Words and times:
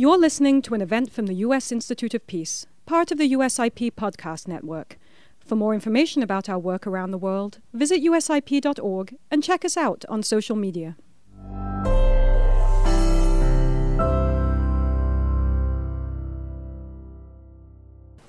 You're 0.00 0.16
listening 0.16 0.62
to 0.62 0.74
an 0.74 0.80
event 0.80 1.10
from 1.10 1.26
the 1.26 1.34
U.S. 1.46 1.72
Institute 1.72 2.14
of 2.14 2.24
Peace, 2.28 2.66
part 2.86 3.10
of 3.10 3.18
the 3.18 3.32
USIP 3.32 3.94
podcast 3.94 4.46
network. 4.46 4.96
For 5.40 5.56
more 5.56 5.74
information 5.74 6.22
about 6.22 6.48
our 6.48 6.56
work 6.56 6.86
around 6.86 7.10
the 7.10 7.18
world, 7.18 7.58
visit 7.72 8.00
usip.org 8.00 9.16
and 9.28 9.42
check 9.42 9.64
us 9.64 9.76
out 9.76 10.04
on 10.08 10.22
social 10.22 10.54
media. 10.54 10.96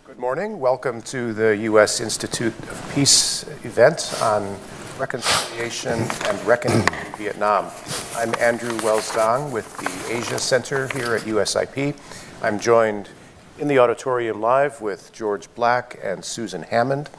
Good 0.07 0.17
morning. 0.17 0.59
Welcome 0.59 1.04
to 1.04 1.33
the 1.33 1.55
U.S. 1.55 2.01
Institute 2.01 2.57
of 2.63 2.91
Peace 2.95 3.43
event 3.63 4.11
on 4.23 4.57
reconciliation 5.00 5.97
and 6.25 6.45
reckoning 6.45 6.81
in 6.81 7.13
Vietnam. 7.18 7.71
I'm 8.18 8.34
Andrew 8.38 8.77
Wells 8.84 9.09
Dang 9.16 9.49
with 9.49 9.77
the 9.77 10.13
Asia 10.13 10.38
Center 10.38 10.89
here 10.89 11.16
at 11.16 11.21
USIP. 11.21 11.95
I'm 12.43 12.59
joined 12.59 13.09
in 13.58 13.70
the 13.70 13.80
auditorium 13.80 14.41
live 14.41 14.81
with 14.81 15.13
George 15.13 15.48
Black 15.55 15.98
and 16.03 16.25
Susan 16.25 16.63
Hammond, 16.63 17.09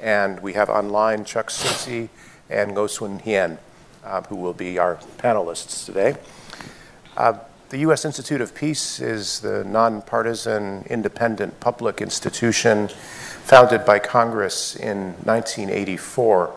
and 0.00 0.38
we 0.40 0.52
have 0.52 0.70
online 0.70 1.24
Chuck 1.24 1.48
Searcy 1.48 2.08
and 2.48 2.70
Ngo 2.72 2.86
Xuan 2.86 3.20
Hien, 3.20 3.58
uh, 4.04 4.22
who 4.22 4.36
will 4.36 4.54
be 4.54 4.78
our 4.78 4.96
panelists 5.18 5.84
today. 5.84 6.14
Uh, 7.16 7.34
the 7.70 7.78
U.S. 7.78 8.04
Institute 8.04 8.42
of 8.42 8.54
Peace 8.54 9.00
is 9.00 9.40
the 9.40 9.64
nonpartisan, 9.64 10.84
independent 10.88 11.58
public 11.58 12.00
institution 12.00 12.86
founded 13.42 13.84
by 13.84 13.98
Congress 13.98 14.76
in 14.76 15.14
1984 15.24 16.48
uh, 16.48 16.52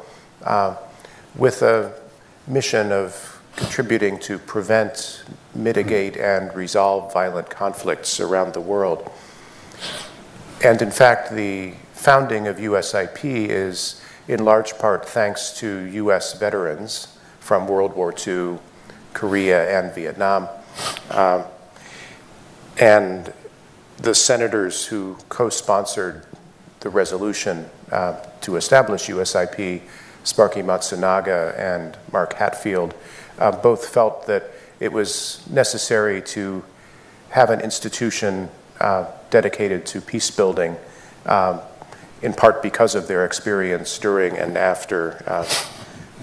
with 1.36 1.62
a 1.62 1.94
mission 2.48 2.92
of 2.92 3.42
contributing 3.56 4.20
to 4.20 4.38
prevent, 4.38 5.23
mitigate, 5.54 6.16
and 6.16 6.56
resolve 6.56 7.12
violent 7.12 7.50
conflicts 7.50 8.20
around 8.20 8.54
the 8.54 8.62
world. 8.62 9.10
And 10.64 10.82
in 10.82 10.92
fact, 10.92 11.31
the 11.31 11.73
founding 11.94 12.48
of 12.48 12.58
USIP 12.58 13.23
is 13.50 14.02
in 14.28 14.45
large 14.45 14.78
part 14.78 15.08
thanks 15.08 15.52
to 15.59 15.67
US 15.67 16.38
veterans 16.38 17.17
from 17.39 17.67
World 17.67 17.95
War 17.95 18.14
II, 18.16 18.59
Korea, 19.14 19.80
and 19.80 19.94
Vietnam. 19.94 20.48
Um, 21.11 21.44
and 22.80 23.34
the 23.98 24.14
senators 24.14 24.86
who 24.86 25.17
co 25.30 25.50
sponsored 25.50 26.26
the 26.82 26.89
resolution 26.89 27.70
uh, 27.92 28.20
to 28.42 28.56
establish 28.56 29.08
USIP 29.08 29.82
Sparky 30.28 30.61
Matsunaga 30.61 31.58
and 31.58 31.97
Mark 32.11 32.33
Hatfield 32.33 32.94
uh, 33.39 33.50
both 33.50 33.88
felt 33.88 34.28
that 34.28 34.52
it 34.81 34.92
was 34.92 35.42
necessary 35.50 36.22
to 36.22 36.66
have 37.30 37.50
an 37.50 37.61
institution 37.61 38.50
uh, 38.81 39.05
dedicated 39.30 39.86
to 39.86 40.02
peace 40.02 40.30
building, 40.30 40.75
um, 41.28 41.61
in 42.22 42.33
part 42.33 42.61
because 42.61 42.94
of 42.94 43.08
their 43.08 43.25
experience 43.25 43.98
during 44.00 44.38
and 44.38 44.58
after 44.58 45.23
uh, 45.28 45.48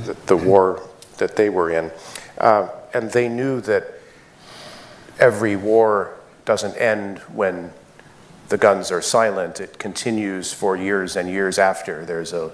the, 0.04 0.12
the, 0.26 0.36
war 0.36 0.86
that 1.16 1.36
they 1.36 1.48
were 1.48 1.70
in. 1.70 1.90
Uh, 2.36 2.68
and 2.92 3.10
they 3.12 3.26
knew 3.26 3.58
that 3.62 3.86
every 5.18 5.56
war 5.56 6.14
doesn't 6.44 6.76
end 6.76 7.20
when 7.32 7.72
the 8.50 8.58
guns 8.58 8.92
are 8.92 9.00
silent, 9.00 9.60
it 9.60 9.78
continues 9.78 10.52
for 10.52 10.76
years 10.76 11.16
and 11.16 11.30
years 11.30 11.58
after. 11.58 12.04
There's 12.04 12.34
a 12.34 12.50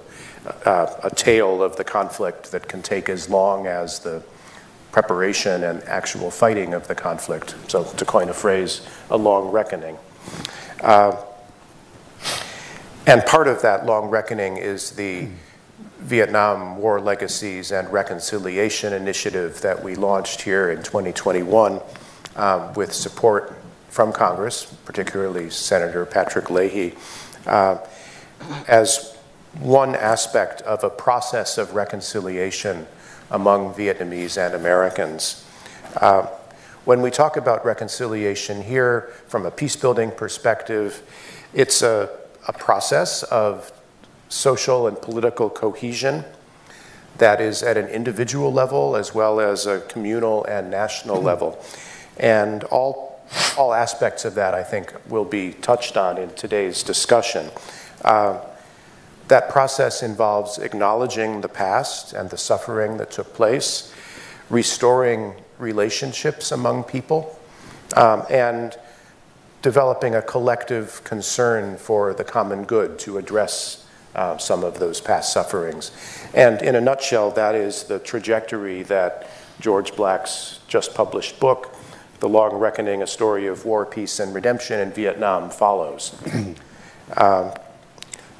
uh, 0.64 0.94
a 1.02 1.10
tale 1.10 1.62
of 1.62 1.76
the 1.76 1.84
conflict 1.84 2.52
that 2.52 2.68
can 2.68 2.82
take 2.82 3.08
as 3.08 3.28
long 3.28 3.66
as 3.66 3.98
the 4.00 4.22
preparation 4.92 5.64
and 5.64 5.82
actual 5.84 6.30
fighting 6.30 6.74
of 6.74 6.88
the 6.88 6.94
conflict. 6.94 7.54
So, 7.68 7.84
to 7.84 8.04
coin 8.04 8.28
a 8.28 8.34
phrase, 8.34 8.86
a 9.10 9.16
long 9.16 9.50
reckoning. 9.50 9.96
Uh, 10.82 11.16
and 13.06 13.24
part 13.26 13.48
of 13.48 13.62
that 13.62 13.86
long 13.86 14.08
reckoning 14.08 14.56
is 14.56 14.92
the 14.92 15.28
Vietnam 15.98 16.78
War 16.78 17.00
Legacies 17.00 17.72
and 17.72 17.90
Reconciliation 17.92 18.92
Initiative 18.92 19.60
that 19.60 19.82
we 19.82 19.94
launched 19.94 20.42
here 20.42 20.70
in 20.70 20.82
2021 20.82 21.80
um, 22.36 22.72
with 22.74 22.92
support 22.92 23.54
from 23.88 24.12
Congress, 24.12 24.64
particularly 24.84 25.50
Senator 25.50 26.06
Patrick 26.06 26.50
Leahy, 26.50 26.94
uh, 27.46 27.78
as 28.66 29.16
one 29.58 29.94
aspect 29.94 30.62
of 30.62 30.84
a 30.84 30.90
process 30.90 31.58
of 31.58 31.74
reconciliation 31.74 32.86
among 33.30 33.74
Vietnamese 33.74 34.36
and 34.36 34.54
Americans. 34.54 35.44
Uh, 35.96 36.26
when 36.84 37.02
we 37.02 37.10
talk 37.10 37.36
about 37.36 37.64
reconciliation 37.64 38.62
here 38.62 39.12
from 39.26 39.44
a 39.46 39.50
peace 39.50 39.76
building 39.76 40.10
perspective, 40.10 41.02
it's 41.52 41.82
a, 41.82 42.08
a 42.48 42.52
process 42.52 43.22
of 43.24 43.72
social 44.28 44.86
and 44.86 45.00
political 45.00 45.50
cohesion 45.50 46.24
that 47.18 47.40
is 47.40 47.62
at 47.62 47.76
an 47.76 47.86
individual 47.88 48.52
level 48.52 48.96
as 48.96 49.14
well 49.14 49.40
as 49.40 49.66
a 49.66 49.80
communal 49.82 50.44
and 50.44 50.70
national 50.70 51.20
level. 51.20 51.62
And 52.18 52.64
all, 52.64 53.20
all 53.58 53.74
aspects 53.74 54.24
of 54.24 54.34
that, 54.36 54.54
I 54.54 54.62
think, 54.62 54.94
will 55.08 55.24
be 55.24 55.52
touched 55.52 55.96
on 55.96 56.18
in 56.18 56.30
today's 56.30 56.82
discussion. 56.82 57.50
Uh, 58.04 58.40
that 59.30 59.48
process 59.48 60.02
involves 60.02 60.58
acknowledging 60.58 61.40
the 61.40 61.48
past 61.48 62.12
and 62.12 62.28
the 62.30 62.36
suffering 62.36 62.96
that 62.96 63.12
took 63.12 63.32
place, 63.32 63.94
restoring 64.50 65.34
relationships 65.58 66.50
among 66.50 66.82
people, 66.82 67.38
um, 67.96 68.24
and 68.28 68.76
developing 69.62 70.16
a 70.16 70.22
collective 70.22 71.02
concern 71.04 71.76
for 71.76 72.12
the 72.12 72.24
common 72.24 72.64
good 72.64 72.98
to 72.98 73.18
address 73.18 73.86
uh, 74.16 74.36
some 74.36 74.64
of 74.64 74.80
those 74.80 75.00
past 75.00 75.32
sufferings. 75.32 75.92
And 76.34 76.60
in 76.60 76.74
a 76.74 76.80
nutshell, 76.80 77.30
that 77.32 77.54
is 77.54 77.84
the 77.84 78.00
trajectory 78.00 78.82
that 78.84 79.30
George 79.60 79.94
Black's 79.94 80.58
just 80.66 80.92
published 80.92 81.38
book, 81.38 81.72
The 82.18 82.28
Long 82.28 82.54
Reckoning 82.54 83.02
A 83.02 83.06
Story 83.06 83.46
of 83.46 83.64
War, 83.64 83.86
Peace, 83.86 84.18
and 84.18 84.34
Redemption 84.34 84.80
in 84.80 84.90
Vietnam, 84.90 85.50
follows. 85.50 86.16
um, 87.16 87.52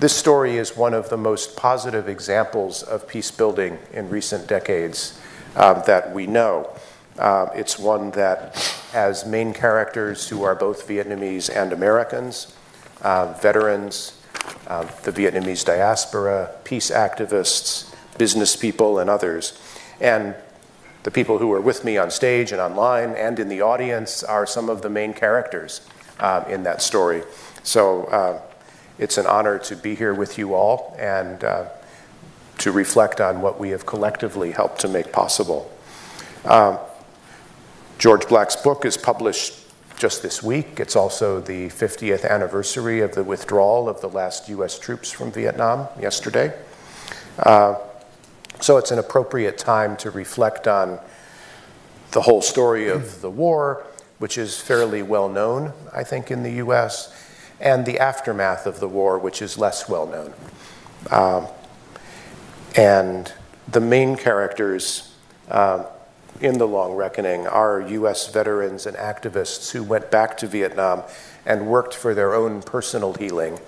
this 0.00 0.16
story 0.16 0.56
is 0.56 0.75
one 0.75 0.94
of 0.94 1.11
the 1.11 1.16
most 1.19 1.56
positive 1.56 2.09
examples 2.09 2.83
of 2.83 3.06
peace 3.06 3.31
building 3.31 3.78
in 3.93 4.09
recent 4.09 4.49
decades 4.49 5.21
um, 5.56 5.83
that 5.87 6.15
we 6.15 6.27
know. 6.27 6.75
Uh, 7.19 7.49
it's 7.55 7.78
one 7.78 8.10
that 8.12 8.56
has 8.93 9.27
main 9.27 9.53
characters 9.53 10.27
who 10.27 10.43
are 10.43 10.55
both 10.55 10.89
Vietnamese 10.89 11.55
and 11.55 11.71
Americans, 11.75 12.56
uh, 13.03 13.34
veterans, 13.43 14.19
uh, 14.69 14.84
the 15.03 15.12
Vietnamese 15.12 15.66
diaspora, 15.66 16.50
peace 16.65 16.91
activists, 16.91 17.94
business 18.16 18.56
people, 18.56 18.99
and 18.99 19.10
others. 19.10 19.60
And 20.00 20.34
the 21.03 21.10
people 21.10 21.37
who 21.37 21.53
are 21.53 21.60
with 21.60 21.84
me 21.84 21.99
on 21.99 22.10
stage 22.10 22.53
and 22.53 22.60
online 22.60 23.10
and 23.10 23.39
in 23.39 23.50
the 23.50 23.60
audience 23.60 24.22
are 24.22 24.47
some 24.47 24.71
of 24.71 24.81
the 24.81 24.89
main 24.89 25.12
characters 25.12 25.83
in 26.49 26.62
that 26.62 26.81
story. 26.81 27.22
So 27.62 28.05
uh, 28.05 28.41
it's 29.00 29.16
an 29.16 29.27
honor 29.27 29.59
to 29.59 29.75
be 29.75 29.94
here 29.94 30.12
with 30.12 30.37
you 30.37 30.53
all 30.53 30.94
and 30.99 31.43
uh, 31.43 31.65
to 32.59 32.71
reflect 32.71 33.19
on 33.19 33.41
what 33.41 33.59
we 33.59 33.71
have 33.71 33.87
collectively 33.87 34.53
helped 34.53 34.83
to 34.83 34.88
make 34.88 35.11
possible. 35.11 35.72
Um, 36.44 36.78
George 37.99 38.28
Black's 38.28 38.56
book 38.56 38.84
is 38.84 38.99
published 38.99 39.55
just 39.97 40.22
this 40.22 40.43
week. 40.43 40.78
It's 40.78 40.97
also 40.97 41.41
the 41.41 41.69
50th 41.69 42.28
anniversary 42.28 43.00
of 43.00 43.15
the 43.15 43.25
withdrawal 43.25 43.89
of 43.89 44.03
the 44.03 44.09
last 44.09 44.50
US 44.50 44.78
troops 44.78 45.10
from 45.10 45.33
Vietnam 45.33 45.89
yesterday. 45.99 46.55
Uh, 47.39 47.77
so 48.60 48.77
it's 48.77 48.91
an 48.91 48.99
appropriate 48.99 49.56
time 49.56 49.97
to 49.97 50.10
reflect 50.10 50.69
on 50.69 51.00
the 52.10 52.21
whole 52.21 52.43
story 52.43 52.89
of 52.89 53.22
the 53.22 53.31
war, 53.31 53.87
which 54.19 54.37
is 54.37 54.60
fairly 54.60 55.03
well 55.03 55.31
known, 55.31 55.72
I 55.94 56.05
think, 56.05 56.30
in 56.30 56.42
the 56.42 56.53
US, 56.65 57.15
and 57.60 57.84
the 57.84 57.98
aftermath 57.98 58.66
of 58.66 58.80
the 58.80 58.89
war, 58.89 59.18
which 59.18 59.42
is 59.42 59.59
less 59.59 59.89
well 59.89 60.07
known. 60.07 60.33
Um, 61.10 61.47
and 62.77 63.33
the 63.68 63.80
main 63.80 64.16
characters 64.16 65.15
uh, 65.51 65.84
in 66.41 66.59
the 66.59 66.66
Long 66.66 66.95
Reckoning 66.95 67.47
are 67.47 67.80
US 67.80 68.33
veterans 68.33 68.86
and 68.86 68.97
activists 68.97 69.72
who 69.72 69.83
went 69.83 70.10
back 70.10 70.36
to 70.39 70.47
Vietnam 70.47 71.03
and 71.45 71.66
worked 71.66 71.95
for 71.95 72.15
their 72.15 72.34
own 72.34 72.62
personal 72.62 73.15
healing, 73.15 73.59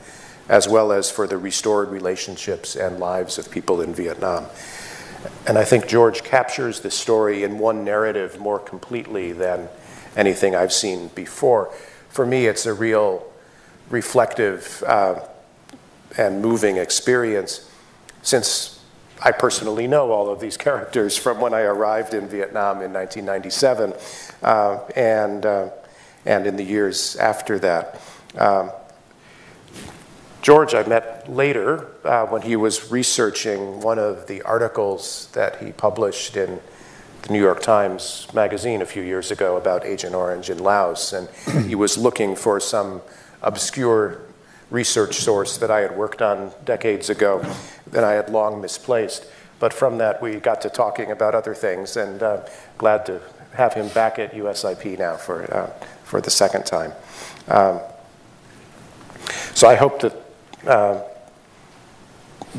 as 0.48 0.68
well 0.68 0.92
as 0.92 1.10
for 1.10 1.26
the 1.26 1.36
restored 1.36 1.90
relationships 1.90 2.76
and 2.76 2.98
lives 2.98 3.38
of 3.38 3.50
people 3.50 3.80
in 3.80 3.94
Vietnam. 3.94 4.46
And 5.46 5.58
I 5.58 5.64
think 5.64 5.86
George 5.86 6.24
captures 6.24 6.80
the 6.80 6.90
story 6.90 7.44
in 7.44 7.58
one 7.58 7.84
narrative 7.84 8.38
more 8.38 8.58
completely 8.58 9.32
than 9.32 9.68
anything 10.16 10.54
I've 10.54 10.72
seen 10.72 11.08
before. 11.08 11.72
For 12.08 12.26
me, 12.26 12.46
it's 12.46 12.66
a 12.66 12.74
real 12.74 13.31
reflective 13.92 14.82
uh, 14.86 15.20
and 16.18 16.42
moving 16.42 16.78
experience 16.78 17.70
since 18.22 18.82
I 19.24 19.30
personally 19.30 19.86
know 19.86 20.10
all 20.10 20.28
of 20.28 20.40
these 20.40 20.56
characters 20.68 21.16
from 21.16 21.40
when 21.40 21.54
I 21.54 21.60
arrived 21.60 22.14
in 22.14 22.26
Vietnam 22.28 22.82
in 22.82 22.92
1997. 22.92 23.92
Uh, 24.42 24.80
and, 24.96 25.46
uh, 25.46 25.70
and 26.24 26.46
in 26.46 26.56
the 26.56 26.64
years 26.64 27.16
after 27.16 27.58
that. 27.60 28.00
Um, 28.36 28.70
George, 30.40 30.74
I 30.74 30.82
met 30.84 31.30
later 31.30 31.88
uh, 32.04 32.26
when 32.26 32.42
he 32.42 32.56
was 32.56 32.90
researching 32.90 33.80
one 33.80 33.98
of 33.98 34.26
the 34.26 34.42
articles 34.42 35.28
that 35.34 35.62
he 35.62 35.70
published 35.70 36.36
in 36.36 36.60
the 37.22 37.32
New 37.32 37.40
York 37.40 37.62
Times 37.62 38.26
magazine 38.34 38.82
a 38.82 38.86
few 38.86 39.02
years 39.02 39.30
ago 39.30 39.56
about 39.56 39.84
Agent 39.84 40.14
Orange 40.14 40.50
in 40.50 40.58
Laos. 40.58 41.12
And 41.12 41.28
he 41.66 41.76
was 41.76 41.96
looking 41.96 42.34
for 42.34 42.58
some 42.58 43.02
obscure 43.42 44.22
research 44.70 45.16
source 45.16 45.58
that 45.58 45.70
I 45.70 45.80
had 45.80 45.96
worked 45.96 46.22
on 46.22 46.52
decades 46.64 47.10
ago 47.10 47.44
that 47.88 48.04
I 48.04 48.12
had 48.12 48.30
long 48.30 48.60
misplaced. 48.60 49.26
But 49.60 49.72
from 49.72 49.98
that, 49.98 50.22
we 50.22 50.36
got 50.36 50.60
to 50.62 50.70
talking 50.70 51.10
about 51.10 51.34
other 51.34 51.54
things, 51.54 51.96
and 51.96 52.22
uh, 52.22 52.40
glad 52.78 53.06
to 53.06 53.20
have 53.54 53.74
him 53.74 53.88
back 53.88 54.18
at 54.18 54.32
USIP 54.32 54.98
now 54.98 55.16
for, 55.16 55.42
uh, 55.54 55.66
for 56.04 56.20
the 56.20 56.30
second 56.30 56.64
time. 56.64 56.92
Um, 57.48 57.80
so 59.54 59.68
I 59.68 59.76
hope 59.76 60.00
that 60.00 60.16
uh, 60.66 61.02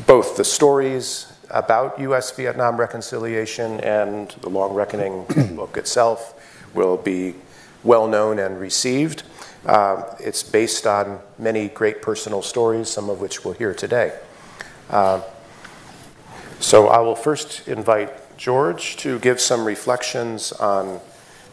both 0.08 0.38
the 0.38 0.46
stories 0.46 1.34
about 1.50 2.00
U.S. 2.00 2.32
Vietnam 2.32 2.78
reconciliation 2.78 3.80
and 3.82 4.30
the 4.42 4.50
Long 4.50 4.74
Reckoning 4.74 5.26
book 5.56 5.78
itself 5.78 6.34
will 6.74 6.98
be 6.98 7.36
well 7.84 8.08
known 8.08 8.40
and 8.40 8.60
received. 8.60 9.24
Uh, 9.66 10.16
it's 10.20 10.44
based 10.44 10.86
on 10.86 11.20
many 11.40 11.70
great 11.70 12.02
personal 12.02 12.42
stories, 12.42 12.90
some 12.90 13.10
of 13.10 13.22
which 13.22 13.46
we'll 13.46 13.54
hear 13.54 13.74
today. 13.74 14.18
Uh, 14.90 15.22
so 16.60 16.88
I 16.88 17.00
will 17.00 17.16
first 17.16 17.68
invite 17.68 18.38
George 18.38 18.98
to 18.98 19.20
give 19.20 19.40
some 19.40 19.66
reflections 19.66 20.52
on 20.54 21.00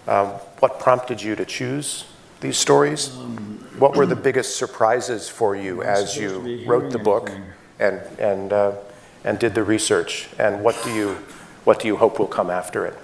um, 0.08 0.28
what 0.58 0.80
prompted 0.80 1.22
you 1.22 1.36
to 1.36 1.44
choose 1.44 2.04
these 2.40 2.56
stories. 2.56 3.16
Um, 3.16 3.66
what 3.78 3.96
were 3.96 4.06
the 4.06 4.16
biggest 4.16 4.56
surprises 4.56 5.28
for 5.28 5.54
you 5.54 5.82
as 5.82 6.16
you 6.16 6.64
wrote 6.66 6.90
the 6.90 6.98
book 6.98 7.30
and, 7.78 8.00
and, 8.18 8.52
uh, 8.52 8.72
and 9.24 9.38
did 9.38 9.54
the 9.54 9.62
research? 9.62 10.28
And 10.38 10.64
what 10.64 10.80
do, 10.82 10.92
you, 10.92 11.14
what 11.64 11.80
do 11.80 11.86
you 11.86 11.96
hope 11.96 12.18
will 12.18 12.26
come 12.26 12.50
after 12.50 12.86
it? 12.86 12.98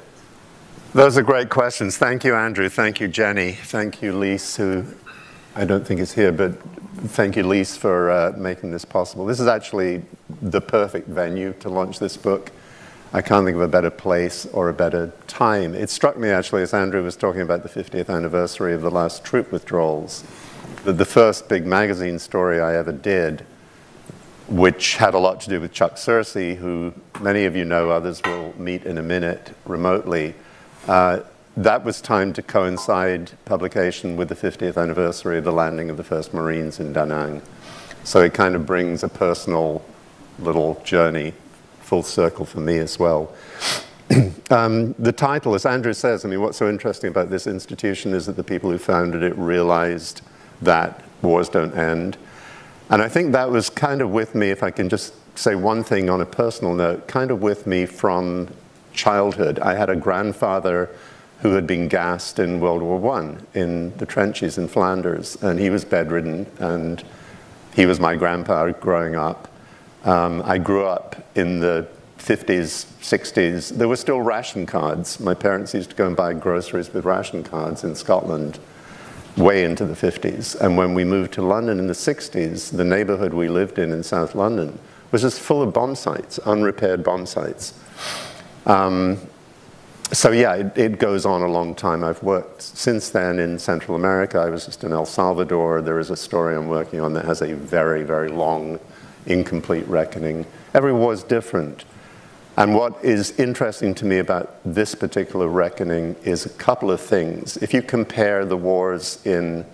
Those 0.94 1.18
are 1.18 1.22
great 1.22 1.50
questions. 1.50 1.98
Thank 1.98 2.24
you, 2.24 2.34
Andrew. 2.34 2.68
Thank 2.68 3.00
you, 3.00 3.08
Jenny. 3.08 3.52
Thank 3.52 4.00
you, 4.00 4.12
Lise, 4.12 4.56
who 4.56 4.84
I 5.54 5.64
don't 5.64 5.86
think 5.86 6.00
is 6.00 6.12
here, 6.12 6.32
but 6.32 6.58
thank 7.08 7.36
you, 7.36 7.42
Lise, 7.42 7.76
for 7.76 8.10
uh, 8.10 8.32
making 8.36 8.70
this 8.70 8.84
possible. 8.84 9.26
This 9.26 9.40
is 9.40 9.46
actually 9.46 10.02
the 10.40 10.60
perfect 10.60 11.08
venue 11.08 11.52
to 11.60 11.68
launch 11.68 11.98
this 11.98 12.16
book. 12.16 12.50
I 13.12 13.20
can't 13.20 13.44
think 13.44 13.56
of 13.56 13.62
a 13.62 13.68
better 13.68 13.90
place 13.90 14.46
or 14.46 14.68
a 14.68 14.72
better 14.72 15.12
time. 15.26 15.74
It 15.74 15.90
struck 15.90 16.16
me 16.16 16.30
actually 16.30 16.62
as 16.62 16.72
Andrew 16.72 17.02
was 17.02 17.16
talking 17.16 17.42
about 17.42 17.62
the 17.62 17.68
50th 17.68 18.08
anniversary 18.08 18.72
of 18.72 18.80
the 18.80 18.90
last 18.90 19.22
troop 19.22 19.52
withdrawals, 19.52 20.24
that 20.84 20.94
the 20.94 21.04
first 21.04 21.48
big 21.48 21.66
magazine 21.66 22.18
story 22.18 22.60
I 22.60 22.74
ever 22.76 22.92
did, 22.92 23.44
which 24.48 24.96
had 24.96 25.14
a 25.14 25.18
lot 25.18 25.40
to 25.42 25.50
do 25.50 25.60
with 25.60 25.72
Chuck 25.72 25.96
Searcy, 25.96 26.56
who 26.56 26.94
many 27.20 27.44
of 27.44 27.54
you 27.54 27.64
know, 27.64 27.90
others 27.90 28.22
will 28.24 28.54
meet 28.58 28.84
in 28.84 28.96
a 28.96 29.02
minute 29.02 29.54
remotely. 29.66 30.34
Uh, 30.88 31.20
that 31.56 31.84
was 31.84 32.00
timed 32.00 32.34
to 32.34 32.42
coincide 32.42 33.32
publication 33.44 34.16
with 34.16 34.28
the 34.28 34.34
50th 34.34 34.80
anniversary 34.80 35.38
of 35.38 35.44
the 35.44 35.52
landing 35.52 35.90
of 35.90 35.96
the 35.96 36.04
first 36.04 36.34
Marines 36.34 36.78
in 36.78 36.92
Da 36.92 37.04
Nang. 37.04 37.40
So 38.04 38.20
it 38.22 38.34
kind 38.34 38.54
of 38.54 38.66
brings 38.66 39.02
a 39.02 39.08
personal 39.08 39.84
little 40.38 40.80
journey 40.84 41.32
full 41.80 42.02
circle 42.02 42.44
for 42.44 42.60
me 42.60 42.78
as 42.78 42.98
well. 42.98 43.34
um, 44.50 44.92
the 44.98 45.12
title, 45.12 45.54
as 45.54 45.64
Andrew 45.64 45.92
says, 45.92 46.24
I 46.24 46.28
mean, 46.28 46.40
what's 46.40 46.58
so 46.58 46.68
interesting 46.68 47.10
about 47.10 47.30
this 47.30 47.46
institution 47.46 48.12
is 48.12 48.26
that 48.26 48.36
the 48.36 48.44
people 48.44 48.70
who 48.70 48.78
founded 48.78 49.22
it 49.22 49.36
realized 49.36 50.20
that 50.62 51.02
wars 51.22 51.48
don't 51.48 51.74
end. 51.74 52.16
And 52.90 53.02
I 53.02 53.08
think 53.08 53.32
that 53.32 53.50
was 53.50 53.70
kind 53.70 54.00
of 54.00 54.10
with 54.10 54.34
me, 54.34 54.50
if 54.50 54.62
I 54.62 54.70
can 54.70 54.88
just 54.88 55.14
say 55.38 55.54
one 55.54 55.82
thing 55.82 56.08
on 56.08 56.20
a 56.20 56.26
personal 56.26 56.74
note, 56.74 57.08
kind 57.08 57.30
of 57.30 57.42
with 57.42 57.66
me 57.66 57.86
from 57.86 58.48
childhood. 58.96 59.60
I 59.60 59.74
had 59.74 59.88
a 59.88 59.96
grandfather 59.96 60.90
who 61.40 61.52
had 61.52 61.66
been 61.66 61.86
gassed 61.86 62.38
in 62.38 62.60
World 62.60 62.82
War 62.82 63.18
I 63.18 63.36
in 63.54 63.96
the 63.98 64.06
trenches 64.06 64.58
in 64.58 64.68
Flanders, 64.68 65.36
and 65.42 65.60
he 65.60 65.70
was 65.70 65.84
bedridden, 65.84 66.46
and 66.58 67.04
he 67.74 67.86
was 67.86 68.00
my 68.00 68.16
grandpa 68.16 68.70
growing 68.70 69.14
up. 69.14 69.48
Um, 70.04 70.42
I 70.44 70.58
grew 70.58 70.84
up 70.84 71.24
in 71.36 71.60
the 71.60 71.86
50s, 72.18 72.86
60s. 73.00 73.76
There 73.76 73.86
were 73.86 73.96
still 73.96 74.20
ration 74.20 74.66
cards. 74.66 75.20
My 75.20 75.34
parents 75.34 75.74
used 75.74 75.90
to 75.90 75.96
go 75.96 76.06
and 76.06 76.16
buy 76.16 76.32
groceries 76.32 76.92
with 76.92 77.04
ration 77.04 77.44
cards 77.44 77.84
in 77.84 77.94
Scotland 77.94 78.58
way 79.36 79.64
into 79.64 79.84
the 79.84 79.94
50s. 79.94 80.58
And 80.60 80.76
when 80.76 80.94
we 80.94 81.04
moved 81.04 81.34
to 81.34 81.42
London 81.42 81.78
in 81.78 81.86
the 81.86 81.92
60s, 81.92 82.74
the 82.74 82.84
neighborhood 82.84 83.34
we 83.34 83.48
lived 83.48 83.78
in 83.78 83.92
in 83.92 84.02
South 84.02 84.34
London 84.34 84.78
was 85.12 85.22
just 85.22 85.40
full 85.40 85.62
of 85.62 85.72
bomb 85.72 85.94
sites, 85.94 86.38
unrepaired 86.38 87.04
bomb 87.04 87.26
sites. 87.26 87.74
Um, 88.66 89.18
so 90.12 90.30
yeah, 90.30 90.54
it, 90.54 90.78
it, 90.78 90.98
goes 90.98 91.24
on 91.24 91.42
a 91.42 91.48
long 91.48 91.74
time. 91.74 92.04
I've 92.04 92.22
worked 92.22 92.62
since 92.62 93.10
then 93.10 93.38
in 93.38 93.58
Central 93.58 93.96
America. 93.96 94.38
I 94.38 94.50
was 94.50 94.66
just 94.66 94.84
in 94.84 94.92
El 94.92 95.06
Salvador. 95.06 95.80
There 95.82 95.98
is 95.98 96.10
a 96.10 96.16
story 96.16 96.56
I'm 96.56 96.68
working 96.68 97.00
on 97.00 97.12
that 97.14 97.24
has 97.24 97.42
a 97.42 97.54
very, 97.54 98.02
very 98.02 98.28
long 98.28 98.78
incomplete 99.26 99.86
reckoning. 99.88 100.46
Every 100.74 100.92
war 100.92 101.12
is 101.12 101.22
different. 101.22 101.84
And 102.56 102.74
what 102.74 103.04
is 103.04 103.38
interesting 103.38 103.94
to 103.96 104.04
me 104.04 104.18
about 104.18 104.56
this 104.64 104.94
particular 104.94 105.48
reckoning 105.48 106.16
is 106.24 106.46
a 106.46 106.50
couple 106.50 106.90
of 106.90 107.00
things. 107.00 107.56
If 107.58 107.74
you 107.74 107.82
compare 107.82 108.44
the 108.44 108.56
wars 108.56 109.24
in 109.26 109.66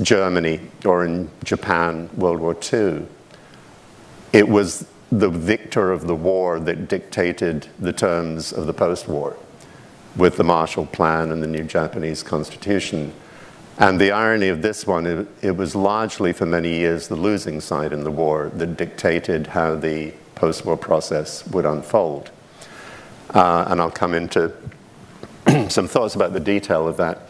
Germany 0.00 0.60
or 0.84 1.04
in 1.04 1.30
Japan, 1.44 2.08
World 2.16 2.40
War 2.40 2.56
II, 2.72 3.06
it 4.32 4.48
was 4.48 4.86
the 5.10 5.30
victor 5.30 5.90
of 5.90 6.06
the 6.06 6.14
war 6.14 6.60
that 6.60 6.88
dictated 6.88 7.68
the 7.78 7.92
terms 7.92 8.52
of 8.52 8.66
the 8.66 8.74
post 8.74 9.08
war 9.08 9.36
with 10.16 10.36
the 10.36 10.44
Marshall 10.44 10.86
Plan 10.86 11.30
and 11.30 11.42
the 11.42 11.46
new 11.46 11.64
Japanese 11.64 12.22
Constitution. 12.22 13.12
And 13.78 14.00
the 14.00 14.10
irony 14.10 14.48
of 14.48 14.60
this 14.60 14.86
one, 14.86 15.06
it, 15.06 15.28
it, 15.40 15.56
was 15.56 15.76
largely 15.76 16.32
for 16.32 16.44
many 16.44 16.70
years 16.70 17.08
the 17.08 17.16
losing 17.16 17.60
side 17.60 17.92
in 17.92 18.02
the 18.02 18.10
war 18.10 18.50
that 18.54 18.76
dictated 18.76 19.46
how 19.48 19.76
the 19.76 20.12
post 20.34 20.64
war 20.64 20.76
process 20.76 21.46
would 21.46 21.64
unfold. 21.64 22.30
Uh, 23.30 23.66
and 23.68 23.80
I'll 23.80 23.90
come 23.90 24.14
into 24.14 24.52
some 25.68 25.86
thoughts 25.86 26.16
about 26.16 26.32
the 26.32 26.40
detail 26.40 26.88
of 26.88 26.96
that. 26.96 27.27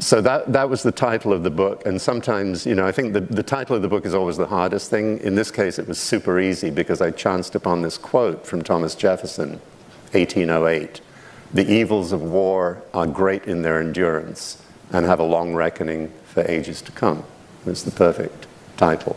So 0.00 0.20
that, 0.22 0.52
that 0.52 0.68
was 0.68 0.82
the 0.82 0.92
title 0.92 1.32
of 1.32 1.44
the 1.44 1.50
book. 1.50 1.86
And 1.86 2.00
sometimes, 2.00 2.66
you 2.66 2.74
know, 2.74 2.86
I 2.86 2.92
think 2.92 3.12
the, 3.12 3.20
the 3.20 3.42
title 3.42 3.76
of 3.76 3.82
the 3.82 3.88
book 3.88 4.04
is 4.04 4.14
always 4.14 4.36
the 4.36 4.46
hardest 4.46 4.90
thing. 4.90 5.18
In 5.20 5.34
this 5.34 5.50
case, 5.50 5.78
it 5.78 5.86
was 5.86 5.98
super 5.98 6.40
easy 6.40 6.70
because 6.70 7.00
I 7.00 7.10
chanced 7.10 7.54
upon 7.54 7.82
this 7.82 7.96
quote 7.96 8.46
from 8.46 8.62
Thomas 8.62 8.94
Jefferson, 8.94 9.60
1808. 10.12 11.00
The 11.52 11.70
evils 11.72 12.10
of 12.10 12.22
war 12.22 12.82
are 12.92 13.06
great 13.06 13.44
in 13.44 13.62
their 13.62 13.80
endurance 13.80 14.60
and 14.90 15.06
have 15.06 15.20
a 15.20 15.24
long 15.24 15.54
reckoning 15.54 16.12
for 16.24 16.42
ages 16.50 16.82
to 16.82 16.92
come. 16.92 17.24
It's 17.64 17.84
the 17.84 17.92
perfect 17.92 18.46
title. 18.76 19.16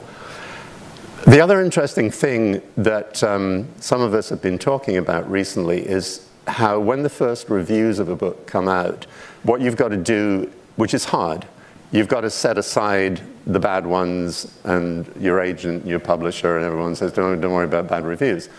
The 1.25 1.41
other 1.41 1.61
interesting 1.61 2.11
thing 2.11 2.61
that 2.77 3.23
um, 3.23 3.67
some 3.79 4.01
of 4.01 4.13
us 4.13 4.29
have 4.29 4.41
been 4.41 4.59
talking 4.59 4.97
about 4.97 5.29
recently 5.29 5.79
is 5.81 6.27
how 6.47 6.79
when 6.79 7.03
the 7.03 7.09
first 7.09 7.49
reviews 7.49 7.99
of 7.99 8.07
a 8.07 8.15
book 8.15 8.47
come 8.47 8.67
out, 8.67 9.05
what 9.43 9.59
you've 9.59 9.75
got 9.75 9.89
to 9.89 9.97
do, 9.97 10.51
which 10.77 10.93
is 10.93 11.05
hard, 11.05 11.45
you've 11.91 12.07
got 12.07 12.21
to 12.21 12.29
set 12.29 12.57
aside 12.57 13.21
the 13.45 13.59
bad 13.59 13.85
ones 13.85 14.57
and 14.63 15.11
your 15.19 15.41
agent, 15.41 15.85
your 15.85 15.99
publisher, 15.99 16.57
and 16.57 16.65
everyone 16.65 16.95
says, 16.95 17.11
don't, 17.11 17.39
don't 17.41 17.53
worry 17.53 17.65
about 17.65 17.87
bad 17.87 18.05
reviews. 18.05 18.49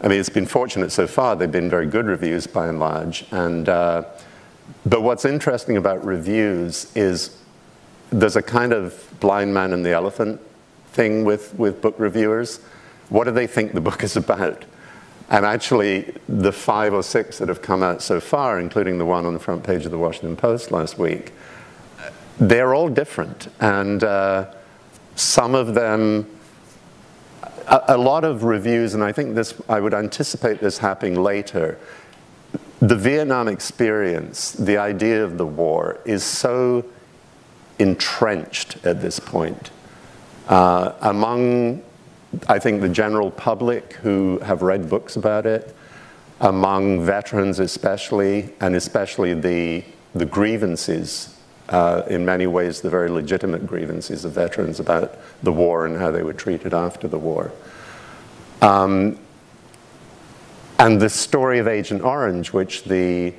I 0.00 0.08
mean, 0.08 0.18
it's 0.18 0.28
been 0.28 0.46
fortunate 0.46 0.90
so 0.92 1.06
far. 1.06 1.36
They've 1.36 1.50
been 1.50 1.70
very 1.70 1.86
good 1.86 2.06
reviews 2.06 2.46
by 2.46 2.68
and 2.68 2.80
large. 2.80 3.24
And 3.30 3.68
uh, 3.68 4.04
but 4.86 5.02
what's 5.02 5.24
interesting 5.24 5.76
about 5.76 6.04
reviews 6.04 6.94
is 6.94 7.38
there's 8.10 8.36
a 8.36 8.42
kind 8.42 8.72
of 8.72 9.08
blind 9.20 9.52
man 9.54 9.72
and 9.72 9.84
the 9.84 9.92
elephant 9.92 10.40
thing 10.88 11.24
with, 11.24 11.54
with 11.58 11.80
book 11.80 11.94
reviewers. 11.98 12.60
What 13.08 13.24
do 13.24 13.30
they 13.30 13.46
think 13.46 13.72
the 13.72 13.80
book 13.80 14.02
is 14.02 14.16
about? 14.16 14.64
And 15.30 15.46
actually, 15.46 16.14
the 16.28 16.52
five 16.52 16.92
or 16.92 17.02
six 17.02 17.38
that 17.38 17.48
have 17.48 17.62
come 17.62 17.82
out 17.82 18.02
so 18.02 18.20
far, 18.20 18.60
including 18.60 18.98
the 18.98 19.06
one 19.06 19.24
on 19.24 19.32
the 19.32 19.40
front 19.40 19.64
page 19.64 19.86
of 19.86 19.90
the 19.90 19.98
Washington 19.98 20.36
Post 20.36 20.70
last 20.70 20.98
week, 20.98 21.32
they're 22.38 22.74
all 22.74 22.88
different. 22.88 23.48
And 23.60 24.02
uh, 24.02 24.52
some 25.14 25.54
of 25.54 25.74
them, 25.74 26.28
a, 27.68 27.82
a 27.88 27.96
lot 27.96 28.24
of 28.24 28.44
reviews, 28.44 28.94
and 28.94 29.02
I 29.02 29.12
think 29.12 29.34
this, 29.34 29.54
I 29.68 29.80
would 29.80 29.94
anticipate 29.94 30.60
this 30.60 30.78
happening 30.78 31.14
later, 31.14 31.78
the 32.80 32.96
Vietnam 32.96 33.48
experience, 33.48 34.52
the 34.52 34.76
idea 34.76 35.24
of 35.24 35.38
the 35.38 35.46
war, 35.46 36.00
is 36.04 36.22
so 36.22 36.84
entrenched 37.78 38.84
at 38.84 39.00
this 39.00 39.18
point. 39.18 39.70
Uh, 40.48 40.92
among, 41.00 41.82
I 42.48 42.58
think, 42.58 42.82
the 42.82 42.88
general 42.88 43.30
public 43.30 43.94
who 43.94 44.38
have 44.40 44.62
read 44.62 44.90
books 44.90 45.16
about 45.16 45.46
it, 45.46 45.74
among 46.40 47.04
veterans 47.06 47.58
especially, 47.58 48.52
and 48.60 48.74
especially 48.74 49.34
the, 49.34 49.84
the 50.14 50.26
grievances 50.26 51.33
uh, 51.68 52.02
in 52.08 52.24
many 52.24 52.46
ways, 52.46 52.80
the 52.80 52.90
very 52.90 53.08
legitimate 53.08 53.66
grievances 53.66 54.24
of 54.24 54.32
veterans 54.32 54.80
about 54.80 55.16
the 55.42 55.52
war 55.52 55.86
and 55.86 55.96
how 55.98 56.10
they 56.10 56.22
were 56.22 56.32
treated 56.32 56.74
after 56.74 57.08
the 57.08 57.18
war. 57.18 57.52
Um, 58.60 59.18
and 60.78 61.00
the 61.00 61.08
story 61.08 61.58
of 61.58 61.68
Agent 61.68 62.02
Orange, 62.02 62.52
which 62.52 62.84
the 62.84 63.32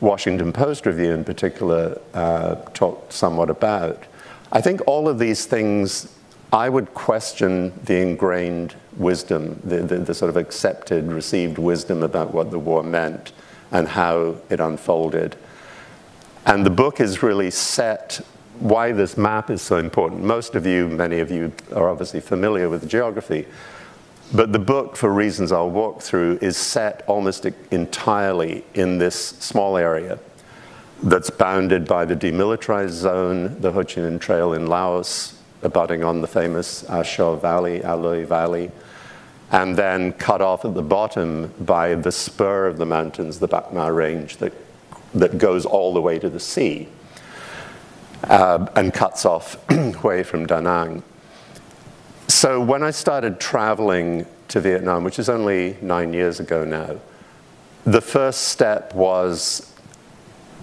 Washington 0.00 0.52
Post 0.52 0.84
review 0.84 1.12
in 1.12 1.24
particular 1.24 2.00
uh, 2.12 2.56
talked 2.74 3.12
somewhat 3.12 3.48
about, 3.48 4.02
I 4.50 4.60
think 4.60 4.82
all 4.86 5.08
of 5.08 5.18
these 5.18 5.46
things, 5.46 6.14
I 6.52 6.68
would 6.68 6.92
question 6.92 7.72
the 7.84 8.00
ingrained 8.02 8.74
wisdom, 8.96 9.60
the, 9.64 9.78
the, 9.78 9.98
the 9.98 10.14
sort 10.14 10.28
of 10.28 10.36
accepted, 10.36 11.10
received 11.10 11.56
wisdom 11.56 12.02
about 12.02 12.34
what 12.34 12.50
the 12.50 12.58
war 12.58 12.82
meant 12.82 13.32
and 13.70 13.88
how 13.88 14.36
it 14.50 14.60
unfolded. 14.60 15.36
And 16.44 16.66
the 16.66 16.70
book 16.70 17.00
is 17.00 17.22
really 17.22 17.50
set 17.50 18.20
why 18.58 18.92
this 18.92 19.16
map 19.16 19.50
is 19.50 19.62
so 19.62 19.76
important. 19.76 20.22
Most 20.22 20.54
of 20.54 20.66
you, 20.66 20.88
many 20.88 21.20
of 21.20 21.30
you, 21.30 21.52
are 21.74 21.88
obviously 21.88 22.20
familiar 22.20 22.68
with 22.68 22.88
geography. 22.88 23.46
But 24.34 24.52
the 24.52 24.58
book, 24.58 24.96
for 24.96 25.12
reasons 25.12 25.52
I'll 25.52 25.70
walk 25.70 26.00
through, 26.00 26.38
is 26.40 26.56
set 26.56 27.02
almost 27.06 27.46
entirely 27.70 28.64
in 28.74 28.98
this 28.98 29.16
small 29.16 29.76
area 29.76 30.18
that's 31.02 31.30
bounded 31.30 31.86
by 31.86 32.04
the 32.04 32.16
demilitarized 32.16 32.90
zone, 32.90 33.60
the 33.60 33.72
Ho 33.72 33.82
Chi 33.82 34.00
Minh 34.00 34.20
Trail 34.20 34.52
in 34.52 34.66
Laos, 34.66 35.38
abutting 35.62 36.02
on 36.02 36.20
the 36.20 36.28
famous 36.28 36.84
A 36.88 37.04
Shau 37.04 37.36
Valley, 37.36 37.80
Aloi 37.80 38.24
Valley, 38.26 38.70
and 39.50 39.76
then 39.76 40.12
cut 40.12 40.40
off 40.40 40.64
at 40.64 40.74
the 40.74 40.82
bottom 40.82 41.52
by 41.60 41.94
the 41.94 42.12
spur 42.12 42.66
of 42.66 42.78
the 42.78 42.86
mountains, 42.86 43.38
the 43.38 43.48
Bac 43.48 43.66
Range, 43.72 44.36
that 44.38 44.52
that 45.14 45.38
goes 45.38 45.64
all 45.66 45.92
the 45.92 46.00
way 46.00 46.18
to 46.18 46.28
the 46.28 46.40
sea 46.40 46.88
uh, 48.24 48.66
and 48.76 48.92
cuts 48.92 49.24
off 49.24 49.56
away 49.70 50.22
from 50.22 50.46
Da 50.46 50.60
Nang. 50.60 51.02
So 52.28 52.60
when 52.60 52.82
I 52.82 52.90
started 52.90 53.40
traveling 53.40 54.26
to 54.48 54.60
Vietnam, 54.60 55.04
which 55.04 55.18
is 55.18 55.28
only 55.28 55.76
nine 55.80 56.12
years 56.12 56.40
ago 56.40 56.64
now, 56.64 56.96
the 57.84 58.00
first 58.00 58.48
step 58.48 58.94
was 58.94 59.68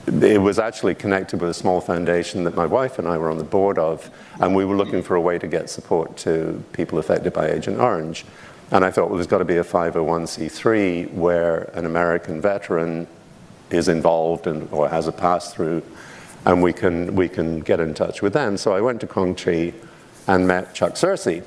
it 0.08 0.42
was 0.42 0.58
actually 0.58 0.96
connected 0.96 1.40
with 1.40 1.52
a 1.52 1.54
small 1.54 1.82
foundation 1.82 2.44
that 2.44 2.56
my 2.56 2.66
wife 2.66 2.98
and 2.98 3.08
I 3.08 3.18
were 3.18 3.30
on 3.30 3.38
the 3.38 3.44
board 3.44 3.78
of, 3.78 4.10
and 4.40 4.56
we 4.56 4.66
were 4.66 4.76
looking 4.76 5.04
for 5.04 5.16
a 5.16 5.22
way 5.22 5.38
to 5.38 5.48
get 5.48 5.70
support 5.70 6.18
to 6.18 6.64
people 6.74 6.98
affected 6.98 7.34
by 7.34 7.50
Agent 7.50 7.80
Orange. 7.80 8.26
And 8.72 8.84
I 8.84 8.92
thought, 8.92 9.10
well, 9.10 9.16
there's 9.16 9.28
got 9.28 9.40
to 9.40 9.46
be 9.46 9.58
a 9.58 9.64
501c3 9.64 11.14
where 11.14 11.64
an 11.76 11.86
American 11.86 12.42
veteran 12.42 13.08
is 13.72 13.88
involved 13.88 14.48
and, 14.48 14.72
or 14.72 14.90
has 14.90 15.08
a 15.08 15.12
pass 15.12 15.54
through, 15.54 15.84
and 16.46 16.62
we 16.62 16.74
can, 16.74 17.16
we 17.16 17.28
can 17.28 17.60
get 17.60 17.80
in 17.80 17.94
touch 17.94 18.22
with 18.22 18.34
them. 18.34 18.58
So 18.58 18.74
I 18.74 18.82
went 18.82 19.02
to 19.02 19.08
Tri 19.08 19.74
and 20.28 20.48
met 20.48 20.74
Chuck 20.74 20.94
Searcy, 20.94 21.44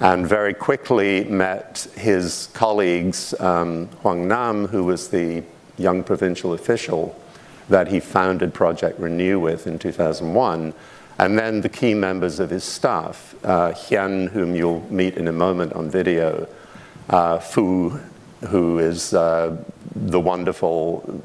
and 0.00 0.26
very 0.26 0.54
quickly 0.54 1.24
met 1.24 1.88
his 1.96 2.48
colleagues, 2.52 3.38
um, 3.40 3.88
Hoang 4.02 4.28
Nam, 4.28 4.68
who 4.68 4.84
was 4.84 5.08
the 5.08 5.42
young 5.76 6.02
provincial 6.04 6.52
official 6.52 7.20
that 7.68 7.88
he 7.88 8.00
founded 8.00 8.54
Project 8.54 8.98
Renew 8.98 9.38
with 9.38 9.66
in 9.66 9.78
2001, 9.78 10.72
and 11.18 11.38
then 11.38 11.60
the 11.60 11.68
key 11.68 11.94
members 11.94 12.38
of 12.38 12.50
his 12.50 12.64
staff, 12.64 13.34
uh, 13.44 13.72
whom 13.72 14.54
you'll 14.54 14.86
meet 14.92 15.16
in 15.16 15.28
a 15.28 15.32
moment 15.32 15.72
on 15.72 15.90
video, 15.90 16.48
uh, 17.10 17.38
Fu, 17.38 17.98
who 18.48 18.78
is 18.78 19.12
uh, 19.14 19.56
the 19.94 20.20
wonderful 20.20 21.20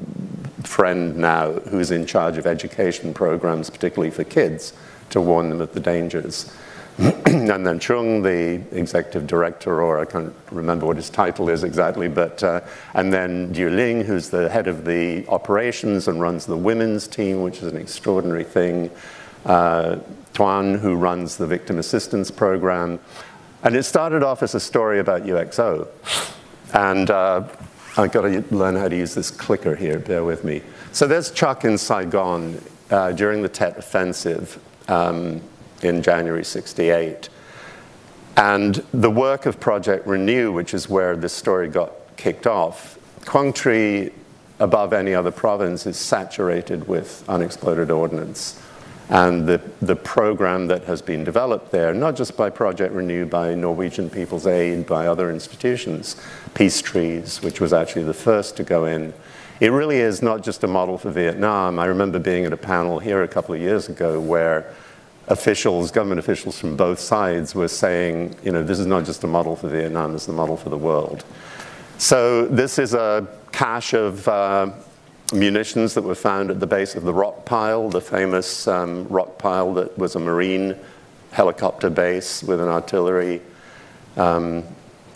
friend 0.64 1.16
now 1.16 1.52
who's 1.52 1.90
in 1.90 2.06
charge 2.06 2.38
of 2.38 2.46
education 2.46 3.14
programs, 3.14 3.70
particularly 3.70 4.10
for 4.10 4.24
kids, 4.24 4.72
to 5.10 5.20
warn 5.20 5.48
them 5.48 5.60
of 5.60 5.72
the 5.72 5.80
dangers. 5.80 6.52
and 6.98 7.66
then 7.66 7.78
Chung, 7.78 8.22
the 8.22 8.62
executive 8.70 9.26
director, 9.26 9.82
or 9.82 9.98
I 9.98 10.04
can't 10.04 10.32
remember 10.50 10.86
what 10.86 10.96
his 10.96 11.10
title 11.10 11.48
is 11.48 11.64
exactly, 11.64 12.08
but, 12.08 12.42
uh, 12.42 12.60
and 12.94 13.12
then 13.12 13.52
Yu 13.52 13.68
Ling, 13.68 14.04
who's 14.04 14.30
the 14.30 14.48
head 14.48 14.68
of 14.68 14.84
the 14.84 15.26
operations 15.28 16.06
and 16.06 16.20
runs 16.20 16.46
the 16.46 16.56
women's 16.56 17.08
team, 17.08 17.42
which 17.42 17.58
is 17.58 17.64
an 17.64 17.76
extraordinary 17.76 18.44
thing. 18.44 18.90
Uh, 19.44 19.98
Tuan, 20.34 20.74
who 20.74 20.96
runs 20.96 21.36
the 21.36 21.46
victim 21.46 21.78
assistance 21.78 22.30
program. 22.30 22.98
And 23.62 23.76
it 23.76 23.84
started 23.84 24.22
off 24.22 24.42
as 24.42 24.54
a 24.54 24.60
story 24.60 24.98
about 24.98 25.22
UXO. 25.22 25.88
And 26.74 27.10
uh, 27.10 27.48
I've 27.96 28.10
got 28.10 28.22
to 28.22 28.44
learn 28.50 28.74
how 28.74 28.88
to 28.88 28.96
use 28.96 29.14
this 29.14 29.30
clicker 29.30 29.76
here, 29.76 30.00
bear 30.00 30.24
with 30.24 30.42
me. 30.42 30.62
So 30.90 31.06
there's 31.06 31.30
Chuck 31.30 31.64
in 31.64 31.78
Saigon 31.78 32.60
uh, 32.90 33.12
during 33.12 33.42
the 33.42 33.48
Tet 33.48 33.78
Offensive 33.78 34.60
um, 34.88 35.40
in 35.82 36.02
January 36.02 36.44
68. 36.44 37.28
And 38.36 38.74
the 38.92 39.10
work 39.10 39.46
of 39.46 39.60
Project 39.60 40.08
Renew, 40.08 40.50
which 40.50 40.74
is 40.74 40.88
where 40.88 41.14
this 41.14 41.32
story 41.32 41.68
got 41.68 41.92
kicked 42.16 42.48
off, 42.48 42.98
Quang 43.26 43.52
Tri, 43.52 44.10
above 44.58 44.92
any 44.92 45.14
other 45.14 45.30
province, 45.30 45.86
is 45.86 45.96
saturated 45.96 46.88
with 46.88 47.24
unexploded 47.28 47.92
ordnance 47.92 48.60
and 49.14 49.46
the, 49.46 49.60
the 49.80 49.94
program 49.94 50.66
that 50.66 50.82
has 50.82 51.00
been 51.00 51.22
developed 51.22 51.70
there, 51.70 51.94
not 51.94 52.16
just 52.16 52.36
by 52.36 52.50
Project 52.50 52.92
Renew, 52.92 53.24
by 53.24 53.54
Norwegian 53.54 54.10
People's 54.10 54.44
Aid, 54.44 54.86
by 54.86 55.06
other 55.06 55.30
institutions, 55.30 56.20
Peace 56.54 56.82
Trees, 56.82 57.40
which 57.40 57.60
was 57.60 57.72
actually 57.72 58.02
the 58.02 58.12
first 58.12 58.56
to 58.56 58.64
go 58.64 58.86
in. 58.86 59.14
It 59.60 59.68
really 59.68 59.98
is 59.98 60.20
not 60.20 60.42
just 60.42 60.64
a 60.64 60.66
model 60.66 60.98
for 60.98 61.12
Vietnam. 61.12 61.78
I 61.78 61.84
remember 61.84 62.18
being 62.18 62.44
at 62.44 62.52
a 62.52 62.56
panel 62.56 62.98
here 62.98 63.22
a 63.22 63.28
couple 63.28 63.54
of 63.54 63.60
years 63.60 63.88
ago 63.88 64.18
where 64.18 64.74
officials, 65.28 65.92
government 65.92 66.18
officials 66.18 66.58
from 66.58 66.76
both 66.76 66.98
sides 66.98 67.54
were 67.54 67.68
saying, 67.68 68.34
you 68.42 68.50
know, 68.50 68.64
this 68.64 68.80
is 68.80 68.86
not 68.86 69.04
just 69.04 69.22
a 69.22 69.28
model 69.28 69.54
for 69.54 69.68
Vietnam, 69.68 70.12
this 70.12 70.22
is 70.22 70.28
a 70.30 70.32
model 70.32 70.56
for 70.56 70.70
the 70.70 70.76
world. 70.76 71.24
So 71.98 72.48
this 72.48 72.80
is 72.80 72.94
a 72.94 73.28
cache 73.52 73.94
of 73.94 74.26
uh, 74.26 74.72
munitions 75.34 75.94
that 75.94 76.02
were 76.02 76.14
found 76.14 76.50
at 76.50 76.60
the 76.60 76.66
base 76.66 76.94
of 76.94 77.02
the 77.02 77.12
rock 77.12 77.44
pile, 77.44 77.88
the 77.88 78.00
famous 78.00 78.66
um, 78.68 79.06
rock 79.08 79.38
pile 79.38 79.74
that 79.74 79.96
was 79.98 80.14
a 80.14 80.20
Marine 80.20 80.76
helicopter 81.32 81.90
base 81.90 82.42
with 82.42 82.60
an 82.60 82.68
artillery 82.68 83.42
um, 84.16 84.64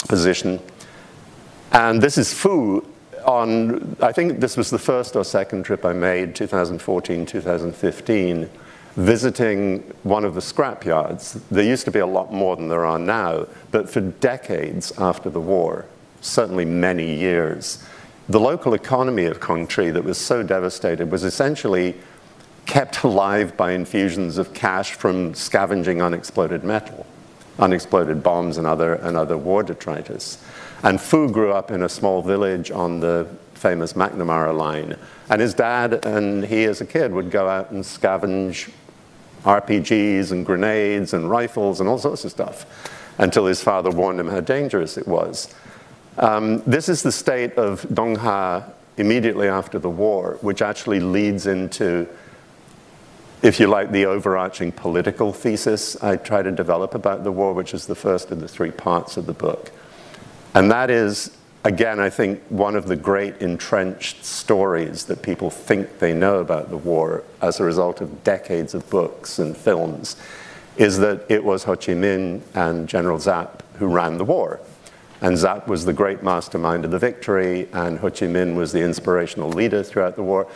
position. 0.09 0.61
And 1.73 2.03
this 2.03 2.19
is 2.19 2.33
Fu 2.33 2.85
on, 3.25 3.97
I 4.01 4.13
think 4.13 4.41
this 4.41 4.57
was 4.57 4.71
the 4.71 4.79
first 4.79 5.15
or 5.15 5.25
second 5.25 5.65
trip 5.65 5.85
I 5.85 5.93
made, 5.93 6.35
2014, 6.35 7.27
2015, 7.27 8.51
visiting 8.97 9.81
one 10.03 10.25
of 10.25 10.35
the 10.35 10.41
scrap 10.41 10.85
yards. 10.85 11.35
There 11.51 11.65
used 11.65 11.85
to 11.85 11.91
be 11.91 11.99
a 11.99 12.07
lot 12.07 12.33
more 12.33 12.57
than 12.57 12.69
there 12.69 12.87
are 12.87 12.99
now, 12.99 13.47
but 13.71 13.89
for 13.89 14.01
decades 14.01 14.93
after 14.99 15.31
the 15.31 15.41
war, 15.41 15.87
certainly 16.21 16.65
many 16.65 17.15
years, 17.15 17.85
the 18.29 18.41
local 18.41 18.75
economy 18.75 19.25
of 19.25 19.41
Tri 19.41 19.91
that 19.91 20.05
was 20.05 20.19
so 20.19 20.43
devastated 20.43 21.11
was 21.11 21.25
essentially 21.25 21.95
kept 22.67 23.03
alive 23.03 23.57
by 23.57 23.73
infusions 23.73 24.37
of 24.37 24.53
cash 24.53 24.93
from 24.93 25.35
scavenging 25.35 26.03
unexploded 26.03 26.63
metal, 26.63 27.07
unexploded 27.59 28.23
bombs 28.23 28.59
and 28.59 28.67
other, 28.67 28.95
and 28.95 29.17
other 29.17 29.39
war 29.39 29.63
detritus. 29.63 30.45
And 30.83 31.01
Fu 31.01 31.31
grew 31.31 31.53
up 31.53 31.71
in 31.71 31.83
a 31.83 31.89
small 31.89 32.23
village 32.23 32.71
on 32.71 33.01
the 33.01 33.27
famous 33.55 33.95
McNamara 33.95 34.57
line. 34.57 34.97
And 35.31 35.41
his 35.41 35.55
dad 35.55 36.05
and 36.05 36.45
he 36.45 36.65
as 36.65 36.83
a 36.83 36.87
kid 36.87 37.13
would 37.13 37.31
go 37.31 37.49
out 37.49 37.71
and 37.71 37.83
scavenge 37.83 38.71
RPGs 39.45 40.31
and 40.31 40.45
grenades 40.45 41.15
and 41.15 41.31
rifles 41.31 41.81
and 41.81 41.89
all 41.89 41.99
sorts 41.99 42.25
of 42.25 42.31
stuff 42.31 42.67
until 43.17 43.47
his 43.47 43.63
father 43.63 43.91
warned 43.91 44.21
him 44.21 44.29
how 44.29 44.41
dangerous 44.41 44.99
it 44.99 45.09
was. 45.09 45.55
Um, 46.19 46.63
this 46.67 46.89
is 46.89 47.05
the 47.05 47.13
state 47.13 47.55
of 47.55 47.87
Dong 47.95 48.17
Ha 48.17 48.65
immediately 48.97 49.47
after 49.47 49.79
the 49.79 49.89
war, 49.89 50.37
which 50.41 50.63
actually 50.63 50.99
leads 50.99 51.47
into, 51.47 52.09
if 53.41 53.61
you 53.61 53.69
like, 53.69 53.93
the 53.93 54.07
overarching 54.07 54.73
political 54.73 55.33
thesis 55.33 55.97
I 56.03 56.17
try 56.17 56.43
to 56.43 56.51
develop 56.51 56.97
about 56.97 57.23
the 57.23 57.31
war, 57.31 57.55
which 57.55 57.73
is 57.73 57.87
the 57.87 57.95
first 57.95 58.33
of 58.33 58.41
the 58.41 58.49
three 58.49 58.73
parts 58.73 59.17
of 59.17 59.27
the 59.27 59.33
book. 59.33 59.71
And 60.55 60.69
that 60.73 60.91
is, 60.91 61.37
again, 61.63 62.01
I 62.01 62.11
think 62.11 62.43
one 62.49 62.75
of 62.75 62.89
the 62.89 62.97
great 62.97 63.37
entrenched 63.41 64.25
stories 64.25 65.05
that 65.05 65.23
people 65.23 65.51
think 65.51 66.01
they 66.01 66.13
know 66.13 66.41
about 66.41 66.71
the 66.71 66.77
war 66.77 67.23
as 67.41 67.61
a 67.61 67.65
result 67.65 68.01
of 68.01 68.25
decades 68.25 68.75
of 68.75 68.91
books 68.91 69.39
and 69.39 69.57
films 69.57 70.17
is 70.77 70.99
that 70.99 71.25
it 71.29 71.45
was 71.45 71.63
Ho 71.65 71.77
Chi 71.77 71.93
Minh 71.93 72.41
and 72.55 72.89
General 72.89 73.19
Giap 73.19 73.61
who 73.75 73.87
ran 73.87 74.19
the 74.19 74.25
war. 74.25 74.59
And 75.21 75.37
Giap 75.37 75.67
was 75.67 75.85
the 75.85 75.93
great 75.93 76.23
mastermind 76.23 76.85
of 76.85 76.93
the 76.93 76.99
victory, 76.99 77.69
and 77.73 77.99
Ho 77.99 78.11
Chi 78.11 78.27
Minh 78.27 78.55
was 78.55 78.73
the 78.73 78.83
inspirational 78.83 79.51
leader 79.51 79.83
throughout 79.83 80.17
the 80.17 80.23
war. 80.23 80.47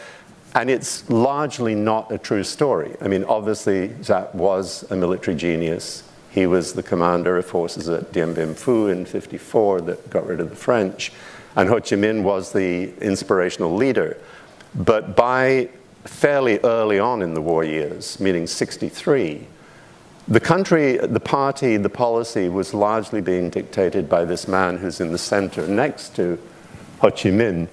And 0.55 0.71
it's 0.71 1.09
largely 1.11 1.75
not 1.75 2.13
a 2.13 2.19
true 2.19 2.45
story. 2.45 2.95
I 3.01 3.09
mean, 3.09 3.25
obviously, 3.25 3.89
Giap 3.89 4.35
was 4.35 4.85
a 4.91 4.97
military 4.97 5.37
genius. 5.37 6.05
He 6.31 6.47
was 6.47 6.75
the 6.75 6.83
commander 6.83 7.39
of 7.39 7.47
forces 7.47 7.89
at 7.89 8.13
Dien 8.13 8.35
Bien 8.35 8.55
Phu 8.55 8.93
in 8.93 9.05
54 9.05 9.81
that 9.83 10.11
got 10.11 10.27
rid 10.27 10.41
of 10.41 10.51
the 10.51 10.57
French. 10.57 11.13
And 11.57 11.69
Ho 11.69 11.77
Chi 11.77 11.97
Minh 11.97 12.23
was 12.23 12.53
the 12.53 12.95
inspirational 13.03 13.75
leader. 13.75 14.17
But 14.75 15.17
by 15.17 15.71
fairly 16.05 16.59
early 16.61 16.99
on 16.99 17.23
in 17.23 17.35
the 17.35 17.41
war 17.41 17.65
years, 17.65 18.19
meaning 18.21 18.47
63, 18.47 19.47
the 20.29 20.41
country, 20.41 20.99
the 20.99 21.21
party, 21.21 21.77
the 21.77 21.89
policy 21.89 22.49
was 22.49 22.73
largely 22.73 23.21
being 23.21 23.51
dictated 23.51 24.09
by 24.09 24.25
this 24.25 24.47
man 24.47 24.79
who's 24.79 25.01
in 25.01 25.13
the 25.13 25.19
center 25.19 25.67
next 25.67 26.15
to 26.17 26.39
Ho 27.01 27.11
Chi 27.11 27.31
Minh, 27.31 27.69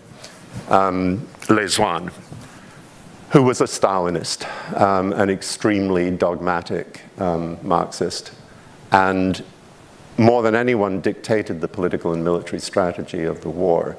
um, 0.69 1.27
Le 1.47 1.63
Duan, 1.63 2.11
who 3.31 3.43
was 3.43 3.61
a 3.61 3.65
Stalinist, 3.65 4.47
um, 4.79 5.13
an 5.13 5.29
extremely 5.29 6.09
dogmatic 6.09 7.01
um, 7.19 7.57
Marxist, 7.61 8.31
and 8.91 9.43
more 10.17 10.41
than 10.41 10.55
anyone 10.55 10.99
dictated 10.99 11.61
the 11.61 11.67
political 11.67 12.13
and 12.13 12.23
military 12.23 12.59
strategy 12.59 13.23
of 13.23 13.41
the 13.41 13.49
war. 13.49 13.97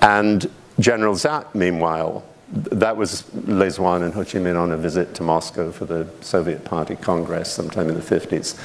And 0.00 0.50
General 0.80 1.14
Giap, 1.14 1.54
meanwhile, 1.54 2.24
that 2.52 2.96
was 2.96 3.24
Le 3.34 3.66
Duan 3.66 4.02
and 4.02 4.12
Ho 4.12 4.24
Chi 4.24 4.38
Minh 4.38 4.60
on 4.60 4.72
a 4.72 4.76
visit 4.76 5.14
to 5.14 5.22
Moscow 5.22 5.72
for 5.72 5.86
the 5.86 6.06
Soviet 6.20 6.64
Party 6.64 6.96
Congress 6.96 7.50
sometime 7.50 7.88
in 7.88 7.94
the 7.94 8.00
50s. 8.00 8.60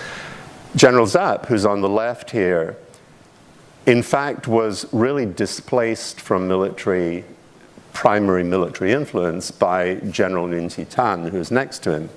General 0.75 1.06
Giap, 1.06 1.46
who's 1.46 1.65
on 1.65 1.82
the 1.82 1.89
left 1.89 2.32
here, 2.32 2.77
in 3.86 4.03
fact 4.03 4.48
was 4.48 4.86
really 4.91 5.25
displaced 5.25 6.20
from 6.20 6.48
military, 6.48 7.24
primary 7.94 8.44
military 8.44 8.91
influence 8.91 9.51
by 9.51 9.96
General 10.12 10.48
Chi 10.48 10.84
Thanh, 10.84 11.29
who's 11.29 11.50
next 11.50 11.79
to 11.79 11.94
him. 11.94 12.10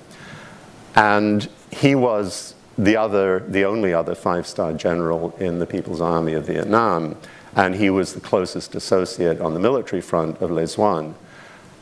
And 0.95 1.47
he 1.71 1.95
was 1.95 2.53
the 2.77 2.97
other, 2.97 3.39
the 3.47 3.63
only 3.63 3.93
other 3.93 4.13
five-star 4.13 4.73
general 4.73 5.33
in 5.39 5.59
the 5.59 5.65
People's 5.65 6.01
Army 6.01 6.33
of 6.33 6.47
Vietnam, 6.47 7.15
and 7.55 7.75
he 7.75 7.89
was 7.89 8.13
the 8.13 8.19
closest 8.19 8.75
associate 8.75 9.39
on 9.39 9.53
the 9.53 9.59
military 9.59 10.01
front 10.01 10.41
of 10.41 10.51
Le 10.51 10.63
Duan. 10.63 11.13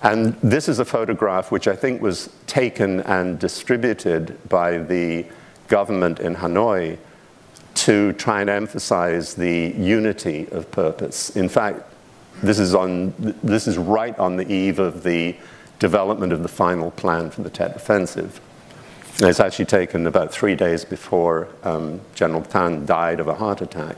And 0.02 0.36
this 0.42 0.70
is 0.70 0.80
a 0.80 0.86
photograph 0.86 1.52
which 1.52 1.68
I 1.68 1.76
think 1.76 2.02
was 2.02 2.30
taken 2.48 3.02
and 3.02 3.38
distributed 3.38 4.38
by 4.48 4.78
the 4.78 5.26
government 5.68 6.20
in 6.20 6.36
Hanoi 6.36 6.98
to 7.76 8.14
try 8.14 8.42
and 8.42 8.50
emphasize 8.50 9.36
the 9.36 9.74
unity 9.78 10.48
of 10.52 10.72
purpose. 10.72 11.36
In 11.36 11.50
fact, 11.50 11.84
this 12.42 12.60
is, 12.60 12.74
on, 12.74 13.14
this 13.44 13.68
is 13.68 13.78
right 13.78 14.18
on 14.18 14.38
the 14.38 14.50
eve 14.52 14.80
of 14.80 15.04
the 15.04 15.36
development 15.80 16.34
of 16.34 16.44
the 16.44 16.50
final 16.50 16.92
plan 16.92 17.30
for 17.30 17.42
the 17.42 17.50
Tet 17.50 17.76
Offensive. 17.76 18.40
And 19.20 19.30
it's 19.30 19.40
actually 19.42 19.66
taken 19.66 20.08
about 20.08 20.32
three 20.32 20.56
days 20.56 20.86
before 20.86 21.50
um, 21.64 22.00
General 22.16 22.42
Thanh 22.42 22.86
died 22.86 23.20
of 23.20 23.28
a 23.28 23.36
heart 23.36 23.62
attack. 23.62 23.98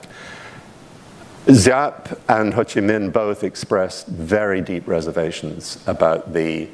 Giap 1.47 2.19
and 2.29 2.53
Ho 2.53 2.63
Chi 2.63 2.81
Minh 2.81 3.11
both 3.11 3.43
expressed 3.43 4.05
very 4.07 4.61
deep 4.61 4.87
reservations 4.87 5.83
about 5.87 6.33
the, 6.33 6.69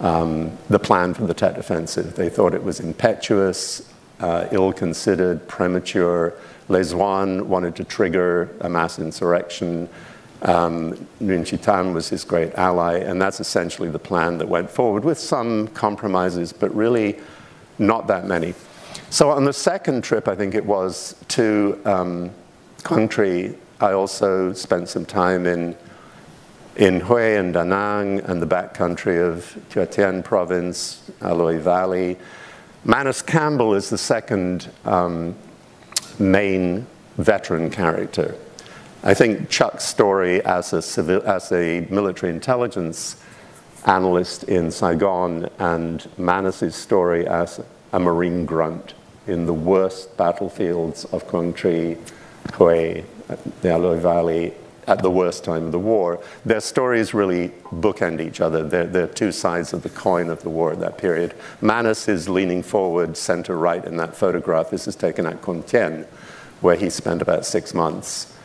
um, 0.00 0.58
the 0.68 0.78
plan 0.78 1.14
for 1.14 1.26
the 1.26 1.34
Tet 1.34 1.56
Offensive. 1.56 2.16
They 2.16 2.28
thought 2.28 2.52
it 2.52 2.64
was 2.64 2.80
impetuous, 2.80 3.88
uh, 4.18 4.48
ill-considered, 4.50 5.46
premature. 5.46 6.34
Le 6.68 6.80
Duan 6.80 7.42
wanted 7.42 7.76
to 7.76 7.84
trigger 7.84 8.50
a 8.60 8.68
mass 8.68 8.98
insurrection. 8.98 9.88
Um, 10.42 10.94
Nguyen 11.22 11.48
Chi 11.48 11.56
Thanh 11.56 11.94
was 11.94 12.08
his 12.08 12.24
great 12.24 12.52
ally, 12.54 12.98
and 12.98 13.22
that's 13.22 13.38
essentially 13.38 13.88
the 13.88 14.00
plan 14.00 14.38
that 14.38 14.48
went 14.48 14.68
forward 14.68 15.04
with 15.04 15.18
some 15.18 15.68
compromises, 15.68 16.52
but 16.52 16.74
really 16.74 17.20
not 17.78 18.08
that 18.08 18.26
many. 18.26 18.54
So 19.10 19.30
on 19.30 19.44
the 19.44 19.52
second 19.52 20.02
trip, 20.02 20.26
I 20.26 20.34
think 20.34 20.56
it 20.56 20.66
was, 20.66 21.14
to 21.28 21.80
um, 21.84 22.30
country 22.82 23.54
I 23.82 23.94
also 23.94 24.52
spent 24.52 24.88
some 24.88 25.04
time 25.04 25.44
in, 25.44 25.76
in 26.76 27.04
Hue 27.04 27.16
and 27.16 27.52
Da 27.52 27.64
Nang 27.64 28.20
and 28.20 28.40
the 28.40 28.46
backcountry 28.46 29.20
of 29.20 29.44
Thien 29.70 30.22
province, 30.22 31.10
Aloi 31.20 31.58
Valley. 31.58 32.16
Manus 32.84 33.22
Campbell 33.22 33.74
is 33.74 33.90
the 33.90 33.98
second 33.98 34.70
um, 34.84 35.34
main 36.20 36.86
veteran 37.16 37.70
character. 37.70 38.36
I 39.02 39.14
think 39.14 39.50
Chuck's 39.50 39.84
story 39.84 40.44
as 40.44 40.72
a, 40.72 40.80
civil, 40.80 41.20
as 41.28 41.50
a 41.50 41.84
military 41.90 42.30
intelligence 42.30 43.20
analyst 43.84 44.44
in 44.44 44.70
Saigon 44.70 45.48
and 45.58 46.08
Manus's 46.16 46.76
story 46.76 47.26
as 47.26 47.60
a 47.92 47.98
Marine 47.98 48.46
grunt 48.46 48.94
in 49.26 49.44
the 49.46 49.52
worst 49.52 50.16
battlefields 50.16 51.04
of 51.06 51.26
Quang 51.26 51.52
Tri, 51.52 51.96
Hue, 52.56 53.04
the 53.28 53.68
Aloi 53.68 53.98
Valley 53.98 54.54
at 54.86 55.02
the 55.02 55.10
worst 55.10 55.44
time 55.44 55.66
of 55.66 55.72
the 55.72 55.78
war. 55.78 56.20
Their 56.44 56.60
stories 56.60 57.14
really 57.14 57.50
bookend 57.70 58.20
each 58.20 58.40
other. 58.40 58.66
They're, 58.68 58.86
they're, 58.86 59.06
two 59.06 59.32
sides 59.32 59.72
of 59.72 59.82
the 59.82 59.88
coin 59.88 60.28
of 60.28 60.42
the 60.42 60.50
war 60.50 60.72
at 60.72 60.80
that 60.80 60.98
period. 60.98 61.34
Manus 61.60 62.08
is 62.08 62.28
leaning 62.28 62.62
forward, 62.62 63.16
center 63.16 63.56
right 63.56 63.84
in 63.84 63.96
that 63.98 64.16
photograph. 64.16 64.70
This 64.70 64.88
is 64.88 64.96
taken 64.96 65.26
at 65.26 65.40
Con 65.40 65.62
Thien, 65.62 66.04
where 66.60 66.76
he 66.76 66.90
spent 66.90 67.22
about 67.22 67.46
six 67.46 67.74
months. 67.74 68.36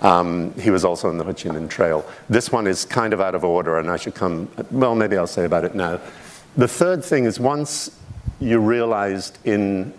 Um, 0.00 0.52
he 0.54 0.70
was 0.70 0.84
also 0.84 1.08
on 1.08 1.18
the 1.18 1.24
Ho 1.24 1.32
Chi 1.32 1.50
Minh 1.50 1.68
Trail. 1.68 2.04
This 2.28 2.50
one 2.50 2.66
is 2.66 2.84
kind 2.84 3.12
of 3.12 3.20
out 3.20 3.34
of 3.34 3.44
order, 3.44 3.78
and 3.78 3.90
I 3.90 3.96
should 3.96 4.14
come, 4.14 4.48
well, 4.70 4.94
maybe 4.94 5.16
I'll 5.16 5.26
say 5.26 5.44
about 5.44 5.64
it 5.64 5.74
now. 5.74 6.00
The 6.56 6.68
third 6.68 7.04
thing 7.04 7.24
is 7.24 7.38
once 7.38 7.90
you 8.40 8.58
realized 8.60 9.38
in 9.44 9.92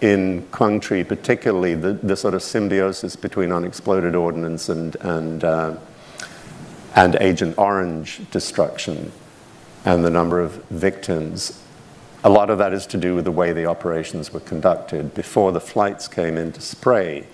in 0.00 0.42
Quang 0.52 0.80
Tri, 0.80 1.02
particularly 1.02 1.74
the, 1.74 1.94
the 1.94 2.16
sort 2.16 2.34
of 2.34 2.42
symbiosis 2.42 3.16
between 3.16 3.52
unexploded 3.52 4.14
ordnance 4.14 4.68
and, 4.68 4.96
and, 4.96 5.44
uh, 5.44 5.76
and 6.94 7.16
Agent 7.16 7.58
Orange 7.58 8.20
destruction 8.30 9.12
and 9.84 10.04
the 10.04 10.10
number 10.10 10.40
of 10.40 10.64
victims. 10.66 11.62
A 12.24 12.30
lot 12.30 12.50
of 12.50 12.58
that 12.58 12.72
is 12.72 12.86
to 12.86 12.96
do 12.96 13.14
with 13.14 13.24
the 13.24 13.32
way 13.32 13.52
the 13.52 13.66
operations 13.66 14.32
were 14.32 14.40
conducted. 14.40 15.14
Before 15.14 15.52
the 15.52 15.60
flights 15.60 16.08
came 16.08 16.36
in 16.36 16.52
to 16.52 16.60
spray, 16.60 17.26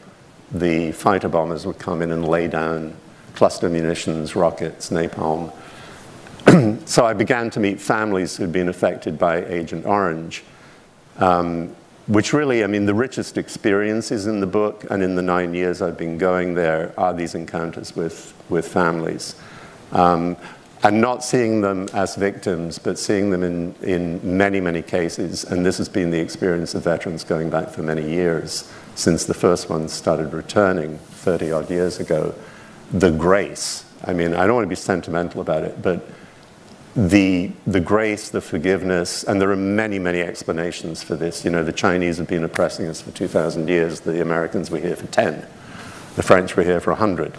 the 0.50 0.92
fighter 0.92 1.29
bombers 1.29 1.66
would 1.66 1.79
come 1.79 2.03
in 2.03 2.12
and 2.12 2.27
lay 2.27 2.48
down 2.48 2.96
cluster 3.35 3.68
munitions, 3.68 4.37
rockets, 4.37 4.90
napalm. 4.90 5.53
so 6.87 7.05
I 7.05 7.14
began 7.14 7.50
to 7.50 7.61
meet 7.61 7.81
families 7.81 8.37
who'd 8.37 8.53
been 8.53 8.68
affected 8.68 9.18
by 9.18 9.44
Agent 9.46 9.87
Orange. 9.87 10.44
Um, 11.18 11.74
which 12.07 12.33
really, 12.33 12.62
I 12.62 12.67
mean, 12.67 12.87
the 12.87 12.95
richest 12.95 13.38
experiences 13.38 14.27
in 14.27 14.40
the 14.40 14.47
book 14.47 14.85
and 14.90 15.03
in 15.03 15.14
the 15.14 15.23
nine 15.23 15.55
years 15.55 15.81
I've 15.81 15.97
been 15.97 16.19
going 16.19 16.55
there 16.55 16.93
are 16.99 17.14
these 17.14 17.35
encounters 17.35 17.97
with, 17.97 18.35
with 18.49 18.69
families. 18.69 19.37
Um, 19.93 20.37
and 20.83 21.01
not 21.01 21.25
seeing 21.25 21.62
them 21.62 21.88
as 21.95 22.14
victims, 22.14 22.79
but 22.79 22.99
seeing 22.99 23.31
them 23.31 23.43
in, 23.43 23.75
in 23.81 24.37
many, 24.37 24.61
many 24.61 24.83
cases. 24.83 25.43
And 25.45 25.64
this 25.64 25.79
has 25.79 25.88
been 25.88 26.11
the 26.11 26.21
experience 26.21 26.75
of 26.75 26.85
veterans 26.85 27.25
going 27.25 27.49
back 27.49 27.71
for 27.71 27.83
many 27.83 28.07
years, 28.07 28.71
since 28.95 29.25
the 29.25 29.33
first 29.33 29.71
ones 29.71 29.95
started 29.95 30.35
returning 30.35 30.99
30 30.99 31.53
odd 31.53 31.71
years 31.71 32.01
ago. 32.01 32.35
The 32.93 33.11
grace, 33.11 33.87
I 34.05 34.12
mean, 34.12 34.35
I 34.35 34.47
don't 34.47 34.57
want 34.57 34.67
to 34.67 34.69
be 34.69 34.75
sentimental 34.75 35.40
about 35.40 35.64
it, 35.64 35.81
but 35.81 36.07
the, 36.96 37.50
the 37.66 37.80
grace, 37.80 38.28
the 38.28 38.40
forgiveness, 38.40 39.24
and 39.24 39.40
there 39.40 39.50
are 39.50 39.57
many, 39.57 39.98
many 39.98 40.20
explanations 40.20 41.02
for 41.02 41.16
this. 41.16 41.44
You 41.44 41.50
know, 41.50 41.64
the 41.64 41.72
Chinese 41.72 42.18
have 42.18 42.28
been 42.28 42.44
oppressing 42.44 42.87
us 42.87 43.00
for 43.00 43.11
2,000 43.11 43.68
years, 43.68 44.00
the 44.00 44.22
Americans 44.22 44.70
were 44.70 44.78
here 44.78 44.94
for 44.94 45.07
10, 45.09 45.44
the 46.14 46.22
French 46.22 46.57
were 46.57 46.62
here 46.62 46.80
for 46.80 46.90
100. 46.90 47.35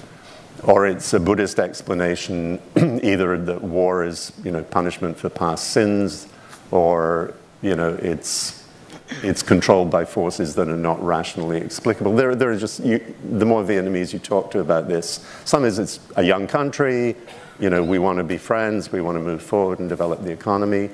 Or 0.63 0.87
it's 0.87 1.13
a 1.13 1.19
Buddhist 1.19 1.59
explanation, 1.59 2.59
either 3.03 3.37
that 3.37 3.61
war 3.61 4.03
is, 4.03 4.33
you 4.43 4.51
know, 4.51 4.63
punishment 4.63 5.17
for 5.17 5.29
past 5.29 5.71
sins, 5.71 6.27
or, 6.71 7.33
you 7.61 7.75
know, 7.75 7.93
it's, 8.01 8.67
it's 9.21 9.43
controlled 9.43 9.89
by 9.89 10.03
forces 10.03 10.55
that 10.55 10.67
are 10.67 10.75
not 10.75 11.01
rationally 11.01 11.61
explicable. 11.61 12.13
There, 12.15 12.35
there 12.35 12.51
are 12.51 12.57
just, 12.57 12.81
you, 12.81 12.99
the 13.23 13.45
more 13.45 13.63
Vietnamese 13.63 14.11
you 14.11 14.19
talk 14.19 14.51
to 14.51 14.59
about 14.59 14.89
this, 14.89 15.25
some 15.45 15.63
is 15.63 15.79
it's 15.79 15.99
a 16.17 16.23
young 16.23 16.47
country, 16.47 17.15
you 17.59 17.69
know, 17.69 17.83
we 17.83 17.99
want 17.99 18.17
to 18.17 18.23
be 18.23 18.37
friends, 18.37 18.91
we 18.91 19.01
want 19.01 19.17
to 19.17 19.21
move 19.21 19.41
forward 19.41 19.79
and 19.79 19.87
develop 19.87 20.21
the 20.23 20.31
economy. 20.31 20.89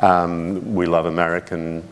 Um, 0.00 0.74
we 0.74 0.86
love 0.86 1.06
American, 1.06 1.86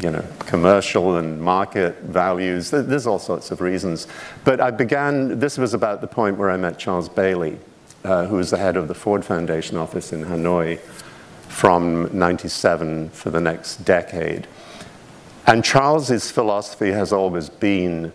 you 0.00 0.10
know, 0.10 0.24
commercial 0.40 1.16
and 1.16 1.40
market 1.40 2.00
values. 2.00 2.70
There's 2.70 3.06
all 3.06 3.18
sorts 3.18 3.50
of 3.50 3.60
reasons. 3.60 4.06
But 4.44 4.60
I 4.60 4.70
began, 4.70 5.38
this 5.38 5.58
was 5.58 5.74
about 5.74 6.00
the 6.00 6.06
point 6.06 6.38
where 6.38 6.50
I 6.50 6.56
met 6.56 6.78
Charles 6.78 7.08
Bailey, 7.08 7.58
uh, 8.04 8.26
who 8.26 8.36
was 8.36 8.50
the 8.50 8.58
head 8.58 8.76
of 8.76 8.88
the 8.88 8.94
Ford 8.94 9.24
Foundation 9.24 9.76
office 9.76 10.12
in 10.12 10.24
Hanoi 10.24 10.78
from 11.48 12.16
97 12.16 13.10
for 13.10 13.30
the 13.30 13.40
next 13.40 13.84
decade. 13.84 14.46
And 15.46 15.64
Charles's 15.64 16.30
philosophy 16.30 16.92
has 16.92 17.12
always 17.12 17.50
been 17.50 18.12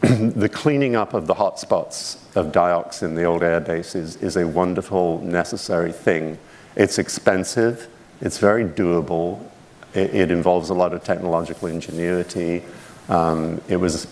the 0.02 0.48
cleaning 0.48 0.96
up 0.96 1.14
of 1.14 1.26
the 1.26 1.34
hotspots 1.34 2.16
of 2.36 2.52
dioxin 2.52 3.02
in 3.02 3.14
the 3.14 3.24
old 3.24 3.42
air 3.42 3.60
bases 3.60 4.16
is 4.16 4.36
a 4.36 4.46
wonderful, 4.46 5.20
necessary 5.20 5.92
thing. 5.92 6.38
It's 6.76 6.98
expensive, 6.98 7.88
it's 8.20 8.38
very 8.38 8.64
doable, 8.64 9.44
it, 9.94 10.14
it 10.14 10.30
involves 10.30 10.70
a 10.70 10.74
lot 10.74 10.94
of 10.94 11.04
technological 11.04 11.68
ingenuity. 11.68 12.62
Um, 13.08 13.60
it 13.68 13.76
was, 13.76 14.06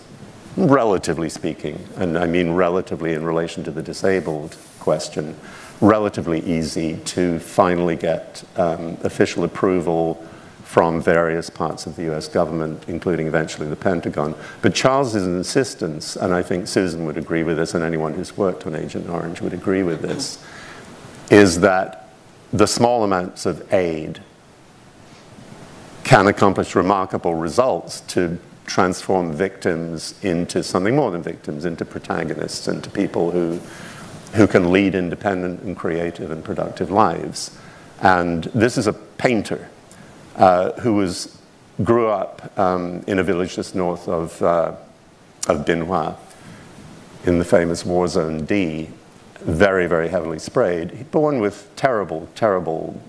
relatively 0.59 1.29
speaking, 1.29 1.83
and 1.97 2.19
I 2.19 2.27
mean 2.27 2.51
relatively 2.51 3.15
in 3.15 3.25
relation 3.25 3.63
to 3.65 3.71
the 3.71 3.83
disabled 3.83 4.57
question, 4.81 5.37
relatively 5.81 6.41
easy 6.41 6.97
to 6.97 7.39
finally 7.39 7.95
get 7.95 8.43
um, 8.57 8.99
official 9.05 9.45
approval 9.45 10.23
from 10.69 11.01
various 11.01 11.49
parts 11.49 11.87
of 11.87 11.97
the 11.97 12.15
US 12.15 12.29
government, 12.29 12.85
including 12.89 13.27
eventually 13.27 13.67
the 13.67 13.75
Pentagon. 13.75 14.35
But 14.61 14.75
Charles's 14.75 15.27
insistence, 15.27 16.15
and 16.15 16.35
I 16.35 16.43
think 16.43 16.69
Susan 16.69 17.07
would 17.07 17.17
agree 17.17 17.43
with 17.43 17.57
this, 17.57 17.73
and 17.73 17.83
anyone 17.83 18.13
who's 18.13 18.37
worked 18.37 18.67
on 18.67 18.75
Agent 18.77 19.09
Orange 19.09 19.41
would 19.41 19.55
agree 19.55 19.83
with 19.83 20.03
this, 20.03 20.45
is 21.31 21.61
that 21.61 22.11
the 22.53 22.67
small 22.67 23.03
amounts 23.03 23.47
of 23.47 23.73
aid 23.73 24.21
can 26.05 26.27
accomplish 26.27 26.75
remarkable 26.75 27.35
results 27.35 28.03
to 28.03 28.39
transform 28.67 29.33
victims 29.33 30.23
into 30.23 30.63
something 30.63 30.95
more 30.95 31.11
than 31.11 31.23
victims, 31.23 31.65
into 31.65 31.87
protagonists, 31.87 32.69
into 32.69 32.91
people 32.91 33.31
who, 33.31 33.59
who 34.35 34.47
can 34.47 34.71
lead 34.71 34.95
independent 34.95 35.63
and 35.63 35.79
creative 35.79 36.31
and 36.31 36.45
productive 36.45 36.91
lives. 36.91 37.57
And 38.03 38.45
this 38.55 38.77
is 38.77 38.87
a 38.87 38.93
painter 38.93 39.71
uh, 40.39 40.73
who 40.81 40.95
was, 40.95 41.39
grew 41.85 42.09
up 42.09 42.59
um, 42.59 43.05
in 43.07 43.19
a 43.19 43.23
village 43.23 43.55
just 43.55 43.75
north 43.75 44.09
of, 44.09 44.41
uh, 44.43 44.75
of 45.49 45.67
Bien 45.67 45.83
Hoa 45.83 46.17
in 47.25 47.39
the 47.39 47.45
famous 47.45 47.85
war 47.85 48.09
zone 48.09 48.47
D, 48.47 48.89
very, 49.41 49.87
very 49.87 50.09
heavily 50.09 50.39
sprayed, 50.39 51.11
born 51.11 51.41
with 51.41 51.69
terrible, 51.77 52.29
terrible 52.35 53.01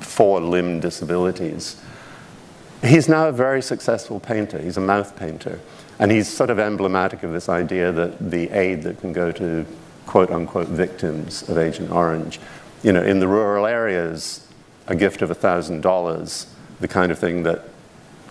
four 0.00 0.40
limb 0.40 0.80
disabilities 0.80 1.82
He's 2.84 3.08
now 3.08 3.28
a 3.28 3.32
very 3.32 3.62
successful 3.62 4.20
painter. 4.20 4.60
He's 4.60 4.76
a 4.76 4.80
mouth 4.82 5.16
painter. 5.16 5.58
And 5.98 6.10
he's 6.10 6.28
sort 6.28 6.50
of 6.50 6.58
emblematic 6.58 7.22
of 7.22 7.32
this 7.32 7.48
idea 7.48 7.90
that 7.92 8.30
the 8.30 8.50
aid 8.50 8.82
that 8.82 9.00
can 9.00 9.12
go 9.12 9.32
to 9.32 9.64
quote 10.04 10.30
unquote 10.30 10.68
victims 10.68 11.48
of 11.48 11.56
Agent 11.56 11.90
Orange, 11.90 12.38
you 12.82 12.92
know, 12.92 13.02
in 13.02 13.20
the 13.20 13.28
rural 13.28 13.64
areas, 13.64 14.46
a 14.86 14.94
gift 14.94 15.22
of 15.22 15.30
$1,000, 15.30 16.46
the 16.84 16.88
kind 16.88 17.10
of 17.10 17.18
thing 17.18 17.44
that 17.44 17.62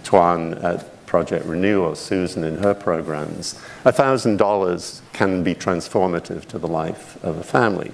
Tuan 0.03 0.53
at 0.59 1.07
Project 1.07 1.43
Renew 1.47 1.81
or 1.81 1.95
Susan 1.95 2.43
in 2.43 2.57
her 2.57 2.75
programs, 2.75 3.55
$1,000 3.83 5.01
can 5.11 5.43
be 5.43 5.55
transformative 5.55 6.45
to 6.45 6.59
the 6.59 6.67
life 6.67 7.17
of 7.23 7.37
a 7.37 7.43
family. 7.43 7.91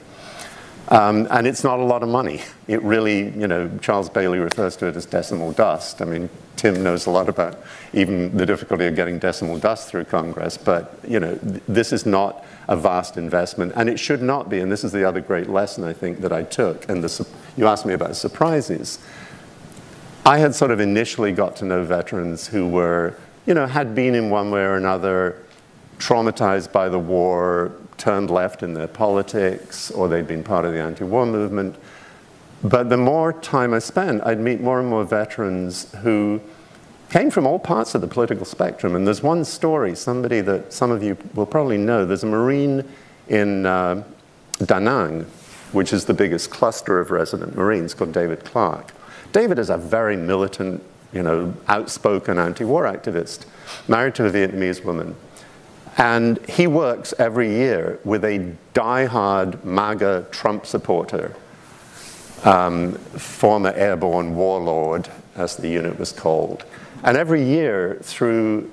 Um, 0.89 1.29
and 1.31 1.47
it's 1.47 1.63
not 1.63 1.79
a 1.79 1.83
lot 1.83 2.03
of 2.03 2.09
money. 2.09 2.41
It 2.67 2.81
really, 2.81 3.29
you 3.29 3.47
know, 3.47 3.69
Charles 3.81 4.09
Bailey 4.09 4.39
refers 4.39 4.75
to 4.77 4.87
it 4.87 4.97
as 4.97 5.05
decimal 5.05 5.53
dust. 5.53 6.01
I 6.01 6.05
mean, 6.05 6.29
Tim 6.57 6.83
knows 6.83 7.05
a 7.05 7.09
lot 7.09 7.29
about 7.29 7.57
even 7.93 8.35
the 8.35 8.45
difficulty 8.45 8.85
of 8.85 8.97
getting 8.97 9.17
decimal 9.17 9.59
dust 9.59 9.87
through 9.87 10.05
Congress, 10.05 10.57
but, 10.57 10.99
you 11.07 11.21
know, 11.21 11.35
th 11.35 11.63
this 11.69 11.93
is 11.93 12.05
not 12.05 12.43
a 12.67 12.75
vast 12.75 13.15
investment, 13.15 13.71
and 13.77 13.87
it 13.87 13.97
should 13.97 14.21
not 14.21 14.49
be. 14.49 14.59
And 14.59 14.69
this 14.69 14.83
is 14.83 14.91
the 14.91 15.07
other 15.07 15.21
great 15.21 15.47
lesson 15.47 15.85
I 15.85 15.93
think 15.93 16.19
that 16.19 16.33
I 16.33 16.43
took. 16.43 16.89
And 16.89 17.01
the, 17.01 17.27
you 17.55 17.65
asked 17.65 17.85
me 17.85 17.93
about 17.93 18.17
surprises. 18.17 18.99
I 20.25 20.37
had 20.37 20.53
sort 20.53 20.71
of 20.71 20.79
initially 20.79 21.31
got 21.31 21.55
to 21.57 21.65
know 21.65 21.83
veterans 21.83 22.47
who 22.47 22.67
were, 22.67 23.15
you 23.45 23.53
know, 23.53 23.65
had 23.65 23.95
been 23.95 24.15
in 24.15 24.29
one 24.29 24.51
way 24.51 24.61
or 24.61 24.75
another 24.75 25.41
traumatized 25.97 26.71
by 26.71 26.89
the 26.89 26.99
war, 26.99 27.73
turned 27.97 28.29
left 28.29 28.63
in 28.63 28.73
their 28.73 28.87
politics 28.87 29.91
or 29.91 30.07
they'd 30.07 30.27
been 30.27 30.43
part 30.43 30.65
of 30.65 30.73
the 30.73 30.79
anti-war 30.79 31.25
movement. 31.25 31.75
But 32.63 32.89
the 32.89 32.97
more 32.97 33.33
time 33.33 33.73
I 33.73 33.79
spent, 33.79 34.25
I'd 34.25 34.39
meet 34.39 34.61
more 34.61 34.79
and 34.79 34.89
more 34.89 35.03
veterans 35.03 35.91
who 36.01 36.41
came 37.09 37.31
from 37.31 37.47
all 37.47 37.59
parts 37.59 37.95
of 37.95 38.01
the 38.01 38.07
political 38.07 38.45
spectrum. 38.45 38.95
And 38.95 39.07
there's 39.07 39.23
one 39.23 39.43
story, 39.45 39.95
somebody 39.95 40.41
that 40.41 40.73
some 40.73 40.91
of 40.91 41.01
you 41.01 41.17
will 41.33 41.45
probably 41.45 41.77
know. 41.77 42.05
There's 42.05 42.23
a 42.23 42.27
Marine 42.27 42.83
in 43.27 43.65
uh, 43.65 44.03
Da 44.65 44.79
Nang, 44.79 45.25
which 45.71 45.93
is 45.93 46.05
the 46.05 46.13
biggest 46.13 46.49
cluster 46.51 46.99
of 46.99 47.11
resident 47.11 47.55
Marines, 47.55 47.93
called 47.93 48.11
David 48.11 48.43
Clark. 48.43 48.93
David 49.31 49.59
is 49.59 49.69
a 49.69 49.77
very 49.77 50.17
militant, 50.17 50.83
you 51.13 51.23
know, 51.23 51.53
outspoken 51.67 52.39
anti-war 52.39 52.83
activist, 52.83 53.45
married 53.87 54.15
to 54.15 54.25
a 54.25 54.31
Vietnamese 54.31 54.83
woman. 54.83 55.15
And 55.97 56.39
he 56.47 56.65
works 56.65 57.13
every 57.19 57.49
year 57.49 57.99
with 58.03 58.23
a 58.23 58.55
die-hard 58.73 59.63
MAGA 59.65 60.27
Trump 60.31 60.65
supporter, 60.65 61.35
um, 62.43 62.93
former 62.93 63.71
airborne 63.71 64.35
warlord, 64.35 65.09
as 65.35 65.57
the 65.57 65.67
unit 65.67 65.99
was 65.99 66.11
called. 66.11 66.63
And 67.03 67.17
every 67.17 67.43
year, 67.43 67.99
through 68.01 68.71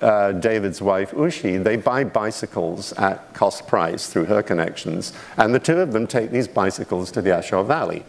uh, 0.00 0.32
David's 0.32 0.80
wife, 0.80 1.10
Ushi, 1.10 1.62
they 1.62 1.76
buy 1.76 2.04
bicycles 2.04 2.92
at 2.94 3.34
cost 3.34 3.66
price 3.66 4.08
through 4.08 4.26
her 4.26 4.42
connections. 4.42 5.12
And 5.36 5.54
the 5.54 5.58
two 5.58 5.78
of 5.78 5.92
them 5.92 6.06
take 6.06 6.30
these 6.30 6.48
bicycles 6.48 7.10
to 7.12 7.22
the 7.22 7.36
A 7.36 7.42
Shau 7.42 7.62
Valley 7.62 8.04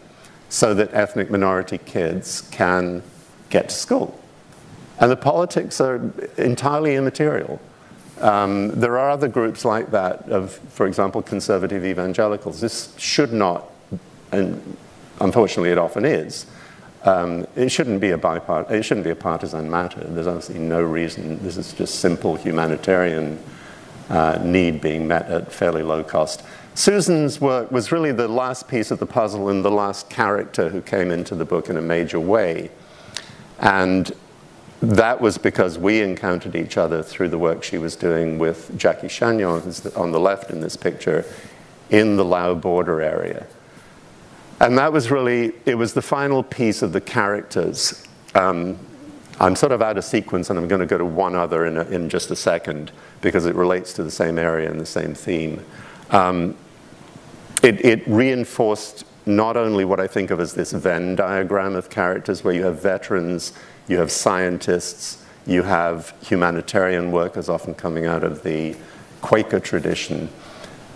so 0.50 0.74
that 0.74 0.92
ethnic 0.92 1.30
minority 1.30 1.78
kids 1.78 2.42
can 2.50 3.02
get 3.48 3.70
to 3.70 3.74
school. 3.74 4.20
And 4.98 5.10
the 5.10 5.16
politics 5.16 5.80
are 5.80 6.12
entirely 6.36 6.96
immaterial. 6.96 7.58
Um, 8.20 8.68
there 8.78 8.98
are 8.98 9.08
other 9.08 9.28
groups 9.28 9.64
like 9.64 9.92
that 9.92 10.28
of, 10.28 10.52
for 10.52 10.86
example, 10.86 11.22
conservative 11.22 11.86
evangelicals. 11.86 12.60
This 12.60 12.94
should 12.98 13.32
not, 13.32 13.70
and 14.30 14.76
unfortunately 15.20 15.70
it 15.70 15.78
often 15.78 16.04
is, 16.04 16.44
um, 17.04 17.46
it 17.56 17.70
shouldn't 17.70 18.00
be 18.00 18.10
a 18.10 18.18
bipart- 18.18 18.70
it 18.70 18.82
shouldn't 18.82 19.04
be 19.04 19.10
a 19.10 19.16
partisan 19.16 19.70
matter. 19.70 20.00
There's 20.04 20.26
obviously 20.26 20.58
no 20.58 20.82
reason. 20.82 21.42
This 21.42 21.56
is 21.56 21.72
just 21.72 22.00
simple 22.00 22.36
humanitarian 22.36 23.38
uh, 24.10 24.38
need 24.42 24.82
being 24.82 25.08
met 25.08 25.30
at 25.30 25.50
fairly 25.50 25.82
low 25.82 26.04
cost. 26.04 26.42
Susan's 26.80 27.42
work 27.42 27.70
was 27.70 27.92
really 27.92 28.10
the 28.10 28.26
last 28.26 28.66
piece 28.66 28.90
of 28.90 28.98
the 28.98 29.04
puzzle 29.04 29.50
and 29.50 29.62
the 29.62 29.70
last 29.70 30.08
character 30.08 30.70
who 30.70 30.80
came 30.80 31.10
into 31.10 31.34
the 31.34 31.44
book 31.44 31.68
in 31.68 31.76
a 31.76 31.82
major 31.82 32.18
way. 32.18 32.70
And 33.58 34.10
that 34.80 35.20
was 35.20 35.36
because 35.36 35.76
we 35.76 36.00
encountered 36.00 36.56
each 36.56 36.78
other 36.78 37.02
through 37.02 37.28
the 37.28 37.36
work 37.36 37.62
she 37.62 37.76
was 37.76 37.96
doing 37.96 38.38
with 38.38 38.78
Jackie 38.78 39.08
Chagnon, 39.08 39.60
who's 39.60 39.84
on 39.88 40.10
the 40.12 40.20
left 40.20 40.50
in 40.50 40.60
this 40.60 40.74
picture, 40.74 41.26
in 41.90 42.16
the 42.16 42.24
Lao 42.24 42.54
border 42.54 43.02
area. 43.02 43.46
And 44.58 44.78
that 44.78 44.90
was 44.90 45.10
really, 45.10 45.52
it 45.66 45.74
was 45.74 45.92
the 45.92 46.00
final 46.00 46.42
piece 46.42 46.80
of 46.80 46.94
the 46.94 47.00
characters. 47.02 48.06
Um, 48.34 48.78
I'm 49.38 49.54
sort 49.54 49.72
of 49.72 49.82
out 49.82 49.98
of 49.98 50.04
sequence 50.04 50.48
and 50.48 50.58
I'm 50.58 50.66
going 50.66 50.80
to 50.80 50.86
go 50.86 50.96
to 50.96 51.04
one 51.04 51.34
other 51.34 51.66
in, 51.66 51.76
a, 51.76 51.82
in 51.90 52.08
just 52.08 52.30
a 52.30 52.36
second 52.36 52.90
because 53.20 53.44
it 53.44 53.54
relates 53.54 53.92
to 53.94 54.02
the 54.02 54.10
same 54.10 54.38
area 54.38 54.70
and 54.70 54.80
the 54.80 54.86
same 54.86 55.12
theme. 55.12 55.62
Um, 56.08 56.56
it, 57.62 57.84
it 57.84 58.06
reinforced 58.06 59.04
not 59.26 59.56
only 59.56 59.84
what 59.84 60.00
I 60.00 60.06
think 60.06 60.30
of 60.30 60.40
as 60.40 60.54
this 60.54 60.72
Venn 60.72 61.14
diagram 61.14 61.76
of 61.76 61.90
characters 61.90 62.42
where 62.42 62.54
you 62.54 62.64
have 62.64 62.80
veterans 62.80 63.52
you 63.90 63.98
have 63.98 64.12
scientists, 64.12 65.24
you 65.46 65.64
have 65.64 66.14
humanitarian 66.22 67.10
workers 67.10 67.48
often 67.48 67.74
coming 67.74 68.06
out 68.06 68.22
of 68.22 68.44
the 68.44 68.76
Quaker 69.20 69.58
tradition, 69.58 70.28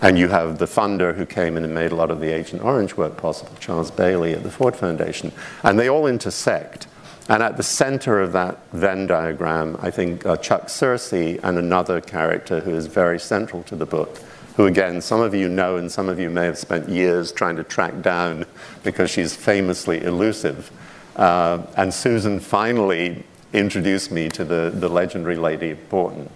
and 0.01 0.17
you 0.17 0.29
have 0.29 0.59
the 0.59 0.65
funder 0.65 1.13
who 1.13 1.25
came 1.25 1.57
in 1.57 1.65
and 1.65 1.75
made 1.75 1.91
a 1.91 1.95
lot 1.95 2.09
of 2.09 2.21
the 2.21 2.31
Agent 2.31 2.63
Orange 2.63 2.95
work 2.95 3.17
possible, 3.17 3.51
Charles 3.59 3.91
Bailey 3.91 4.31
at 4.31 4.43
the 4.43 4.49
Ford 4.49 4.77
Foundation. 4.77 5.33
And 5.61 5.77
they 5.77 5.89
all 5.89 6.07
intersect. 6.07 6.87
And 7.27 7.43
at 7.43 7.57
the 7.57 7.63
center 7.63 8.21
of 8.21 8.31
that 8.31 8.59
Venn 8.71 9.07
diagram, 9.07 9.77
I 9.81 9.91
think 9.91 10.25
uh, 10.25 10.37
Chuck 10.37 10.67
Searcy 10.67 11.39
and 11.43 11.57
another 11.57 11.99
character 11.99 12.61
who 12.61 12.73
is 12.73 12.87
very 12.87 13.19
central 13.19 13.61
to 13.63 13.75
the 13.75 13.85
book, 13.85 14.21
who 14.55 14.65
again, 14.65 15.01
some 15.01 15.21
of 15.21 15.33
you 15.33 15.49
know 15.49 15.77
and 15.77 15.91
some 15.91 16.07
of 16.09 16.19
you 16.19 16.29
may 16.29 16.45
have 16.45 16.57
spent 16.57 16.87
years 16.87 17.31
trying 17.31 17.55
to 17.57 17.63
track 17.63 18.01
down 18.01 18.45
because 18.83 19.09
she's 19.09 19.35
famously 19.35 20.03
elusive. 20.03 20.71
Uh, 21.15 21.65
and 21.77 21.93
Susan 21.93 22.39
finally 22.39 23.23
introduced 23.53 24.11
me 24.11 24.29
to 24.29 24.43
the, 24.43 24.71
the 24.73 24.89
legendary 24.89 25.37
Lady 25.37 25.73
Borton, 25.73 26.29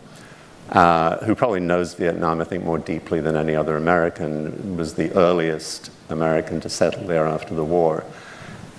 uh, 0.70 1.18
who 1.26 1.36
probably 1.36 1.60
knows 1.60 1.94
Vietnam, 1.94 2.42
I 2.42 2.44
think, 2.44 2.64
more 2.64 2.78
deeply 2.78 3.20
than 3.20 3.36
any 3.36 3.56
other 3.56 3.78
American, 3.78 4.78
was 4.78 4.94
the 4.94 5.12
earliest 5.14 5.92
American 6.10 6.60
to 6.62 6.70
settle 6.70 7.04
there 7.04 7.26
after 7.26 7.56
the 7.56 7.64
war. 7.64 8.04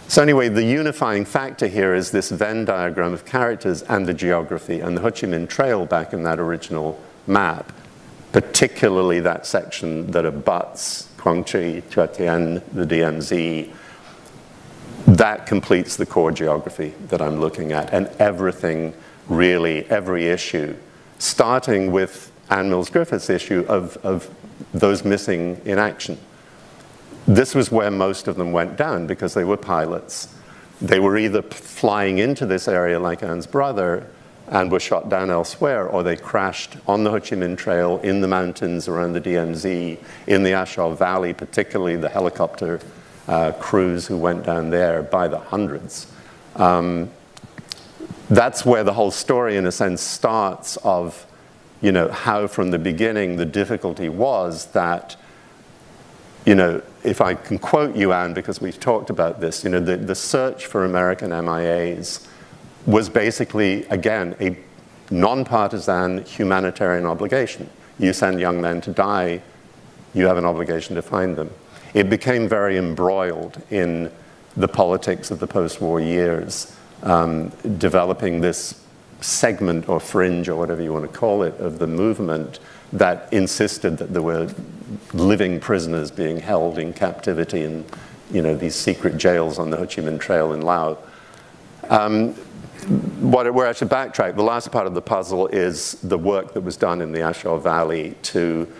So 0.08 0.22
anyway, 0.22 0.48
the 0.48 0.64
unifying 0.64 1.24
factor 1.24 1.66
here 1.66 1.94
is 1.94 2.10
this 2.10 2.30
Venn 2.30 2.64
diagram 2.64 3.12
of 3.12 3.24
characters 3.24 3.82
and 3.82 4.06
the 4.06 4.14
geography, 4.14 4.80
and 4.80 4.96
the 4.96 5.02
Ho 5.02 5.10
Chi 5.10 5.26
Minh 5.26 5.48
Trail 5.48 5.86
back 5.86 6.12
in 6.12 6.24
that 6.24 6.40
original 6.40 7.00
map, 7.26 7.72
particularly 8.32 9.20
that 9.20 9.46
section 9.46 10.10
that 10.12 10.24
abuts 10.24 11.08
Tua 11.18 11.42
Tien, 11.42 12.62
the 12.72 12.86
DMZ, 12.86 13.72
that 15.06 15.46
completes 15.46 15.96
the 15.96 16.06
core 16.06 16.32
geography 16.32 16.94
that 17.08 17.20
I'm 17.20 17.40
looking 17.40 17.72
at. 17.72 17.92
And 17.92 18.06
everything, 18.18 18.94
really, 19.28 19.88
every 19.90 20.26
issue, 20.26 20.76
starting 21.18 21.92
with 21.92 22.30
Anne 22.48 22.68
Mills 22.68 22.90
Griffith's 22.90 23.30
issue 23.30 23.64
of, 23.68 23.96
of 23.98 24.32
those 24.72 25.04
missing 25.04 25.60
in 25.64 25.78
action. 25.78 26.18
This 27.26 27.54
was 27.54 27.70
where 27.70 27.90
most 27.90 28.28
of 28.28 28.36
them 28.36 28.52
went 28.52 28.76
down 28.76 29.06
because 29.06 29.34
they 29.34 29.44
were 29.44 29.56
pilots. 29.56 30.34
They 30.80 31.00
were 31.00 31.18
either 31.18 31.42
flying 31.42 32.18
into 32.18 32.46
this 32.46 32.66
area 32.66 32.98
like 32.98 33.22
Anne's 33.22 33.46
brother 33.46 34.06
and 34.50 34.70
were 34.70 34.80
shot 34.80 35.08
down 35.08 35.30
elsewhere, 35.30 35.86
or 35.86 36.02
they 36.02 36.16
crashed 36.16 36.76
on 36.88 37.04
the 37.04 37.10
Ho 37.10 37.20
Chi 37.20 37.36
Minh 37.36 37.56
Trail, 37.56 37.98
in 37.98 38.20
the 38.20 38.26
mountains 38.26 38.88
around 38.88 39.12
the 39.12 39.20
DMZ, 39.20 39.98
in 40.26 40.42
the 40.42 40.52
A 40.52 40.66
Shau 40.66 40.92
Valley, 40.92 41.32
particularly 41.32 41.94
the 41.94 42.08
helicopter 42.08 42.80
uh, 43.28 43.52
crews 43.52 44.08
who 44.08 44.16
went 44.16 44.44
down 44.44 44.70
there 44.70 45.02
by 45.02 45.28
the 45.28 45.38
hundreds. 45.38 46.08
Um, 46.56 47.10
that's 48.28 48.64
where 48.66 48.82
the 48.82 48.92
whole 48.92 49.12
story, 49.12 49.56
in 49.56 49.66
a 49.66 49.72
sense, 49.72 50.00
starts 50.02 50.76
of, 50.78 51.26
you 51.80 51.92
know, 51.92 52.08
how 52.08 52.48
from 52.48 52.72
the 52.72 52.78
beginning 52.78 53.36
the 53.36 53.46
difficulty 53.46 54.08
was 54.08 54.66
that, 54.66 55.14
you 56.44 56.56
know, 56.56 56.82
if 57.04 57.20
I 57.20 57.34
can 57.34 57.58
quote 57.58 57.94
you, 57.94 58.12
Anne, 58.12 58.34
because 58.34 58.60
we've 58.60 58.80
talked 58.80 59.10
about 59.10 59.40
this, 59.40 59.62
you 59.62 59.70
know, 59.70 59.80
the, 59.80 59.96
the 59.96 60.16
search 60.16 60.66
for 60.66 60.84
American 60.84 61.30
MIAs 61.30 62.26
was 62.86 63.08
basically, 63.08 63.84
again, 63.86 64.34
a 64.40 64.56
nonpartisan 65.10 66.24
humanitarian 66.24 67.04
obligation. 67.04 67.68
You 67.98 68.12
send 68.12 68.40
young 68.40 68.60
men 68.60 68.80
to 68.82 68.92
die, 68.92 69.42
you 70.14 70.26
have 70.26 70.38
an 70.38 70.44
obligation 70.44 70.96
to 70.96 71.02
find 71.02 71.36
them. 71.36 71.50
It 71.94 72.08
became 72.08 72.48
very 72.48 72.76
embroiled 72.76 73.62
in 73.70 74.10
the 74.56 74.68
politics 74.68 75.30
of 75.30 75.40
the 75.40 75.46
post 75.46 75.80
war 75.80 76.00
years, 76.00 76.76
um, 77.02 77.50
developing 77.78 78.40
this 78.40 78.84
segment 79.20 79.88
or 79.88 80.00
fringe 80.00 80.48
or 80.48 80.56
whatever 80.56 80.82
you 80.82 80.92
want 80.92 81.10
to 81.10 81.18
call 81.18 81.42
it 81.42 81.54
of 81.60 81.78
the 81.78 81.86
movement 81.86 82.58
that 82.92 83.32
insisted 83.32 83.98
that 83.98 84.12
there 84.12 84.22
were 84.22 84.48
living 85.12 85.60
prisoners 85.60 86.10
being 86.10 86.40
held 86.40 86.78
in 86.78 86.92
captivity 86.92 87.62
in 87.62 87.84
you 88.32 88.42
know, 88.42 88.54
these 88.54 88.74
secret 88.74 89.16
jails 89.16 89.58
on 89.58 89.70
the 89.70 89.76
Ho 89.76 89.84
Chi 89.84 90.02
Minh 90.02 90.20
Trail 90.20 90.52
in 90.52 90.62
Laos. 90.62 90.96
Um, 91.88 92.34
what, 92.84 93.52
where 93.52 93.66
I 93.66 93.72
should 93.72 93.88
backtrack, 93.88 94.36
the 94.36 94.42
last 94.42 94.70
part 94.70 94.86
of 94.86 94.94
the 94.94 95.02
puzzle 95.02 95.46
is 95.48 95.92
the 96.02 96.18
work 96.18 96.54
that 96.54 96.62
was 96.62 96.76
done 96.76 97.00
in 97.00 97.12
the 97.12 97.28
A 97.28 97.32
Shau 97.32 97.58
Valley 97.58 98.16
to 98.22 98.70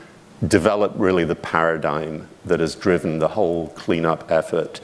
develop 0.46 0.92
really 0.96 1.24
the 1.24 1.34
paradigm 1.34 2.28
that 2.44 2.60
has 2.60 2.74
driven 2.74 3.18
the 3.18 3.28
whole 3.28 3.68
cleanup 3.68 4.30
effort, 4.30 4.80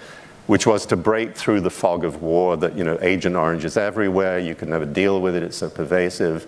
which 0.47 0.67
was 0.67 0.87
to 0.87 0.97
break 0.97 1.35
through 1.35 1.61
the 1.61 1.71
fog 1.71 2.05
of 2.05 2.23
war 2.23 2.57
that, 2.57 2.77
you 2.77 2.85
know, 2.85 2.99
Agent 3.01 3.37
Orange 3.37 3.65
is 3.65 3.77
everywhere, 3.77 4.39
you 4.39 4.55
can 4.55 4.71
never 4.71 4.85
deal 4.85 5.21
with 5.21 5.35
it, 5.35 5.43
it's 5.43 5.57
so 5.57 5.71
pervasive. 5.71 6.47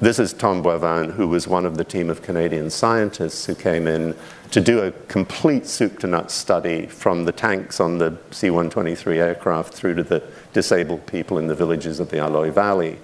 This 0.00 0.18
is 0.18 0.32
Tom 0.32 0.62
Boivin, 0.62 1.12
who 1.12 1.28
was 1.28 1.46
one 1.46 1.66
of 1.66 1.76
the 1.76 1.84
team 1.84 2.10
of 2.10 2.22
Canadian 2.22 2.70
scientists 2.70 3.46
who 3.46 3.54
came 3.54 3.86
in 3.86 4.14
to 4.50 4.60
do 4.60 4.80
a 4.80 4.90
complete 5.08 5.66
soup 5.66 5.98
to 6.00 6.06
nuts 6.06 6.34
study 6.34 6.86
from 6.86 7.24
the 7.24 7.32
tanks 7.32 7.80
on 7.80 7.98
the 7.98 8.16
C 8.30 8.50
123 8.50 9.18
aircraft 9.18 9.74
through 9.74 9.94
to 9.94 10.02
the 10.02 10.22
disabled 10.54 11.04
people 11.06 11.36
in 11.36 11.46
the 11.46 11.54
villages 11.54 12.00
of 12.00 12.08
the 12.08 12.24
A 12.24 12.50
Valley 12.50 12.98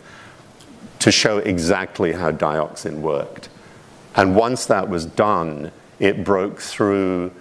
to 1.00 1.12
show 1.12 1.38
exactly 1.38 2.12
how 2.12 2.30
dioxin 2.30 3.00
worked. 3.00 3.50
And 4.16 4.34
once 4.34 4.66
that 4.66 4.88
was 4.88 5.04
done, 5.04 5.70
it 5.98 6.24
broke 6.24 6.60
through. 6.60 7.32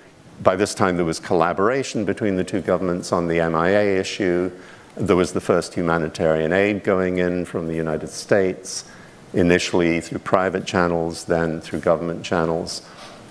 By 0.41 0.55
this 0.55 0.73
time, 0.73 0.97
there 0.97 1.05
was 1.05 1.19
collaboration 1.19 2.05
between 2.05 2.35
the 2.35 2.43
two 2.43 2.61
governments 2.61 3.11
on 3.11 3.27
the 3.27 3.35
MIA 3.49 3.99
issue. 3.99 4.51
There 4.95 5.15
was 5.15 5.33
the 5.33 5.41
first 5.41 5.73
humanitarian 5.73 6.51
aid 6.51 6.83
going 6.83 7.17
in 7.19 7.45
from 7.45 7.67
the 7.67 7.75
United 7.75 8.09
States, 8.09 8.85
initially 9.33 10.01
through 10.01 10.19
private 10.19 10.65
channels, 10.65 11.25
then 11.25 11.61
through 11.61 11.79
government 11.79 12.23
channels. 12.23 12.81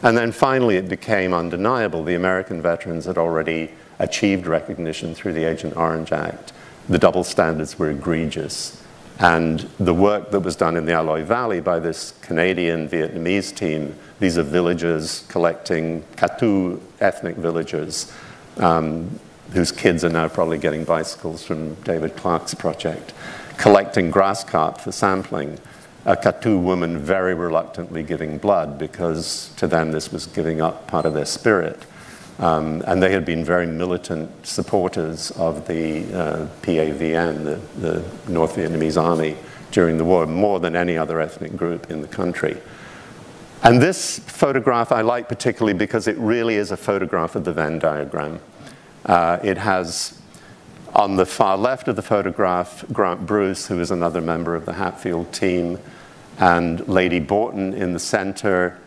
And 0.03 0.17
then 0.17 0.31
finally, 0.31 0.77
it 0.77 0.89
became 0.89 1.35
undeniable. 1.35 2.05
The 2.05 2.15
American 2.15 2.63
veterans 2.63 3.07
had 3.07 3.19
already 3.19 3.71
achieved 3.99 4.47
recognition 4.47 5.15
through 5.15 5.33
the 5.33 5.45
Agent 5.45 5.77
Orange 5.77 6.13
Act. 6.13 6.53
The 6.89 6.99
double 6.99 7.25
standards 7.25 7.79
were 7.79 7.91
egregious. 7.91 8.83
And 9.19 9.61
the 9.81 9.93
work 9.93 10.31
that 10.31 10.41
was 10.41 10.55
done 10.55 10.77
in 10.77 10.87
the 10.87 10.93
Aloi 10.93 11.25
Valley 11.25 11.61
by 11.61 11.81
this 11.81 12.13
Canadian 12.23 12.89
Vietnamese 12.89 13.55
team, 13.55 13.97
these 14.21 14.39
are 14.39 14.45
villagers 14.45 15.25
collecting 15.29 16.03
Katu 16.17 16.81
ethnic 17.01 17.35
villagers 17.37 18.13
um, 18.59 19.19
whose 19.53 19.73
kids 19.73 20.05
are 20.05 20.09
now 20.09 20.29
probably 20.29 20.59
getting 20.59 20.85
bicycles 20.85 21.45
from 21.45 21.75
David 21.83 22.17
Clark's 22.17 22.55
project, 22.55 23.13
collecting 23.57 24.11
grass 24.11 24.45
carp 24.45 24.81
for 24.81 24.93
sampling. 24.93 25.59
A 26.05 26.17
Katu 26.17 26.63
woman 26.63 26.99
very 26.99 27.35
reluctantly 27.35 28.05
giving 28.05 28.39
blood 28.39 28.79
because 28.79 29.53
to 29.57 29.67
them 29.67 29.91
this 29.91 30.13
was 30.13 30.27
giving 30.27 30.61
up 30.61 30.87
part 30.87 31.07
of 31.07 31.15
their 31.15 31.27
spirit. 31.27 31.83
Um, 32.39 32.85
and 32.87 33.03
they 33.03 33.11
had 33.11 33.25
been 33.25 33.45
very 33.45 33.67
militant 33.67 34.47
supporters 34.47 35.33
of 35.33 35.67
the 35.67 36.05
uh, 36.15 36.47
PAVN, 36.63 37.45
the, 37.45 37.61
the, 37.81 38.05
North 38.31 38.55
Vietnamese 38.55 39.01
army, 39.01 39.37
during 39.73 39.99
the 39.99 40.05
war, 40.05 40.25
more 40.25 40.61
than 40.61 40.77
any 40.77 40.97
other 40.97 41.21
ethnic 41.21 41.57
group 41.57 41.91
in 41.91 42.01
the 42.01 42.07
country. 42.07 42.57
And 43.65 43.83
this 43.83 44.21
photograph 44.21 44.93
I 44.93 45.01
like 45.01 45.29
particularly 45.29 45.77
because 45.77 46.07
it 46.07 46.17
really 46.19 46.55
is 46.55 46.71
a 46.71 46.77
photograph 46.77 47.35
of 47.35 47.45
the 47.45 47.53
Venn 47.53 47.81
diagram. 47.81 48.39
Uh, 49.05 49.41
it 49.43 49.59
has 49.59 50.21
on 50.95 51.17
the 51.17 51.27
far 51.27 51.57
left 51.57 51.89
of 51.89 51.97
the 51.97 52.03
photograph 52.03 52.85
Grant 52.93 53.27
Bruce, 53.27 53.67
who 53.67 53.81
is 53.81 53.91
another 53.91 54.21
member 54.21 54.55
of 54.55 54.65
the 54.65 54.75
Hatfield 54.75 55.33
team, 55.33 55.79
and 56.39 56.87
Lady 56.87 57.19
Borton 57.19 57.75
in 57.75 57.93
the 57.93 57.99
center 57.99 58.79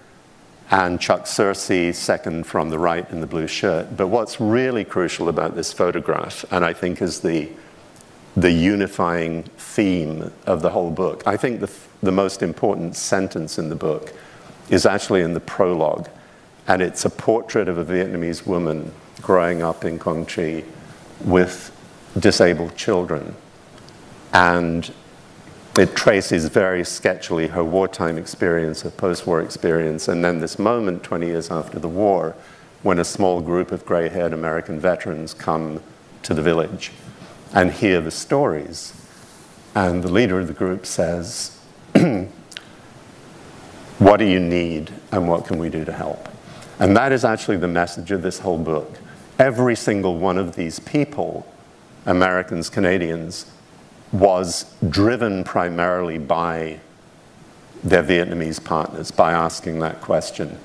and 0.71 1.01
Chuck 1.01 1.25
Searcy 1.25 1.93
second 1.93 2.45
from 2.47 2.69
the 2.69 2.79
right 2.79 3.07
in 3.11 3.19
the 3.19 3.27
blue 3.27 3.47
shirt. 3.47 3.97
But 3.97 4.07
what's 4.07 4.39
really 4.39 4.85
crucial 4.85 5.27
about 5.27 5.53
this 5.53 5.73
photograph, 5.73 6.45
and 6.49 6.63
I 6.63 6.71
think 6.71 7.01
is 7.01 7.19
the, 7.19 7.49
the 8.37 8.51
unifying 8.51 9.43
theme 9.57 10.31
of 10.45 10.61
the 10.61 10.69
whole 10.69 10.89
book, 10.89 11.23
I 11.27 11.35
think 11.35 11.59
the, 11.59 11.69
the 12.01 12.13
most 12.13 12.41
important 12.41 12.95
sentence 12.95 13.59
in 13.59 13.67
the 13.67 13.75
book 13.75 14.13
is 14.69 14.85
actually 14.85 15.21
in 15.21 15.33
the 15.33 15.41
prologue. 15.41 16.07
And 16.67 16.81
it's 16.81 17.03
a 17.03 17.09
portrait 17.09 17.67
of 17.67 17.77
a 17.77 17.83
Vietnamese 17.83 18.47
woman 18.47 18.93
growing 19.21 19.61
up 19.61 19.83
in 19.83 19.99
Quang 19.99 20.25
Tri 20.25 20.63
with 21.25 21.75
disabled 22.17 22.77
children. 22.77 23.35
And 24.31 24.89
it 25.77 25.95
traces 25.95 26.47
very 26.47 26.81
sketchily 26.81 27.49
her 27.49 27.63
wartime 27.63 28.17
experience, 28.17 28.81
her 28.81 28.89
post 28.89 29.25
war 29.25 29.41
experience, 29.41 30.07
and 30.07 30.23
then 30.23 30.39
this 30.39 30.59
moment 30.59 31.03
20 31.03 31.27
years 31.27 31.49
after 31.49 31.79
the 31.79 31.87
war 31.87 32.35
when 32.83 32.99
a 32.99 33.05
small 33.05 33.41
group 33.41 33.71
of 33.71 33.85
gray 33.85 34.09
haired 34.09 34.33
American 34.33 34.79
veterans 34.79 35.33
come 35.33 35.81
to 36.23 36.33
the 36.33 36.41
village 36.41 36.91
and 37.53 37.71
hear 37.71 38.01
the 38.01 38.11
stories. 38.11 38.93
And 39.73 40.03
the 40.03 40.11
leader 40.11 40.39
of 40.39 40.47
the 40.47 40.53
group 40.53 40.85
says, 40.85 41.57
What 43.99 44.17
do 44.17 44.25
you 44.25 44.39
need 44.39 44.91
and 45.11 45.29
what 45.29 45.45
can 45.45 45.59
we 45.59 45.69
do 45.69 45.85
to 45.85 45.93
help? 45.93 46.27
And 46.79 46.97
that 46.97 47.11
is 47.11 47.23
actually 47.23 47.57
the 47.57 47.67
message 47.67 48.09
of 48.09 48.23
this 48.23 48.39
whole 48.39 48.57
book. 48.57 48.97
Every 49.37 49.75
single 49.75 50.17
one 50.17 50.39
of 50.39 50.55
these 50.55 50.79
people, 50.79 51.45
Americans, 52.07 52.67
Canadians, 52.67 53.45
was 54.11 54.73
driven 54.89 55.43
primarily 55.43 56.17
by 56.17 56.79
their 57.83 58.03
Vietnamese 58.03 58.63
partners 58.63 59.11
by 59.11 59.31
asking 59.31 59.79
that 59.79 60.01
question. 60.01 60.57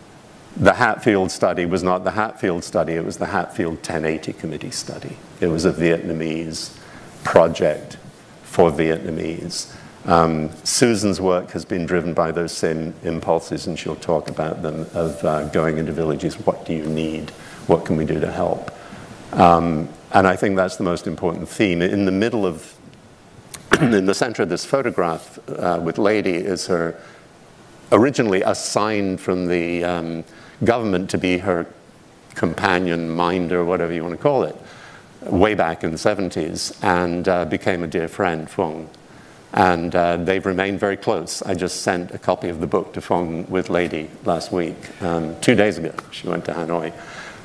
The 0.56 0.74
Hatfield 0.74 1.30
study 1.30 1.66
was 1.66 1.82
not 1.82 2.04
the 2.04 2.12
Hatfield 2.12 2.64
study, 2.64 2.94
it 2.94 3.04
was 3.04 3.18
the 3.18 3.26
Hatfield 3.26 3.76
1080 3.76 4.32
Committee 4.32 4.70
study. 4.70 5.16
It 5.40 5.48
was 5.48 5.64
a 5.64 5.72
Vietnamese 5.72 6.76
project 7.24 7.98
for 8.42 8.70
Vietnamese. 8.70 9.74
Um, 10.06 10.50
Susan's 10.64 11.20
work 11.20 11.50
has 11.50 11.64
been 11.64 11.84
driven 11.84 12.14
by 12.14 12.30
those 12.30 12.52
same 12.52 12.94
impulses, 13.02 13.66
and 13.66 13.78
she'll 13.78 13.96
talk 13.96 14.30
about 14.30 14.62
them 14.62 14.86
of 14.94 15.22
uh, 15.24 15.48
going 15.48 15.78
into 15.78 15.92
villages. 15.92 16.36
What 16.36 16.64
do 16.64 16.72
you 16.72 16.86
need? 16.86 17.30
What 17.66 17.84
can 17.84 17.96
we 17.96 18.04
do 18.04 18.20
to 18.20 18.30
help? 18.30 18.70
Um, 19.32 19.88
and 20.12 20.26
I 20.26 20.36
think 20.36 20.56
that's 20.56 20.76
the 20.76 20.84
most 20.84 21.06
important 21.06 21.48
theme. 21.48 21.82
In 21.82 22.04
the 22.04 22.12
middle 22.12 22.46
of 22.46 22.75
in 23.80 24.06
the 24.06 24.14
center 24.14 24.42
of 24.42 24.48
this 24.48 24.64
photograph 24.64 25.38
uh, 25.50 25.78
with 25.82 25.98
Lady 25.98 26.34
is 26.34 26.66
her 26.66 26.98
originally 27.92 28.40
assigned 28.40 29.20
from 29.20 29.46
the 29.46 29.84
um, 29.84 30.24
government 30.64 31.10
to 31.10 31.18
be 31.18 31.36
her 31.38 31.66
companion, 32.34 33.10
minder, 33.10 33.64
whatever 33.64 33.92
you 33.92 34.02
want 34.02 34.14
to 34.14 34.22
call 34.22 34.44
it, 34.44 34.56
way 35.22 35.54
back 35.54 35.84
in 35.84 35.90
the 35.90 35.98
70s, 35.98 36.82
and 36.82 37.28
uh, 37.28 37.44
became 37.44 37.82
a 37.82 37.86
dear 37.86 38.08
friend, 38.08 38.48
Phuong. 38.48 38.88
And 39.52 39.94
uh, 39.94 40.16
they've 40.16 40.46
remained 40.46 40.80
very 40.80 40.96
close. 40.96 41.42
I 41.42 41.54
just 41.54 41.82
sent 41.82 42.12
a 42.12 42.18
copy 42.18 42.48
of 42.48 42.60
the 42.60 42.66
book 42.66 42.94
to 42.94 43.02
Phuong 43.02 43.46
with 43.50 43.68
Lady 43.68 44.08
last 44.24 44.52
week, 44.52 44.76
um, 45.02 45.38
two 45.40 45.54
days 45.54 45.76
ago. 45.76 45.92
She 46.12 46.28
went 46.28 46.46
to 46.46 46.52
Hanoi. 46.52 46.94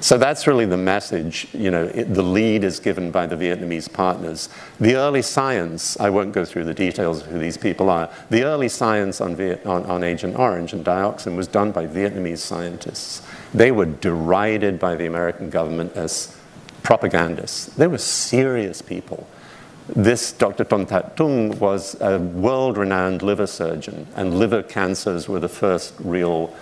So 0.01 0.17
that's 0.17 0.47
really 0.47 0.65
the 0.65 0.77
message. 0.77 1.47
You 1.53 1.69
know, 1.69 1.85
it, 1.85 2.11
the 2.11 2.23
lead 2.23 2.63
is 2.63 2.79
given 2.79 3.11
by 3.11 3.27
the 3.27 3.35
Vietnamese 3.35 3.91
partners. 3.91 4.49
The 4.79 4.95
early 4.95 5.21
science, 5.21 5.97
I 5.99 6.09
won't 6.09 6.33
go 6.33 6.43
through 6.43 6.63
the 6.63 6.73
details 6.73 7.21
of 7.21 7.27
who 7.27 7.37
these 7.37 7.55
people 7.55 7.87
are. 7.87 8.09
The 8.31 8.43
early 8.43 8.67
science 8.67 9.21
on, 9.21 9.35
Viet, 9.35 9.63
on, 9.63 9.85
on 9.85 10.03
Agent 10.03 10.39
Orange 10.39 10.73
and 10.73 10.83
dioxin 10.83 11.35
was 11.37 11.47
done 11.47 11.71
by 11.71 11.85
Vietnamese 11.85 12.39
scientists. 12.39 13.21
They 13.53 13.71
were 13.71 13.85
derided 13.85 14.79
by 14.79 14.95
the 14.95 15.05
American 15.05 15.51
government 15.51 15.95
as 15.95 16.35
propagandists. 16.81 17.67
They 17.67 17.85
were 17.85 17.99
serious 17.99 18.81
people. 18.81 19.27
this 19.87 20.31
Dr. 20.31 20.63
Ton 20.63 20.85
That 20.85 21.15
Tung 21.15 21.59
was 21.59 21.99
a 22.01 22.17
world 22.17 22.75
renowned 22.77 23.21
liver 23.21 23.45
surgeon, 23.45 24.07
and 24.15 24.39
liver 24.39 24.63
cancers 24.63 25.29
were 25.29 25.39
the 25.39 25.49
first 25.49 25.93
real 25.99 26.55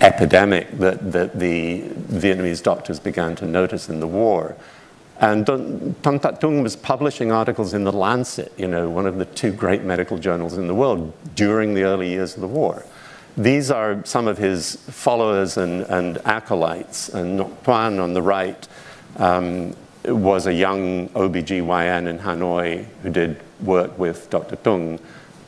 epidemic 0.00 0.70
that, 0.78 1.12
that 1.12 1.38
the 1.38 1.82
Vietnamese 1.82 2.62
doctors 2.62 2.98
began 2.98 3.36
to 3.36 3.46
notice 3.46 3.88
in 3.88 4.00
the 4.00 4.06
war. 4.06 4.56
And 5.20 5.44
Ton 5.46 6.18
That 6.18 6.40
Tung 6.40 6.62
was 6.62 6.76
publishing 6.76 7.30
articles 7.30 7.74
in 7.74 7.84
The 7.84 7.92
Lancet, 7.92 8.52
you 8.56 8.66
know, 8.66 8.88
one 8.88 9.06
of 9.06 9.18
the 9.18 9.26
two 9.26 9.52
great 9.52 9.84
medical 9.84 10.16
journals 10.16 10.56
in 10.56 10.66
the 10.66 10.74
world, 10.74 11.12
during 11.34 11.74
the 11.74 11.82
early 11.82 12.08
years 12.08 12.34
of 12.34 12.40
the 12.40 12.48
war. 12.48 12.84
These 13.36 13.70
are 13.70 14.04
some 14.06 14.26
of 14.26 14.38
his 14.38 14.76
followers 14.76 15.58
and, 15.58 15.82
and 15.82 16.18
acolytes. 16.24 17.10
And 17.10 17.38
Ngoc 17.38 17.62
Toan 17.64 17.98
on 18.00 18.14
the 18.14 18.22
right 18.22 18.66
um, 19.16 19.76
was 20.04 20.46
a 20.46 20.54
young 20.54 21.08
OBGYN 21.10 22.08
in 22.08 22.18
Hanoi 22.18 22.86
who 23.02 23.10
did 23.10 23.40
work 23.62 23.98
with 23.98 24.30
Dr. 24.30 24.56
Tung. 24.56 24.98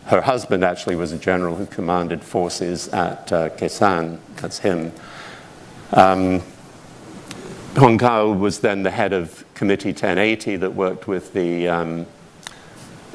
Her 0.07 0.21
husband 0.21 0.65
actually 0.65 0.97
was 0.97 1.13
a 1.13 1.19
general 1.19 1.57
who 1.57 1.67
commanded 1.67 2.23
forces 2.23 2.89
at 2.89 3.33
uh, 3.33 3.49
Khe 3.51 3.67
Sanh. 3.67 4.19
That's 4.37 4.59
him. 4.59 4.93
Um, 5.93 6.43
Hong 7.77 7.99
Kao 7.99 8.33
was 8.33 8.59
then 8.59 8.83
the 8.83 8.91
head 8.91 9.13
of 9.13 9.45
Committee 9.55 9.91
1080 9.91 10.57
that 10.57 10.75
worked 10.75 11.07
with 11.07 11.33
the, 11.33 11.69
um, 11.69 12.07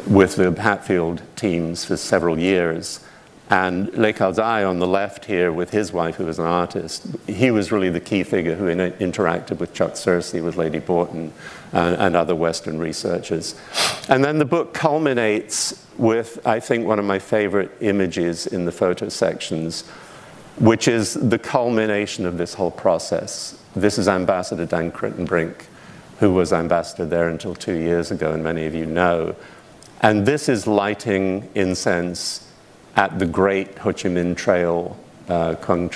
with 0.08 0.36
the 0.36 0.52
Hatfield 0.60 1.22
teams 1.36 1.86
for 1.86 1.98
several 1.98 2.40
years. 2.40 3.02
And 3.50 3.94
Le 3.94 4.14
Zai 4.34 4.64
on 4.64 4.80
the 4.80 4.88
left 4.88 5.26
here 5.26 5.52
with 5.52 5.70
his 5.70 5.94
wife, 5.94 6.16
who 6.16 6.26
was 6.26 6.40
an 6.40 6.46
artist, 6.46 7.08
he 7.28 7.52
was 7.52 7.72
really 7.72 7.90
the 7.90 8.00
key 8.00 8.24
figure 8.24 8.56
who 8.56 8.68
in 8.68 8.80
interacted 8.94 9.60
with 9.60 9.74
Chuck 9.74 9.94
Searcy, 9.94 10.44
with 10.44 10.58
Lady 10.58 10.80
Borton, 10.80 11.32
and, 11.72 11.96
and 11.96 12.16
other 12.16 12.36
Western 12.36 12.80
researchers. 12.80 13.56
And 14.10 14.24
then 14.24 14.40
the 14.40 14.46
book 14.46 14.74
culminates 14.74 15.86
with, 15.98 16.40
I 16.46 16.60
think, 16.60 16.88
one 16.88 17.00
of 17.00 17.06
my 17.06 17.20
favorite 17.20 17.72
images 17.82 18.48
in 18.48 18.66
the 18.66 18.72
photo 18.72 19.10
sections, 19.10 19.88
which 20.60 20.88
is 20.88 21.14
the 21.14 21.40
culmination 21.40 22.26
of 22.26 22.38
this 22.38 22.54
whole 22.54 22.72
process. 22.72 23.60
This 23.76 23.98
is 23.98 24.08
Ambassador 24.08 24.66
Dan 24.66 24.92
Kritenbrink, 24.92 25.66
who 26.20 26.34
was 26.34 26.52
ambassador 26.52 27.06
there 27.06 27.30
until 27.30 27.54
two 27.54 27.76
years 27.76 28.12
ago, 28.12 28.32
and 28.32 28.44
many 28.44 28.66
of 28.66 28.74
you 28.74 28.86
know. 28.86 29.36
And 30.02 30.26
this 30.26 30.50
is 30.50 30.68
lighting 30.68 31.50
incense 31.56 32.48
at 32.96 33.20
the 33.20 33.26
great 33.26 33.78
Ho 33.80 33.94
Chi 33.94 34.10
Minh 34.10 34.36
Trail, 34.36 34.98
uh, 35.30 35.56
Quang 35.56 35.90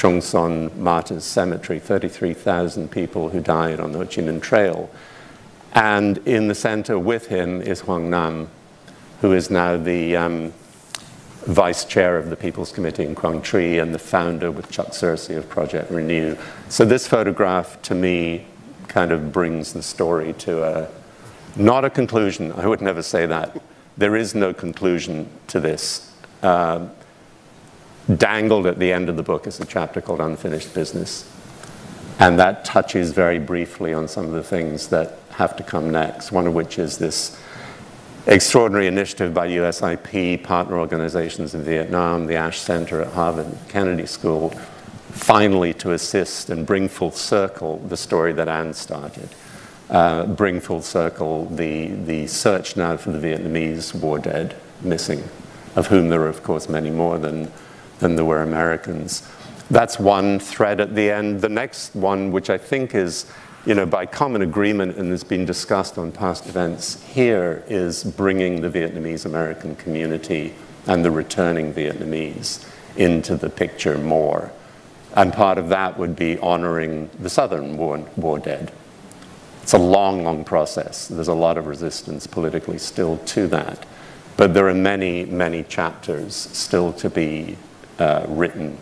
Tri, 0.00 0.12
Truong 0.12 0.22
Son 0.22 0.70
Martyrs 0.82 1.24
Cemetery, 1.24 1.78
33,000 1.78 2.90
people 2.90 3.28
who 3.28 3.40
died 3.40 3.80
on 3.80 3.92
the 3.92 3.98
Ho 3.98 4.04
Chi 4.06 4.22
Minh 4.22 4.40
Trail. 4.40 4.88
And 5.74 6.16
in 6.26 6.48
the 6.48 6.54
center 6.54 6.98
with 6.98 7.26
him 7.26 7.60
is 7.60 7.80
Hoang 7.80 8.08
Nam, 8.08 8.48
who 9.20 9.34
is 9.34 9.50
now 9.50 9.76
the 9.76 10.16
um, 10.16 10.54
vice 11.44 11.84
chair 11.84 12.16
of 12.16 12.30
the 12.30 12.36
People's 12.36 12.72
Committee 12.72 13.04
in 13.04 13.14
Quang 13.14 13.42
Tri 13.42 13.78
and 13.78 13.94
the 13.94 13.98
founder 13.98 14.50
with 14.50 14.70
Chuck 14.70 14.88
Searcy 14.88 15.36
of 15.36 15.50
Project 15.50 15.90
Renew. 15.90 16.34
So 16.70 16.86
this 16.86 17.06
photograph 17.06 17.82
to 17.82 17.94
me 17.94 18.46
kind 18.88 19.12
of 19.12 19.32
brings 19.32 19.74
the 19.74 19.82
story 19.82 20.32
to 20.38 20.64
a, 20.64 20.88
not 21.56 21.84
a 21.84 21.90
conclusion, 21.90 22.52
I 22.52 22.66
would 22.66 22.80
never 22.80 23.02
say 23.02 23.26
that, 23.26 23.62
there 23.98 24.16
is 24.16 24.34
no 24.34 24.54
conclusion 24.54 25.28
to 25.48 25.60
this. 25.60 26.10
Uh, 26.42 26.88
dangled 28.16 28.66
at 28.66 28.78
the 28.78 28.92
end 28.92 29.08
of 29.08 29.16
the 29.16 29.22
book. 29.22 29.46
Is 29.46 29.60
a 29.60 29.64
chapter 29.64 30.00
called 30.00 30.20
Unfinished 30.20 30.74
Business. 30.74 31.30
And 32.18 32.38
that 32.38 32.64
touches 32.64 33.12
very 33.12 33.38
briefly 33.38 33.94
on 33.94 34.06
some 34.06 34.26
of 34.26 34.32
the 34.32 34.42
things 34.42 34.88
that 34.88 35.16
have 35.30 35.56
to 35.56 35.62
come 35.62 35.90
next, 35.90 36.32
one 36.32 36.46
of 36.46 36.52
which 36.52 36.78
is 36.78 36.98
this 36.98 37.40
extraordinary 38.26 38.86
initiative 38.86 39.32
by 39.32 39.48
USIP, 39.48 40.42
partner 40.42 40.78
organizations 40.78 41.54
in 41.54 41.62
Vietnam, 41.62 42.26
the 42.26 42.36
Ash 42.36 42.58
Center 42.58 43.00
at 43.00 43.12
Harvard 43.14 43.56
Kennedy 43.68 44.06
School, 44.06 44.50
finally 45.10 45.72
to 45.74 45.92
assist 45.92 46.50
and 46.50 46.66
bring 46.66 46.88
full 46.88 47.10
circle 47.10 47.78
the 47.88 47.96
story 47.96 48.32
that 48.34 48.48
Anne 48.48 48.74
started. 48.74 49.28
Uh, 49.88 50.24
bring 50.26 50.60
full 50.60 50.82
circle 50.82 51.46
the, 51.46 51.88
the 51.88 52.26
search 52.26 52.76
now 52.76 52.96
for 52.96 53.10
the 53.10 53.18
Vietnamese 53.18 53.92
war 53.94 54.18
dead 54.18 54.54
missing, 54.82 55.24
of 55.74 55.88
whom 55.88 56.10
there 56.10 56.20
are, 56.20 56.28
of 56.28 56.44
course, 56.44 56.68
many 56.68 56.90
more 56.90 57.18
than, 57.18 57.50
than 58.00 58.16
there 58.16 58.24
were 58.24 58.42
Americans. 58.42 59.28
That's 59.70 59.98
one 59.98 60.40
thread 60.40 60.80
at 60.80 60.94
the 60.94 61.10
end. 61.10 61.40
The 61.40 61.48
next 61.48 61.94
one, 61.94 62.32
which 62.32 62.50
I 62.50 62.58
think 62.58 62.94
is, 62.94 63.30
you 63.64 63.74
know, 63.74 63.86
by 63.86 64.06
common 64.06 64.42
agreement 64.42 64.96
and 64.96 65.10
has 65.10 65.22
been 65.22 65.44
discussed 65.44 65.96
on 65.96 66.10
past 66.10 66.46
events 66.46 67.02
here, 67.04 67.62
is 67.68 68.02
bringing 68.02 68.60
the 68.60 68.68
Vietnamese 68.68 69.26
American 69.26 69.76
community 69.76 70.54
and 70.86 71.04
the 71.04 71.10
returning 71.10 71.72
Vietnamese 71.72 72.66
into 72.96 73.36
the 73.36 73.48
picture 73.48 73.96
more. 73.98 74.50
And 75.14 75.32
part 75.32 75.58
of 75.58 75.68
that 75.68 75.98
would 75.98 76.16
be 76.16 76.38
honoring 76.38 77.10
the 77.20 77.30
Southern 77.30 77.76
war, 77.76 77.98
war 78.16 78.38
dead 78.38 78.72
it's 79.70 79.74
a 79.76 79.78
long, 79.78 80.24
long 80.24 80.42
process. 80.42 81.06
There's 81.06 81.28
a 81.28 81.32
lot 81.32 81.56
of 81.56 81.68
resistance 81.68 82.26
politically 82.26 82.76
still 82.76 83.18
to 83.18 83.46
that. 83.48 83.86
But 84.36 84.52
there 84.52 84.66
are 84.66 84.74
many, 84.74 85.24
many 85.26 85.62
chapters 85.62 86.34
still 86.34 86.92
to 86.94 87.08
be 87.08 87.56
uh, 88.00 88.26
written 88.28 88.78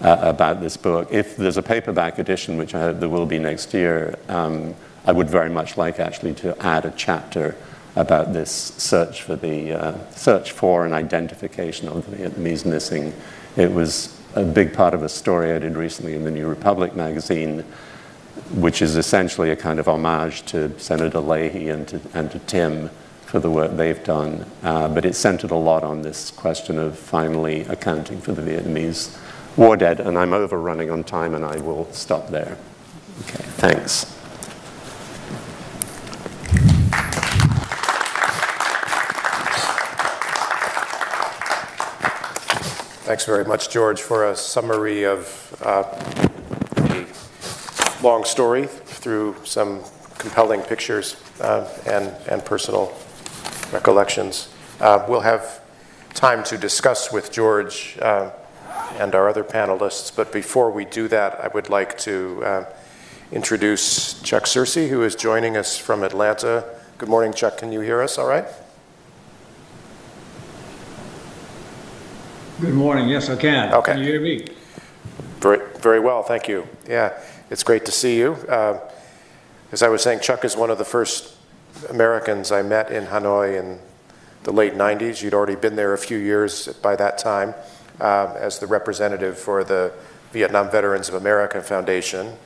uh, 0.00 0.18
about 0.20 0.60
this 0.60 0.76
book. 0.76 1.08
If 1.10 1.36
there's 1.36 1.56
a 1.56 1.62
paperback 1.62 2.18
edition, 2.18 2.56
which 2.56 2.74
I 2.74 2.80
hope 2.80 3.00
there 3.00 3.08
will 3.08 3.26
be 3.26 3.38
next 3.38 3.74
year, 3.74 4.18
um, 4.28 4.74
I 5.06 5.12
would 5.12 5.28
very 5.28 5.50
much 5.50 5.76
like 5.76 5.98
actually 5.98 6.34
to 6.34 6.56
add 6.64 6.84
a 6.84 6.92
chapter 6.96 7.56
about 7.96 8.32
this 8.32 8.50
search 8.50 9.22
for 9.22 9.34
the 9.34 9.72
uh, 9.72 10.10
search 10.10 10.52
for 10.52 10.84
and 10.84 10.94
identification 10.94 11.88
of 11.88 12.08
the 12.08 12.16
Vietnamese 12.16 12.64
missing. 12.64 13.12
It 13.56 13.72
was 13.72 14.16
a 14.34 14.44
big 14.44 14.72
part 14.72 14.94
of 14.94 15.02
a 15.02 15.08
story 15.08 15.52
I 15.52 15.58
did 15.58 15.76
recently 15.76 16.14
in 16.14 16.24
the 16.24 16.30
New 16.30 16.46
Republic 16.46 16.94
magazine 16.94 17.64
which 18.54 18.82
is 18.82 18.96
essentially 18.96 19.50
a 19.50 19.56
kind 19.56 19.78
of 19.78 19.88
homage 19.88 20.42
to 20.42 20.78
Senator 20.78 21.20
Leahy 21.20 21.68
and 21.68 21.86
to, 21.88 22.00
and 22.14 22.30
to 22.30 22.38
Tim 22.40 22.90
for 23.30 23.38
the 23.38 23.48
work 23.48 23.76
they've 23.76 24.02
done. 24.02 24.44
Uh, 24.64 24.88
but 24.88 25.04
it 25.04 25.14
centered 25.14 25.52
a 25.52 25.56
lot 25.56 25.84
on 25.84 26.02
this 26.02 26.32
question 26.32 26.80
of 26.80 26.98
finally 26.98 27.60
accounting 27.62 28.20
for 28.20 28.32
the 28.32 28.42
Vietnamese 28.42 29.16
war 29.56 29.76
dead. 29.76 30.00
And 30.00 30.18
I'm 30.18 30.32
overrunning 30.32 30.90
on 30.90 31.04
time, 31.04 31.36
and 31.36 31.44
I 31.44 31.58
will 31.58 31.86
stop 31.92 32.28
there. 32.28 32.58
Okay, 33.20 33.44
thanks. 33.54 34.04
Thanks 43.06 43.24
very 43.26 43.44
much, 43.44 43.70
George, 43.70 44.00
for 44.02 44.28
a 44.28 44.34
summary 44.34 45.04
of 45.04 45.56
uh, 45.64 45.84
long 48.02 48.24
story 48.24 48.66
through 48.66 49.36
some 49.44 49.82
compelling 50.18 50.62
pictures 50.62 51.16
uh, 51.40 51.68
and, 51.86 52.08
and 52.28 52.44
personal 52.44 52.92
recollections. 53.72 54.48
Uh, 54.80 55.04
we'll 55.08 55.20
have 55.20 55.60
time 56.14 56.42
to 56.44 56.58
discuss 56.58 57.12
with 57.12 57.30
George 57.32 57.98
uh, 58.00 58.30
and 58.98 59.14
our 59.14 59.28
other 59.28 59.44
panelists, 59.44 60.14
but 60.14 60.32
before 60.32 60.70
we 60.70 60.84
do 60.84 61.08
that, 61.08 61.40
I 61.40 61.48
would 61.48 61.68
like 61.68 61.98
to 61.98 62.44
uh, 62.44 62.64
introduce 63.32 64.20
Chuck 64.22 64.44
Searcy, 64.44 64.88
who 64.88 65.02
is 65.02 65.14
joining 65.14 65.56
us 65.56 65.78
from 65.78 66.02
Atlanta. 66.02 66.64
Good 66.98 67.08
morning, 67.08 67.32
Chuck. 67.32 67.58
Can 67.58 67.72
you 67.72 67.80
hear 67.80 68.02
us 68.02 68.18
all 68.18 68.26
right? 68.26 68.46
Good 72.60 72.74
morning. 72.74 73.08
Yes, 73.08 73.30
I 73.30 73.36
can. 73.36 73.72
Okay. 73.72 73.92
Can 73.92 74.02
you 74.02 74.06
hear 74.06 74.20
me? 74.20 74.46
Very, 75.38 75.60
very 75.78 76.00
well, 76.00 76.22
thank 76.22 76.46
you. 76.48 76.66
Yeah. 76.86 77.18
It's 77.48 77.62
great 77.62 77.84
to 77.86 77.92
see 77.92 78.18
you. 78.18 78.32
Uh, 78.48 78.80
as 79.72 79.82
I 79.82 79.88
was 79.88 80.02
saying, 80.02 80.20
Chuck 80.20 80.44
is 80.44 80.56
one 80.56 80.70
of 80.70 80.78
the 80.78 80.84
first 80.84 81.34
Americans 81.88 82.52
I 82.52 82.62
met 82.62 82.90
in 82.90 83.06
Hanoi 83.06 83.58
in 83.58 83.78
the 84.42 84.52
late 84.52 84.74
90s. 84.74 85.22
You'd 85.22 85.34
already 85.34 85.56
been 85.56 85.76
there 85.76 85.92
a 85.92 85.98
few 85.98 86.18
years 86.18 86.68
by 86.68 86.96
that 86.96 87.18
time 87.18 87.54
uh, 88.00 88.34
as 88.38 88.58
the 88.58 88.66
representative 88.66 89.38
for 89.38 89.64
the 89.64 89.92
Vietnam 90.32 90.70
Veterans 90.70 91.08
of 91.08 91.14
America 91.14 91.60
Foundation, 91.60 92.36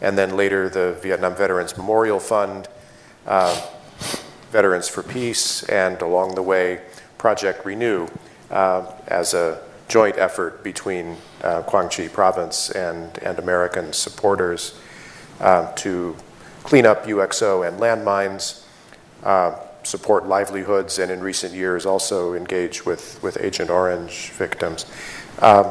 and 0.00 0.16
then 0.16 0.36
later 0.36 0.68
the 0.68 0.98
Vietnam 1.02 1.34
Veterans 1.34 1.76
Memorial 1.76 2.20
Fund, 2.20 2.68
uh, 3.26 3.68
Veterans 4.50 4.88
for 4.88 5.02
Peace, 5.02 5.62
and 5.64 6.00
along 6.02 6.34
the 6.34 6.42
way, 6.42 6.80
Project 7.18 7.64
Renew 7.64 8.08
uh, 8.50 8.90
as 9.06 9.34
a 9.34 9.60
joint 9.88 10.16
effort 10.18 10.62
between 10.62 11.16
uh, 11.42 11.62
Quang 11.62 11.88
Tri 11.88 12.08
province 12.08 12.70
and, 12.70 13.18
and 13.18 13.38
American 13.38 13.92
supporters 13.92 14.78
uh, 15.40 15.72
to 15.72 16.16
clean 16.62 16.86
up 16.86 17.06
UXO 17.06 17.66
and 17.66 17.80
landmines, 17.80 18.64
support 19.82 20.26
livelihoods, 20.26 20.98
and 20.98 21.10
in 21.10 21.20
recent 21.20 21.54
years 21.54 21.86
also 21.86 22.34
engage 22.34 22.84
with, 22.84 23.22
with 23.22 23.38
Agent 23.40 23.70
Orange 23.70 24.30
victims. 24.30 24.86
Um, 25.40 25.70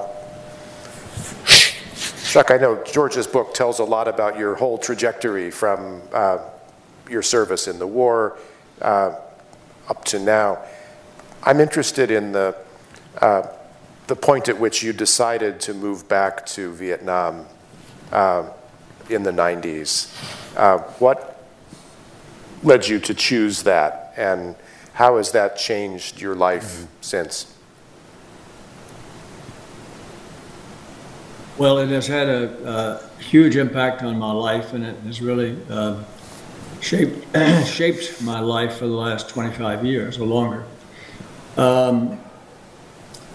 Chuck, 2.29 2.51
I 2.51 2.57
know 2.57 2.83
George's 2.83 3.25
book 3.25 3.53
tells 3.55 3.79
a 3.79 3.83
lot 3.83 4.07
about 4.07 4.37
your 4.37 4.55
whole 4.55 4.77
trajectory 4.77 5.49
from 5.49 6.01
uh, 6.13 6.37
your 7.09 7.23
service 7.23 7.67
in 7.67 7.79
the 7.79 7.87
war 7.87 8.37
uh, 8.81 9.15
up 9.87 10.05
to 10.05 10.19
now. 10.19 10.59
I'm 11.41 11.59
interested 11.59 12.11
in 12.11 12.31
the, 12.31 12.55
uh, 13.19 13.47
the 14.07 14.15
point 14.15 14.47
at 14.47 14.59
which 14.59 14.83
you 14.83 14.93
decided 14.93 15.59
to 15.61 15.73
move 15.73 16.07
back 16.07 16.45
to 16.47 16.71
Vietnam 16.73 17.45
uh, 18.11 18.49
in 19.09 19.23
the 19.23 19.31
90s. 19.31 20.13
Uh, 20.55 20.77
what 20.99 21.38
led 22.63 22.87
you 22.87 22.99
to 22.99 23.13
choose 23.13 23.63
that, 23.63 24.13
and 24.17 24.55
how 24.93 25.17
has 25.17 25.31
that 25.31 25.57
changed 25.57 26.21
your 26.21 26.35
life 26.35 26.63
mm-hmm. 26.63 26.85
since? 27.01 27.55
Well, 31.57 31.79
it 31.79 31.89
has 31.89 32.07
had 32.07 32.29
a, 32.29 32.99
a, 33.19 33.21
huge 33.21 33.57
impact 33.57 34.01
on 34.01 34.17
my 34.17 34.31
life, 34.31 34.71
and 34.71 34.85
it 34.85 34.95
has 35.05 35.21
really 35.21 35.57
uh, 35.69 36.01
shaped 36.79 37.35
shaped 37.65 38.21
my 38.21 38.39
life 38.39 38.77
for 38.77 38.87
the 38.87 38.93
last 38.93 39.29
25 39.29 39.85
years 39.85 40.17
or 40.17 40.25
longer. 40.25 40.63
Um, 41.57 42.19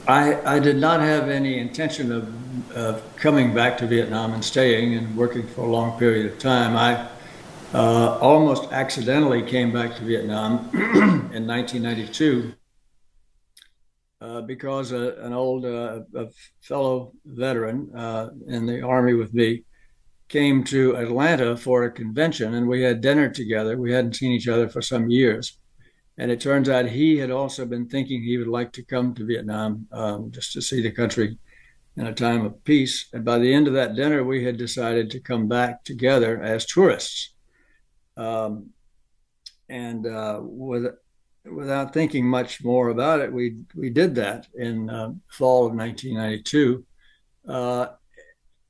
I, 0.07 0.57
I 0.57 0.59
did 0.59 0.77
not 0.77 1.01
have 1.01 1.29
any 1.29 1.59
intention 1.59 2.13
of, 2.13 2.77
of 2.77 3.17
coming 3.17 3.55
back 3.55 3.79
to 3.79 3.87
Vietnam 3.87 4.33
and 4.33 4.45
staying 4.45 4.95
and 4.95 5.17
working 5.17 5.47
for 5.47 5.63
a 5.63 5.67
long 5.67 5.99
period 5.99 6.31
of 6.31 6.39
time. 6.39 6.77
I 6.77 7.09
uh, 7.75 8.19
almost 8.21 8.73
accidentally 8.73 9.43
came 9.43 9.73
back 9.73 9.97
to 9.97 10.05
Vietnam 10.05 10.71
in 11.35 11.47
1992 11.47 12.55
uh, 14.21 14.41
because 14.43 14.93
a, 14.93 15.17
an 15.23 15.33
old 15.33 15.65
uh, 15.67 16.01
a 16.15 16.29
fellow 16.61 17.13
veteran 17.27 17.91
uh, 17.97 18.31
in 18.47 18.65
the 18.65 18.81
army 18.81 19.15
with 19.15 19.35
me 19.35 19.65
came 20.29 20.63
to 20.65 20.97
Atlanta 20.97 21.57
for 21.57 21.85
a 21.85 21.91
convention, 21.91 22.55
and 22.55 22.67
we 22.67 22.81
had 22.81 23.01
dinner 23.01 23.29
together. 23.29 23.77
We 23.77 23.93
hadn't 23.93 24.17
seen 24.17 24.33
each 24.33 24.49
other 24.49 24.69
for 24.69 24.81
some 24.81 25.11
years, 25.11 25.59
and 26.17 26.31
it 26.31 26.41
turns 26.41 26.69
out 26.69 26.87
he 26.87 27.19
had 27.19 27.31
also 27.31 27.67
been 27.67 27.89
thinking 27.89 28.23
he 28.23 28.39
would 28.39 28.49
like 28.49 28.73
to 28.75 28.85
come 28.85 29.15
to 29.15 29.27
Vietnam 29.27 29.87
um, 29.93 30.31
just 30.31 30.53
to 30.53 30.63
see 30.63 30.81
the 30.81 30.93
country 30.93 31.39
in 31.97 32.07
a 32.07 32.15
time 32.15 32.47
of 32.47 32.63
peace. 32.65 33.09
And 33.13 33.25
by 33.25 33.39
the 33.39 33.53
end 33.53 33.67
of 33.67 33.75
that 33.75 33.95
dinner, 33.95 34.25
we 34.25 34.45
had 34.45 34.57
decided 34.57 35.11
to 35.11 35.21
come 35.21 35.49
back 35.49 35.85
together 35.85 36.41
as 36.41 36.67
tourists. 36.67 37.34
Um, 38.17 38.71
and 39.69 40.07
uh, 40.07 40.41
with 40.43 40.95
without 41.45 41.93
thinking 41.93 42.27
much 42.27 42.65
more 42.65 42.89
about 42.89 43.21
it, 43.21 43.33
we 43.33 43.57
we 43.75 43.91
did 43.91 44.15
that 44.17 44.47
in 44.55 44.91
uh, 44.91 45.13
fall 45.29 45.67
of 45.67 45.75
1992, 45.75 46.85
uh, 47.49 47.87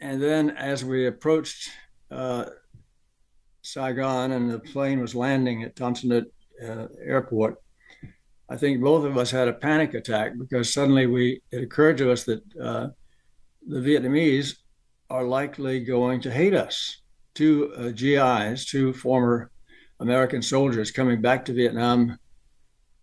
and 0.00 0.22
then 0.22 0.50
as 0.50 0.84
we 0.84 1.06
approached 1.06 1.70
uh, 2.10 2.46
Saigon 3.62 4.32
and 4.32 4.50
the 4.50 4.58
plane 4.58 5.00
was 5.00 5.14
landing 5.14 5.62
at 5.62 5.76
Tan 5.76 5.94
Son 5.94 6.10
Nhut 6.10 6.26
uh, 6.62 6.88
Airport, 7.02 7.60
I 8.48 8.56
think 8.56 8.82
both 8.82 9.04
of 9.04 9.16
us 9.16 9.30
had 9.30 9.48
a 9.48 9.52
panic 9.52 9.94
attack 9.94 10.32
because 10.38 10.72
suddenly 10.72 11.06
we 11.06 11.40
it 11.50 11.62
occurred 11.62 11.98
to 11.98 12.12
us 12.12 12.24
that 12.24 12.42
uh, 12.60 12.88
the 13.66 13.80
Vietnamese 13.80 14.56
are 15.10 15.24
likely 15.24 15.80
going 15.80 16.20
to 16.20 16.30
hate 16.30 16.54
us. 16.54 17.00
Two 17.34 17.72
uh, 17.76 17.90
GIs, 17.90 18.66
two 18.66 18.92
former 18.92 19.50
American 20.00 20.42
soldiers 20.42 20.90
coming 20.90 21.20
back 21.20 21.44
to 21.44 21.52
Vietnam 21.52 22.18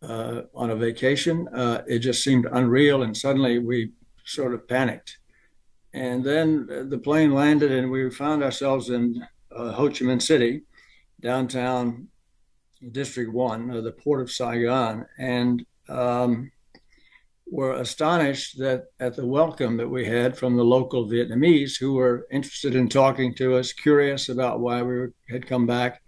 uh, 0.02 0.42
on 0.56 0.72
a 0.72 0.76
vacation. 0.76 1.48
Uh, 1.54 1.84
it 1.88 2.00
just 2.00 2.24
seemed 2.24 2.48
unreal, 2.52 3.04
and 3.04 3.16
suddenly 3.16 3.60
we 3.60 3.92
sort 4.26 4.54
of 4.54 4.68
panicked. 4.68 5.18
And 5.94 6.24
then 6.24 6.88
the 6.90 6.98
plane 6.98 7.34
landed, 7.34 7.72
and 7.72 7.92
we 7.92 8.10
found 8.10 8.44
ourselves 8.44 8.90
in 8.90 9.22
uh, 9.56 9.72
Ho 9.74 9.90
Chi 9.90 10.06
Minh 10.06 10.22
City, 10.22 10.62
downtown 11.20 12.08
District 12.92 13.32
1, 13.32 13.72
uh, 13.72 13.82
the 13.82 13.92
port 13.92 14.22
of 14.22 14.32
Saigon, 14.32 15.06
and 15.20 15.66
um, 15.90 16.52
were 17.52 17.74
astonished 17.74 18.58
that 18.58 18.86
at 19.02 19.14
the 19.14 19.28
welcome 19.28 19.76
that 19.76 19.90
we 19.90 20.06
had 20.06 20.38
from 20.38 20.56
the 20.56 20.64
local 20.64 21.06
Vietnamese 21.06 21.78
who 21.78 21.94
were 21.94 22.26
interested 22.32 22.76
in 22.76 22.88
talking 22.88 23.36
to 23.36 23.58
us, 23.58 23.74
curious 23.74 24.30
about 24.30 24.62
why 24.62 24.82
we 24.82 25.08
had 25.30 25.46
come 25.46 25.68
back, 25.68 26.02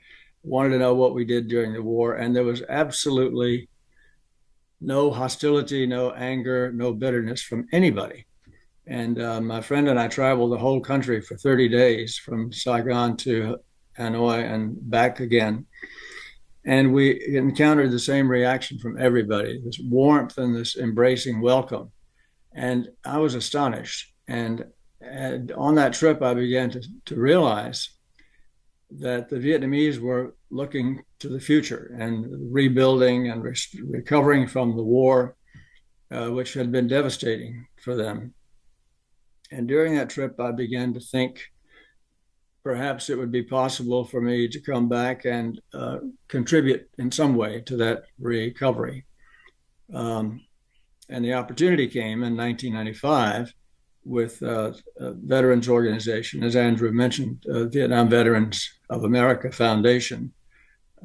wanted 0.43 0.69
to 0.69 0.79
know 0.79 0.95
what 0.95 1.13
we 1.13 1.25
did 1.25 1.49
during 1.49 1.73
the 1.73 1.81
war, 1.81 2.15
and 2.15 2.33
there 2.33 2.45
was 2.45 2.63
absolutely 2.69 3.67
no 4.79 5.11
hostility, 5.11 5.85
no 5.85 6.11
anger, 6.11 6.71
no 6.71 6.93
bitterness 6.93 7.41
from 7.41 7.67
anybody. 7.73 8.25
And 8.87 9.21
uh, 9.21 9.41
my 9.41 9.59
friend 9.59 9.89
and 9.89 9.99
I 9.99 10.07
traveled 10.07 10.53
the 10.53 10.57
whole 10.57 10.79
country 10.79 11.21
for 11.21 11.35
30 11.35 11.67
days 11.67 12.17
from 12.17 12.53
Saigon 12.53 13.17
to 13.17 13.57
Hanoi 13.97 14.49
and 14.49 14.77
back 14.89 15.19
again. 15.19 15.65
And 16.65 16.93
we 16.93 17.35
encountered 17.35 17.91
the 17.91 17.99
same 17.99 18.29
reaction 18.29 18.79
from 18.79 18.97
everybody 18.99 19.61
this 19.63 19.79
warmth 19.79 20.37
and 20.37 20.55
this 20.55 20.77
embracing 20.77 21.41
welcome. 21.41 21.91
And 22.53 22.89
I 23.05 23.17
was 23.17 23.35
astonished. 23.35 24.13
And, 24.27 24.65
and 25.01 25.51
on 25.51 25.75
that 25.75 25.93
trip, 25.93 26.21
I 26.21 26.33
began 26.33 26.69
to, 26.71 26.81
to 27.05 27.15
realize 27.15 27.89
that 28.99 29.27
the 29.27 29.37
Vietnamese 29.37 29.99
were 29.99 30.35
looking 30.49 31.03
to 31.19 31.27
the 31.27 31.39
future 31.39 31.95
and 31.99 32.53
rebuilding 32.53 33.29
and 33.29 33.43
re- 33.43 33.55
recovering 33.85 34.47
from 34.47 34.77
the 34.77 34.83
war, 34.83 35.35
uh, 36.11 36.27
which 36.27 36.53
had 36.53 36.71
been 36.71 36.87
devastating 36.87 37.65
for 37.81 37.95
them. 37.95 38.33
And 39.51 39.67
during 39.67 39.95
that 39.95 40.09
trip, 40.09 40.39
I 40.39 40.51
began 40.51 40.93
to 40.93 40.99
think 40.99 41.41
perhaps 42.63 43.09
it 43.09 43.17
would 43.17 43.31
be 43.31 43.43
possible 43.43 44.05
for 44.05 44.21
me 44.21 44.47
to 44.47 44.59
come 44.59 44.87
back 44.87 45.25
and 45.25 45.61
uh, 45.73 45.97
contribute 46.27 46.89
in 46.97 47.11
some 47.11 47.35
way 47.35 47.61
to 47.61 47.75
that 47.77 48.03
recovery. 48.19 49.05
Um, 49.93 50.41
and 51.09 51.23
the 51.23 51.33
opportunity 51.33 51.87
came 51.87 52.23
in 52.23 52.37
1995 52.37 53.53
with 54.05 54.41
uh, 54.43 54.73
a 54.97 55.13
veterans 55.13 55.69
organization, 55.69 56.43
as 56.43 56.55
Andrew 56.55 56.91
mentioned, 56.91 57.45
uh, 57.49 57.65
Vietnam 57.65 58.09
Veterans 58.09 58.69
of 58.89 59.03
America 59.03 59.51
Foundation. 59.51 60.33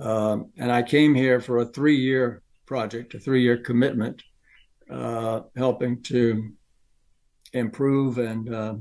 Um, 0.00 0.50
and 0.56 0.70
I 0.70 0.82
came 0.82 1.14
here 1.14 1.40
for 1.40 1.58
a 1.58 1.66
three 1.66 1.96
year 1.96 2.42
project, 2.66 3.14
a 3.14 3.18
three 3.18 3.42
year 3.42 3.56
commitment, 3.56 4.22
uh, 4.90 5.42
helping 5.56 6.02
to 6.04 6.52
improve 7.52 8.18
and 8.18 8.54
uh, 8.54 8.74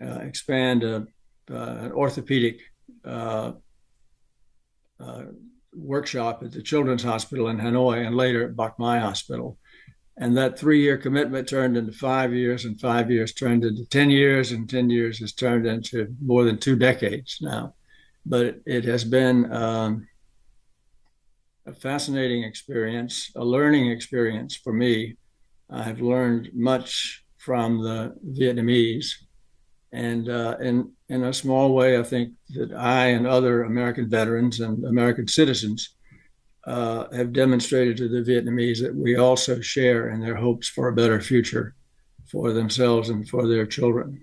uh, 0.00 0.18
expand 0.20 0.84
a, 0.84 1.06
Uh, 1.50 1.76
an 1.80 1.92
orthopedic 1.92 2.60
uh, 3.04 3.52
uh, 5.00 5.22
workshop 5.74 6.42
at 6.44 6.52
the 6.52 6.62
Children's 6.62 7.02
Hospital 7.02 7.48
in 7.48 7.58
Hanoi 7.58 8.06
and 8.06 8.16
later 8.16 8.44
at 8.44 8.54
Bach 8.54 8.78
Mai 8.78 8.98
Hospital. 8.98 9.58
And 10.16 10.36
that 10.36 10.58
three 10.58 10.82
year 10.82 10.96
commitment 10.96 11.48
turned 11.48 11.76
into 11.76 11.92
five 11.92 12.34
years, 12.34 12.66
and 12.66 12.80
five 12.80 13.10
years 13.10 13.32
turned 13.32 13.64
into 13.64 13.84
10 13.86 14.10
years, 14.10 14.52
and 14.52 14.68
10 14.68 14.90
years 14.90 15.18
has 15.18 15.32
turned 15.32 15.66
into 15.66 16.14
more 16.22 16.44
than 16.44 16.58
two 16.58 16.76
decades 16.76 17.38
now. 17.40 17.74
But 18.26 18.60
it, 18.66 18.84
has 18.84 19.02
been 19.02 19.50
um, 19.50 20.06
a 21.66 21.72
fascinating 21.72 22.44
experience, 22.44 23.32
a 23.34 23.44
learning 23.44 23.90
experience 23.90 24.56
for 24.56 24.72
me. 24.72 25.16
I 25.70 25.82
have 25.82 26.00
learned 26.00 26.50
much 26.52 27.24
from 27.38 27.82
the 27.82 28.14
Vietnamese. 28.38 29.14
And 29.92 30.28
uh, 30.28 30.56
in, 30.60 30.92
in 31.08 31.24
a 31.24 31.32
small 31.32 31.74
way, 31.74 31.98
I 31.98 32.02
think 32.02 32.34
that 32.50 32.72
I 32.72 33.06
and 33.06 33.26
other 33.26 33.64
American 33.64 34.08
veterans 34.08 34.60
and 34.60 34.84
American 34.84 35.26
citizens 35.26 35.96
uh, 36.66 37.10
have 37.12 37.32
demonstrated 37.32 37.96
to 37.96 38.08
the 38.08 38.22
Vietnamese 38.30 38.80
that 38.82 38.94
we 38.94 39.16
also 39.16 39.60
share 39.60 40.10
in 40.10 40.20
their 40.20 40.36
hopes 40.36 40.68
for 40.68 40.88
a 40.88 40.94
better 40.94 41.20
future 41.20 41.74
for 42.30 42.52
themselves 42.52 43.08
and 43.08 43.28
for 43.28 43.48
their 43.48 43.66
children. 43.66 44.22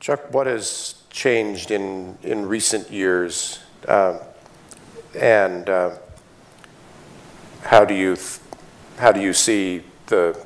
Chuck, 0.00 0.32
what 0.32 0.46
has 0.46 1.02
changed 1.10 1.70
in, 1.70 2.18
in 2.22 2.46
recent 2.46 2.90
years, 2.90 3.60
uh, 3.88 4.18
and 5.14 5.68
uh, 5.68 5.96
how 7.64 7.84
do 7.84 7.94
you 7.94 8.16
how 8.98 9.10
do 9.10 9.20
you 9.20 9.32
see 9.32 9.82
the 10.06 10.38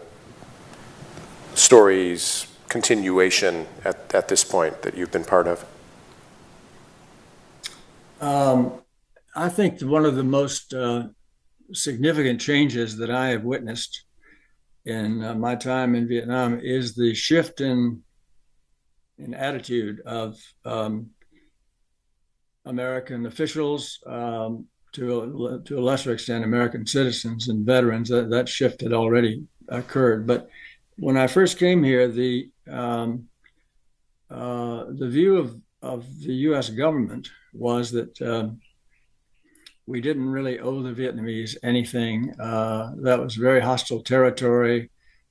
story's 1.54 2.46
continuation 2.68 3.66
at, 3.84 4.14
at 4.14 4.28
this 4.28 4.44
point 4.44 4.82
that 4.82 4.96
you've 4.96 5.10
been 5.10 5.24
part 5.24 5.46
of? 5.46 5.64
Um, 8.20 8.80
I 9.34 9.48
think 9.48 9.80
one 9.80 10.04
of 10.04 10.16
the 10.16 10.24
most 10.24 10.72
uh, 10.72 11.08
significant 11.72 12.40
changes 12.40 12.96
that 12.96 13.10
I 13.10 13.28
have 13.28 13.44
witnessed 13.44 14.04
in 14.84 15.22
uh, 15.22 15.34
my 15.34 15.54
time 15.54 15.94
in 15.94 16.08
Vietnam 16.08 16.60
is 16.62 16.94
the 16.94 17.14
shift 17.14 17.60
in 17.60 18.02
in 19.18 19.34
attitude 19.34 20.00
of 20.06 20.38
um, 20.64 21.10
American 22.64 23.26
officials 23.26 23.98
um, 24.06 24.66
to 24.92 25.20
a, 25.46 25.60
to 25.64 25.78
a 25.78 25.82
lesser 25.82 26.12
extent 26.12 26.44
American 26.44 26.86
citizens 26.86 27.48
and 27.48 27.66
veterans. 27.66 28.08
That, 28.08 28.30
that 28.30 28.48
shift 28.48 28.80
had 28.80 28.92
already 28.92 29.44
occurred, 29.68 30.26
but 30.26 30.48
when 30.98 31.16
I 31.16 31.26
first 31.26 31.58
came 31.58 31.82
here, 31.82 32.08
the 32.08 32.50
um, 32.68 33.28
uh, 34.30 34.84
the 34.88 35.08
view 35.08 35.36
of 35.36 35.56
of 35.80 36.06
the 36.20 36.34
U.S. 36.34 36.70
government 36.70 37.30
was 37.52 37.90
that 37.92 38.20
um, 38.20 38.60
we 39.86 40.00
didn't 40.00 40.28
really 40.28 40.58
owe 40.58 40.82
the 40.82 40.92
Vietnamese 40.92 41.56
anything. 41.62 42.38
Uh, 42.38 42.92
that 42.98 43.18
was 43.18 43.36
very 43.36 43.60
hostile 43.60 44.02
territory. 44.02 44.90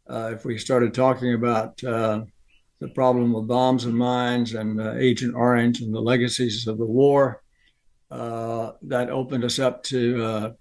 Uh, 0.10 0.32
if 0.34 0.46
we 0.46 0.58
started 0.58 0.94
talking 0.94 1.34
about 1.34 1.84
uh, 1.84 2.22
the 2.80 2.88
problem 2.90 3.36
of 3.36 3.48
bombs 3.48 3.86
and 3.86 3.94
mines 3.94 4.54
and 4.54 4.80
uh, 4.80 4.94
Agent 4.94 5.36
Orange 5.36 5.82
and 5.82 5.94
the 5.94 6.00
legacies 6.00 6.66
of 6.66 6.78
the 6.78 6.86
war, 6.86 7.44
uh, 8.10 8.72
that 8.84 9.10
opened 9.10 9.44
us 9.44 9.60
up 9.60 9.84
to 9.84 10.24
uh, 10.24 10.52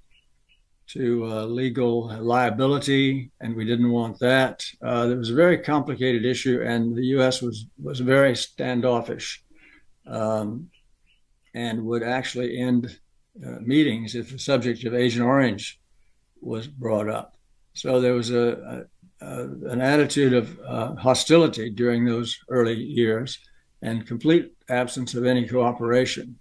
to 0.89 1.25
legal 1.47 2.07
liability, 2.23 3.31
and 3.41 3.57
we 3.57 3.65
didn't 3.65 3.91
want 3.91 4.19
that. 4.21 4.65
it 4.83 5.19
was 5.19 5.31
a 5.31 5.35
very 5.35 5.59
complicated 5.59 6.25
issue, 6.25 6.63
and 6.63 6.97
the 6.97 7.07
U.S. 7.17 7.43
was 7.43 7.67
was 7.83 7.99
very 8.01 8.37
standoffish, 8.37 9.43
um, 10.07 10.71
and 11.55 11.85
would 11.85 12.03
actually 12.03 12.59
end 12.59 12.99
uh, 13.45 13.59
meetings 13.61 14.15
if 14.15 14.31
the 14.31 14.39
subject 14.39 14.85
of 14.85 14.95
Agent 14.95 15.25
Orange 15.25 15.79
was 16.41 16.67
brought 16.67 17.09
up. 17.09 17.37
So 17.75 18.01
there 18.01 18.15
was 18.15 18.31
a, 18.31 18.87
a, 19.21 19.27
a 19.27 19.43
an 19.69 19.81
attitude 19.83 20.33
of 20.33 20.59
uh, 20.61 20.95
hostility 20.95 21.69
during 21.69 22.05
those 22.05 22.39
early 22.49 22.75
years 22.75 23.39
and 23.83 24.07
complete 24.07 24.53
absence 24.71 25.15
of 25.15 25.27
any 25.27 25.47
cooperation. 25.47 26.39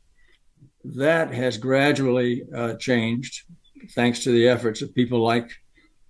That 0.93 1.33
has 1.33 1.57
gradually 1.57 2.43
uh, 2.55 2.75
changed 2.75 3.43
thanks 3.91 4.19
to 4.23 4.31
the 4.31 4.47
efforts 4.47 4.83
of 4.83 4.93
people 4.93 5.19
like 5.19 5.51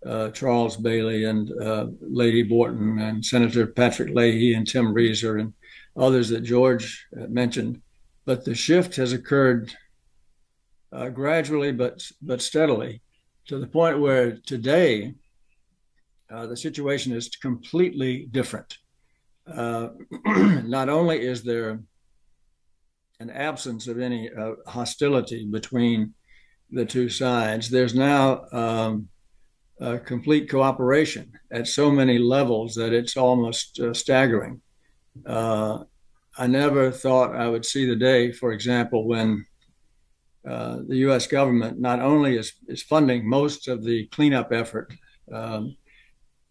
uh, 0.05 0.31
Charles 0.31 0.75
Bailey 0.75 1.23
and 1.23 1.49
uh, 1.61 1.87
Lady 2.01 2.43
Borton 2.43 2.99
and 2.99 3.25
Senator 3.25 3.67
Patrick 3.67 4.13
Leahy 4.13 4.53
and 4.53 4.67
Tim 4.67 4.93
Rieser 4.93 5.37
and 5.37 5.53
others 5.95 6.27
that 6.29 6.41
George 6.41 7.07
uh, 7.15 7.27
mentioned. 7.27 7.81
But 8.25 8.43
the 8.43 8.53
shift 8.53 8.97
has 8.97 9.13
occurred 9.13 9.73
uh, 10.91 11.09
gradually 11.09 11.71
but 11.71 12.05
but 12.21 12.41
steadily 12.41 13.01
to 13.47 13.59
the 13.59 13.67
point 13.67 13.99
where 13.99 14.37
today 14.45 15.13
uh, 16.29 16.47
the 16.47 16.57
situation 16.57 17.13
is 17.13 17.29
completely 17.29 18.27
different. 18.29 18.77
Not 19.47 20.89
only 20.89 21.21
is 21.21 21.43
there 21.43 21.79
an 23.19 23.29
absence 23.29 23.87
of 23.87 23.99
any 23.99 24.29
uh, 24.31 24.53
hostility 24.67 25.45
between 25.45 26.13
the 26.71 26.85
two 26.85 27.09
sides, 27.09 27.69
there's 27.69 27.95
now 27.95 28.45
um, 28.51 29.07
complete 30.05 30.49
cooperation 30.49 31.31
at 31.51 31.67
so 31.67 31.91
many 31.91 32.17
levels 32.17 32.75
that 32.75 32.93
it's 32.93 33.17
almost 33.17 33.79
uh, 33.79 33.93
staggering. 33.93 34.61
Uh, 35.25 35.83
I 36.37 36.47
never 36.47 36.91
thought 36.91 37.35
I 37.35 37.47
would 37.47 37.65
see 37.65 37.85
the 37.85 37.95
day, 37.95 38.31
for 38.31 38.51
example, 38.51 39.07
when 39.07 39.45
uh, 40.47 40.79
the 40.87 40.97
U.S. 40.97 41.27
government 41.27 41.79
not 41.79 41.99
only 41.99 42.37
is, 42.37 42.53
is 42.67 42.83
funding 42.83 43.27
most 43.27 43.67
of 43.67 43.83
the 43.83 44.07
cleanup 44.07 44.51
effort 44.51 44.93
um, 45.31 45.75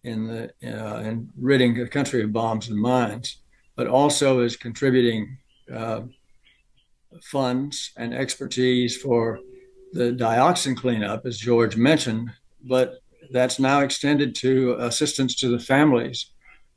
in 0.03 0.27
the 0.27 0.51
uh, 0.65 1.01
in 1.01 1.31
ridding 1.39 1.75
the 1.75 1.87
country 1.87 2.23
of 2.23 2.33
bombs 2.33 2.69
and 2.69 2.79
mines, 2.79 3.43
but 3.77 3.87
also 3.87 4.41
is 4.41 4.57
contributing 4.57 5.39
uh, 5.73 6.01
funds 7.23 7.93
and 7.97 8.15
expertise 8.15 8.97
for 8.97 9.39
the 9.93 10.13
dioxin 10.13 10.77
cleanup, 10.77 11.25
as 11.27 11.39
George 11.39 11.77
mentioned. 11.77 12.31
But 12.63 12.99
that's 13.31 13.59
now 13.59 13.81
extended 13.81 14.35
to 14.37 14.77
assistance 14.81 15.35
to 15.37 15.49
the 15.49 15.59
families 15.59 16.33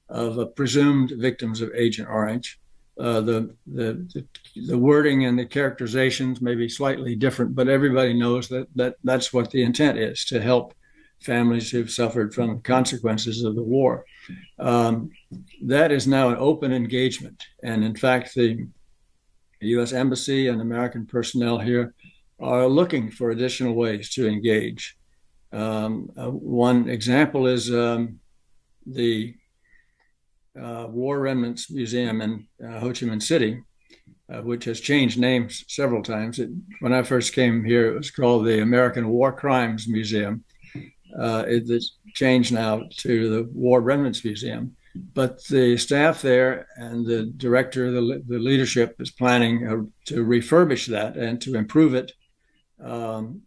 of 0.10 0.56
presumed 0.56 1.12
victims 1.18 1.62
of 1.62 1.72
Agent 1.76 2.08
Orange 2.10 2.60
uh, 3.00 3.22
the, 3.22 3.56
the, 3.68 4.26
the 4.68 4.78
wording 4.78 5.26
and 5.26 5.38
the 5.38 5.46
characterizations 5.46 6.42
may 6.42 6.56
be 6.56 6.68
slightly 6.68 7.16
different, 7.16 7.54
but 7.54 7.68
everybody 7.68 8.14
knows 8.14 8.48
that, 8.48 8.68
that 8.76 8.96
that's 9.04 9.32
what 9.32 9.52
the 9.52 9.62
intent 9.62 10.00
is 10.00 10.26
to 10.26 10.42
help 10.42 10.74
families 11.22 11.70
who've 11.70 11.92
suffered 11.92 12.34
from 12.34 12.62
consequences 12.62 13.44
of 13.44 13.56
the 13.56 13.64
war. 13.64 14.06
Um, 14.58 15.12
that 15.64 15.92
is 15.92 16.08
now 16.08 16.30
an 16.30 16.38
open 16.40 16.74
engagement, 16.74 17.44
and 17.64 17.84
in 17.84 17.96
fact, 17.96 18.34
the 18.34 18.68
U.S. 19.62 19.94
Embassy 19.94 20.48
and 20.48 20.62
American 20.62 21.06
personnel 21.06 21.60
here 21.60 21.94
are 22.40 22.68
looking 22.68 23.10
for 23.10 23.32
additional 23.32 23.74
ways 23.74 24.12
to 24.12 24.28
engage. 24.28 24.96
Um, 25.52 26.12
uh, 26.18 26.30
one 26.30 26.90
example 26.90 27.48
is 27.48 27.74
um, 27.74 28.20
the 28.86 29.36
uh, 30.60 30.88
War 30.90 31.20
Remnants 31.20 31.72
Museum 31.72 32.22
in 32.22 32.48
uh, 32.64 32.80
Ho 32.80 32.88
Chi 32.88 33.06
Minh 33.06 33.22
City, 33.22 33.62
uh, 34.32 34.42
which 34.42 34.66
has 34.66 34.80
changed 34.80 35.20
names 35.20 35.64
several 35.68 36.04
times. 36.04 36.40
It, 36.40 36.50
when 36.80 36.94
I 36.94 37.04
first 37.04 37.34
came 37.34 37.64
here, 37.64 37.94
it 37.94 37.98
was 37.98 38.12
called 38.12 38.46
the 38.46 38.62
American 38.62 39.10
War 39.10 39.32
Crimes 39.32 39.88
Museum. 39.88 40.44
Uh, 41.18 41.44
it's 41.48 41.98
changed 42.14 42.54
now 42.54 42.84
to 42.98 43.30
the 43.30 43.50
War 43.54 43.82
Remnants 43.82 44.24
Museum. 44.24 44.76
But 45.14 45.44
the 45.46 45.78
staff 45.78 46.22
there 46.22 46.68
and 46.76 47.06
the 47.06 47.26
director, 47.38 47.92
the, 47.92 48.24
the 48.28 48.40
leadership 48.40 48.96
is 49.00 49.12
planning 49.12 49.68
uh, 49.68 49.84
to 50.06 50.26
refurbish 50.26 50.88
that 50.88 51.16
and 51.18 51.42
to 51.42 51.56
improve 51.56 51.94
it. 51.94 52.12
Um, 52.84 53.42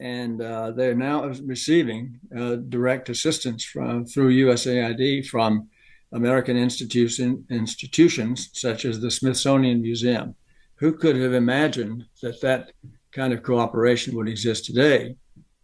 and 0.00 0.40
uh, 0.40 0.70
they're 0.72 0.94
now 0.94 1.24
receiving 1.24 2.20
direct 2.68 3.08
assistance 3.08 3.64
from 3.64 4.06
through 4.06 4.30
USAID 4.46 5.26
from 5.26 5.68
American 6.12 6.56
institution, 6.56 7.44
institutions 7.50 8.50
such 8.52 8.84
as 8.84 9.00
the 9.00 9.10
Smithsonian 9.10 9.82
Museum. 9.82 10.34
Who 10.76 10.92
could 10.92 11.16
have 11.16 11.32
imagined 11.32 12.04
that 12.22 12.40
that 12.40 12.72
kind 13.10 13.32
of 13.32 13.42
cooperation 13.42 14.14
would 14.14 14.28
exist 14.28 14.64
today 14.64 15.16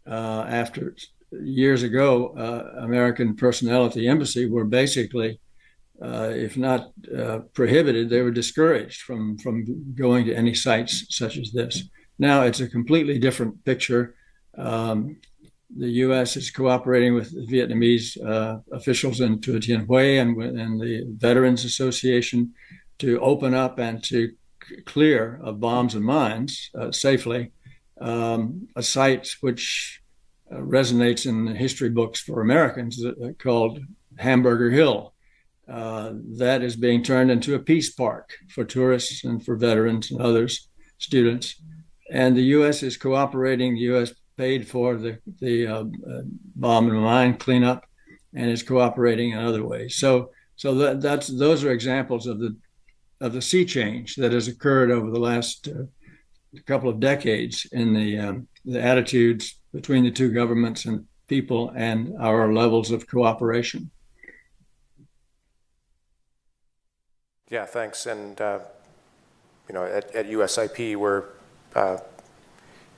uh, 0.07 0.45
after 0.49 0.97
years 1.43 1.83
ago, 1.83 2.35
uh, 2.37 2.83
American 2.83 3.35
personnel 3.37 3.87
at 3.87 3.93
the 3.93 4.09
embassy 4.09 4.49
were 4.49 4.65
basically, 4.65 5.41
uh, 6.03 6.31
if 6.33 6.57
not 6.57 6.93
uh, 7.17 7.41
prohibited, 7.53 8.09
they 8.09 8.23
were 8.23 8.31
discouraged 8.31 9.03
from, 9.03 9.39
from 9.39 9.95
going 9.95 10.25
to 10.27 10.35
any 10.35 10.55
sites 10.55 11.07
such 11.11 11.37
as 11.39 11.53
this. 11.53 11.85
Now 12.19 12.43
it's 12.43 12.61
a 12.61 12.69
completely 12.69 13.19
different 13.19 13.65
picture. 13.65 14.15
Um, 14.57 15.17
the 15.77 15.91
U.S. 16.07 16.37
is 16.37 16.51
cooperating 16.51 17.15
with 17.15 17.35
Vietnamese 17.49 18.17
uh, 18.25 18.59
officials 18.73 19.21
in 19.21 19.41
Thua 19.41 19.59
Thien 19.59 19.87
Hue 19.87 20.21
and, 20.21 20.41
and 20.41 20.81
the 20.81 21.05
Veterans 21.17 21.65
Association 21.65 22.53
to 22.99 23.19
open 23.21 23.55
up 23.55 23.79
and 23.79 24.03
to 24.05 24.33
clear 24.87 25.41
of 25.43 25.61
bombs 25.61 25.95
and 25.95 26.05
mines 26.05 26.71
uh, 26.79 26.93
safely 26.93 27.51
um, 28.01 28.69
a 28.77 28.83
site 28.83 29.35
which 29.41 30.01
uh, 30.51 30.57
resonates 30.57 31.27
in 31.27 31.45
the 31.45 31.55
history 31.55 31.91
books 31.91 32.21
for 32.21 32.41
Americans 32.41 33.05
uh, 33.05 33.31
called 33.39 33.81
Hamburger 34.19 34.71
Hill. 34.71 35.15
Uh, 35.69 36.13
that 36.37 36.63
is 36.63 36.77
being 36.77 37.03
turned 37.03 37.31
into 37.31 37.55
a 37.55 37.59
peace 37.59 37.91
park 37.93 38.35
for 38.51 38.65
tourists 38.65 39.25
and 39.25 39.45
for 39.45 39.57
veterans 39.57 40.11
and 40.11 40.21
others, 40.21 40.69
students. 40.99 41.61
And 42.11 42.37
the 42.37 42.43
U.S. 42.43 42.83
is 42.83 42.99
cooperating. 42.99 43.75
The 43.75 43.81
U.S 43.81 44.13
paid 44.37 44.69
for 44.69 44.97
the 44.97 45.19
the 45.41 45.67
uh, 45.67 45.85
bomb 46.57 46.91
and 46.91 47.01
mine 47.01 47.37
cleanup, 47.37 47.85
and 48.35 48.51
is 48.51 48.63
cooperating 48.63 49.31
in 49.31 49.39
other 49.39 49.65
ways. 49.65 49.97
So 49.97 50.31
so 50.57 50.75
that 50.77 51.01
that's 51.01 51.29
those 51.29 51.65
are 51.65 51.71
examples 51.71 52.27
of 52.27 52.39
the 52.39 52.57
of 53.21 53.33
the 53.33 53.43
sea 53.43 53.65
change 53.65 54.17
that 54.17 54.33
has 54.33 54.49
occurred 54.49 54.91
over 54.91 55.11
the 55.11 55.21
last 55.21 55.69
uh, 55.69 55.85
couple 56.67 56.91
of 56.91 57.01
decades 57.01 57.67
in 57.73 57.95
the 57.95 58.19
um, 58.19 58.49
the 58.65 58.83
attitudes 58.83 59.61
between 59.75 60.05
the 60.05 60.11
two 60.11 60.31
governments 60.31 60.85
and 60.85 61.05
people 61.27 61.73
and 61.75 62.15
our 62.21 62.53
levels 62.53 62.93
of 62.93 63.09
cooperation. 63.09 63.91
Yeah, 67.51 67.67
thanks. 67.67 68.07
And 68.07 68.41
uh, 68.41 68.61
you 69.69 69.75
know, 69.75 69.85
at, 69.85 70.15
at 70.15 70.27
USIP, 70.31 70.97
we're 70.97 71.25
uh, 71.75 71.99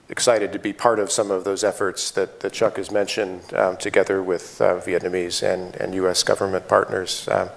excited 0.09 0.53
to 0.53 0.59
be 0.59 0.72
part 0.72 0.99
of 0.99 1.11
some 1.11 1.31
of 1.31 1.45
those 1.45 1.64
efforts 1.64 2.11
that, 2.12 2.41
that 2.41 2.53
Chuck 2.53 2.77
has 2.77 2.91
mentioned 2.91 3.55
um, 3.55 3.77
together 3.79 4.22
with 4.22 4.61
uh, 4.61 4.74
Vietnamese 4.81 5.43
and, 5.43 5.74
and 5.77 5.95
U.S. 5.95 6.22
government 6.22 6.68
partners. 6.68 7.27
Um, 7.29 7.49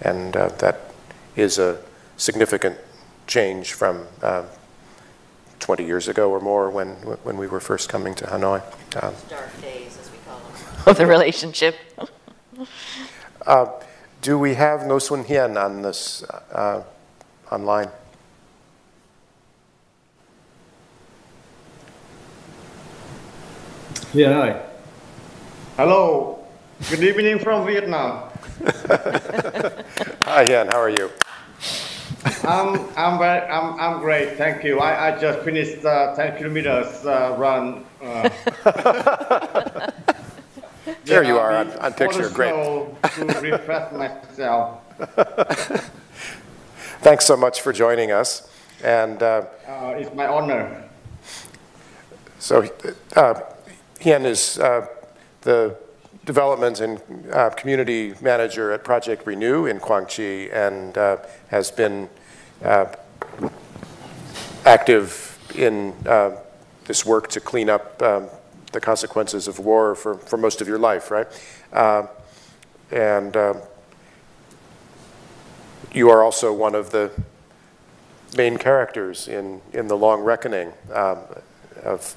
and 0.00 0.36
uh, 0.36 0.48
that 0.58 0.92
is 1.36 1.58
a 1.58 1.80
significant 2.16 2.78
change 3.26 3.72
from 3.72 4.06
uh, 4.22 4.44
20 5.64 5.84
years 5.86 6.08
ago 6.08 6.30
or 6.30 6.40
more 6.40 6.68
when, 6.68 6.90
when 7.24 7.38
we 7.38 7.46
were 7.46 7.58
first 7.58 7.88
coming 7.88 8.14
to 8.14 8.26
Hanoi. 8.26 8.60
Um, 9.02 9.14
dark 9.30 9.48
days, 9.62 9.96
as 9.98 10.10
we 10.12 10.18
call 10.26 10.38
them, 10.38 10.86
of 10.86 10.96
the 10.96 11.06
relationship. 11.06 11.76
Uh, 13.46 13.66
do 14.22 14.38
we 14.38 14.54
have 14.54 14.80
Ngo 14.80 14.96
Xuan 14.96 15.26
Hien 15.26 15.58
on 15.58 15.82
this 15.82 16.24
uh, 16.50 16.82
online? 17.52 17.90
Yeah, 24.14 24.32
hi. 24.32 24.62
Hello, 25.76 26.44
Good 26.90 27.02
evening 27.02 27.38
from 27.38 27.66
Vietnam. 27.66 28.28
Hi, 30.22 30.44
Hien. 30.44 30.66
How 30.66 30.80
are 30.80 30.90
you? 30.90 31.10
I'm, 32.44 32.80
I'm, 32.96 33.18
very, 33.18 33.40
I'm, 33.48 33.78
I'm 33.80 34.00
great. 34.00 34.36
Thank 34.36 34.64
you. 34.64 34.80
I, 34.80 35.14
I 35.14 35.20
just 35.20 35.40
finished 35.40 35.84
uh, 35.84 36.14
10 36.16 36.38
kilometers 36.38 37.04
uh, 37.06 37.34
run. 37.38 37.84
Uh, 38.02 38.30
There 41.06 41.22
yeah, 41.22 41.28
you 41.28 41.38
are 41.38 41.52
on, 41.56 41.70
on 41.80 41.92
picture. 41.92 42.28
Great. 42.30 42.52
To 42.52 43.40
refresh 43.40 43.92
myself. 43.92 44.80
Thanks 47.00 47.26
so 47.26 47.36
much 47.36 47.60
for 47.60 47.72
joining 47.74 48.10
us. 48.10 48.48
And 48.82 49.22
uh, 49.22 49.44
Uh, 49.68 49.94
it's 49.96 50.14
my 50.14 50.26
honor. 50.26 50.84
so 52.38 52.68
uh, 53.16 53.34
Hien 54.00 54.24
is 54.24 54.58
uh, 54.58 54.86
the 55.42 55.76
development 56.24 56.80
and 56.80 57.00
uh, 57.32 57.50
community 57.50 58.14
manager 58.20 58.72
at 58.72 58.84
Project 58.84 59.26
Renew 59.26 59.66
in 59.66 59.78
Quang 59.78 60.06
Tri 60.06 60.48
and 60.52 60.96
uh, 60.96 61.18
has 61.48 61.70
been 61.70 62.08
uh, 62.62 62.86
active 64.64 65.38
in 65.54 65.94
uh, 66.06 66.36
this 66.86 67.04
work 67.04 67.28
to 67.28 67.40
clean 67.40 67.68
up 67.68 68.00
um, 68.02 68.28
the 68.72 68.80
consequences 68.80 69.46
of 69.46 69.58
war 69.58 69.94
for, 69.94 70.14
for 70.14 70.36
most 70.36 70.60
of 70.60 70.68
your 70.68 70.78
life, 70.78 71.10
right? 71.10 71.28
Uh, 71.72 72.06
and 72.90 73.36
you 75.92 76.10
are 76.10 76.22
also 76.22 76.52
one 76.52 76.74
of 76.74 76.90
the 76.90 77.10
main 78.36 78.56
characters 78.56 79.28
in, 79.28 79.60
in 79.72 79.86
the 79.86 79.96
long 79.96 80.20
reckoning 80.22 80.72
um, 80.92 81.18
of 81.84 82.16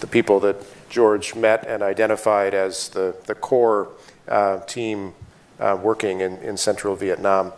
the 0.00 0.06
people 0.06 0.40
that 0.40 0.56
George 0.92 1.34
met 1.34 1.66
and 1.66 1.82
identified 1.82 2.52
as 2.52 2.90
the, 2.90 3.16
the 3.24 3.34
core 3.34 3.88
uh, 4.28 4.58
team 4.66 5.14
uh, 5.58 5.78
working 5.82 6.20
in, 6.20 6.36
in 6.38 6.58
central 6.58 6.94
Vietnam. 6.94 7.50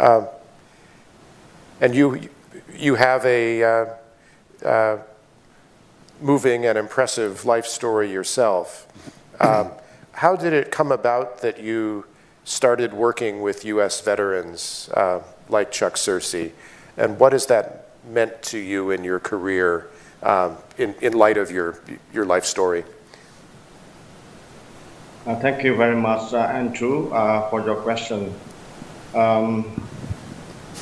Um, 0.00 0.26
and 1.82 1.94
you, 1.94 2.30
you 2.74 2.94
have 2.94 3.26
a 3.26 3.62
uh, 3.62 3.86
uh, 4.64 4.98
moving 6.22 6.64
and 6.64 6.78
impressive 6.78 7.44
life 7.44 7.66
story 7.66 8.10
yourself. 8.10 8.86
Um, 9.38 9.70
how 10.12 10.34
did 10.34 10.54
it 10.54 10.70
come 10.70 10.90
about 10.90 11.42
that 11.42 11.60
you 11.60 12.06
started 12.44 12.94
working 12.94 13.42
with 13.42 13.66
U.S. 13.66 14.00
veterans 14.00 14.88
uh, 14.94 15.20
like 15.50 15.70
Chuck 15.70 15.96
Searcy? 15.96 16.52
And 16.96 17.20
what 17.20 17.32
has 17.32 17.44
that 17.46 17.90
meant 18.08 18.40
to 18.44 18.58
you 18.58 18.90
in 18.90 19.04
your 19.04 19.20
career 19.20 19.90
in, 20.22 20.94
in 21.00 21.12
light 21.12 21.36
of 21.36 21.50
your, 21.50 21.80
your 22.12 22.24
life 22.24 22.44
story? 22.44 22.84
Uh, 25.26 25.36
thank 25.40 25.62
you 25.62 25.76
very 25.76 25.96
much, 25.96 26.32
uh, 26.32 26.38
Andrew, 26.38 27.10
uh, 27.12 27.50
for 27.50 27.60
your 27.60 27.76
question. 27.76 28.32
Um, 29.14 29.66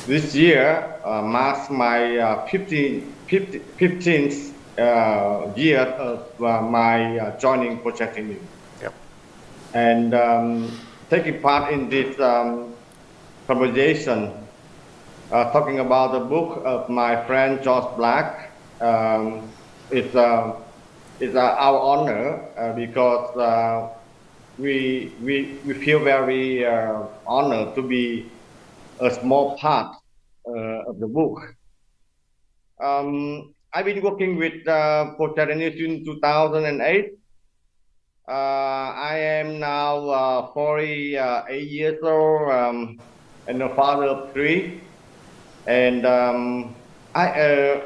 this 0.05 0.33
year 0.33 0.95
uh, 1.03 1.21
marks 1.21 1.69
my 1.69 2.17
uh, 2.17 2.47
15, 2.47 3.13
15th 3.27 4.53
uh, 4.77 5.51
year 5.55 5.81
of 5.81 6.41
uh, 6.41 6.61
my 6.61 7.17
uh, 7.19 7.39
joining 7.39 7.79
Project 7.79 8.15
Renew. 8.15 8.39
Yep. 8.81 8.93
And 9.73 10.13
um, 10.13 10.79
taking 11.09 11.41
part 11.41 11.73
in 11.73 11.89
this 11.89 12.17
um, 12.21 12.73
conversation, 13.47 14.31
uh, 15.31 15.51
talking 15.51 15.79
about 15.79 16.13
the 16.13 16.21
book 16.21 16.61
of 16.63 16.89
my 16.89 17.21
friend 17.25 17.61
George 17.61 17.97
Black, 17.97 18.51
um, 18.81 19.53
it's, 19.89 20.15
uh, 20.15 20.53
it's 21.19 21.35
uh, 21.35 21.39
our 21.39 21.79
honor 21.79 22.49
uh, 22.57 22.73
because 22.73 23.35
uh, 23.37 23.89
we, 24.57 25.17
we, 25.21 25.61
we 25.65 25.73
feel 25.73 26.03
very 26.03 26.65
uh, 26.65 27.03
honored 27.25 27.75
to 27.75 27.81
be 27.81 28.31
a 28.99 29.11
small 29.11 29.57
part 29.57 29.95
of 30.45 30.99
the 30.99 31.07
book. 31.07 31.39
Um, 32.81 33.53
I've 33.73 33.85
been 33.85 34.01
working 34.01 34.37
with 34.37 34.67
uh, 34.67 35.15
since 35.17 36.05
2008. 36.05 37.11
Uh, 38.27 38.31
I 38.31 39.17
am 39.17 39.59
now 39.59 40.09
uh, 40.09 40.53
48 40.53 41.63
years 41.63 41.99
old 42.03 42.49
um, 42.51 42.99
and 43.47 43.61
a 43.61 43.73
father 43.75 44.05
of 44.05 44.33
three. 44.33 44.81
And 45.65 46.05
um, 46.05 46.75
I, 47.15 47.81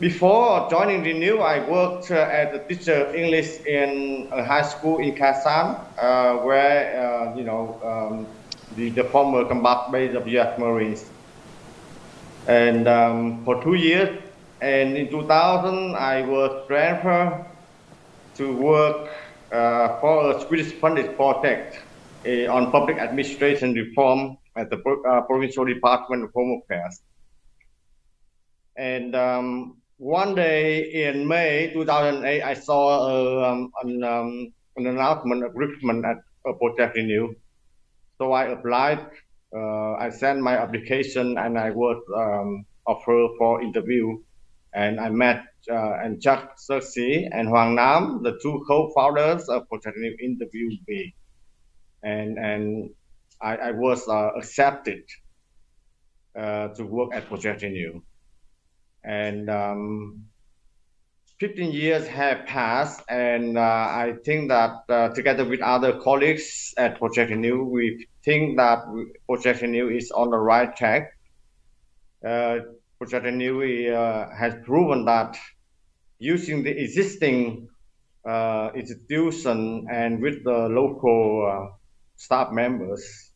before 0.00 0.68
joining 0.70 1.02
Renew, 1.02 1.38
I 1.38 1.68
worked 1.68 2.10
uh, 2.10 2.14
as 2.14 2.54
a 2.54 2.58
teacher 2.66 3.06
of 3.06 3.14
English 3.14 3.60
in 3.64 4.28
a 4.32 4.44
high 4.44 4.62
school 4.62 4.98
in 4.98 5.14
Khe 5.14 5.32
Sanh, 5.42 5.78
uh, 5.98 6.38
where 6.44 7.00
uh, 7.00 7.36
you 7.36 7.44
know 7.44 7.80
um, 7.84 8.26
the, 8.76 8.90
the 8.90 9.04
former 9.04 9.44
combat 9.44 9.92
base 9.92 10.14
of 10.14 10.26
U.S. 10.26 10.58
Marines. 10.58 11.04
And 12.46 12.88
um, 12.88 13.44
for 13.44 13.62
two 13.62 13.74
years, 13.74 14.20
and 14.60 14.96
in 14.96 15.08
2000, 15.10 15.94
I 15.94 16.22
was 16.22 16.66
transferred 16.66 17.44
to 18.36 18.52
work 18.56 19.10
uh, 19.52 20.00
for 20.00 20.32
a 20.32 20.40
Swedish 20.46 20.72
funded 20.72 21.16
project 21.16 21.80
uh, 22.26 22.52
on 22.52 22.70
public 22.70 22.98
administration 22.98 23.74
reform 23.74 24.36
at 24.56 24.70
the 24.70 24.78
uh, 25.08 25.20
Provincial 25.22 25.64
Department 25.64 26.24
of 26.24 26.32
Home 26.32 26.60
Affairs. 26.62 27.00
And 28.76 29.14
um, 29.14 29.76
one 29.98 30.34
day 30.34 31.06
in 31.06 31.26
May 31.26 31.70
2008, 31.72 32.42
I 32.42 32.54
saw 32.54 33.08
a, 33.08 33.52
um, 33.52 33.70
an, 33.82 34.02
um, 34.02 34.52
an 34.76 34.86
announcement 34.86 35.44
of 35.44 35.52
recruitment 35.54 36.04
at 36.04 36.16
uh, 36.48 36.52
Project 36.54 36.96
Renew. 36.96 37.34
So 38.18 38.32
I 38.32 38.46
applied, 38.46 39.06
uh, 39.54 39.92
I 39.94 40.10
sent 40.10 40.40
my 40.40 40.56
application, 40.56 41.38
and 41.38 41.58
I 41.58 41.70
was 41.70 42.02
um, 42.16 42.64
offered 42.86 43.30
for 43.38 43.62
interview. 43.62 44.18
And 44.72 44.98
I 44.98 45.08
met 45.08 45.44
uh, 45.70 45.94
and 46.02 46.20
Chuck 46.20 46.56
Searcy 46.58 47.28
and 47.30 47.48
Hoang 47.48 47.76
Nam, 47.76 48.22
the 48.22 48.38
two 48.42 48.64
co-founders 48.66 49.48
of 49.48 49.68
Project 49.68 49.96
Renew, 49.96 50.16
interviewed 50.20 50.80
me. 50.88 51.14
And, 52.02 52.36
and 52.38 52.90
I, 53.40 53.56
I 53.56 53.70
was 53.70 54.06
uh, 54.08 54.30
accepted 54.36 55.04
uh, 56.36 56.68
to 56.68 56.84
work 56.84 57.14
at 57.14 57.28
Project 57.28 57.62
Renew. 57.62 58.02
And 59.04 59.50
um, 59.50 60.24
15 61.40 61.72
years 61.72 62.06
have 62.06 62.46
passed, 62.46 63.02
and 63.08 63.58
uh, 63.58 63.60
I 63.60 64.14
think 64.24 64.48
that 64.48 64.84
uh, 64.88 65.08
together 65.10 65.44
with 65.44 65.60
other 65.60 65.98
colleagues 66.00 66.72
at 66.78 66.98
Project 66.98 67.30
Renew, 67.30 67.64
we 67.64 68.06
think 68.24 68.56
that 68.56 68.78
Project 69.26 69.60
Renew 69.62 69.88
is 69.88 70.10
on 70.12 70.30
the 70.30 70.38
right 70.38 70.74
track. 70.76 71.10
Uh, 72.24 72.60
Project 72.98 73.24
Renew 73.24 73.92
uh, 73.92 74.34
has 74.34 74.54
proven 74.64 75.04
that 75.06 75.36
using 76.18 76.62
the 76.62 76.70
existing 76.70 77.68
uh, 78.24 78.70
institution 78.74 79.86
and 79.92 80.22
with 80.22 80.44
the 80.44 80.68
local 80.70 81.44
uh, 81.44 81.76
staff 82.16 82.52
members, 82.52 83.32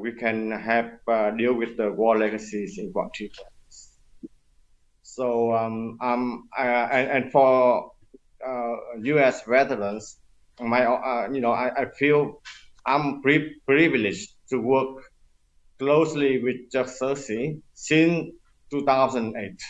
we 0.00 0.12
can 0.12 0.50
have 0.50 0.90
deal 1.38 1.54
with 1.54 1.76
the 1.76 1.90
war 1.92 2.18
legacies 2.18 2.78
in 2.78 2.92
Trị. 2.92 3.30
So 5.18 5.52
um, 5.52 5.98
um, 6.00 6.48
and, 6.56 7.32
for 7.32 7.90
uh, 8.46 8.76
U.S. 9.02 9.42
veterans, 9.48 10.16
my 10.60 10.84
uh, 10.84 11.28
you 11.32 11.40
know 11.40 11.50
I, 11.50 11.74
I 11.74 11.90
feel 11.90 12.40
I'm 12.86 13.20
pri- 13.20 13.56
privileged 13.66 14.30
to 14.50 14.60
work 14.60 15.02
closely 15.80 16.40
with 16.40 16.70
Chuck 16.70 16.86
Searcy 16.86 17.60
since 17.74 18.30
2008, 18.70 19.60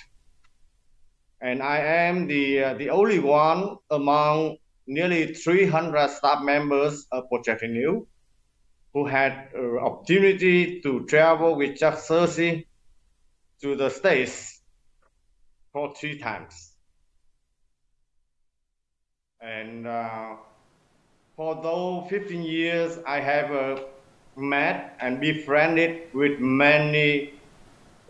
and 1.41 1.63
I 1.63 1.79
am 1.79 2.27
the 2.27 2.65
uh, 2.65 2.75
the 2.75 2.91
only 2.91 3.19
one 3.19 3.79
among 3.91 4.59
nearly 4.87 5.33
300 5.33 6.11
staff 6.11 6.43
members 6.43 7.07
of 7.11 7.25
Project 7.31 7.63
Renew 7.63 8.05
who 8.93 9.07
had 9.07 9.49
uh, 9.57 9.79
opportunity 9.79 10.83
to 10.83 11.07
travel 11.07 11.57
with 11.57 11.79
Chuck 11.79 11.95
Searcy 11.95 12.67
to 13.63 13.77
the 13.77 13.89
States 13.89 14.58
for 15.79 15.95
three 15.95 16.19
times. 16.19 16.73
And 19.41 19.87
uh, 19.87 20.35
for 21.37 21.63
those 21.63 22.11
15 22.11 22.43
years, 22.43 22.99
I 23.07 23.21
have 23.21 23.53
uh, 23.53 23.83
met 24.37 24.97
and 25.01 25.21
befriended 25.21 26.13
with 26.13 26.41
many 26.41 27.35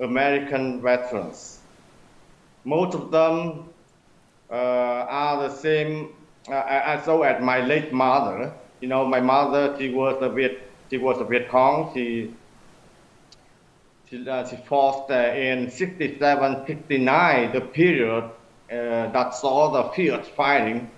American 0.01 0.81
veterans. 0.81 1.61
Most 2.65 2.95
of 2.95 3.11
them 3.11 3.69
uh, 4.51 4.55
are 5.23 5.43
the 5.47 5.55
same 5.55 6.15
uh, 6.49 6.65
as 6.93 7.05
so 7.05 7.23
as 7.23 7.43
my 7.43 7.61
late 7.61 7.93
mother. 7.93 8.55
You 8.81 8.89
know, 8.89 9.05
my 9.05 9.21
mother, 9.21 9.77
she 9.79 9.91
was 9.91 10.17
a 10.23 10.31
Viet, 10.31 10.73
she 10.89 10.97
was 10.97 11.21
a 11.21 11.25
Viet 11.25 11.51
Cong. 11.51 11.93
She 11.93 12.35
uh, 14.13 14.45
uh, 15.11 15.15
in 15.35 15.71
67, 15.71 16.67
69, 16.67 17.53
the 17.53 17.61
period 17.61 18.25
uh, 18.25 19.13
that 19.13 19.35
saw 19.35 19.71
the 19.73 19.91
fierce 19.95 20.29
fighting 20.29 20.93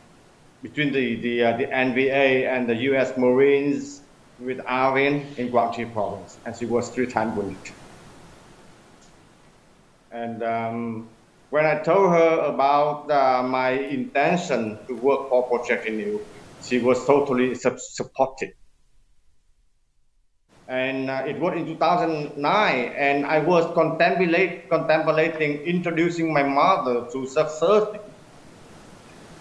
between 0.63 0.93
the, 0.93 1.21
the, 1.21 1.45
uh, 1.45 1.57
the 1.57 1.67
NVA 1.67 2.47
and 2.47 2.69
the 2.69 2.75
U.S. 2.77 3.13
Marines 3.17 4.03
with 4.39 4.59
ARVN 4.59 5.37
in 5.37 5.51
Quang 5.51 5.73
Tri 5.73 5.87
province, 5.87 6.39
and 6.45 6.55
she 6.57 6.67
was 6.67 6.91
three 6.95 7.07
times 7.07 7.37
wounded. 7.37 7.67
And 10.11 10.43
um, 10.43 11.17
when 11.51 11.67
I 11.67 11.83
told 11.83 12.11
her 12.11 12.41
about 12.55 13.11
uh, 13.11 13.43
my 13.43 13.71
intention 13.71 14.85
to 14.89 14.95
work 14.95 15.29
for 15.29 15.49
Project 15.49 15.87
Renew, 15.87 16.21
she 16.61 16.79
was 16.79 17.05
totally 17.07 17.55
supportive. 17.55 18.51
And 20.71 21.11
uh, 21.11 21.25
it 21.27 21.37
was 21.41 21.57
in 21.57 21.67
2009, 21.67 22.39
and 22.97 23.27
I 23.27 23.41
was 23.41 23.67
contemplate, 23.75 24.71
contemplating 24.71 25.59
introducing 25.67 26.33
my 26.33 26.45
mother 26.45 27.11
to 27.11 27.27
such 27.27 27.51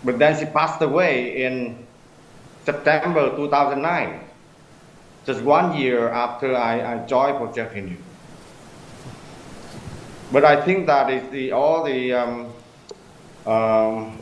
But 0.04 0.18
then 0.18 0.40
she 0.40 0.46
passed 0.46 0.82
away 0.82 1.46
in 1.46 1.86
September 2.66 3.30
2009, 3.36 4.22
just 5.28 5.44
one 5.44 5.78
year 5.78 6.10
after 6.10 6.58
I, 6.58 6.96
I 6.96 7.06
joined 7.06 7.38
Project 7.38 7.76
Renew. 7.76 7.98
But 10.32 10.46
I 10.46 10.66
think 10.66 10.88
that 10.88 11.12
is 11.12 11.30
the 11.30 11.52
all 11.52 11.84
the 11.84 12.14
um, 12.14 12.54
um, 13.46 14.18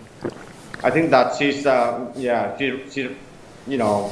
I 0.84 0.91
think 0.91 1.12
that 1.12 1.38
she's 1.38 1.66
uh, 1.66 2.12
yeah 2.18 2.58
she, 2.58 2.84
she 2.91 3.16
you 3.66 3.78
know 3.78 4.12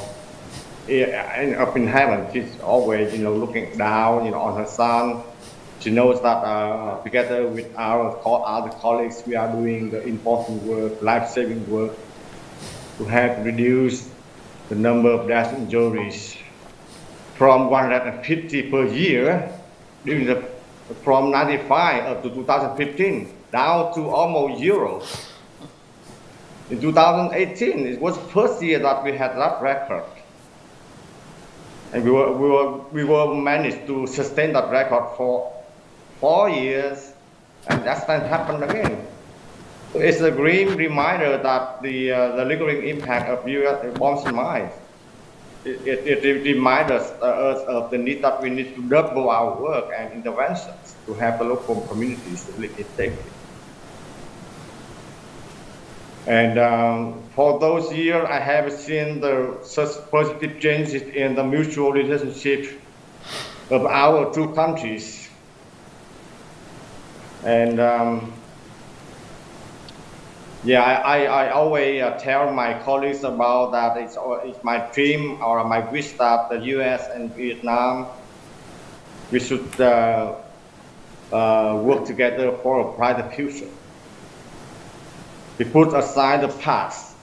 up 0.86 1.76
in 1.76 1.88
heaven 1.88 2.32
she's 2.32 2.60
always 2.62 3.12
you 3.14 3.24
know 3.24 3.34
looking 3.34 3.76
down 3.78 4.26
you 4.26 4.32
know 4.32 4.40
on 4.40 4.58
her 4.58 4.68
son. 4.68 5.24
She 5.80 5.92
knows 5.92 6.22
that 6.22 6.38
uh, 6.38 7.04
together 7.04 7.48
with 7.48 7.76
our 7.76 8.18
other 8.26 8.72
colleagues 8.80 9.22
we 9.28 9.36
are 9.36 9.52
doing 9.52 9.92
the 9.92 10.02
important 10.04 10.64
work, 10.64 11.02
life-saving 11.02 11.70
work 11.70 11.92
to 12.98 13.06
help 13.06 13.46
reduce 13.46 14.10
the 14.70 14.76
number 14.76 15.12
of 15.12 15.28
deaths 15.28 15.54
and 15.54 15.64
injuries 15.64 16.38
from 17.36 17.70
150 17.70 18.72
per 18.72 18.86
year 18.88 19.52
during 20.06 20.26
the 20.26 20.44
from 21.04 21.32
95 21.32 22.06
up 22.06 22.24
to 22.24 22.30
2015 22.30 23.34
down 23.52 23.94
to 23.94 24.10
almost 24.10 24.60
zero. 24.60 25.02
In 26.70 26.82
2018, 26.82 27.86
it 27.86 28.02
was 28.02 28.18
the 28.18 28.24
first 28.30 28.62
year 28.62 28.80
that 28.80 29.04
we 29.04 29.12
had 29.12 29.36
that 29.38 29.62
record. 29.62 30.04
And 31.94 32.04
we 32.04 32.12
were, 32.12 32.32
we 32.32 32.50
were, 32.50 32.78
we 32.92 33.04
were 33.04 33.36
managed 33.36 33.88
to 33.88 34.08
sustain 34.08 34.54
that 34.54 34.72
record 34.72 35.16
for 35.18 35.54
four 36.20 36.50
years, 36.50 37.14
and 37.68 37.84
that 37.84 38.06
time 38.06 38.22
happened 38.22 38.64
again. 38.64 39.06
It's 39.94 40.20
a 40.20 40.32
grim 40.32 40.76
reminder 40.76 41.38
that 41.38 41.82
the, 41.82 42.12
uh, 42.12 42.36
the 42.36 42.46
lingering 42.46 42.88
impact 42.88 43.30
of 43.30 43.48
U.S. 43.48 43.98
bombs 43.98 44.26
and 44.26 44.36
mines 44.36 44.74
it, 45.66 46.06
it, 46.08 46.26
it 46.26 46.44
reminds 46.44 46.92
us, 46.92 47.12
uh, 47.22 47.26
us 47.26 47.62
of 47.68 47.90
the 47.90 47.98
need 47.98 48.24
that 48.24 48.42
we 48.42 48.50
need 48.50 48.76
to 48.76 48.82
double 48.84 49.30
our 49.30 49.60
work 49.60 49.92
and 49.96 50.14
interventions 50.14 50.96
to 51.06 51.14
help 51.16 51.40
the 51.40 51.44
local 51.44 51.82
communities 51.82 52.52
really 52.58 52.74
effective. 52.76 53.34
And 56.28 56.58
um, 56.58 57.22
for 57.36 57.60
those 57.60 57.94
years, 57.94 58.26
I 58.28 58.40
have 58.40 58.72
seen 58.72 59.22
the 59.22 59.60
such 59.62 60.10
positive 60.10 60.60
changes 60.60 61.04
in 61.04 61.36
the 61.36 61.44
mutual 61.44 61.92
relationship 61.92 62.82
of 63.70 63.86
our 63.86 64.34
two 64.34 64.54
countries. 64.54 65.30
And 67.44 67.80
um, 67.80 68.34
yeah, 70.64 70.82
I, 70.82 71.26
I, 71.26 71.46
I 71.46 71.50
always 71.52 72.02
uh, 72.02 72.18
tell 72.18 72.52
my 72.52 72.74
colleagues 72.82 73.24
about 73.24 73.72
that. 73.74 73.96
It's, 73.98 74.18
it's 74.46 74.64
my 74.64 74.80
dream 74.94 75.44
or 75.44 75.64
my 75.64 75.80
wish 75.92 76.14
that 76.14 76.50
the 76.50 76.58
U.S. 76.58 77.08
and 77.14 77.32
Vietnam, 77.36 78.08
we 79.32 79.40
should 79.40 79.80
uh, 79.80 80.34
uh, 81.32 81.80
work 81.84 82.06
together 82.06 82.52
for 82.64 82.80
a 82.80 82.98
brighter 82.98 83.30
future. 83.30 83.70
We 85.58 85.66
put 85.66 85.94
aside 85.94 86.42
the 86.42 86.50
past, 86.60 87.16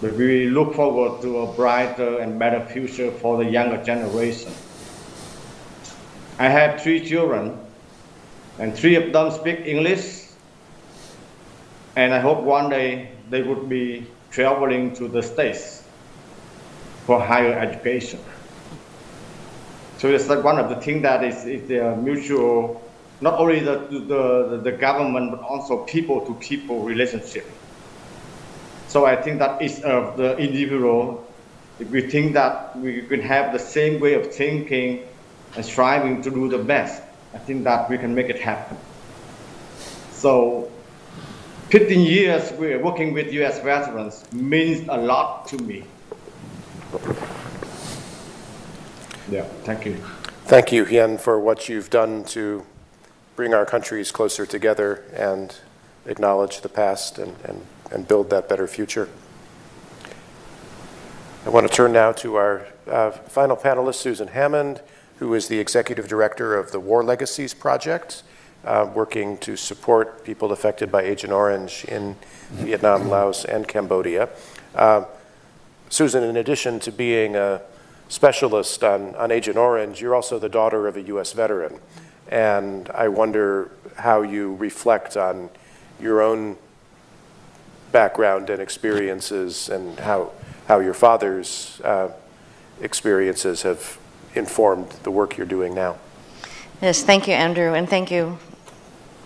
but 0.00 0.12
we 0.14 0.48
look 0.48 0.74
forward 0.74 1.22
to 1.22 1.38
a 1.38 1.52
brighter 1.54 2.18
and 2.18 2.38
better 2.38 2.64
future 2.64 3.10
for 3.10 3.38
the 3.42 3.50
younger 3.50 3.82
generation. 3.82 4.52
I 6.38 6.48
have 6.48 6.82
three 6.82 7.06
children, 7.06 7.58
and 8.58 8.76
three 8.76 8.96
of 8.96 9.12
them 9.12 9.30
speak 9.30 9.60
English 9.60 10.26
and 11.96 12.12
I 12.12 12.20
hope 12.20 12.42
one 12.42 12.68
day 12.68 13.10
they 13.30 13.42
would 13.42 13.68
be 13.68 14.06
traveling 14.30 14.94
to 14.96 15.08
the 15.08 15.22
States 15.22 15.82
for 17.06 17.18
higher 17.18 17.58
education. 17.58 18.20
So 19.96 20.08
it's 20.08 20.28
like 20.28 20.44
one 20.44 20.58
of 20.58 20.68
the 20.68 20.76
things 20.76 21.02
that 21.02 21.24
is, 21.24 21.46
is 21.46 21.70
mutual, 21.96 22.82
not 23.20 23.38
only 23.38 23.60
the, 23.60 23.78
the, 23.90 24.60
the 24.62 24.72
government, 24.72 25.30
but 25.30 25.40
also 25.40 25.84
people 25.84 26.20
to 26.26 26.34
people 26.34 26.82
relationship. 26.82 27.46
So 28.88 29.06
I 29.06 29.16
think 29.16 29.38
that 29.38 29.62
of 29.84 29.84
uh, 29.84 30.16
the 30.16 30.36
individual, 30.38 31.26
if 31.78 31.90
we 31.90 32.02
think 32.02 32.34
that 32.34 32.76
we 32.78 33.02
can 33.02 33.20
have 33.20 33.52
the 33.52 33.58
same 33.58 34.00
way 34.00 34.14
of 34.14 34.32
thinking 34.32 35.02
and 35.54 35.64
striving 35.64 36.22
to 36.22 36.30
do 36.30 36.48
the 36.48 36.58
best, 36.58 37.02
I 37.34 37.38
think 37.38 37.64
that 37.64 37.90
we 37.90 37.98
can 37.98 38.14
make 38.14 38.28
it 38.28 38.40
happen. 38.40 38.76
So 40.12 40.70
15 41.70 42.00
years 42.00 42.52
we're 42.52 42.82
working 42.82 43.12
with 43.12 43.32
U.S. 43.32 43.60
veterans 43.60 44.24
means 44.32 44.88
a 44.88 44.96
lot 44.96 45.48
to 45.48 45.58
me. 45.58 45.84
Yeah, 49.30 49.42
thank 49.64 49.84
you. 49.84 49.96
Thank 50.44 50.70
you, 50.70 50.84
Hien, 50.84 51.18
for 51.18 51.40
what 51.40 51.68
you've 51.68 51.90
done 51.90 52.24
to 52.26 52.64
bring 53.36 53.52
our 53.52 53.66
countries 53.66 54.10
closer 54.10 54.46
together 54.46 55.04
and 55.14 55.54
acknowledge 56.06 56.62
the 56.62 56.68
past 56.68 57.18
and, 57.18 57.36
and, 57.44 57.60
and 57.92 58.08
build 58.08 58.30
that 58.30 58.48
better 58.48 58.66
future. 58.66 59.08
I 61.44 61.50
want 61.50 61.68
to 61.68 61.72
turn 61.72 61.92
now 61.92 62.12
to 62.12 62.36
our 62.36 62.66
uh, 62.90 63.10
final 63.10 63.56
panelist, 63.56 63.96
Susan 63.96 64.28
Hammond, 64.28 64.80
who 65.18 65.34
is 65.34 65.48
the 65.48 65.58
Executive 65.58 66.08
Director 66.08 66.56
of 66.56 66.72
the 66.72 66.80
War 66.80 67.04
Legacies 67.04 67.54
Project 67.54 68.22
uh, 68.64 68.90
working 68.94 69.38
to 69.38 69.54
support 69.56 70.24
people 70.24 70.50
affected 70.50 70.90
by 70.90 71.02
Agent 71.02 71.32
Orange 71.32 71.84
in 71.84 72.16
Vietnam, 72.50 73.08
Laos, 73.08 73.44
and 73.44 73.68
Cambodia. 73.68 74.28
Uh, 74.74 75.04
Susan, 75.88 76.24
in 76.24 76.36
addition 76.36 76.80
to 76.80 76.90
being 76.90 77.36
a 77.36 77.60
specialist 78.08 78.82
on, 78.82 79.14
on 79.14 79.30
Agent 79.30 79.56
Orange, 79.56 80.00
you're 80.00 80.14
also 80.14 80.38
the 80.38 80.48
daughter 80.48 80.88
of 80.88 80.96
a 80.96 81.02
U.S. 81.02 81.32
veteran. 81.32 81.78
And 82.28 82.88
I 82.90 83.08
wonder 83.08 83.70
how 83.96 84.22
you 84.22 84.54
reflect 84.56 85.16
on 85.16 85.50
your 86.00 86.20
own 86.20 86.56
background 87.92 88.50
and 88.50 88.60
experiences 88.60 89.68
and 89.68 89.98
how, 90.00 90.32
how 90.68 90.80
your 90.80 90.94
father's 90.94 91.80
uh, 91.82 92.10
experiences 92.80 93.62
have 93.62 93.98
informed 94.34 94.90
the 95.02 95.10
work 95.10 95.36
you're 95.36 95.46
doing 95.46 95.74
now. 95.74 95.96
Yes, 96.82 97.02
thank 97.02 97.26
you, 97.26 97.32
Andrew, 97.32 97.72
and 97.72 97.88
thank 97.88 98.10
you 98.10 98.38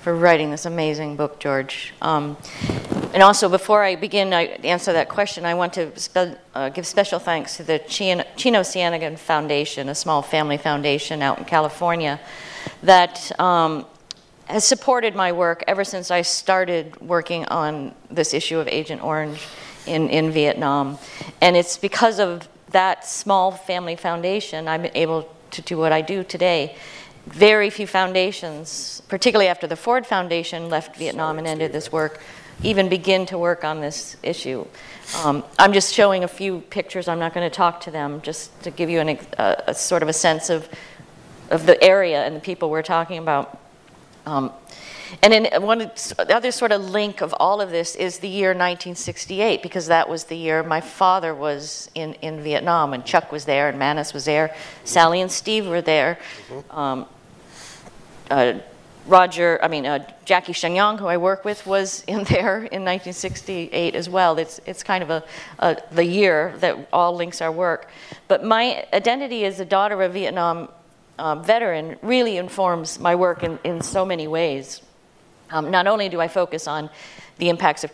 for 0.03 0.15
writing 0.15 0.51
this 0.51 0.67
amazing 0.67 1.17
book, 1.17 1.41
George. 1.41 1.93
Um, 2.01 2.37
and 3.13 3.23
also, 3.23 3.49
before 3.49 3.83
I 3.83 3.97
begin, 3.97 4.33
I 4.33 4.45
answer 4.63 4.93
that 4.93 5.09
question, 5.09 5.45
I 5.45 5.55
want 5.55 5.73
to 5.73 5.99
spe 5.99 6.39
uh, 6.55 6.69
give 6.69 6.87
special 6.87 7.19
thanks 7.19 7.57
to 7.57 7.65
the 7.65 7.81
Chino, 7.81 8.25
Chino 8.37 8.63
Foundation, 9.17 9.89
a 9.89 9.95
small 9.95 10.23
family 10.23 10.57
foundation 10.57 11.23
out 11.23 11.39
in 11.39 11.45
California, 11.45 12.21
that 12.83 13.39
um, 13.41 13.87
has 14.47 14.65
supported 14.65 15.15
my 15.15 15.33
work 15.33 15.63
ever 15.69 15.85
since 15.85 16.11
I 16.11 16.23
started 16.23 17.01
working 17.01 17.45
on 17.47 17.95
this 18.11 18.35
issue 18.35 18.59
of 18.59 18.69
Agent 18.69 19.03
Orange 19.03 19.47
in, 19.87 20.09
in 20.09 20.31
Vietnam. 20.31 20.99
And 21.41 21.57
it's 21.57 21.77
because 21.77 22.19
of 22.19 22.49
that 22.71 23.07
small 23.07 23.51
family 23.51 23.97
foundation 23.97 24.69
I'm 24.69 24.87
able 24.95 25.29
to 25.53 25.63
do 25.63 25.77
what 25.77 25.93
I 25.93 26.01
do 26.01 26.23
today 26.23 26.77
very 27.27 27.71
few 27.71 27.87
foundations, 27.87 29.03
particularly 29.09 29.49
after 29.49 29.67
the 29.67 29.77
Ford 29.77 30.07
Foundation 30.07 30.69
left 30.69 30.97
Vietnam 30.97 31.39
and 31.39 31.47
ended 31.47 31.73
this 31.73 31.93
work, 31.93 32.21
even 32.63 32.89
begin 32.89 33.27
to 33.27 33.39
work 33.39 33.65
on 33.65 33.81
this 33.81 34.17
issue. 34.23 34.67
Um, 35.23 35.45
I'm 35.59 35.73
just 35.73 35.95
showing 35.95 36.25
a 36.25 36.29
few 36.29 36.61
pictures. 36.61 37.09
I'm 37.09 37.19
not 37.19 37.35
going 37.35 37.49
to 37.49 37.55
talk 37.55 37.81
to 37.83 37.91
them, 37.91 38.21
just 38.23 38.63
to 38.63 38.71
give 38.71 38.91
you 38.91 39.01
an, 39.01 39.19
a, 39.39 39.63
a, 39.69 39.75
sort 39.75 40.03
of 40.03 40.09
a 40.09 40.13
sense 40.13 40.51
of, 40.51 40.69
of 41.51 41.67
the 41.67 41.83
area 41.83 42.25
and 42.25 42.37
the 42.37 42.41
people 42.41 42.71
we're 42.71 42.83
talking 42.83 43.19
about. 43.19 43.59
Um, 44.27 44.53
and 45.23 45.33
then 45.33 45.63
one 45.63 45.79
the 45.79 46.35
other 46.35 46.53
sort 46.53 46.73
of 46.73 46.83
link 46.83 47.21
of 47.21 47.35
all 47.41 47.61
of 47.61 47.71
this 47.71 47.97
is 47.97 48.21
the 48.21 48.29
year 48.29 48.51
1968, 48.51 49.63
because 49.63 49.89
that 49.89 50.09
was 50.09 50.25
the 50.25 50.37
year 50.37 50.63
my 50.63 50.81
father 50.81 51.35
was 51.35 51.91
in, 51.95 52.15
in 52.15 52.43
Vietnam, 52.43 52.93
and 52.93 53.05
Chuck 53.05 53.33
was 53.33 53.45
there, 53.45 53.69
and 53.69 53.79
Manus 53.79 54.15
was 54.15 54.25
there, 54.25 54.55
Sally 54.85 55.21
and 55.21 55.31
Steve 55.31 55.67
were 55.67 55.83
there. 55.83 56.19
Um, 56.71 57.07
uh, 58.31 58.61
Roger, 59.07 59.59
I 59.63 59.67
mean, 59.69 59.87
uh, 59.87 60.07
Jackie 60.25 60.53
Chagnon, 60.53 60.99
who 60.99 61.07
I 61.07 61.17
work 61.17 61.45
with, 61.45 61.67
was 61.67 62.05
in 62.07 62.23
there 62.25 62.59
in 62.59 62.85
1968 62.85 63.95
as 63.97 64.09
well. 64.09 64.39
It's, 64.39 64.61
it's 64.67 64.85
kind 64.85 65.03
of 65.03 65.11
a, 65.11 65.25
a, 65.59 65.77
the 65.91 66.05
year 66.05 66.55
that 66.59 66.89
all 66.93 67.17
links 67.17 67.41
our 67.41 67.51
work. 67.51 67.89
But 68.29 68.45
my 68.45 68.87
identity 68.93 69.45
as 69.45 69.59
a 69.59 69.65
daughter 69.65 70.01
of 70.03 70.13
Vietnam 70.13 70.69
um, 71.21 71.45
veteran 71.45 71.97
really 72.03 72.39
informs 72.39 72.99
my 72.99 73.15
work 73.15 73.43
in, 73.43 73.59
in 73.63 73.83
so 73.83 74.05
many 74.05 74.27
ways. 74.27 74.81
Um, 75.51 75.71
not 75.71 75.87
only 75.87 76.09
do 76.09 76.21
I 76.21 76.29
focus 76.29 76.67
on 76.67 76.91
the 77.39 77.49
impacts 77.49 77.85
of 77.85 77.93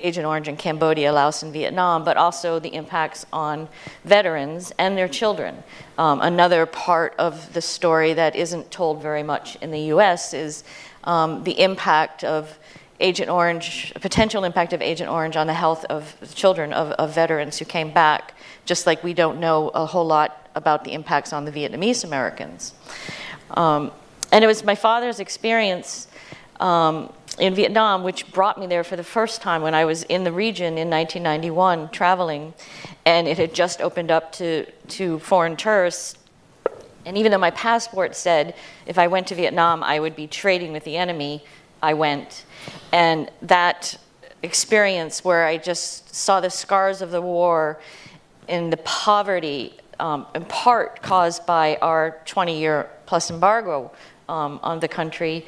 Agent 0.00 0.26
Orange 0.26 0.48
in 0.48 0.56
Cambodia, 0.56 1.12
Laos, 1.12 1.42
and 1.42 1.52
Vietnam, 1.52 2.02
but 2.02 2.16
also 2.16 2.58
the 2.58 2.74
impacts 2.74 3.24
on 3.32 3.68
veterans 4.04 4.72
and 4.78 4.98
their 4.98 5.06
children. 5.06 5.62
Um, 5.96 6.20
another 6.20 6.66
part 6.66 7.14
of 7.18 7.52
the 7.52 7.62
story 7.62 8.12
that 8.14 8.34
isn't 8.34 8.70
told 8.70 9.00
very 9.00 9.22
much 9.22 9.56
in 9.56 9.70
the 9.70 9.80
US 9.94 10.34
is 10.34 10.64
um, 11.04 11.44
the 11.44 11.60
impact 11.60 12.24
of 12.24 12.58
Agent 13.00 13.30
Orange, 13.30 13.92
potential 14.00 14.44
impact 14.44 14.72
of 14.72 14.80
Agent 14.80 15.10
Orange 15.10 15.36
on 15.36 15.46
the 15.46 15.54
health 15.54 15.84
of 15.86 16.16
children 16.34 16.72
of, 16.72 16.90
of 16.92 17.14
veterans 17.14 17.58
who 17.58 17.64
came 17.64 17.92
back, 17.92 18.34
just 18.64 18.86
like 18.86 19.02
we 19.04 19.12
don't 19.12 19.40
know 19.40 19.68
a 19.70 19.86
whole 19.86 20.06
lot 20.06 20.41
about 20.54 20.84
the 20.84 20.92
impacts 20.92 21.32
on 21.32 21.44
the 21.44 21.52
Vietnamese 21.52 22.04
Americans. 22.04 22.74
Um, 23.50 23.90
and 24.30 24.42
it 24.42 24.46
was 24.46 24.64
my 24.64 24.74
father's 24.74 25.20
experience 25.20 26.08
um, 26.60 27.12
in 27.38 27.54
Vietnam, 27.54 28.02
which 28.02 28.30
brought 28.32 28.58
me 28.58 28.66
there 28.66 28.84
for 28.84 28.96
the 28.96 29.04
first 29.04 29.42
time 29.42 29.62
when 29.62 29.74
I 29.74 29.84
was 29.84 30.02
in 30.04 30.24
the 30.24 30.32
region 30.32 30.78
in 30.78 30.88
1991 30.88 31.90
traveling, 31.90 32.54
and 33.04 33.26
it 33.26 33.38
had 33.38 33.54
just 33.54 33.80
opened 33.80 34.10
up 34.10 34.32
to, 34.32 34.64
to 34.88 35.18
foreign 35.18 35.56
tourists. 35.56 36.16
And 37.04 37.18
even 37.18 37.32
though 37.32 37.38
my 37.38 37.50
passport 37.50 38.14
said 38.14 38.54
if 38.86 38.98
I 38.98 39.06
went 39.06 39.26
to 39.28 39.34
Vietnam, 39.34 39.82
I 39.82 39.98
would 39.98 40.14
be 40.14 40.26
trading 40.26 40.72
with 40.72 40.84
the 40.84 40.96
enemy, 40.96 41.44
I 41.82 41.94
went. 41.94 42.44
And 42.92 43.30
that 43.42 43.98
experience 44.42 45.24
where 45.24 45.46
I 45.46 45.56
just 45.56 46.14
saw 46.14 46.40
the 46.40 46.50
scars 46.50 47.02
of 47.02 47.10
the 47.10 47.22
war 47.22 47.80
and 48.48 48.72
the 48.72 48.76
poverty, 48.78 49.74
um, 50.02 50.26
in 50.34 50.44
part 50.44 51.00
caused 51.00 51.46
by 51.46 51.78
our 51.80 52.20
20 52.26 52.58
year 52.58 52.90
plus 53.06 53.30
embargo 53.30 53.92
um, 54.28 54.58
on 54.62 54.80
the 54.80 54.88
country, 54.88 55.46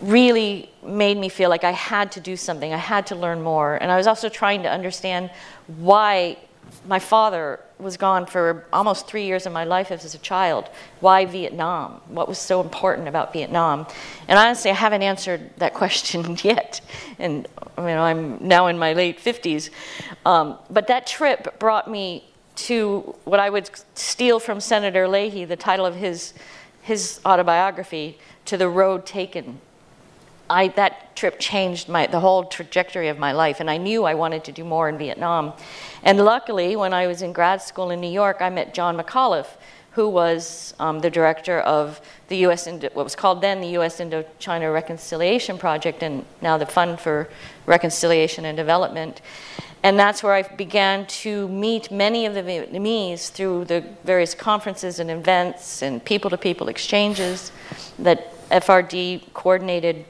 really 0.00 0.70
made 0.84 1.18
me 1.18 1.28
feel 1.28 1.50
like 1.50 1.64
I 1.64 1.72
had 1.72 2.12
to 2.12 2.20
do 2.20 2.36
something. 2.36 2.72
I 2.72 2.76
had 2.76 3.08
to 3.08 3.16
learn 3.16 3.42
more. 3.42 3.74
And 3.74 3.90
I 3.90 3.96
was 3.96 4.06
also 4.06 4.28
trying 4.28 4.62
to 4.62 4.70
understand 4.70 5.30
why 5.78 6.38
my 6.86 7.00
father 7.00 7.58
was 7.80 7.96
gone 7.96 8.24
for 8.26 8.66
almost 8.72 9.08
three 9.08 9.24
years 9.24 9.46
of 9.46 9.52
my 9.52 9.64
life 9.64 9.90
as 9.90 10.14
a 10.14 10.18
child. 10.18 10.68
Why 11.00 11.24
Vietnam? 11.24 12.00
What 12.08 12.28
was 12.28 12.38
so 12.38 12.60
important 12.60 13.08
about 13.08 13.32
Vietnam? 13.32 13.86
And 14.28 14.38
honestly, 14.38 14.70
I 14.70 14.74
haven't 14.74 15.02
answered 15.02 15.50
that 15.56 15.74
question 15.82 16.36
yet. 16.44 16.80
And 17.18 17.48
you 17.78 17.84
know, 17.84 18.02
I'm 18.02 18.46
now 18.46 18.68
in 18.68 18.78
my 18.78 18.92
late 18.92 19.18
50s. 19.18 19.70
Um, 20.24 20.58
but 20.70 20.86
that 20.86 21.08
trip 21.08 21.58
brought 21.58 21.90
me 21.90 22.27
to 22.66 23.14
what 23.24 23.40
I 23.40 23.50
would 23.50 23.70
steal 23.94 24.40
from 24.40 24.60
Senator 24.60 25.06
Leahy, 25.08 25.44
the 25.44 25.56
title 25.56 25.86
of 25.86 25.94
his, 25.94 26.34
his 26.82 27.20
autobiography, 27.24 28.18
to 28.46 28.56
the 28.56 28.68
road 28.68 29.06
taken 29.06 29.60
I, 30.50 30.68
that 30.68 31.14
trip 31.14 31.38
changed 31.38 31.88
my, 31.88 32.06
the 32.06 32.20
whole 32.20 32.44
trajectory 32.44 33.08
of 33.08 33.18
my 33.18 33.32
life, 33.32 33.60
and 33.60 33.70
I 33.70 33.76
knew 33.76 34.04
I 34.04 34.14
wanted 34.14 34.44
to 34.44 34.52
do 34.52 34.64
more 34.64 34.88
in 34.88 34.96
Vietnam. 34.96 35.52
And 36.02 36.24
luckily, 36.24 36.76
when 36.76 36.94
I 36.94 37.06
was 37.06 37.22
in 37.22 37.32
grad 37.32 37.60
school 37.60 37.90
in 37.90 38.00
New 38.00 38.10
York, 38.10 38.38
I 38.40 38.48
met 38.48 38.72
John 38.72 38.96
McAuliffe, 38.96 39.56
who 39.98 40.08
was 40.08 40.74
um, 40.78 41.00
the 41.00 41.10
director 41.10 41.58
of 41.58 42.00
the 42.28 42.36
U.S. 42.46 42.68
Indo- 42.68 42.90
what 42.90 43.02
was 43.02 43.16
called 43.16 43.40
then 43.40 43.60
the 43.60 43.70
U.S. 43.78 43.98
Indochina 43.98 44.72
Reconciliation 44.72 45.58
Project, 45.58 46.04
and 46.04 46.24
now 46.40 46.56
the 46.56 46.66
Fund 46.66 47.00
for 47.00 47.28
Reconciliation 47.66 48.44
and 48.44 48.56
Development. 48.56 49.20
And 49.82 49.98
that's 49.98 50.22
where 50.22 50.34
I 50.34 50.42
began 50.42 51.04
to 51.24 51.48
meet 51.48 51.90
many 51.90 52.26
of 52.26 52.34
the 52.34 52.44
Vietnamese 52.44 53.30
through 53.30 53.64
the 53.64 53.84
various 54.04 54.36
conferences 54.36 55.00
and 55.00 55.10
events 55.10 55.82
and 55.82 56.04
people 56.04 56.30
to 56.30 56.38
people 56.38 56.68
exchanges 56.68 57.50
that 57.98 58.32
FRD 58.50 59.32
coordinated 59.34 60.04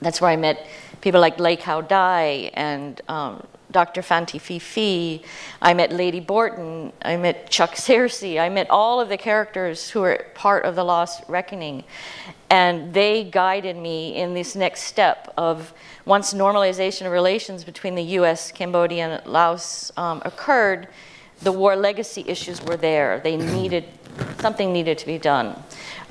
that's 0.00 0.20
where 0.20 0.30
I 0.30 0.36
met 0.36 0.66
people 1.00 1.20
like 1.20 1.38
Lê 1.38 1.56
Cao 1.56 1.86
Dai 1.86 2.50
and 2.54 3.00
um, 3.08 3.46
Dr. 3.74 4.02
Phi 4.02 4.38
Phi. 4.58 5.20
I 5.60 5.74
met 5.74 5.92
Lady 5.92 6.20
Borton. 6.20 6.92
I 7.02 7.16
met 7.16 7.50
Chuck 7.50 7.72
Searcy. 7.74 8.40
I 8.40 8.48
met 8.48 8.70
all 8.70 9.00
of 9.00 9.08
the 9.10 9.18
characters 9.18 9.90
who 9.90 10.02
are 10.02 10.24
part 10.34 10.64
of 10.64 10.76
the 10.76 10.84
Long 10.84 11.08
Reckoning. 11.28 11.82
And 12.48 12.94
they 12.94 13.24
guided 13.24 13.76
me 13.76 14.14
in 14.14 14.32
this 14.32 14.54
next 14.54 14.84
step 14.84 15.34
of 15.36 15.74
once 16.06 16.32
normalization 16.32 17.04
of 17.04 17.12
relations 17.12 17.64
between 17.64 17.96
the 17.96 18.04
US, 18.20 18.52
Cambodia, 18.52 19.08
and 19.08 19.26
Laos 19.26 19.92
um, 19.96 20.22
occurred, 20.24 20.86
the 21.42 21.50
war 21.50 21.74
legacy 21.74 22.24
issues 22.28 22.62
were 22.62 22.76
there. 22.76 23.20
They 23.24 23.36
needed, 23.58 23.86
something 24.38 24.72
needed 24.72 24.98
to 24.98 25.06
be 25.06 25.18
done. 25.18 25.60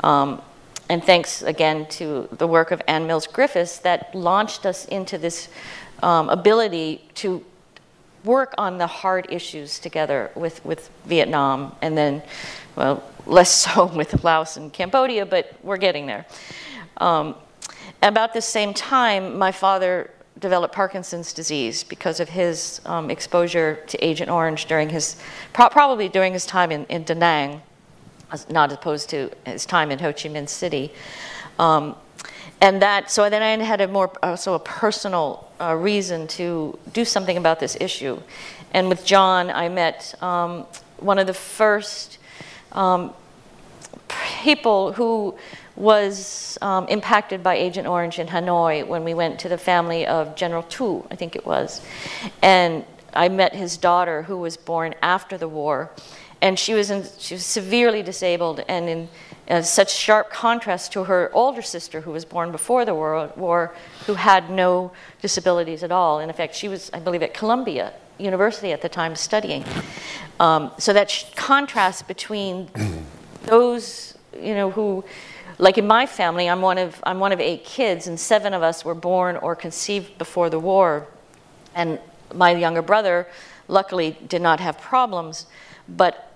Um, 0.03 0.41
and 0.89 1.01
thanks 1.01 1.41
again 1.41 1.85
to 1.91 2.27
the 2.33 2.45
work 2.45 2.71
of 2.71 2.81
Anne 2.89 3.07
Mills 3.07 3.25
Griffiths 3.25 3.77
that 3.79 4.13
launched 4.13 4.65
us 4.65 4.83
into 4.85 5.17
this 5.17 5.47
um, 6.03 6.27
ability 6.27 7.01
to 7.15 7.43
work 8.23 8.53
on 8.57 8.77
the 8.77 8.87
hard 8.87 9.27
issues 9.29 9.79
together 9.79 10.31
with, 10.35 10.63
with 10.65 10.89
Vietnam 11.05 11.75
and 11.81 11.97
then, 11.97 12.21
well, 12.75 13.03
less 13.25 13.51
so 13.65 13.85
with 13.87 14.23
Laos 14.23 14.57
and 14.57 14.71
Cambodia, 14.71 15.25
but 15.25 15.53
we're 15.63 15.77
getting 15.77 16.05
there. 16.05 16.25
Um, 16.97 17.35
about 18.01 18.33
the 18.33 18.41
same 18.41 18.73
time, 18.73 19.37
my 19.37 19.51
father 19.51 20.11
developed 20.39 20.73
Parkinson's 20.73 21.31
disease 21.31 21.83
because 21.83 22.19
of 22.19 22.29
his 22.29 22.81
um, 22.85 23.09
exposure 23.09 23.83
to 23.87 24.03
Agent 24.03 24.29
Orange 24.29 24.65
during 24.65 24.89
his, 24.89 25.15
pro 25.53 25.69
probably 25.69 26.09
during 26.09 26.33
his 26.33 26.45
time 26.45 26.71
in, 26.71 26.85
in 26.85 27.03
Da 27.03 27.13
Nang 27.13 27.61
not 28.49 28.71
opposed 28.71 29.09
to 29.09 29.29
his 29.45 29.65
time 29.65 29.91
in 29.91 29.99
Ho 29.99 30.11
Chi 30.11 30.29
Minh 30.29 30.49
City. 30.49 30.91
Um, 31.59 31.95
and 32.63 32.81
that, 32.81 33.11
so 33.11 33.29
then 33.29 33.43
I 33.43 33.61
had 33.61 33.81
a 33.81 33.89
more, 33.89 34.09
also 34.23 34.53
a 34.53 34.59
personal 34.59 35.51
uh, 35.59 35.75
reason 35.75 36.29
to 36.29 36.79
do 36.93 37.03
something 37.03 37.35
about 37.35 37.59
this 37.59 37.75
issue. 37.81 38.21
And 38.71 38.87
with 38.87 39.03
John, 39.03 39.49
I 39.49 39.67
met 39.67 40.15
um, 40.23 40.65
one 40.95 41.19
of 41.19 41.27
the 41.27 41.33
first 41.33 42.19
um, 42.71 43.13
people 44.41 44.93
who 44.93 45.35
was 45.75 46.57
um, 46.61 46.87
impacted 46.87 47.43
by 47.43 47.55
Agent 47.55 47.85
Orange 47.85 48.17
in 48.17 48.27
Hanoi 48.27 48.87
when 48.87 49.03
we 49.03 49.13
went 49.13 49.41
to 49.41 49.49
the 49.49 49.57
family 49.57 50.07
of 50.07 50.33
General 50.37 50.63
Tu, 50.63 51.05
I 51.11 51.17
think 51.17 51.35
it 51.35 51.45
was. 51.45 51.81
And 52.41 52.85
I 53.13 53.27
met 53.27 53.53
his 53.53 53.75
daughter 53.75 54.21
who 54.21 54.37
was 54.37 54.55
born 54.55 54.95
after 55.01 55.37
the 55.37 55.49
war 55.49 55.91
and 56.41 56.59
she 56.59 56.73
was, 56.73 56.91
in, 56.91 57.05
she 57.19 57.35
was 57.35 57.45
severely 57.45 58.03
disabled 58.03 58.63
and 58.67 58.89
in 58.89 59.09
uh, 59.49 59.61
such 59.61 59.93
sharp 59.93 60.29
contrast 60.29 60.93
to 60.93 61.03
her 61.05 61.29
older 61.33 61.61
sister 61.61 62.01
who 62.01 62.11
was 62.11 62.25
born 62.25 62.51
before 62.51 62.85
the 62.85 62.93
war, 62.93 63.31
war, 63.35 63.75
who 64.05 64.13
had 64.13 64.49
no 64.49 64.91
disabilities 65.21 65.83
at 65.83 65.91
all. 65.91 66.19
And 66.19 66.29
in 66.29 66.35
fact, 66.35 66.55
she 66.55 66.67
was, 66.67 66.89
I 66.93 66.99
believe, 66.99 67.21
at 67.21 67.33
Columbia 67.33 67.93
University 68.17 68.71
at 68.71 68.81
the 68.81 68.89
time 68.89 69.15
studying. 69.15 69.65
Um, 70.39 70.71
so 70.77 70.93
that 70.93 71.31
contrast 71.35 72.07
between 72.07 72.69
those, 73.45 74.17
you 74.39 74.55
know, 74.55 74.71
who, 74.71 75.03
like 75.57 75.77
in 75.77 75.87
my 75.87 76.05
family, 76.05 76.49
I'm 76.49 76.61
one 76.61 76.77
of 76.77 77.01
I'm 77.03 77.19
one 77.19 77.31
of 77.31 77.39
eight 77.39 77.65
kids, 77.65 78.07
and 78.07 78.19
seven 78.19 78.53
of 78.53 78.63
us 78.63 78.85
were 78.85 78.95
born 78.95 79.35
or 79.37 79.55
conceived 79.55 80.17
before 80.17 80.49
the 80.49 80.59
war, 80.59 81.07
and 81.75 81.99
my 82.33 82.51
younger 82.51 82.81
brother, 82.81 83.27
luckily, 83.67 84.17
did 84.27 84.41
not 84.41 84.59
have 84.59 84.79
problems, 84.79 85.45
but 85.87 86.32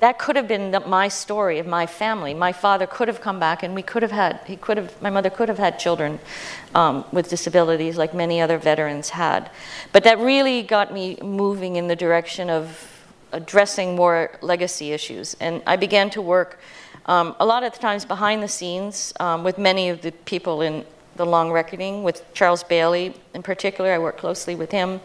that 0.00 0.18
could 0.18 0.36
have 0.36 0.46
been 0.46 0.76
my 0.86 1.08
story 1.08 1.58
of 1.58 1.66
my 1.66 1.86
family. 1.86 2.34
My 2.34 2.52
father 2.52 2.86
could 2.86 3.08
have 3.08 3.20
come 3.20 3.40
back, 3.40 3.62
and 3.62 3.74
we 3.74 3.82
could 3.82 4.02
have 4.02 4.12
had, 4.12 4.40
he 4.46 4.56
could 4.56 4.76
have, 4.76 5.00
my 5.00 5.10
mother 5.10 5.30
could 5.30 5.48
have 5.48 5.58
had 5.58 5.78
children 5.78 6.18
um, 6.74 7.04
with 7.12 7.30
disabilities 7.30 7.96
like 7.96 8.12
many 8.12 8.40
other 8.40 8.58
veterans 8.58 9.10
had. 9.10 9.50
But 9.92 10.04
that 10.04 10.18
really 10.18 10.62
got 10.62 10.92
me 10.92 11.16
moving 11.22 11.76
in 11.76 11.88
the 11.88 11.96
direction 11.96 12.50
of 12.50 12.92
addressing 13.32 13.96
more 13.96 14.38
legacy 14.42 14.92
issues. 14.92 15.34
And 15.40 15.62
I 15.66 15.76
began 15.76 16.10
to 16.10 16.22
work 16.22 16.60
um, 17.06 17.34
a 17.40 17.46
lot 17.46 17.62
of 17.62 17.72
the 17.72 17.78
times 17.78 18.04
behind 18.04 18.42
the 18.42 18.48
scenes 18.48 19.14
um, 19.20 19.44
with 19.44 19.58
many 19.58 19.88
of 19.88 20.02
the 20.02 20.12
people 20.12 20.60
in 20.60 20.84
the 21.16 21.24
long 21.24 21.50
reckoning, 21.50 22.02
with 22.02 22.22
Charles 22.34 22.62
Bailey 22.62 23.14
in 23.32 23.42
particular. 23.42 23.92
I 23.92 23.98
worked 23.98 24.18
closely 24.18 24.54
with 24.54 24.70
him. 24.70 25.00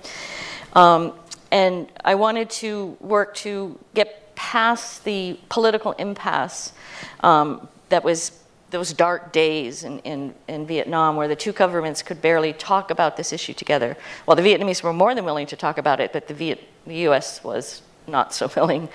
Um, 0.74 1.14
and 1.52 1.90
I 2.04 2.16
wanted 2.16 2.50
to 2.50 2.98
work 3.00 3.36
to 3.36 3.78
get 3.94 4.21
past 4.42 5.04
the 5.04 5.40
political 5.50 5.92
impasse 5.94 6.74
um, 7.20 7.68
that 7.90 8.04
was 8.04 8.32
those 8.72 8.92
dark 8.92 9.32
days 9.32 9.84
in, 9.84 10.00
in, 10.00 10.34
in, 10.48 10.66
Vietnam 10.66 11.16
where 11.16 11.28
the 11.28 11.36
two 11.36 11.52
governments 11.52 12.02
could 12.02 12.20
barely 12.24 12.52
talk 12.52 12.90
about 12.90 13.18
this 13.18 13.32
issue 13.32 13.54
together. 13.54 13.96
Well, 14.26 14.36
the 14.36 14.42
Vietnamese 14.42 14.82
were 14.82 14.94
more 14.94 15.14
than 15.14 15.26
willing 15.26 15.46
to 15.46 15.56
talk 15.56 15.78
about 15.78 16.00
it, 16.00 16.12
but 16.12 16.28
the, 16.28 16.34
Viet, 16.34 16.60
the 16.88 17.08
US 17.08 17.44
was 17.44 17.84
not 18.08 18.34
so 18.34 18.50
willing. 18.56 18.90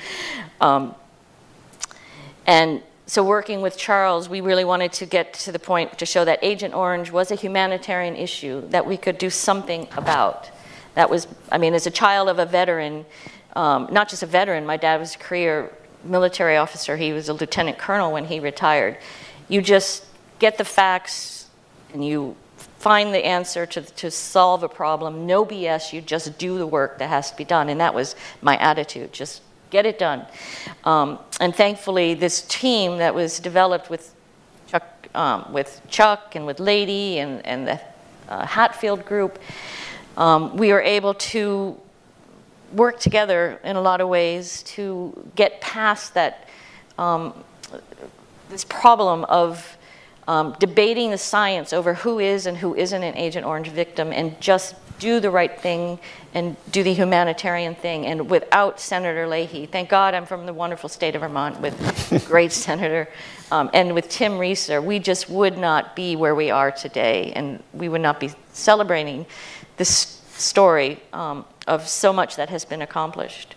Um, 0.60 0.96
and 2.44 2.82
so 3.06 3.22
working 3.22 3.62
with 3.62 3.78
Charles, 3.78 4.28
we 4.28 4.40
really 4.40 4.64
wanted 4.64 4.92
to 4.94 5.06
get 5.06 5.32
to 5.34 5.52
the 5.52 5.60
point 5.60 5.96
to 6.00 6.06
show 6.06 6.24
that 6.24 6.40
Agent 6.42 6.74
Orange 6.74 7.12
was 7.12 7.30
a 7.30 7.36
humanitarian 7.36 8.16
issue 8.16 8.66
that 8.70 8.84
we 8.84 8.96
could 8.96 9.16
do 9.16 9.30
something 9.30 9.86
about. 9.96 10.50
That 10.96 11.08
was, 11.08 11.28
I 11.52 11.58
mean, 11.58 11.72
as 11.74 11.86
a 11.86 11.90
child 11.90 12.28
of 12.28 12.40
a 12.40 12.46
veteran, 12.46 13.06
um, 13.56 13.88
not 13.90 14.10
just 14.10 14.22
a 14.22 14.26
veteran, 14.26 14.66
my 14.66 14.76
dad 14.76 15.00
was 15.00 15.14
a 15.14 15.18
career 15.18 15.72
military 16.04 16.58
officer. 16.58 16.96
He 16.98 17.12
was 17.12 17.30
a 17.30 17.32
lieutenant 17.32 17.78
colonel 17.78 18.12
when 18.12 18.26
he 18.26 18.38
retired. 18.38 18.98
You 19.48 19.62
just 19.62 20.04
get 20.38 20.58
the 20.58 20.64
facts 20.64 21.48
and 21.92 22.04
you 22.04 22.36
find 22.78 23.14
the 23.14 23.24
answer 23.24 23.64
to, 23.64 23.80
to 23.80 24.10
solve 24.10 24.62
a 24.62 24.68
problem. 24.68 25.26
No 25.26 25.46
BS, 25.46 25.94
you 25.94 26.02
just 26.02 26.38
do 26.38 26.58
the 26.58 26.66
work 26.66 26.98
that 26.98 27.08
has 27.08 27.30
to 27.30 27.36
be 27.36 27.44
done. 27.44 27.70
And 27.70 27.80
that 27.80 27.94
was 27.94 28.14
my 28.42 28.58
attitude, 28.58 29.14
just 29.14 29.40
get 29.70 29.86
it 29.86 29.98
done. 29.98 30.26
Um, 30.84 31.18
and 31.40 31.54
thankfully, 31.54 32.12
this 32.12 32.42
team 32.42 32.98
that 32.98 33.14
was 33.14 33.40
developed 33.40 33.88
with 33.88 34.14
Chuck, 34.68 35.08
um, 35.14 35.50
with 35.50 35.80
Chuck 35.88 36.34
and 36.34 36.44
with 36.44 36.60
Lady 36.60 37.18
and, 37.20 37.44
and 37.46 37.66
the 37.66 37.80
uh, 38.28 38.46
Hatfield 38.46 39.06
group, 39.06 39.38
um, 40.18 40.58
we 40.58 40.72
were 40.72 40.82
able 40.82 41.14
to 41.14 41.80
work 42.72 42.98
together 42.98 43.60
in 43.64 43.76
a 43.76 43.80
lot 43.80 44.00
of 44.00 44.08
ways 44.08 44.62
to 44.64 45.30
get 45.34 45.60
past 45.60 46.14
that 46.14 46.48
um, 46.98 47.32
this 48.48 48.64
problem 48.64 49.24
of 49.24 49.76
um, 50.28 50.56
debating 50.58 51.10
the 51.10 51.18
science 51.18 51.72
over 51.72 51.94
who 51.94 52.18
is 52.18 52.46
and 52.46 52.56
who 52.56 52.74
isn't 52.74 53.02
an 53.02 53.16
Agent 53.16 53.46
Orange 53.46 53.68
victim 53.68 54.12
and 54.12 54.40
just 54.40 54.74
do 54.98 55.20
the 55.20 55.30
right 55.30 55.60
thing 55.60 55.98
and 56.34 56.56
do 56.72 56.82
the 56.82 56.92
humanitarian 56.92 57.74
thing. 57.74 58.06
And 58.06 58.30
without 58.30 58.80
Senator 58.80 59.26
Leahy, 59.26 59.66
thank 59.66 59.88
God 59.88 60.14
I'm 60.14 60.26
from 60.26 60.46
the 60.46 60.54
wonderful 60.54 60.88
state 60.88 61.14
of 61.14 61.20
Vermont 61.20 61.60
with 61.60 62.24
great 62.28 62.52
senator, 62.52 63.08
um, 63.50 63.70
and 63.72 63.94
with 63.94 64.08
Tim 64.08 64.38
Rieser, 64.38 64.82
we 64.82 64.98
just 64.98 65.28
would 65.28 65.56
not 65.58 65.94
be 65.94 66.16
where 66.16 66.34
we 66.34 66.50
are 66.50 66.70
today, 66.70 67.32
and 67.36 67.62
we 67.72 67.88
would 67.88 68.00
not 68.00 68.18
be 68.18 68.30
celebrating 68.52 69.26
this 69.76 70.22
story 70.30 71.00
um, 71.12 71.44
of 71.66 71.88
so 71.88 72.12
much 72.12 72.36
that 72.36 72.48
has 72.50 72.64
been 72.64 72.82
accomplished. 72.82 73.56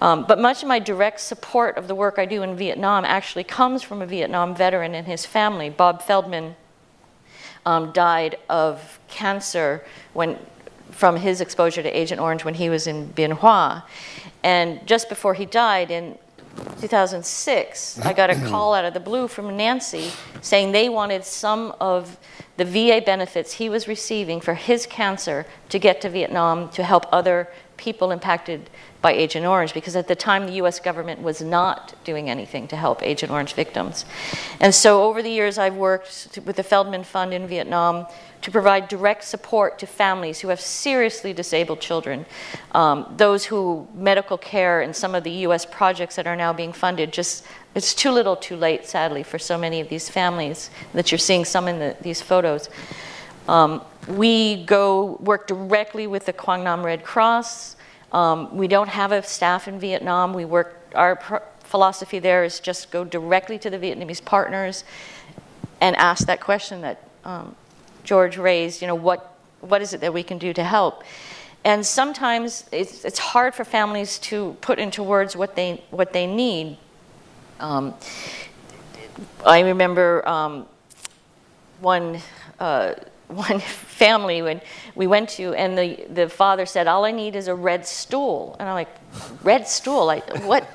Um, 0.00 0.24
but 0.26 0.40
much 0.40 0.62
of 0.62 0.68
my 0.68 0.78
direct 0.78 1.20
support 1.20 1.76
of 1.78 1.86
the 1.86 1.94
work 1.94 2.18
I 2.18 2.26
do 2.26 2.42
in 2.42 2.56
Vietnam 2.56 3.04
actually 3.04 3.44
comes 3.44 3.82
from 3.82 4.02
a 4.02 4.06
Vietnam 4.06 4.54
veteran 4.54 4.94
and 4.94 5.06
his 5.06 5.24
family. 5.24 5.70
Bob 5.70 6.02
Feldman 6.02 6.56
um, 7.64 7.92
died 7.92 8.36
of 8.48 8.98
cancer 9.08 9.84
when 10.12 10.38
from 10.90 11.16
his 11.16 11.40
exposure 11.40 11.82
to 11.82 11.88
Agent 11.88 12.20
Orange 12.20 12.44
when 12.44 12.54
he 12.54 12.68
was 12.68 12.86
in 12.86 13.06
Bien 13.12 13.30
Hoa. 13.30 13.84
And 14.42 14.86
just 14.86 15.08
before 15.08 15.34
he 15.34 15.46
died 15.46 15.90
in 15.90 16.18
2006, 16.80 18.00
I 18.00 18.12
got 18.12 18.30
a 18.30 18.34
call 18.48 18.74
out 18.74 18.84
of 18.84 18.94
the 18.94 19.00
blue 19.00 19.28
from 19.28 19.56
Nancy 19.56 20.10
saying 20.40 20.72
they 20.72 20.88
wanted 20.88 21.24
some 21.24 21.74
of 21.80 22.18
the 22.56 22.64
VA 22.64 23.00
benefits 23.04 23.54
he 23.54 23.68
was 23.68 23.88
receiving 23.88 24.40
for 24.40 24.54
his 24.54 24.86
cancer 24.86 25.46
to 25.68 25.78
get 25.78 26.00
to 26.00 26.08
Vietnam 26.08 26.68
to 26.70 26.82
help 26.82 27.06
other 27.12 27.48
people 27.76 28.10
impacted 28.10 28.70
by 29.00 29.12
Agent 29.12 29.44
Orange 29.44 29.74
because 29.74 29.96
at 29.96 30.06
the 30.06 30.14
time 30.14 30.46
the 30.46 30.52
US 30.54 30.78
government 30.78 31.22
was 31.22 31.40
not 31.40 31.94
doing 32.04 32.30
anything 32.30 32.68
to 32.68 32.76
help 32.76 33.02
Agent 33.02 33.32
Orange 33.32 33.54
victims. 33.54 34.04
And 34.60 34.74
so 34.74 35.02
over 35.02 35.22
the 35.22 35.30
years 35.30 35.58
I've 35.58 35.74
worked 35.74 36.38
with 36.44 36.56
the 36.56 36.62
Feldman 36.62 37.04
Fund 37.04 37.34
in 37.34 37.46
Vietnam 37.46 38.06
to 38.42 38.50
provide 38.50 38.88
direct 38.88 39.24
support 39.24 39.78
to 39.78 39.86
families 39.86 40.40
who 40.40 40.48
have 40.48 40.60
seriously 40.60 41.32
disabled 41.32 41.80
children. 41.80 42.26
Um, 42.72 43.14
those 43.16 43.44
who 43.44 43.88
medical 43.94 44.36
care 44.36 44.82
and 44.82 44.94
some 44.94 45.14
of 45.14 45.24
the 45.24 45.30
US 45.46 45.64
projects 45.64 46.16
that 46.16 46.26
are 46.26 46.36
now 46.36 46.52
being 46.52 46.72
funded 46.72 47.12
just 47.12 47.46
it's 47.74 47.94
too 47.94 48.10
little 48.10 48.36
too 48.36 48.56
late 48.56 48.84
sadly 48.86 49.22
for 49.22 49.38
so 49.38 49.56
many 49.56 49.80
of 49.80 49.88
these 49.88 50.08
families 50.08 50.70
that 50.92 51.10
you're 51.10 51.18
seeing 51.18 51.44
some 51.44 51.68
in 51.68 51.78
the, 51.78 51.96
these 52.02 52.20
photos. 52.20 52.68
Um, 53.48 53.82
we 54.06 54.64
go 54.64 55.16
work 55.20 55.46
directly 55.46 56.06
with 56.06 56.26
the 56.26 56.32
Quang 56.32 56.64
Nam 56.64 56.84
Red 56.84 57.02
Cross. 57.02 57.76
Um, 58.12 58.54
we 58.54 58.68
don't 58.68 58.88
have 58.88 59.10
a 59.10 59.22
staff 59.22 59.68
in 59.68 59.78
Vietnam. 59.78 60.34
We 60.34 60.44
work, 60.44 60.90
our 60.94 61.42
philosophy 61.60 62.18
there 62.18 62.44
is 62.44 62.60
just 62.60 62.90
go 62.90 63.04
directly 63.04 63.58
to 63.60 63.70
the 63.70 63.78
Vietnamese 63.78 64.22
partners 64.22 64.84
and 65.80 65.96
ask 65.96 66.26
that 66.26 66.40
question 66.40 66.82
that 66.82 67.08
um, 67.24 67.56
George 68.04 68.36
raised, 68.36 68.80
you 68.80 68.86
know, 68.86 68.94
what, 68.94 69.36
what 69.60 69.82
is 69.82 69.92
it 69.94 70.00
that 70.00 70.12
we 70.12 70.22
can 70.22 70.38
do 70.38 70.52
to 70.52 70.64
help? 70.64 71.04
And 71.64 71.86
sometimes 71.86 72.64
it's, 72.72 73.04
it's 73.04 73.18
hard 73.18 73.54
for 73.54 73.64
families 73.64 74.18
to 74.20 74.56
put 74.60 74.78
into 74.78 75.02
words 75.02 75.36
what 75.36 75.54
they, 75.54 75.82
what 75.90 76.12
they 76.12 76.26
need. 76.26 76.76
Um, 77.60 77.94
I 79.46 79.60
remember 79.60 80.26
um, 80.28 80.66
one 81.80 82.18
uh, 82.58 82.94
one 83.32 83.60
family 84.02 84.42
when 84.42 84.60
we 84.94 85.06
went 85.06 85.28
to, 85.30 85.54
and 85.54 85.76
the, 85.76 86.06
the 86.10 86.28
father 86.28 86.66
said, 86.66 86.86
All 86.86 87.04
I 87.04 87.10
need 87.10 87.36
is 87.36 87.48
a 87.48 87.54
red 87.54 87.86
stool. 87.86 88.56
And 88.58 88.68
I'm 88.68 88.74
like, 88.74 88.88
Red 89.42 89.66
stool? 89.66 90.06
Like, 90.06 90.44
what? 90.44 90.68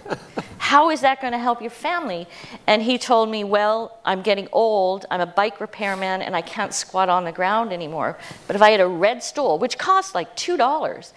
How 0.58 0.90
is 0.90 1.02
that 1.02 1.22
going 1.22 1.34
to 1.34 1.40
help 1.40 1.62
your 1.62 1.72
family? 1.72 2.28
And 2.68 2.82
he 2.82 2.98
told 2.98 3.30
me, 3.30 3.44
Well, 3.44 4.00
I'm 4.04 4.22
getting 4.22 4.48
old, 4.52 5.06
I'm 5.10 5.22
a 5.22 5.26
bike 5.26 5.62
repairman, 5.62 6.22
and 6.22 6.36
I 6.36 6.42
can't 6.42 6.74
squat 6.74 7.10
on 7.10 7.24
the 7.24 7.32
ground 7.32 7.72
anymore. 7.72 8.18
But 8.48 8.56
if 8.56 8.62
I 8.62 8.72
had 8.72 8.82
a 8.82 8.88
red 8.88 9.24
stool, 9.24 9.60
which 9.60 9.78
costs 9.78 10.14
like 10.14 10.36
$2, 10.36 11.14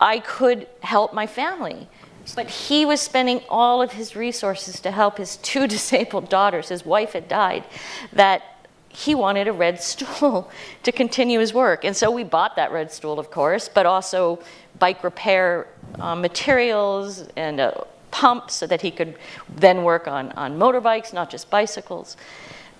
I 0.00 0.20
could 0.20 0.66
help 0.82 1.12
my 1.12 1.26
family. 1.26 1.88
But 2.34 2.48
he 2.48 2.84
was 2.84 3.00
spending 3.00 3.42
all 3.48 3.82
of 3.82 3.92
his 3.92 4.14
resources 4.14 4.80
to 4.80 4.90
help 4.90 5.18
his 5.18 5.36
two 5.36 5.66
disabled 5.76 6.28
daughters. 6.28 6.68
His 6.68 6.84
wife 6.84 7.12
had 7.12 7.28
died. 7.28 7.64
That 8.12 8.42
he 8.90 9.14
wanted 9.14 9.48
a 9.48 9.52
red 9.52 9.80
stool 9.82 10.50
to 10.82 10.92
continue 10.92 11.40
his 11.40 11.54
work. 11.54 11.84
And 11.84 11.96
so 11.96 12.10
we 12.10 12.24
bought 12.24 12.56
that 12.56 12.72
red 12.72 12.92
stool, 12.92 13.18
of 13.18 13.30
course, 13.30 13.68
but 13.68 13.86
also 13.86 14.40
bike 14.78 15.02
repair 15.02 15.66
uh, 15.98 16.14
materials 16.14 17.26
and 17.36 17.60
a 17.60 17.86
pump 18.10 18.50
so 18.50 18.66
that 18.66 18.82
he 18.82 18.90
could 18.90 19.16
then 19.48 19.84
work 19.84 20.08
on, 20.08 20.32
on 20.32 20.58
motorbikes, 20.58 21.12
not 21.12 21.30
just 21.30 21.48
bicycles. 21.50 22.16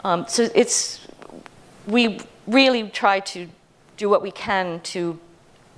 Um, 0.02 0.26
so 0.28 0.48
it's, 0.54 1.06
we 1.86 2.20
really 2.46 2.88
try 2.88 3.20
to 3.20 3.48
do 3.96 4.08
what 4.08 4.22
we 4.22 4.30
can 4.30 4.80
to 4.80 5.18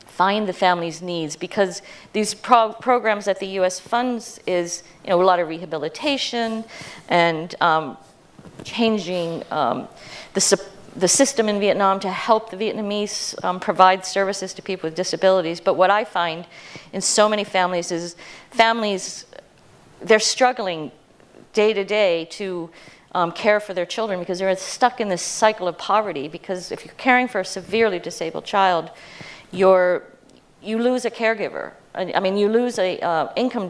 find 0.07 0.47
the 0.47 0.53
family's 0.53 1.03
needs 1.03 1.37
because 1.37 1.83
these 2.12 2.35
pro 2.35 2.72
programs 2.74 3.24
that 3.24 3.41
the 3.41 3.47
U.S. 3.59 3.80
funds 3.80 4.39
is, 4.47 4.83
you 5.05 5.11
know, 5.11 5.20
a 5.20 5.24
lot 5.24 5.41
of 5.41 5.49
rehabilitation 5.49 6.64
and 7.09 7.55
um, 7.61 7.97
changing 8.62 9.43
um, 9.51 9.89
the, 10.35 10.62
the 10.97 11.09
system 11.09 11.49
in 11.49 11.61
Vietnam 11.61 12.01
to 12.01 12.11
help 12.11 12.51
the 12.51 12.57
Vietnamese 12.57 13.43
um, 13.45 13.61
provide 13.61 14.05
services 14.05 14.55
to 14.55 14.62
people 14.62 14.89
with 14.89 14.97
disabilities. 14.97 15.61
But 15.61 15.74
what 15.74 15.91
I 15.91 16.05
find 16.05 16.47
in 16.93 17.01
so 17.01 17.28
many 17.28 17.45
families 17.45 17.91
is 17.91 18.16
families, 18.51 19.26
they're 20.01 20.18
struggling 20.18 20.91
day 21.53 21.72
to 21.72 21.85
day 21.85 22.26
to 22.30 22.70
um, 23.14 23.33
care 23.33 23.61
for 23.61 23.74
their 23.74 23.87
children 23.87 24.18
because 24.18 24.39
they're 24.39 24.57
stuck 24.57 25.01
in 25.01 25.09
this 25.09 25.22
cycle 25.22 25.68
of 25.68 25.76
poverty. 25.78 26.28
Because 26.28 26.72
if 26.72 26.85
you're 26.85 26.95
caring 26.95 27.28
for 27.28 27.41
a 27.41 27.45
severely 27.45 27.99
disabled 27.99 28.45
child, 28.45 28.91
you're, 29.51 30.03
you 30.62 30.78
lose 30.78 31.05
a 31.05 31.11
caregiver. 31.11 31.72
I 31.95 32.20
mean, 32.20 32.39
you 32.39 32.49
lose 32.49 32.78
a 32.78 32.99
uh, 33.01 33.30
income, 33.37 33.68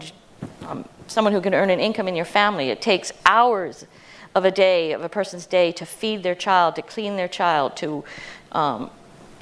um, 0.68 0.88
someone 1.08 1.32
who 1.32 1.40
can 1.40 1.54
earn 1.54 1.70
an 1.70 1.80
income 1.80 2.06
in 2.06 2.14
your 2.14 2.24
family. 2.24 2.70
It 2.70 2.80
takes 2.80 3.12
hours 3.26 3.84
of 4.34 4.44
a 4.44 4.50
day, 4.50 4.92
of 4.92 5.02
a 5.02 5.08
person's 5.08 5.46
day, 5.46 5.72
to 5.72 5.86
feed 5.86 6.22
their 6.22 6.34
child, 6.34 6.76
to 6.76 6.82
clean 6.82 7.16
their 7.16 7.28
child, 7.28 7.76
to, 7.76 8.04
um, 8.52 8.90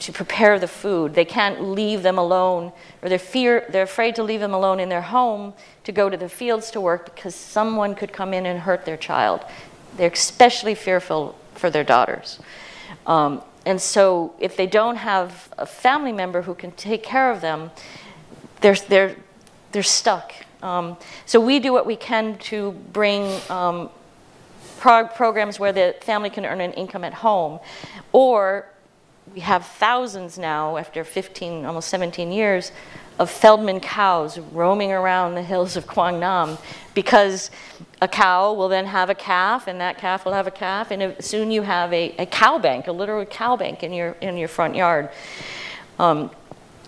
to 0.01 0.13
prepare 0.13 0.59
the 0.59 0.69
food. 0.69 1.15
They 1.15 1.25
can't 1.25 1.63
leave 1.63 2.03
them 2.03 2.19
alone, 2.19 2.73
or 3.03 3.09
they're, 3.09 3.19
fear, 3.19 3.67
they're 3.71 3.85
afraid 3.85 4.17
to 4.17 4.23
leave 4.23 4.41
them 4.41 4.55
alone 4.55 4.81
in 4.81 4.89
their 4.89 5.03
home 5.03 5.55
to 5.85 5.93
go 5.93 6.11
to 6.11 6.17
the 6.17 6.29
fields 6.29 6.71
to 6.73 6.81
work 6.81 7.15
because 7.15 7.35
someone 7.35 7.95
could 7.95 8.13
come 8.13 8.35
in 8.35 8.47
and 8.47 8.61
hurt 8.61 8.85
their 8.85 8.97
child. 8.97 9.45
They're 9.97 10.11
especially 10.11 10.75
fearful 10.75 11.39
for 11.55 11.71
their 11.71 11.85
daughters. 11.85 12.41
Um, 13.07 13.43
and 13.67 13.81
so, 13.81 14.35
if 14.39 14.57
they 14.57 14.67
don't 14.67 14.97
have 14.97 15.53
a 15.59 15.67
family 15.67 16.13
member 16.13 16.43
who 16.43 16.55
can 16.55 16.73
take 16.73 17.03
care 17.03 17.31
of 17.31 17.41
them, 17.41 17.71
they're, 18.63 18.77
they're, 18.89 19.17
they're 19.73 19.83
stuck. 19.83 20.33
Um, 20.63 20.97
so, 21.27 21.41
we 21.41 21.59
do 21.59 21.73
what 21.73 21.87
we 21.87 21.97
can 21.97 22.39
to 22.39 22.73
bring 22.93 23.39
um, 23.51 23.91
programs 24.81 25.61
where 25.61 25.73
the 25.73 25.95
family 26.01 26.31
can 26.31 26.45
earn 26.47 26.61
an 26.61 26.73
income 26.73 27.05
at 27.05 27.15
home. 27.15 27.61
Or 28.13 28.67
we 29.35 29.41
have 29.41 29.67
thousands 29.67 30.39
now, 30.39 30.77
after 30.77 31.05
15, 31.05 31.65
almost 31.65 31.89
17 31.89 32.33
years, 32.33 32.73
of 33.21 33.31
Feldman 33.31 33.81
cows 33.81 34.39
roaming 34.39 34.93
around 34.93 35.35
the 35.35 35.43
hills 35.43 35.77
of 35.77 35.87
Quang 35.87 36.19
Nam 36.19 36.57
because 36.95 37.51
a 38.01 38.09
cow 38.09 38.55
will 38.55 38.69
then 38.69 38.87
have 38.87 39.11
a 39.11 39.15
calf 39.15 39.67
and 39.67 39.79
that 39.79 39.99
calf 39.99 40.25
will 40.25 40.33
have 40.33 40.47
a 40.47 40.51
calf 40.51 40.91
and 40.91 41.15
soon 41.23 41.51
you 41.51 41.61
have 41.61 41.93
a, 41.93 42.15
a 42.19 42.25
cow 42.25 42.59
bank, 42.59 42.87
a 42.87 42.93
literal 42.93 43.27
cow 43.27 43.57
bank 43.57 43.83
in 43.83 43.93
your, 43.93 44.13
in 44.23 44.39
your 44.39 44.49
front 44.49 44.75
yard. 44.75 45.11
Um, 45.99 46.31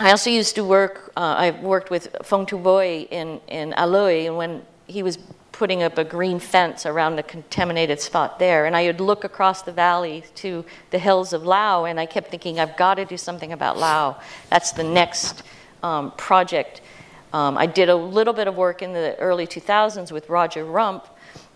I 0.01 0.11
also 0.11 0.30
used 0.30 0.55
to 0.55 0.64
work, 0.64 1.12
uh, 1.18 1.34
I 1.38 1.51
worked 1.51 1.90
with 1.90 2.11
Phong 2.22 2.47
Tu 2.47 2.57
Boy 2.57 3.07
in, 3.11 3.38
in 3.49 3.72
Aloi 3.72 4.26
and 4.26 4.36
when 4.38 4.62
he 4.86 5.03
was 5.03 5.18
putting 5.62 5.84
up 5.84 5.96
a 5.96 6.02
green 6.02 6.40
fence 6.40 6.84
around 6.86 7.14
the 7.14 7.22
contaminated 7.22 8.00
spot 8.00 8.40
there. 8.40 8.66
And 8.66 8.74
I 8.74 8.86
would 8.86 9.00
look 9.00 9.22
across 9.22 9.62
the 9.62 9.70
valley 9.70 10.24
to 10.34 10.64
the 10.90 10.98
hills 10.98 11.32
of 11.32 11.44
Lao, 11.44 11.84
and 11.84 12.00
I 12.00 12.04
kept 12.04 12.32
thinking, 12.32 12.58
I've 12.58 12.76
got 12.76 12.94
to 12.94 13.04
do 13.04 13.16
something 13.16 13.52
about 13.52 13.78
Lao. 13.78 14.20
That's 14.50 14.72
the 14.72 14.82
next 14.82 15.44
um, 15.84 16.10
project. 16.16 16.80
Um, 17.32 17.56
I 17.56 17.66
did 17.66 17.88
a 17.88 17.94
little 17.94 18.34
bit 18.34 18.48
of 18.48 18.56
work 18.56 18.82
in 18.82 18.92
the 18.92 19.16
early 19.20 19.46
2000s 19.46 20.10
with 20.10 20.28
Roger 20.28 20.64
Rumpf, 20.64 21.04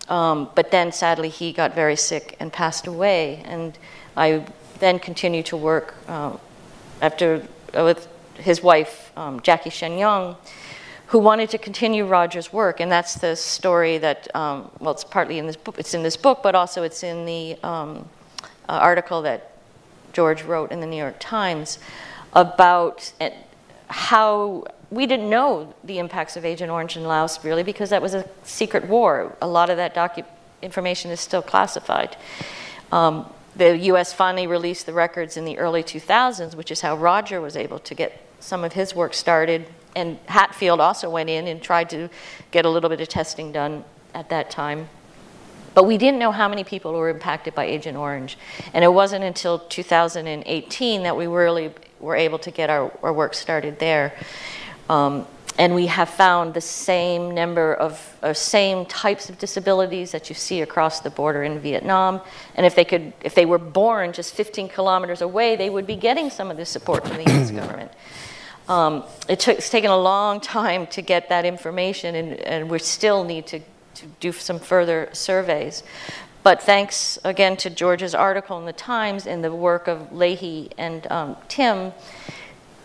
um, 0.07 0.51
but 0.55 0.71
then 0.71 0.93
sadly 0.93 1.27
he 1.27 1.51
got 1.51 1.75
very 1.75 1.97
sick 1.97 2.37
and 2.39 2.53
passed 2.53 2.87
away. 2.87 3.41
And 3.43 3.77
I 4.15 4.45
then 4.79 4.99
continued 4.99 5.47
to 5.47 5.57
work 5.57 5.95
um, 6.09 6.39
after 7.01 7.45
uh, 7.77 7.83
with 7.83 8.07
his 8.35 8.63
wife, 8.63 9.11
um, 9.17 9.41
Jackie 9.41 9.69
Chagnon, 9.69 10.37
who 11.07 11.19
wanted 11.19 11.49
to 11.49 11.57
continue 11.57 12.05
Roger's 12.05 12.51
work, 12.51 12.79
and 12.79 12.91
that's 12.91 13.15
the 13.15 13.35
story 13.35 13.97
that 13.97 14.33
um, 14.35 14.69
well, 14.79 14.91
it's 14.91 15.03
partly 15.03 15.39
in 15.39 15.47
this 15.47 15.55
book. 15.55 15.79
It's 15.79 15.93
in 15.93 16.03
this 16.03 16.17
book, 16.17 16.43
but 16.43 16.53
also 16.53 16.83
it's 16.83 17.03
in 17.03 17.25
the 17.25 17.57
um, 17.63 18.09
uh, 18.67 18.73
article 18.73 19.21
that 19.21 19.51
George 20.11 20.43
wrote 20.43 20.71
in 20.71 20.81
the 20.81 20.87
New 20.87 20.97
York 20.97 21.15
Times 21.19 21.79
about 22.33 23.13
uh, 23.21 23.29
how 23.87 24.65
we 24.89 25.05
didn't 25.05 25.29
know 25.29 25.73
the 25.83 25.99
impacts 25.99 26.35
of 26.35 26.43
Agent 26.43 26.71
Orange 26.71 26.97
in 26.97 27.03
Laos 27.03 27.43
really 27.43 27.63
because 27.63 27.89
that 27.89 28.01
was 28.01 28.13
a 28.13 28.27
secret 28.43 28.87
war. 28.87 29.35
A 29.41 29.47
lot 29.47 29.69
of 29.69 29.77
that 29.77 29.95
information 30.61 31.11
is 31.11 31.19
still 31.21 31.41
classified. 31.41 32.17
Um, 32.91 33.31
the 33.55 33.77
U.S. 33.77 34.13
finally 34.13 34.45
released 34.45 34.85
the 34.85 34.93
records 34.93 35.37
in 35.37 35.45
the 35.45 35.57
early 35.57 35.83
2000s, 35.83 36.55
which 36.55 36.69
is 36.69 36.81
how 36.81 36.95
Roger 36.95 37.41
was 37.41 37.55
able 37.55 37.79
to 37.79 37.95
get 37.95 38.21
some 38.39 38.63
of 38.63 38.73
his 38.73 38.93
work 38.93 39.13
started 39.13 39.67
and 39.97 40.19
Hatfield 40.27 40.79
also 40.79 41.09
went 41.09 41.27
in 41.27 41.47
and 41.47 41.59
tried 41.59 41.89
to 41.89 42.07
get 42.51 42.65
a 42.65 42.69
little 42.69 42.89
bit 42.89 43.01
of 43.01 43.07
testing 43.07 43.51
done 43.51 43.83
at 44.13 44.29
that 44.29 44.51
time. 44.51 44.87
But 45.73 45.85
we 45.85 45.97
didn't 45.97 46.19
know 46.19 46.31
how 46.31 46.47
many 46.47 46.63
people 46.63 46.93
were 46.93 47.09
impacted 47.09 47.55
by 47.55 47.65
Agent 47.65 47.97
Orange. 47.97 48.37
And 48.73 48.83
it 48.83 48.93
wasn't 48.93 49.23
until 49.23 49.57
2018 49.57 51.03
that 51.03 51.17
we 51.17 51.25
really 51.25 51.71
were 51.99 52.15
able 52.15 52.37
to 52.39 52.51
get 52.51 52.69
our, 52.69 52.91
our 53.01 53.11
work 53.11 53.33
started 53.33 53.79
there. 53.79 54.13
Um, 54.87 55.25
and 55.57 55.73
we 55.73 55.87
have 55.87 56.09
found 56.09 56.53
the 56.53 56.61
same 56.61 57.33
number 57.33 57.73
of 57.73 58.15
or 58.21 58.35
same 58.35 58.85
types 58.85 59.29
of 59.29 59.39
disabilities 59.39 60.11
that 60.11 60.29
you 60.29 60.35
see 60.35 60.61
across 60.61 60.99
the 60.99 61.09
border 61.09 61.41
in 61.41 61.59
Vietnam. 61.59 62.21
And 62.55 62.67
if 62.67 62.75
they 62.75 62.85
could, 62.85 63.13
if 63.23 63.33
they 63.33 63.47
were 63.47 63.57
born 63.57 64.13
just 64.13 64.35
15 64.35 64.69
kilometers 64.69 65.21
away, 65.21 65.55
they 65.55 65.71
would 65.71 65.87
be 65.87 65.95
getting 65.95 66.29
some 66.29 66.51
of 66.51 66.57
the 66.57 66.65
support 66.65 67.07
from 67.07 67.17
the 67.17 67.31
U.S. 67.31 67.49
government. 67.61 67.91
Um, 68.67 69.03
it 69.29 69.39
took, 69.39 69.57
it's 69.57 69.69
taken 69.69 69.91
a 69.91 69.97
long 69.97 70.41
time 70.41 70.87
to 70.87 71.01
get 71.01 71.29
that 71.29 71.45
information, 71.45 72.15
and, 72.15 72.33
and 72.33 72.69
we 72.69 72.79
still 72.79 73.23
need 73.23 73.47
to, 73.47 73.59
to 73.95 74.05
do 74.19 74.31
some 74.31 74.59
further 74.59 75.09
surveys. 75.13 75.83
But 76.43 76.61
thanks 76.61 77.17
again 77.23 77.57
to 77.57 77.69
George's 77.69 78.15
article 78.15 78.57
in 78.59 78.65
the 78.65 78.73
Times 78.73 79.27
and 79.27 79.43
the 79.43 79.53
work 79.53 79.87
of 79.87 80.11
Leahy 80.13 80.69
and 80.77 81.09
um, 81.11 81.37
Tim, 81.47 81.91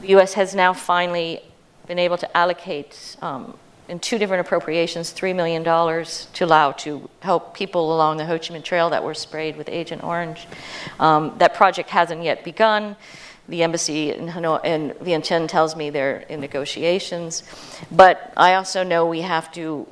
the 0.01 0.09
U.S. 0.09 0.35
has 0.35 0.55
now 0.55 0.73
finally 0.73 1.43
been 1.87 1.99
able 1.99 2.17
to 2.19 2.37
allocate 2.37 3.17
um, 3.23 3.57
in 3.89 3.99
two 3.99 4.19
different 4.19 4.45
appropriations 4.47 5.13
$3 5.13 5.35
million 5.35 5.63
to 5.65 6.47
Lao 6.47 6.73
to 6.73 7.09
help 7.21 7.55
people 7.55 7.95
along 7.95 8.17
the 8.17 8.25
Ho 8.27 8.39
Chi 8.39 8.55
Minh 8.55 8.65
Trail 8.65 8.91
that 8.91 9.03
were 9.03 9.15
sprayed 9.15 9.57
with 9.57 9.69
Agent 9.69 10.03
Orange. 10.03 10.47
Um, 10.99 11.35
that 11.39 11.55
project 11.55 11.91
hasn't 11.91 12.23
yet 12.23 12.45
begun 12.45 12.97
the 13.49 13.63
embassy 13.63 14.13
in, 14.13 14.29
Hanoi, 14.29 14.65
in 14.65 14.91
Vientiane 15.03 15.49
tells 15.49 15.75
me 15.77 15.91
they're 15.91 16.19
in 16.29 16.41
negotiations. 16.41 17.43
But 17.91 18.33
I 18.37 18.55
also 18.55 18.83
know 18.83 19.07
we 19.07 19.23
have 19.23 19.53
to 19.53 19.87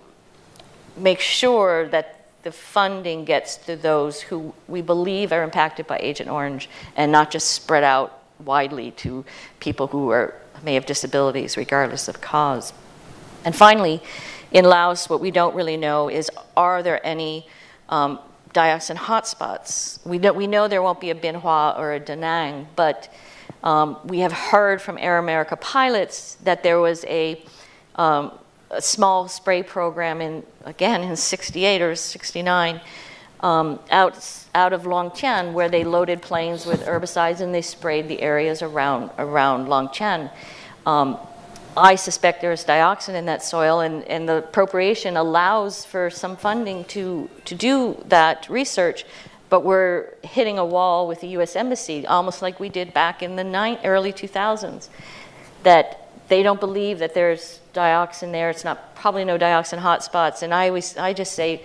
make 0.97 1.21
sure 1.21 1.89
that 1.89 2.21
the 2.43 2.53
funding 2.53 3.25
gets 3.25 3.57
to 3.57 3.77
those 3.77 4.23
who 4.23 4.55
we 4.67 4.81
believe 4.81 5.33
are 5.33 5.43
impacted 5.43 5.87
by 5.87 5.99
Agent 6.01 6.31
Orange 6.31 6.69
and 6.97 7.13
not 7.13 7.31
just 7.31 7.51
spread 7.51 7.85
out 7.85 8.23
widely 8.39 8.93
to 8.93 9.25
people 9.59 9.89
who 9.89 10.11
are, 10.11 10.35
may 10.63 10.75
have 10.75 10.87
disabilities 10.87 11.57
regardless 11.57 12.09
of 12.09 12.21
cause. 12.21 12.73
And 13.45 13.55
finally, 13.55 14.03
in 14.53 14.65
Laos, 14.65 15.09
what 15.09 15.21
we 15.21 15.31
don't 15.31 15.55
really 15.55 15.77
know 15.77 16.09
is 16.09 16.31
are 16.57 16.83
there 16.83 17.05
any 17.07 17.47
um, 17.89 18.19
dioxin 18.55 18.97
hotspots? 18.97 20.05
We, 20.07 20.19
we 20.19 20.47
know 20.47 20.67
there 20.67 20.83
won't 20.83 21.01
be 21.01 21.11
a 21.11 21.15
Bien 21.15 21.37
Hoa 21.37 21.75
or 21.77 21.93
a 21.93 22.01
Da 22.01 22.15
Nang, 22.15 22.69
but 22.75 23.13
um, 23.63 23.99
we 24.05 24.21
have 24.21 24.33
heard 24.33 24.81
from 24.81 24.99
Air 24.99 25.19
America 25.19 25.57
pilots 25.57 26.37
that 26.45 26.63
there 26.63 26.79
was 26.79 27.05
a, 27.05 27.43
um, 27.97 28.33
a 28.71 28.81
small 28.81 29.29
spray 29.29 29.63
program 29.63 30.21
in, 30.21 30.43
again, 30.65 31.03
in 31.03 31.17
68 31.17 31.83
or 31.83 31.95
69 31.95 32.81
um, 33.41 33.79
out, 33.91 34.47
out 34.55 34.73
of 34.73 34.87
Long 34.87 35.13
Chen 35.13 35.53
where 35.53 35.69
they 35.69 35.85
loaded 35.85 36.23
planes 36.23 36.67
with 36.67 36.85
herbicides 36.85 37.41
and 37.41 37.55
they 37.55 37.63
sprayed 37.63 38.09
the 38.09 38.21
areas 38.21 38.63
around, 38.63 39.11
around 39.19 39.69
Long 39.69 39.91
Chen. 39.91 40.31
Um, 40.87 41.19
I 41.77 41.95
suspect 41.95 42.41
there's 42.41 42.65
dioxin 42.65 43.15
in 43.15 43.27
that 43.27 43.45
soil, 43.45 43.81
and, 43.81 44.03
and 44.05 44.29
the 44.29 44.39
appropriation 44.39 45.17
allows 45.17 45.85
for 45.85 46.11
some 46.11 46.37
funding 46.37 46.85
to, 46.87 47.31
to 47.45 47.55
do 47.55 48.03
that 48.09 48.49
research 48.49 49.05
but 49.51 49.65
we're 49.65 50.15
hitting 50.23 50.59
a 50.59 50.65
wall 50.65 51.07
with 51.07 51.21
the 51.21 51.29
U.S. 51.29 51.57
Embassy, 51.57 52.07
almost 52.07 52.41
like 52.41 52.59
we 52.61 52.69
did 52.69 52.95
back 52.95 53.23
in 53.23 53.37
the 53.37 53.79
early 53.85 54.13
2000s, 54.13 54.89
that 55.65 56.09
they 56.29 56.43
don't 56.43 56.61
believe 56.61 57.01
that 57.01 57.13
there's 57.13 57.61
dioxin 57.75 58.31
there. 58.31 58.49
It's 58.51 58.65
not 58.65 58.95
probably 58.95 59.25
no 59.25 59.37
dioxin 59.37 59.81
hotspots. 59.81 60.43
And 60.43 60.55
I 60.55 60.69
always, 60.69 60.97
I 60.97 61.13
just 61.13 61.33
say, 61.33 61.65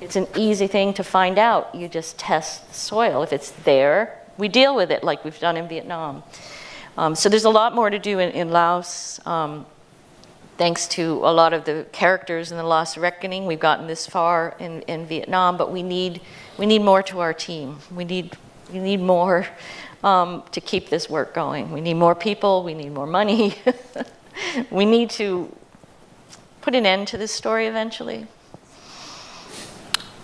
it's 0.00 0.16
an 0.16 0.26
easy 0.34 0.66
thing 0.66 0.94
to 0.94 1.04
find 1.04 1.38
out. 1.38 1.74
You 1.74 1.86
just 1.86 2.18
test 2.18 2.66
the 2.68 2.74
soil. 2.74 3.22
If 3.22 3.34
it's 3.34 3.50
there, 3.50 4.18
we 4.38 4.48
deal 4.48 4.74
with 4.74 4.90
it 4.90 5.04
like 5.04 5.22
we've 5.22 5.38
done 5.38 5.58
in 5.58 5.68
Vietnam. 5.68 6.22
Um, 6.96 7.14
so 7.14 7.28
there's 7.28 7.44
a 7.44 7.50
lot 7.50 7.74
more 7.74 7.90
to 7.90 7.98
do 7.98 8.18
in, 8.18 8.30
in 8.30 8.50
Laos. 8.50 9.20
Um, 9.26 9.66
thanks 10.56 10.88
to 10.88 11.20
a 11.22 11.32
lot 11.32 11.52
of 11.52 11.64
the 11.64 11.86
characters 11.92 12.50
in 12.50 12.56
the 12.58 12.64
Long 12.64 12.86
Reckoning, 12.96 13.46
we've 13.46 13.60
gotten 13.60 13.86
this 13.86 14.06
far 14.06 14.56
in, 14.58 14.82
in 14.82 15.06
Vietnam, 15.06 15.56
but 15.56 15.72
we 15.72 15.82
need 15.82 16.20
we 16.60 16.66
need 16.66 16.82
more 16.82 17.02
to 17.02 17.20
our 17.20 17.32
team. 17.32 17.78
We 17.90 18.04
need, 18.04 18.36
we 18.70 18.80
need 18.80 19.00
more 19.00 19.46
um, 20.04 20.42
to 20.52 20.60
keep 20.60 20.90
this 20.90 21.08
work 21.08 21.32
going. 21.32 21.72
We 21.72 21.80
need 21.80 21.94
more 21.94 22.14
people, 22.14 22.62
we 22.62 22.74
need 22.74 22.92
more 22.92 23.06
money. 23.06 23.54
we 24.70 24.84
need 24.84 25.08
to 25.12 25.56
put 26.60 26.74
an 26.74 26.84
end 26.84 27.08
to 27.08 27.16
this 27.16 27.32
story 27.32 27.66
eventually. 27.66 28.26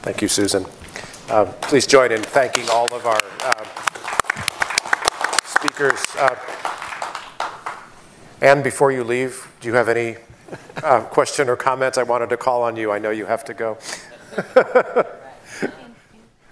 Thank 0.03 0.21
you, 0.21 0.29
Susan. 0.29 0.67
Uh, 1.31 1.47
please 1.63 1.87
join 1.87 2.13
in 2.13 2.23
thanking 2.23 2.69
all 2.69 2.95
of 2.95 3.07
our 3.07 3.23
uh, 3.41 3.65
speakers. 5.43 6.05
Uh, 6.19 6.37
and 8.43 8.63
before 8.63 8.93
you 8.93 9.05
leave, 9.05 9.51
do 9.63 9.69
you 9.69 9.75
have 9.75 9.89
any 9.89 10.17
uh, 10.83 11.01
question 11.01 11.49
or 11.49 11.57
comments? 11.57 11.97
I 11.97 12.03
wanted 12.03 12.29
to 12.29 12.37
call 12.37 12.63
on 12.63 12.77
you. 12.77 12.93
I 12.93 12.99
know 12.99 13.09
you 13.09 13.25
have 13.25 13.43
to 13.47 13.55
go. 13.55 13.79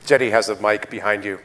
Jenny 0.05 0.31
has 0.31 0.49
a 0.49 0.61
mic 0.61 0.91
behind 0.91 1.25
you. 1.25 1.39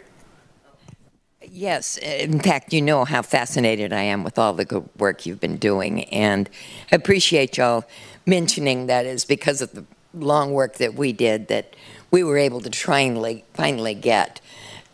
Yes, 1.41 1.97
in 1.97 2.39
fact, 2.39 2.73
you 2.73 2.81
know 2.81 3.05
how 3.05 3.21
fascinated 3.21 3.91
I 3.93 4.03
am 4.03 4.23
with 4.23 4.37
all 4.37 4.53
the 4.53 4.65
good 4.65 4.87
work 4.97 5.25
you've 5.25 5.39
been 5.39 5.57
doing, 5.57 6.03
and 6.05 6.49
I 6.91 6.95
appreciate 6.95 7.57
y'all 7.57 7.85
mentioning 8.25 8.87
that 8.87 9.05
is 9.05 9.25
because 9.25 9.61
of 9.61 9.71
the 9.71 9.85
long 10.13 10.51
work 10.51 10.75
that 10.75 10.93
we 10.95 11.13
did 11.13 11.47
that 11.47 11.75
we 12.11 12.23
were 12.23 12.37
able 12.37 12.61
to 12.61 12.71
finally, 12.71 13.45
finally 13.53 13.93
get 13.93 14.41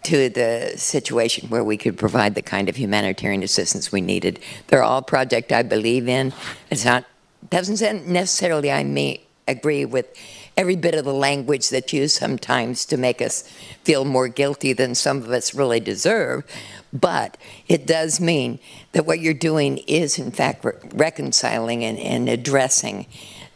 to 0.03 0.29
the 0.29 0.73
situation 0.77 1.49
where 1.49 1.63
we 1.63 1.77
could 1.77 1.97
provide 1.97 2.35
the 2.35 2.41
kind 2.41 2.69
of 2.69 2.75
humanitarian 2.75 3.41
assistance 3.41 3.91
we 3.91 4.01
needed. 4.01 4.39
They're 4.67 4.83
all 4.83 5.01
projects 5.01 5.51
I 5.51 5.63
believe 5.63 6.07
in. 6.07 6.31
It's 6.69 6.85
not 6.85 7.05
doesn't 7.49 8.07
necessarily 8.07 8.71
I 8.71 8.83
may 8.83 9.21
agree 9.47 9.85
with 9.85 10.07
every 10.57 10.75
bit 10.75 10.95
of 10.95 11.05
the 11.05 11.13
language 11.13 11.69
that's 11.69 11.91
used 11.93 12.17
sometimes 12.17 12.85
to 12.85 12.97
make 12.97 13.21
us 13.21 13.43
feel 13.83 14.05
more 14.05 14.27
guilty 14.27 14.73
than 14.73 14.95
some 14.95 15.17
of 15.17 15.29
us 15.29 15.53
really 15.53 15.79
deserve. 15.79 16.43
But 16.93 17.37
it 17.67 17.85
does 17.85 18.21
mean 18.21 18.59
that 18.93 19.05
what 19.05 19.19
you're 19.19 19.33
doing 19.33 19.79
is, 19.79 20.17
in 20.17 20.31
fact, 20.31 20.63
re- 20.63 20.73
reconciling 20.93 21.83
and, 21.83 21.99
and 21.99 22.29
addressing 22.29 23.05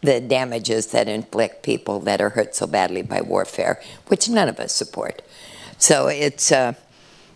the 0.01 0.19
damages 0.19 0.87
that 0.87 1.07
inflict 1.07 1.63
people 1.63 1.99
that 2.01 2.21
are 2.21 2.29
hurt 2.29 2.55
so 2.55 2.67
badly 2.67 3.01
by 3.01 3.21
warfare, 3.21 3.81
which 4.07 4.29
none 4.29 4.49
of 4.49 4.59
us 4.59 4.73
support. 4.73 5.21
So 5.77 6.07
it's 6.07 6.51
uh, 6.51 6.73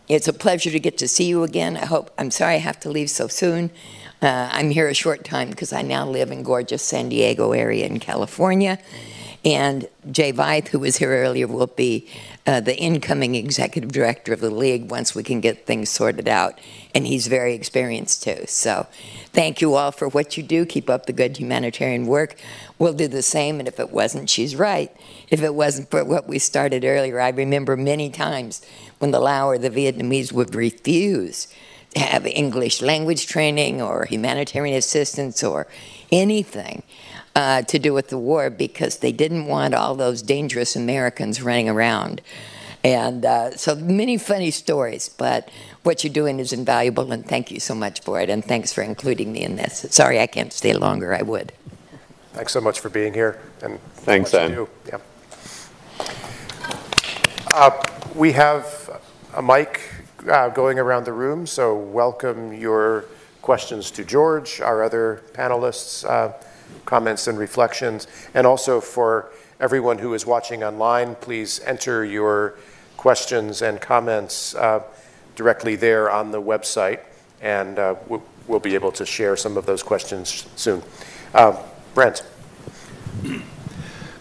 it's 0.10 0.28
a 0.28 0.34
pleasure 0.34 0.70
to 0.70 0.80
get 0.80 0.98
to 0.98 1.08
see 1.08 1.26
you 1.26 1.44
again. 1.44 1.78
I 1.78 1.86
hope. 1.86 2.12
I'm 2.18 2.32
sorry 2.32 2.56
I 2.56 2.60
have 2.60 2.80
to 2.82 2.90
leave 2.90 3.10
so 3.10 3.28
soon. 3.28 3.72
Uh, 4.22 4.50
I'm 4.52 4.70
here 4.70 4.88
a 4.88 4.94
short 4.94 5.24
time 5.24 5.50
because 5.50 5.74
I 5.74 5.82
now 5.82 6.08
live 6.08 6.32
in 6.32 6.44
gorgeous 6.44 6.84
San 6.84 7.10
Diego 7.10 7.52
area 7.52 7.86
in 7.86 8.00
California. 8.00 8.80
And 9.46 9.90
Jay 10.10 10.32
Veith, 10.32 10.70
who 10.70 10.80
was 10.80 10.98
here 10.98 11.12
earlier, 11.12 11.48
will 11.48 11.68
be 11.68 12.08
uh, 12.48 12.62
the 12.62 12.78
incoming 12.78 13.36
executive 13.36 13.92
director 13.92 14.32
of 14.32 14.40
the 14.40 14.50
league 14.50 14.90
once 14.90 15.14
we 15.14 15.24
can 15.24 15.42
get 15.42 15.66
things 15.66 15.90
sorted 15.90 16.30
out. 16.30 16.60
And 16.96 17.06
he's 17.06 17.28
very 17.28 17.54
experienced 17.54 18.24
too. 18.24 18.46
So 18.48 18.88
thank 19.34 19.60
you 19.60 19.76
all 19.76 19.92
for 19.92 20.08
what 20.08 20.38
you 20.38 20.44
do. 20.44 20.66
Keep 20.66 20.90
up 20.90 21.08
the 21.08 21.14
good 21.14 21.38
humanitarian 21.38 22.08
work. 22.08 22.36
We'll 22.80 22.94
do 22.94 23.08
the 23.08 23.22
same. 23.22 23.60
And 23.60 23.68
if 23.68 23.80
it 23.80 23.92
wasn't, 23.92 24.30
she's 24.30 24.56
right. 24.56 24.96
If 25.30 25.42
it 25.42 25.56
wasn't 25.56 25.92
for 25.92 26.06
what 26.06 26.28
we 26.28 26.40
started 26.40 26.86
earlier, 26.86 27.20
I 27.20 27.30
remember 27.30 27.76
many 27.76 28.10
times 28.10 28.66
when 29.00 29.12
the 29.12 29.20
Lao 29.20 29.50
or 29.50 29.58
the 29.58 29.70
Vietnamese 29.70 30.32
would 30.32 30.56
refuse 30.56 31.48
to 31.96 32.00
have 32.00 32.26
English 32.26 32.82
language 32.82 33.28
training 33.28 33.82
or 33.82 34.06
humanitarian 34.06 34.78
assistance 34.78 35.44
or 35.44 35.68
anything 36.12 36.84
uh, 37.36 37.64
to 37.64 37.80
do 37.80 37.94
with 37.94 38.10
the 38.10 38.18
war 38.18 38.50
because 38.50 38.98
they 38.98 39.12
didn't 39.12 39.46
want 39.46 39.74
all 39.74 39.96
those 39.96 40.22
dangerous 40.22 40.76
Americans 40.76 41.42
running 41.42 41.70
around. 41.70 42.22
And 42.84 43.26
uh, 43.26 43.56
so 43.56 43.76
many 43.76 44.18
funny 44.18 44.52
stories, 44.52 45.08
but 45.08 45.50
what 45.84 46.04
you're 46.04 46.14
doing 46.14 46.40
is 46.40 46.52
invaluable, 46.52 47.12
and 47.14 47.26
thank 47.26 47.50
you 47.50 47.60
so 47.60 47.74
much 47.74 48.02
for 48.02 48.20
it. 48.20 48.30
And 48.30 48.44
thanks 48.44 48.74
for 48.74 48.82
including 48.82 49.32
me 49.32 49.42
in 49.42 49.56
this. 49.56 49.86
Sorry 49.90 50.20
I 50.20 50.28
can't 50.28 50.52
stay 50.52 50.74
longer, 50.74 51.14
I 51.14 51.22
would. 51.22 51.54
Thanks 52.34 52.52
so 52.52 52.60
much 52.60 52.80
for 52.80 52.90
being 52.90 53.14
here. 53.14 53.40
And 53.62 53.80
Thanks, 53.94 54.34
Anne. 54.34 54.68
Yeah. 54.88 54.98
Uh, 57.54 57.72
we 58.16 58.34
have 58.34 59.02
a 59.34 59.42
mic 59.42 59.80
uh, 60.30 60.50
going 60.50 60.78
around 60.78 61.06
the 61.06 61.14
room, 61.14 61.48
so 61.48 61.78
welcome 61.78 62.54
your 62.54 63.06
questions 63.42 63.92
to 63.92 64.04
George, 64.04 64.60
our 64.60 64.84
other 64.84 65.22
panelists. 65.34 66.04
Uh, 66.74 66.80
comments 66.86 67.28
and 67.28 67.38
reflections. 67.38 68.08
And 68.34 68.46
also 68.48 68.82
for 68.82 69.30
everyone 69.60 69.98
who 69.98 70.14
is 70.14 70.26
watching 70.26 70.64
online, 70.64 71.16
please 71.16 71.60
enter 71.66 72.04
your 72.04 72.56
questions 72.98 73.62
and 73.62 73.82
comments 73.82 74.56
uh, 74.56 74.82
directly 75.36 75.76
there 75.76 76.10
on 76.12 76.32
the 76.32 76.42
website, 76.42 77.00
and 77.42 77.80
uh, 77.80 77.96
we'll 78.48 78.60
be 78.60 78.76
able 78.76 78.92
to 78.92 79.06
share 79.06 79.36
some 79.36 79.58
of 79.58 79.66
those 79.66 79.84
questions 79.84 80.48
soon. 80.56 80.82
Uh, 81.34 81.62
Brent. 81.94 82.24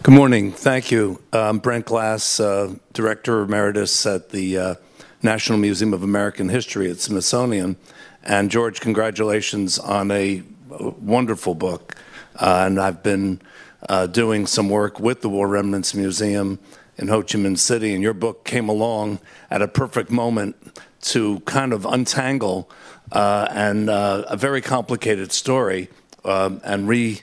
Good 0.02 0.14
morning. 0.14 0.52
Thank 0.52 0.90
you. 0.90 1.20
I'm 1.32 1.58
Brent 1.58 1.86
Glass, 1.86 2.40
uh, 2.40 2.74
Director 2.92 3.42
Emeritus 3.42 4.04
at 4.06 4.30
the 4.30 4.58
uh, 4.58 4.74
National 5.22 5.58
Museum 5.58 5.94
of 5.94 6.02
American 6.02 6.48
History 6.48 6.90
at 6.90 6.98
Smithsonian. 6.98 7.76
And 8.24 8.50
George, 8.50 8.80
congratulations 8.80 9.78
on 9.78 10.10
a 10.10 10.42
wonderful 10.68 11.54
book. 11.54 11.96
Uh, 12.36 12.64
and 12.66 12.80
I've 12.80 13.02
been 13.02 13.40
uh, 13.88 14.06
doing 14.06 14.46
some 14.46 14.68
work 14.68 14.98
with 14.98 15.20
the 15.20 15.28
War 15.28 15.48
Remnants 15.48 15.94
Museum 15.94 16.58
in 16.96 17.08
Ho 17.08 17.22
Chi 17.22 17.38
Minh 17.38 17.58
City, 17.58 17.94
and 17.94 18.02
your 18.02 18.14
book 18.14 18.44
came 18.44 18.68
along 18.68 19.18
at 19.50 19.62
a 19.62 19.68
perfect 19.68 20.10
moment 20.10 20.56
to 21.02 21.40
kind 21.40 21.72
of 21.72 21.84
untangle 21.84 22.70
uh, 23.10 23.48
and 23.50 23.90
uh, 23.90 24.24
a 24.28 24.36
very 24.36 24.60
complicated 24.60 25.32
story 25.32 25.88
um, 26.24 26.60
and 26.64 26.88
re 26.88 27.20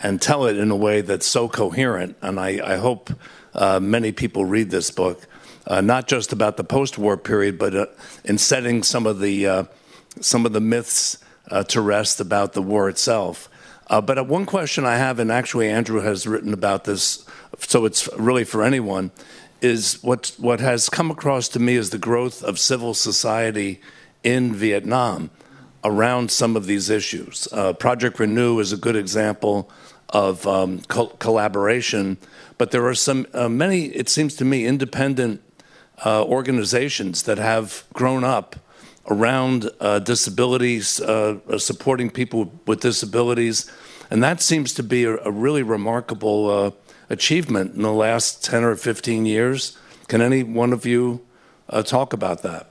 and 0.00 0.22
tell 0.22 0.46
it 0.46 0.56
in 0.56 0.70
a 0.70 0.76
way 0.76 1.00
that's 1.00 1.26
so 1.26 1.48
coherent. 1.48 2.16
And 2.22 2.38
I, 2.38 2.60
I 2.64 2.76
hope 2.76 3.10
uh, 3.52 3.80
many 3.80 4.12
people 4.12 4.44
read 4.44 4.70
this 4.70 4.92
book, 4.92 5.26
uh, 5.66 5.80
not 5.80 6.06
just 6.06 6.32
about 6.32 6.56
the 6.56 6.62
post-war 6.62 7.16
period, 7.16 7.58
but 7.58 7.96
in 8.24 8.38
setting 8.38 8.84
some 8.84 9.06
of 9.06 9.18
the 9.18 9.68
some 10.20 10.46
of 10.46 10.52
the 10.52 10.60
myths 10.60 11.18
to 11.68 11.80
rest 11.80 12.20
about 12.20 12.52
the 12.52 12.62
war 12.62 12.88
itself. 12.88 13.48
Uh, 13.88 14.00
but 14.00 14.18
uh, 14.18 14.24
one 14.24 14.44
question 14.44 14.84
I 14.84 14.96
have, 14.96 15.18
and 15.18 15.32
actually 15.32 15.68
Andrew 15.68 16.00
has 16.00 16.26
written 16.26 16.52
about 16.52 16.84
this, 16.84 17.24
so 17.58 17.84
it's 17.84 18.08
really 18.16 18.44
for 18.44 18.62
anyone, 18.62 19.10
is 19.60 20.02
what 20.02 20.32
what 20.38 20.60
has 20.60 20.88
come 20.88 21.10
across 21.10 21.48
to 21.48 21.58
me 21.58 21.74
is 21.74 21.90
the 21.90 21.98
growth 21.98 22.44
of 22.44 22.58
civil 22.58 22.94
society 22.94 23.80
in 24.22 24.54
Vietnam 24.54 25.30
around 25.84 26.30
some 26.30 26.56
of 26.56 26.66
these 26.66 26.90
issues. 26.90 27.48
Uh, 27.52 27.72
Project 27.72 28.18
Renew 28.18 28.58
is 28.58 28.72
a 28.72 28.76
good 28.76 28.96
example 28.96 29.70
of 30.10 30.46
um, 30.46 30.80
co 30.88 31.06
collaboration, 31.06 32.18
but 32.56 32.70
there 32.70 32.86
are 32.86 32.94
some 32.94 33.26
uh, 33.34 33.48
many, 33.48 33.86
it 33.86 34.08
seems 34.08 34.34
to 34.36 34.44
me, 34.44 34.66
independent 34.66 35.40
uh, 36.04 36.24
organizations 36.24 37.24
that 37.24 37.38
have 37.38 37.84
grown 37.92 38.24
up 38.24 38.56
around 39.08 39.70
uh, 39.80 39.98
disabilities, 39.98 41.00
uh, 41.00 41.38
uh, 41.48 41.58
supporting 41.58 42.10
people 42.10 42.52
with 42.66 42.80
disabilities. 42.80 43.70
And 44.10 44.22
that 44.22 44.40
seems 44.40 44.72
to 44.74 44.82
be 44.82 45.04
a, 45.04 45.16
a 45.24 45.30
really 45.30 45.62
remarkable 45.62 46.50
uh, 46.50 46.70
achievement 47.10 47.74
in 47.74 47.82
the 47.82 47.92
last 47.92 48.44
10 48.44 48.64
or 48.64 48.76
15 48.76 49.26
years. 49.26 49.76
Can 50.08 50.20
any 50.20 50.42
one 50.42 50.72
of 50.72 50.86
you 50.86 51.24
uh, 51.68 51.82
talk 51.82 52.12
about 52.12 52.42
that? 52.42 52.70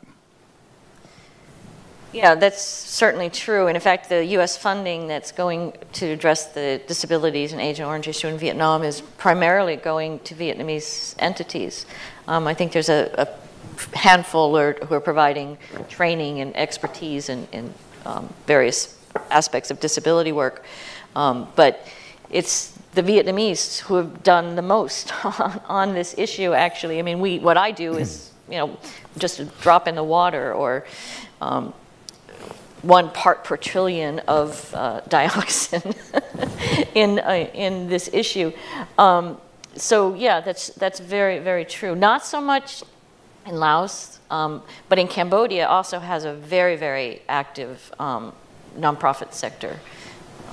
Yeah, 2.13 2.35
that's 2.35 2.63
certainly 2.63 3.29
true. 3.29 3.67
And 3.67 3.75
in 3.75 3.81
fact, 3.81 4.09
the 4.09 4.25
U.S. 4.25 4.57
funding 4.57 5.07
that's 5.07 5.31
going 5.31 5.73
to 5.93 6.07
address 6.07 6.53
the 6.53 6.81
disabilities 6.87 7.51
and 7.51 7.61
Agent 7.61 7.87
Orange 7.87 8.07
issue 8.07 8.27
in 8.27 8.37
Vietnam 8.37 8.83
is 8.83 9.01
primarily 9.01 9.75
going 9.75 10.19
to 10.19 10.33
Vietnamese 10.33 11.15
entities. 11.19 11.85
Um, 12.27 12.47
I 12.47 12.53
think 12.53 12.71
there's 12.71 12.89
a, 12.89 13.13
a 13.17 13.25
handful 13.93 14.57
are, 14.57 14.73
who 14.73 14.95
are 14.95 15.01
providing 15.01 15.57
training 15.89 16.41
and 16.41 16.55
expertise 16.55 17.29
in, 17.29 17.47
in 17.51 17.73
um, 18.05 18.33
various 18.45 18.97
aspects 19.29 19.71
of 19.71 19.79
disability 19.79 20.31
work. 20.31 20.63
Um, 21.15 21.47
but 21.55 21.87
it's 22.29 22.77
the 22.93 23.03
Vietnamese 23.03 23.79
who 23.79 23.95
have 23.95 24.23
done 24.23 24.55
the 24.55 24.61
most 24.61 25.13
on, 25.39 25.61
on, 25.67 25.93
this 25.93 26.15
issue, 26.17 26.53
actually. 26.53 26.99
I 26.99 27.01
mean, 27.01 27.19
we, 27.19 27.39
what 27.39 27.57
I 27.57 27.71
do 27.71 27.95
is, 27.95 28.31
you 28.49 28.57
know, 28.57 28.77
just 29.17 29.39
a 29.39 29.45
drop 29.45 29.87
in 29.87 29.95
the 29.95 30.03
water 30.03 30.53
or 30.53 30.85
um, 31.41 31.73
one 32.81 33.09
part 33.11 33.43
per 33.43 33.57
trillion 33.57 34.19
of 34.19 34.73
uh, 34.73 35.01
dioxin 35.09 35.95
in, 36.95 37.19
uh, 37.19 37.49
in 37.53 37.87
this 37.87 38.09
issue. 38.13 38.51
Um, 38.97 39.37
so 39.75 40.15
yeah, 40.15 40.41
that's, 40.41 40.69
that's 40.69 40.99
very, 40.99 41.39
very 41.39 41.65
true. 41.65 41.95
Not 41.95 42.25
so 42.25 42.41
much 42.41 42.83
in 43.47 43.55
Laos, 43.59 44.19
um, 44.29 44.61
but 44.89 44.99
in 44.99 45.07
Cambodia 45.07 45.67
also 45.67 45.99
has 45.99 46.25
a 46.25 46.33
very, 46.33 46.75
very 46.75 47.21
active 47.29 47.93
um, 47.99 48.33
nonprofit 48.77 49.33
sector 49.33 49.79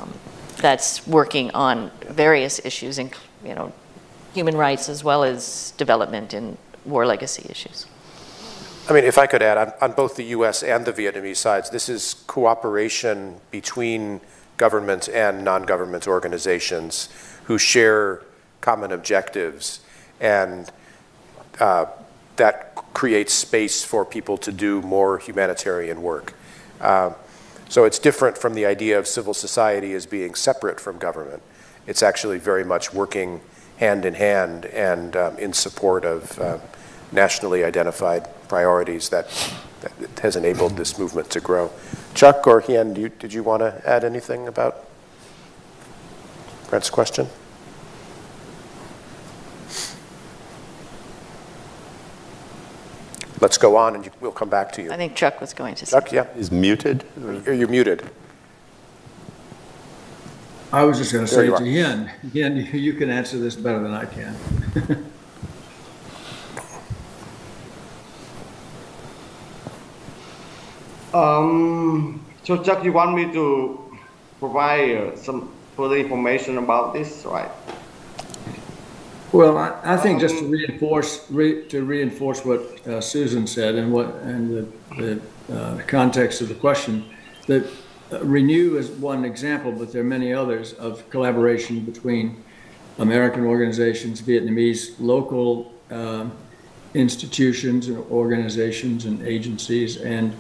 um, 0.01 0.13
that's 0.57 1.07
working 1.07 1.51
on 1.51 1.91
various 2.09 2.65
issues, 2.65 2.99
in, 2.99 3.11
you 3.45 3.55
know, 3.55 3.73
human 4.33 4.57
rights 4.57 4.89
as 4.89 5.03
well 5.05 5.25
as 5.25 5.73
development 5.77 6.33
and 6.33 6.57
war 6.85 7.07
legacy 7.07 7.47
issues. 7.51 7.87
I 8.89 8.93
mean, 8.93 9.05
if 9.05 9.19
I 9.19 9.27
could 9.27 9.43
add, 9.43 9.57
on, 9.57 9.73
on 9.81 9.93
both 9.93 10.17
the 10.17 10.25
U.S. 10.25 10.63
and 10.63 10.85
the 10.85 10.93
Vietnamese 10.93 11.37
sides, 11.37 11.71
this 11.71 11.89
is 11.89 12.15
cooperation 12.27 13.41
between 13.51 14.21
government 14.57 15.09
and 15.09 15.43
non-government 15.43 16.07
organizations 16.07 17.09
who 17.45 17.59
share 17.59 18.23
common 18.61 18.93
objectives 18.93 19.81
and 20.21 20.71
uh, 21.61 21.87
that 22.37 22.75
creates 22.95 23.33
space 23.33 23.85
for 23.85 24.05
people 24.05 24.37
to 24.39 24.53
do 24.53 24.81
more 24.83 25.19
humanitarian 25.19 26.03
work. 26.03 26.35
Uh, 26.81 27.13
so 27.69 27.85
it's 27.85 27.99
different 27.99 28.39
from 28.39 28.55
the 28.55 28.67
idea 28.67 28.99
of 28.99 29.07
civil 29.07 29.35
society 29.35 29.95
as 29.95 30.07
being 30.07 30.35
separate 30.35 30.79
from 30.79 30.99
government. 30.99 31.43
It's 31.87 32.03
actually 32.03 32.39
very 32.39 32.65
much 32.65 32.93
working 32.93 33.41
hand 33.79 34.05
in 34.05 34.15
hand 34.15 34.67
and 34.67 35.17
um, 35.17 35.37
in 35.39 35.53
support 35.53 36.05
of 36.05 36.39
uh, 36.39 36.59
nationally 37.13 37.65
identified 37.65 38.29
priorities 38.49 39.09
that, 39.09 39.29
that, 39.81 40.19
has 40.21 40.37
enabled 40.37 40.77
this 40.77 40.99
movement 40.99 41.31
to 41.31 41.41
grow. 41.41 41.71
Chuck 42.15 42.47
or 42.47 42.61
Hien, 42.61 42.95
you, 42.97 43.09
did 43.09 43.33
you 43.33 43.43
want 43.43 43.61
to 43.61 43.83
add 43.89 44.05
anything 44.05 44.47
about 44.47 44.89
Brent's 46.69 46.91
question? 46.91 47.27
Let's 53.45 53.59
go 53.59 53.77
on 53.77 53.95
and 53.95 54.07
you, 54.07 54.11
we'll 54.23 54.33
come 54.33 54.49
back 54.49 54.73
to 54.73 54.83
you. 54.83 54.91
I 54.91 54.97
think 54.97 55.15
Chuck 55.15 55.39
was 55.39 55.53
going 55.53 55.75
to 55.75 55.85
Chuck, 55.85 56.11
yeah. 56.11 56.27
Is 56.35 56.51
muted? 56.51 57.05
You're, 57.21 57.53
you're 57.53 57.69
muted. 57.69 58.09
I 60.73 60.83
was 60.85 60.97
just 60.97 61.13
going 61.13 61.27
to 61.27 61.31
say 61.31 61.49
to 61.49 61.59
Hien, 61.63 62.11
Hien, 62.33 62.57
you 62.73 62.95
can 62.95 63.11
answer 63.11 63.37
this 63.39 63.55
better 63.55 63.81
than 63.81 63.93
I 63.93 64.07
can. 64.07 64.35
um, 71.15 72.25
so 72.45 72.63
Chuck, 72.63 72.83
you 72.83 72.95
want 72.95 73.15
me 73.15 73.31
to 73.31 73.99
provide 74.41 74.97
uh, 74.97 75.17
some 75.17 75.53
further 75.77 75.97
information 75.97 76.57
about 76.57 76.95
this, 76.95 77.27
right? 77.27 77.51
Well, 79.35 79.59
I, 79.59 79.81
I 79.83 79.97
think 79.97 80.21
just 80.21 80.39
to 80.39 80.45
reinforce 80.47 81.29
re, 81.29 81.67
to 81.67 81.85
reinforce 81.85 82.45
what 82.45 82.87
uh, 82.87 83.01
Susan 83.01 83.49
said 83.49 83.75
and 83.75 83.93
what 83.93 84.15
and 84.23 84.71
the, 84.97 85.21
the 85.49 85.53
uh, 85.53 85.79
context 85.89 86.41
of 86.41 86.49
the 86.49 86.55
question, 86.55 87.05
that 87.49 87.67
uh, 88.13 88.21
Renew 88.25 88.77
is 88.77 88.91
one 88.91 89.25
example, 89.25 89.73
but 89.73 89.91
there 89.91 90.03
are 90.03 90.05
many 90.05 90.33
others 90.33 90.75
of 90.75 91.11
collaboration 91.11 91.81
between 91.81 92.45
American 92.99 93.45
organizations, 93.45 94.23
Vietnamese 94.23 94.95
local 95.01 95.73
uh, 95.91 96.27
institutions 96.95 97.89
and 97.89 97.99
organizations 98.13 99.05
and 99.05 99.21
agencies. 99.27 99.97
And 99.97 100.33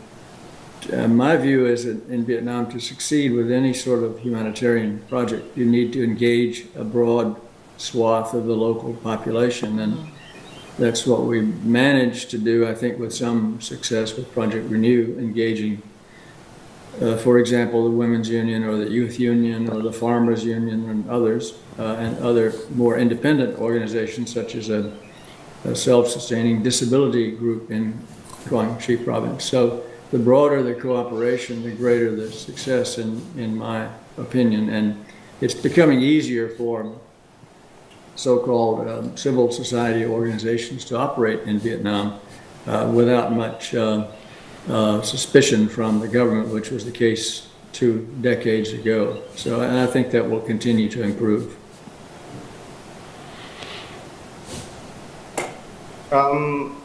uh, 0.92 1.08
my 1.08 1.36
view 1.36 1.66
is 1.66 1.84
that 1.86 2.08
in 2.08 2.24
Vietnam, 2.24 2.70
to 2.70 2.78
succeed 2.78 3.32
with 3.32 3.50
any 3.50 3.74
sort 3.74 4.04
of 4.04 4.20
humanitarian 4.20 5.00
project, 5.08 5.58
you 5.58 5.64
need 5.64 5.92
to 5.94 6.04
engage 6.04 6.66
a 6.76 6.84
broad 6.84 7.40
swath 7.76 8.34
of 8.34 8.46
the 8.46 8.54
local 8.54 8.94
population. 8.94 9.78
And 9.78 10.10
that's 10.78 11.06
what 11.06 11.22
we 11.22 11.40
managed 11.40 12.30
to 12.30 12.38
do, 12.38 12.66
I 12.66 12.74
think, 12.74 12.98
with 12.98 13.14
some 13.14 13.60
success 13.60 14.16
with 14.16 14.32
Project 14.32 14.70
Renew, 14.70 15.16
engaging, 15.18 15.82
uh, 17.00 17.16
for 17.16 17.38
example, 17.38 17.84
the 17.84 17.96
Women's 17.96 18.28
Union 18.28 18.64
or 18.64 18.76
the 18.76 18.90
Youth 18.90 19.20
Union 19.20 19.68
or 19.70 19.82
the 19.82 19.92
Farmers 19.92 20.44
Union 20.44 20.88
and 20.90 21.08
others, 21.08 21.54
uh, 21.78 21.96
and 21.98 22.18
other 22.18 22.52
more 22.74 22.98
independent 22.98 23.58
organizations 23.58 24.32
such 24.32 24.54
as 24.54 24.68
a, 24.68 24.96
a 25.64 25.74
self-sustaining 25.74 26.62
disability 26.62 27.32
group 27.32 27.70
in 27.70 27.94
Guangxi 28.44 29.02
province. 29.04 29.44
So 29.44 29.84
the 30.10 30.18
broader 30.18 30.62
the 30.62 30.74
cooperation, 30.74 31.62
the 31.62 31.72
greater 31.72 32.14
the 32.14 32.30
success, 32.30 32.98
in, 32.98 33.20
in 33.36 33.56
my 33.56 33.88
opinion. 34.16 34.70
And 34.70 35.04
it's 35.40 35.54
becoming 35.54 36.00
easier 36.00 36.48
for 36.50 36.96
so-called 38.16 38.88
um, 38.88 39.16
civil 39.16 39.50
society 39.50 40.04
organizations 40.04 40.84
to 40.86 40.96
operate 40.96 41.40
in 41.42 41.58
Vietnam 41.58 42.20
uh, 42.66 42.90
without 42.92 43.32
much 43.32 43.74
uh, 43.74 44.06
uh, 44.68 45.02
suspicion 45.02 45.68
from 45.68 46.00
the 46.00 46.08
government, 46.08 46.48
which 46.48 46.70
was 46.70 46.84
the 46.84 46.92
case 46.92 47.48
two 47.72 48.08
decades 48.20 48.72
ago. 48.72 49.20
So, 49.36 49.60
and 49.60 49.76
I 49.78 49.86
think 49.86 50.10
that 50.12 50.28
will 50.28 50.40
continue 50.40 50.88
to 50.90 51.02
improve. 51.02 51.56
Um, 56.12 56.80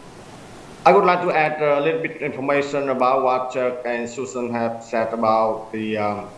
I 0.86 0.92
would 0.92 1.06
like 1.06 1.22
to 1.22 1.32
add 1.32 1.62
a 1.62 1.80
little 1.80 2.02
bit 2.02 2.16
of 2.16 2.22
information 2.24 2.90
about 2.90 3.24
what 3.24 3.52
Chuck 3.52 3.82
and 3.86 4.10
Susan 4.10 4.52
have 4.52 4.84
said 4.84 5.14
about 5.14 5.72
the 5.72 5.98
um, 5.98 6.30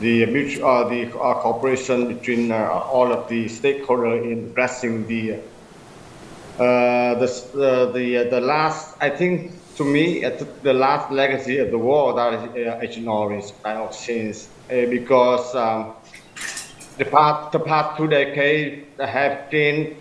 the 0.00 0.24
uh, 0.24 0.88
the 0.88 1.06
uh, 1.18 1.34
cooperation 1.42 2.08
between 2.08 2.50
uh, 2.50 2.68
all 2.92 3.12
of 3.12 3.28
the 3.28 3.46
stakeholders 3.46 4.24
in 4.24 4.50
addressing 4.50 5.06
the 5.06 5.34
uh, 6.58 7.14
the 7.14 7.26
uh, 7.54 7.92
the 7.92 8.18
uh, 8.18 8.30
the 8.30 8.40
last 8.40 8.96
I 9.00 9.10
think 9.10 9.52
to 9.76 9.84
me 9.84 10.20
the 10.62 10.74
last 10.74 11.10
legacy 11.10 11.58
of 11.58 11.70
the 11.70 11.78
war 11.78 12.14
that 12.14 12.56
is 12.56 12.82
Agent 12.82 13.08
Orange 13.08 13.52
kind 13.62 13.78
of 13.78 13.96
change 13.96 14.46
because 14.68 15.54
um, 15.54 15.94
the 16.98 17.04
past 17.06 17.52
the 17.52 17.60
past 17.60 17.96
two 17.96 18.06
decades 18.06 18.86
have 19.00 19.50
been 19.50 19.96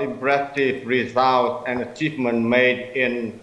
impressive 0.00 0.86
results 0.86 1.64
and 1.66 1.82
achievement 1.82 2.44
made 2.44 2.96
in 2.96 3.38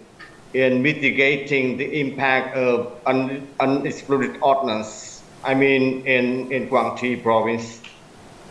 in 0.54 0.82
mitigating 0.82 1.76
the 1.76 2.00
impact 2.00 2.56
of 2.56 2.92
un, 3.06 3.46
unexploded 3.58 4.36
ordnance 4.40 5.13
I 5.44 5.54
mean, 5.54 6.06
in, 6.06 6.50
in 6.50 6.68
Quang 6.68 6.96
Tri 6.96 7.16
province. 7.16 7.80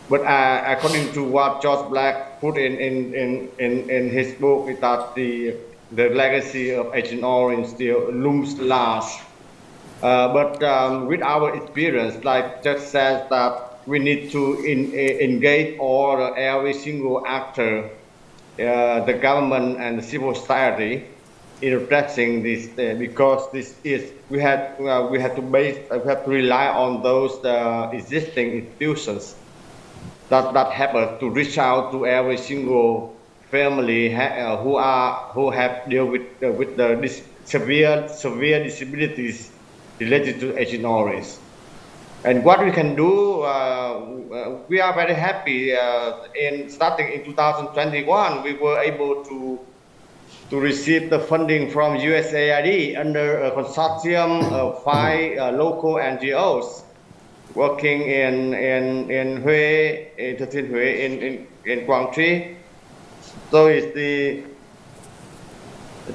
But 0.10 0.22
uh, 0.22 0.64
according 0.68 1.11
to 1.14 1.24
what 1.24 1.61
George 1.61 1.90
Black 1.90 2.40
put 2.40 2.57
in, 2.57 2.78
in, 2.78 3.14
in, 3.14 3.49
in, 3.57 3.90
in 3.90 4.10
his 4.10 4.36
book, 4.36 4.70
is 4.70 4.80
that 4.80 5.15
the, 5.15 5.56
the 5.91 6.10
legacy 6.10 6.72
of 6.72 6.94
Agent 6.94 7.24
Orange 7.24 7.68
still 7.68 8.11
looms 8.11 8.60
large. 8.60 9.11
Uh, 10.02 10.34
but 10.34 10.61
um, 10.61 11.07
with 11.07 11.22
our 11.22 11.56
experience, 11.56 12.24
like 12.26 12.61
just 12.61 12.90
says 12.90 13.28
that 13.30 13.80
we 13.88 13.99
need 13.99 14.32
to 14.32 14.60
in, 14.64 14.94
engage 14.94 15.80
all 15.80 16.34
every 16.36 16.74
single 16.74 17.26
actor, 17.26 17.90
uh, 18.60 18.99
the 19.06 19.14
government 19.14 19.80
and 19.80 19.98
the 19.98 20.03
civil 20.03 20.36
society, 20.36 21.06
in 21.64 21.73
addressing 21.80 22.44
this 22.44 22.68
uh, 22.77 22.94
because 22.99 23.49
this 23.53 23.73
is 23.85 24.11
we 24.30 24.38
had 24.40 24.76
uh, 24.84 25.07
we 25.10 25.18
had 25.19 25.34
to 25.34 25.41
base 25.41 25.80
uh, 25.90 25.98
we 25.98 26.10
have 26.10 26.23
to 26.26 26.30
rely 26.30 26.68
on 26.68 27.02
those 27.02 27.40
uh, 27.45 27.90
existing 27.94 28.52
institutions 28.52 29.35
that 30.27 30.53
that 30.53 30.68
us 30.94 31.19
to 31.22 31.30
reach 31.30 31.57
out 31.57 31.91
to 31.91 32.06
every 32.06 32.35
single 32.35 33.15
family 33.49 34.14
uh, 34.14 34.57
who 34.57 34.76
are 34.76 35.31
who 35.31 35.49
have 35.52 35.88
deal 35.90 36.06
with 36.06 36.27
uh, 36.44 36.52
with 36.52 36.76
the 36.76 36.99
this 36.99 37.23
severe 37.45 38.10
severe 38.10 38.61
disabilities 38.61 39.49
related 39.99 40.41
to 40.41 40.57
Agent 40.60 40.84
Orange. 40.84 41.40
And 42.26 42.44
what 42.44 42.64
we 42.64 42.72
can 42.72 42.95
do, 42.95 43.44
we 44.69 44.80
are 44.80 44.94
very 44.95 45.14
happy. 45.14 45.76
in 46.40 46.69
starting 46.69 47.11
in 47.11 47.26
2021, 47.26 48.44
we 48.44 48.53
were 48.53 48.80
able 48.80 49.26
to 49.26 49.60
to 50.53 50.59
receive 50.59 51.09
the 51.09 51.17
funding 51.17 51.67
from 51.67 51.97
USAID 51.97 52.95
under 52.95 53.41
a 53.41 53.49
consortium 53.57 54.51
of 54.51 54.84
five 54.84 55.35
uh, 55.39 55.49
local 55.49 55.95
NGOs 55.95 56.84
working 57.55 58.03
in 58.03 58.53
in 58.53 59.09
in 59.09 59.41
Hue, 59.41 60.05
in 60.15 60.38
Hue, 60.38 60.77
in 60.77 61.11
in 61.25 61.47
in 61.65 61.85
Quang 61.88 62.13
Tri. 62.13 62.55
So 63.49 63.65
it's 63.65 63.95
the 63.95 64.43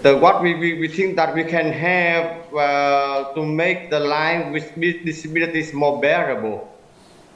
the 0.06 0.16
what 0.16 0.40
we, 0.40 0.54
we, 0.54 0.78
we 0.78 0.86
think 0.86 1.16
that 1.16 1.34
we 1.34 1.42
can 1.42 1.72
have 1.72 2.54
uh, 2.54 3.34
to 3.34 3.44
make 3.44 3.90
the 3.90 3.98
life 3.98 4.52
with 4.52 4.70
disabilities 5.04 5.74
more 5.74 6.00
bearable 6.00 6.62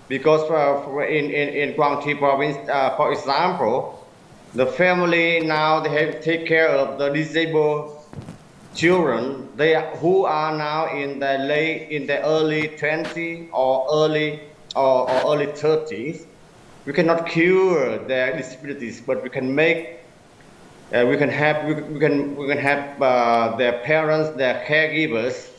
because 0.06 0.42
uh, 0.42 0.86
for 0.86 1.02
in, 1.02 1.24
in, 1.34 1.48
in 1.48 1.74
Quang 1.74 2.00
Tri 2.00 2.14
province, 2.14 2.56
uh, 2.70 2.94
for 2.94 3.10
example, 3.10 4.01
the 4.54 4.66
family 4.66 5.40
now 5.40 5.80
they 5.80 5.88
have 5.88 6.14
to 6.14 6.22
take 6.22 6.46
care 6.46 6.68
of 6.68 6.98
the 6.98 7.08
disabled 7.08 8.04
children. 8.74 9.48
They 9.56 9.74
who 9.96 10.24
are 10.24 10.56
now 10.56 10.94
in 10.94 11.18
the 11.18 11.38
late 11.38 11.90
in 11.90 12.06
the 12.06 12.22
early 12.22 12.68
20s 12.68 13.48
or 13.52 13.86
early 13.90 14.40
or, 14.76 15.10
or 15.10 15.34
early 15.34 15.46
30s 15.46 16.26
we 16.84 16.92
cannot 16.92 17.26
cure 17.26 17.98
their 18.06 18.36
disabilities 18.36 19.00
but 19.00 19.22
we 19.22 19.28
can 19.30 19.54
make 19.54 20.00
uh, 20.92 21.06
we 21.08 21.16
can 21.16 21.28
have 21.28 21.64
we, 21.66 21.74
we 21.74 22.00
can 22.00 22.34
we 22.36 22.48
can 22.48 22.58
have 22.58 23.00
uh, 23.00 23.56
their 23.56 23.78
parents 23.84 24.36
their 24.36 24.64
caregivers 24.66 25.50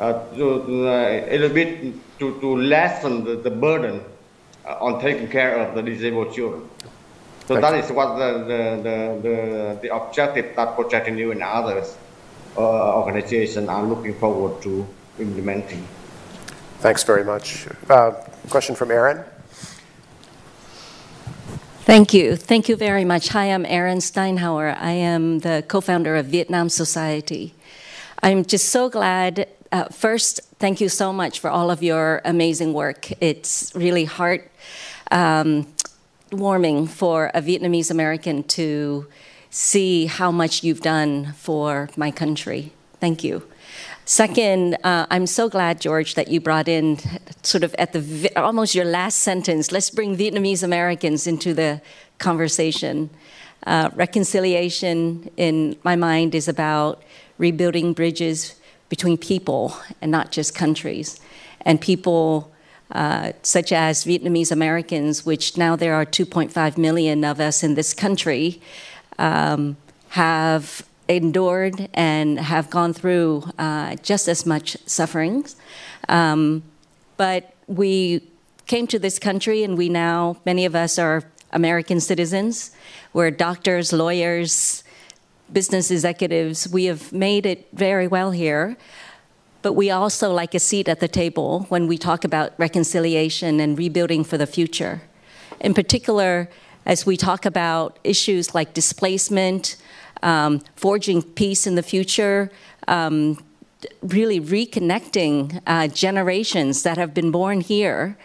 uh, 0.00 0.12
to, 0.34 0.88
uh, 0.88 1.26
a 1.28 1.38
little 1.38 1.54
bit 1.54 1.94
to, 2.18 2.38
to 2.40 2.56
lessen 2.56 3.24
the, 3.24 3.36
the 3.36 3.50
burden 3.50 4.02
uh, 4.66 4.76
on 4.80 5.00
taking 5.00 5.28
care 5.28 5.56
of 5.58 5.74
the 5.74 5.82
disabled 5.82 6.34
children 6.34 6.68
so 7.46 7.54
Thank 7.54 7.60
that 7.62 7.76
you. 7.76 7.82
is 7.82 7.92
what 7.92 8.16
the, 8.16 8.38
the, 8.38 8.82
the, 8.82 9.20
the, 9.22 9.78
the 9.82 9.94
objective 9.94 10.56
that 10.56 10.74
Project 10.74 11.12
New 11.12 11.30
and 11.30 11.42
others 11.42 11.96
uh, 12.56 12.96
organizations 12.96 13.68
are 13.68 13.84
looking 13.84 14.14
forward 14.18 14.60
to 14.62 14.84
implementing. 15.20 15.86
Thanks 16.80 17.04
very 17.04 17.24
much. 17.24 17.68
Uh, 17.88 18.10
question 18.50 18.74
from 18.74 18.90
Erin. 18.90 19.24
Thank 21.84 22.12
you. 22.12 22.34
Thank 22.34 22.68
you 22.68 22.74
very 22.74 23.04
much. 23.04 23.28
Hi, 23.28 23.52
I'm 23.52 23.64
Erin 23.64 23.98
Steinhauer. 23.98 24.76
I 24.76 24.90
am 24.90 25.38
the 25.38 25.64
co 25.68 25.80
founder 25.80 26.16
of 26.16 26.26
Vietnam 26.26 26.68
Society. 26.68 27.54
I'm 28.24 28.44
just 28.44 28.70
so 28.70 28.88
glad. 28.88 29.48
Uh, 29.70 29.84
first, 29.84 30.40
thank 30.58 30.80
you 30.80 30.88
so 30.88 31.12
much 31.12 31.38
for 31.38 31.48
all 31.48 31.70
of 31.70 31.84
your 31.84 32.22
amazing 32.24 32.72
work. 32.72 33.12
It's 33.22 33.72
really 33.76 34.04
heart 34.04 34.50
um, 35.12 35.72
warming 36.32 36.86
for 36.86 37.30
a 37.34 37.40
Vietnamese 37.40 37.90
American 37.90 38.42
to 38.44 39.06
see 39.50 40.06
how 40.06 40.30
much 40.30 40.62
you've 40.62 40.80
done 40.80 41.32
for 41.34 41.88
my 41.96 42.10
country. 42.10 42.72
Thank 43.00 43.22
you. 43.24 43.42
Second, 44.04 44.76
uh, 44.84 45.06
I'm 45.10 45.26
so 45.26 45.48
glad, 45.48 45.80
George, 45.80 46.14
that 46.14 46.28
you 46.28 46.40
brought 46.40 46.68
in 46.68 46.98
sort 47.42 47.64
of 47.64 47.74
at 47.74 47.92
the 47.92 48.30
almost 48.36 48.74
your 48.74 48.84
last 48.84 49.18
sentence. 49.18 49.72
Let's 49.72 49.90
bring 49.90 50.16
Vietnamese 50.16 50.62
Americans 50.62 51.26
into 51.26 51.54
the 51.54 51.80
conversation. 52.18 53.10
Uh, 53.66 53.90
reconciliation, 53.94 55.28
in 55.36 55.76
my 55.82 55.96
mind, 55.96 56.34
is 56.34 56.46
about 56.46 57.02
rebuilding 57.38 57.92
bridges 57.92 58.54
between 58.88 59.18
people 59.18 59.76
and 60.00 60.12
not 60.12 60.30
just 60.30 60.54
countries. 60.54 61.18
And 61.62 61.80
people 61.80 62.52
uh, 62.92 63.32
such 63.42 63.72
as 63.72 64.04
Vietnamese 64.04 64.52
Americans, 64.52 65.26
which 65.26 65.56
now 65.56 65.76
there 65.76 65.94
are 65.94 66.04
2.5 66.04 66.78
million 66.78 67.24
of 67.24 67.40
us 67.40 67.62
in 67.62 67.74
this 67.74 67.92
country, 67.92 68.60
um, 69.18 69.76
have 70.10 70.86
endured 71.08 71.88
and 71.94 72.38
have 72.38 72.70
gone 72.70 72.92
through 72.92 73.44
uh, 73.58 73.96
just 73.96 74.28
as 74.28 74.46
much 74.46 74.76
sufferings. 74.86 75.56
Um, 76.08 76.62
but 77.16 77.54
we 77.66 78.22
came 78.66 78.86
to 78.88 78.98
this 78.98 79.18
country, 79.18 79.62
and 79.62 79.76
we 79.76 79.88
now, 79.88 80.36
many 80.44 80.64
of 80.64 80.74
us 80.74 80.98
are 80.98 81.22
American 81.52 82.00
citizens. 82.00 82.72
We're 83.12 83.30
doctors, 83.30 83.92
lawyers, 83.92 84.84
business 85.52 85.90
executives. 85.90 86.68
We 86.68 86.84
have 86.86 87.12
made 87.12 87.46
it 87.46 87.68
very 87.72 88.08
well 88.08 88.32
here 88.32 88.76
but 89.66 89.72
we 89.72 89.90
also 89.90 90.32
like 90.32 90.54
a 90.54 90.60
seat 90.60 90.88
at 90.88 91.00
the 91.00 91.08
table 91.08 91.66
when 91.70 91.88
we 91.88 91.98
talk 91.98 92.22
about 92.22 92.52
reconciliation 92.56 93.58
and 93.58 93.76
rebuilding 93.76 94.22
for 94.22 94.38
the 94.38 94.46
future. 94.46 95.00
in 95.58 95.74
particular, 95.74 96.48
as 96.94 97.04
we 97.04 97.16
talk 97.16 97.44
about 97.44 97.98
issues 98.04 98.54
like 98.54 98.74
displacement, 98.74 99.74
um, 100.22 100.60
forging 100.76 101.20
peace 101.20 101.66
in 101.66 101.74
the 101.74 101.82
future, 101.82 102.48
um, 102.86 103.42
really 104.02 104.40
reconnecting 104.40 105.60
uh, 105.66 105.88
generations 105.88 106.84
that 106.84 106.96
have 106.96 107.12
been 107.12 107.32
born 107.32 107.60
here 107.60 108.16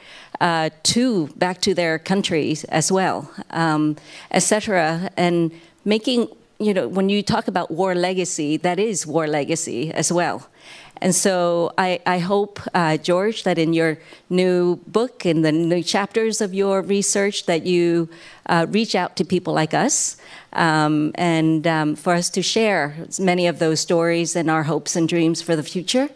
uh, 0.41 0.69
to 0.84 1.26
back 1.38 1.59
to 1.61 1.73
their 1.73 1.97
countries 1.97 2.65
as 2.65 2.91
well, 2.91 3.18
um, 3.49 3.97
etc. 4.30 5.09
And 5.18 5.51
making 5.85 6.27
you 6.59 6.72
know 6.76 6.88
when 6.88 7.09
you 7.09 7.23
talk 7.23 7.47
about 7.47 7.72
war 7.72 7.95
legacy, 7.95 8.57
that 8.57 8.77
is 8.77 9.07
war 9.07 9.26
legacy 9.26 9.91
as 9.91 10.13
well. 10.13 10.51
And 11.02 11.15
so 11.15 11.73
I, 11.80 11.99
I 12.06 12.19
hope, 12.19 12.60
uh, 12.76 12.98
George, 12.98 13.44
that 13.44 13.57
in 13.57 13.73
your 13.73 13.98
new 14.30 14.76
book, 14.86 15.26
in 15.26 15.41
the 15.41 15.52
new 15.52 15.82
chapters 15.82 16.41
of 16.41 16.53
your 16.53 16.84
research, 16.84 17.48
that 17.48 17.65
you 17.65 18.07
uh, 18.45 18.68
reach 18.69 18.94
out 18.94 19.15
to 19.15 19.26
people 19.26 19.53
like 19.53 19.73
us 19.73 20.18
um, 20.53 21.11
and 21.15 21.65
um, 21.65 21.95
for 21.95 22.14
us 22.14 22.30
to 22.32 22.44
share 22.44 22.95
many 23.19 23.48
of 23.48 23.57
those 23.57 23.80
stories 23.80 24.36
and 24.36 24.52
our 24.52 24.64
hopes 24.64 24.95
and 24.95 25.10
dreams 25.10 25.41
for 25.41 25.56
the 25.56 25.64
future. 25.64 26.07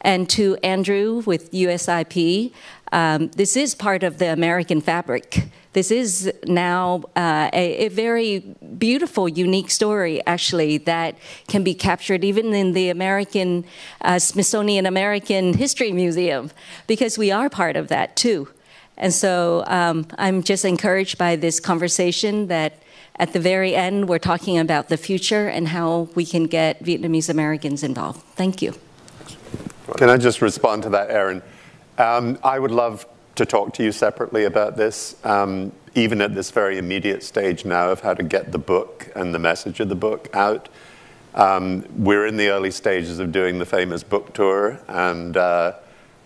And 0.00 0.30
to 0.30 0.56
Andrew 0.62 1.24
with 1.26 1.50
USIP, 1.50 2.52
um, 2.92 3.28
this 3.28 3.56
is 3.56 3.74
part 3.74 4.02
of 4.02 4.18
the 4.18 4.32
American 4.32 4.80
fabric. 4.80 5.48
This 5.72 5.90
is 5.90 6.32
now 6.46 7.02
uh, 7.14 7.50
a, 7.52 7.86
a, 7.86 7.88
very 7.88 8.40
beautiful, 8.78 9.28
unique 9.28 9.70
story, 9.70 10.24
actually, 10.26 10.78
that 10.78 11.16
can 11.46 11.62
be 11.62 11.74
captured 11.74 12.24
even 12.24 12.54
in 12.54 12.72
the 12.72 12.88
American 12.88 13.64
uh, 14.00 14.18
Smithsonian 14.18 14.86
American 14.86 15.54
History 15.54 15.92
Museum, 15.92 16.50
because 16.86 17.18
we 17.18 17.30
are 17.30 17.50
part 17.50 17.76
of 17.76 17.88
that 17.88 18.16
too. 18.16 18.48
And 18.96 19.14
so 19.14 19.62
um, 19.66 20.06
I'm 20.18 20.42
just 20.42 20.64
encouraged 20.64 21.18
by 21.18 21.36
this 21.36 21.60
conversation 21.60 22.48
that 22.48 22.82
at 23.16 23.32
the 23.32 23.40
very 23.40 23.74
end, 23.74 24.08
we're 24.08 24.18
talking 24.18 24.58
about 24.58 24.88
the 24.88 24.96
future 24.96 25.48
and 25.48 25.68
how 25.68 26.08
we 26.14 26.24
can 26.24 26.44
get 26.44 26.82
Vietnamese 26.82 27.28
Americans 27.28 27.82
involved. 27.82 28.22
Thank 28.34 28.62
you. 28.62 28.74
Can 29.96 30.08
I 30.08 30.16
just 30.16 30.40
respond 30.40 30.82
to 30.84 30.90
that, 30.90 31.10
Erin? 31.10 31.42
Um, 31.98 32.38
I 32.44 32.60
would 32.60 32.70
love 32.70 33.08
to 33.34 33.44
talk 33.44 33.74
to 33.74 33.82
you 33.82 33.90
separately 33.90 34.44
about 34.44 34.76
this, 34.76 35.16
um, 35.24 35.72
even 35.96 36.20
at 36.20 36.32
this 36.32 36.52
very 36.52 36.78
immediate 36.78 37.24
stage 37.24 37.64
now 37.64 37.90
of 37.90 38.00
how 38.00 38.14
to 38.14 38.22
get 38.22 38.52
the 38.52 38.58
book 38.58 39.10
and 39.16 39.34
the 39.34 39.40
message 39.40 39.80
of 39.80 39.88
the 39.88 39.96
book 39.96 40.28
out. 40.32 40.68
Um, 41.34 41.84
we're 41.96 42.28
in 42.28 42.36
the 42.36 42.50
early 42.50 42.70
stages 42.70 43.18
of 43.18 43.32
doing 43.32 43.58
the 43.58 43.66
famous 43.66 44.04
book 44.04 44.32
tour, 44.32 44.80
and 44.86 45.36
uh, 45.36 45.72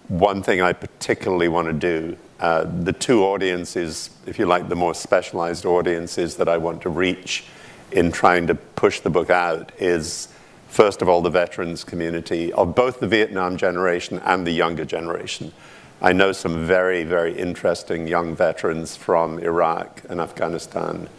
one 0.08 0.42
thing 0.42 0.60
I 0.60 0.74
particularly 0.74 1.48
want 1.48 1.68
to 1.68 1.72
do, 1.72 2.18
uh, 2.38 2.64
the 2.64 2.92
two 2.92 3.24
audiences, 3.24 4.10
if 4.26 4.38
you 4.38 4.44
like, 4.44 4.68
the 4.68 4.76
more 4.76 4.94
specialized 4.94 5.64
audiences 5.64 6.36
that 6.36 6.50
I 6.50 6.58
want 6.58 6.82
to 6.82 6.90
reach 6.90 7.44
in 7.92 8.12
trying 8.12 8.46
to 8.48 8.54
push 8.54 9.00
the 9.00 9.10
book 9.10 9.30
out 9.30 9.72
is 9.78 10.28
first 10.72 11.02
of 11.02 11.08
all, 11.08 11.20
the 11.20 11.28
veterans 11.28 11.84
community 11.84 12.50
of 12.54 12.74
both 12.74 12.98
the 12.98 13.06
Vietnam 13.06 13.58
generation 13.58 14.18
and 14.24 14.46
the 14.46 14.52
younger 14.52 14.86
generation. 14.86 15.52
I 16.00 16.14
know 16.14 16.32
some 16.32 16.66
very, 16.66 17.04
very 17.04 17.38
interesting 17.38 18.08
young 18.08 18.34
veterans 18.34 18.96
from 18.96 19.38
Iraq 19.38 20.02
and 20.08 20.18
Afghanistan 20.18 21.10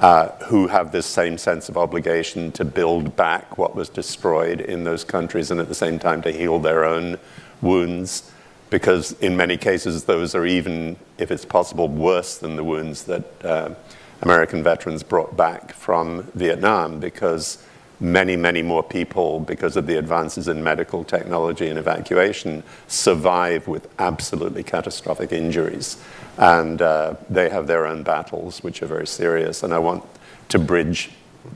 uh, 0.00 0.28
who 0.46 0.68
have 0.68 0.92
this 0.92 1.04
same 1.04 1.36
sense 1.36 1.68
of 1.68 1.76
obligation 1.76 2.50
to 2.52 2.64
build 2.64 3.14
back 3.16 3.58
what 3.58 3.76
was 3.76 3.90
destroyed 3.90 4.62
in 4.62 4.84
those 4.84 5.04
countries 5.04 5.50
and 5.50 5.60
at 5.60 5.68
the 5.68 5.74
same 5.74 5.98
time 5.98 6.22
to 6.22 6.32
heal 6.32 6.58
their 6.58 6.84
own 6.84 7.18
wounds. 7.60 8.30
Because 8.70 9.12
in 9.20 9.36
many 9.36 9.58
cases, 9.58 10.04
those 10.04 10.34
are 10.34 10.46
even, 10.46 10.96
if 11.18 11.30
it's 11.30 11.44
possible, 11.44 11.86
worse 11.86 12.38
than 12.38 12.56
the 12.56 12.64
wounds 12.64 13.04
that 13.04 13.44
uh, 13.44 13.74
American 14.22 14.62
veterans 14.62 15.02
brought 15.02 15.36
back 15.36 15.74
from 15.74 16.22
Vietnam 16.34 16.98
because 16.98 17.62
many, 18.00 18.36
many 18.36 18.62
more 18.62 18.82
people, 18.82 19.40
because 19.40 19.76
of 19.76 19.86
the 19.86 19.96
advances 19.96 20.48
in 20.48 20.62
medical 20.62 21.04
technology 21.04 21.68
and 21.68 21.78
evacuation, 21.78 22.62
survive 22.88 23.66
with 23.66 23.88
absolutely 23.98 24.62
catastrophic 24.62 25.32
injuries. 25.32 25.96
And 26.36 26.82
uh, 26.82 27.14
they 27.30 27.48
have 27.48 27.66
their 27.66 27.86
own 27.86 28.02
battles, 28.02 28.62
which 28.62 28.82
are 28.82 28.86
very 28.86 29.06
serious. 29.06 29.62
And 29.62 29.72
I 29.72 29.78
want 29.78 30.04
to 30.50 30.58
bridge 30.58 31.10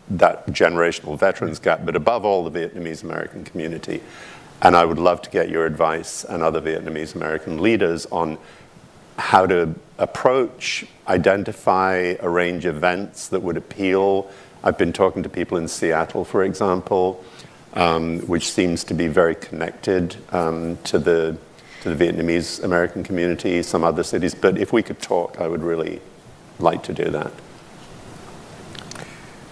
that 0.09 0.47
generational 0.47 1.19
veterans 1.19 1.59
gap, 1.59 1.85
but 1.85 1.97
above 1.97 2.25
all, 2.25 2.49
the 2.49 2.59
Vietnamese 2.59 3.03
American 3.03 3.45
community. 3.45 4.01
And 4.62 4.77
I 4.77 4.85
would 4.85 4.99
love 4.99 5.23
to 5.23 5.31
get 5.31 5.49
your 5.49 5.67
advice 5.67 6.25
and 6.25 6.43
other 6.43 6.61
Vietnamese 6.61 7.15
American 7.15 7.61
leaders 7.61 8.07
on 8.07 8.39
how 9.19 9.47
to 9.47 9.75
approach, 9.99 10.87
identify, 11.07 12.15
arrange 12.21 12.65
events 12.65 13.29
that 13.29 13.41
would 13.41 13.57
appeal 13.57 14.31
I've 14.62 14.77
been 14.77 14.93
talking 14.93 15.23
to 15.23 15.28
people 15.28 15.57
in 15.57 15.69
Seattle, 15.69 16.24
for 16.24 16.45
example, 16.45 17.24
um, 17.74 18.20
which 18.20 18.51
seems 18.51 18.85
to 18.85 18.95
be 18.95 19.07
very 19.07 19.35
connected 19.35 20.16
um, 20.32 20.77
to 20.85 20.99
the 20.99 21.37
to 21.82 21.95
the 21.95 22.05
Vietnamese 22.05 22.62
American 22.62 23.03
community, 23.03 23.62
some 23.62 23.85
other 23.85 24.03
cities. 24.03 24.35
But 24.35 24.59
if 24.59 24.70
we 24.70 24.82
could 24.82 25.01
talk, 25.01 25.41
I 25.41 25.49
would 25.49 25.62
really 25.62 26.03
like 26.59 26.82
to 26.85 26.93
do 26.93 27.05
that. 27.05 27.32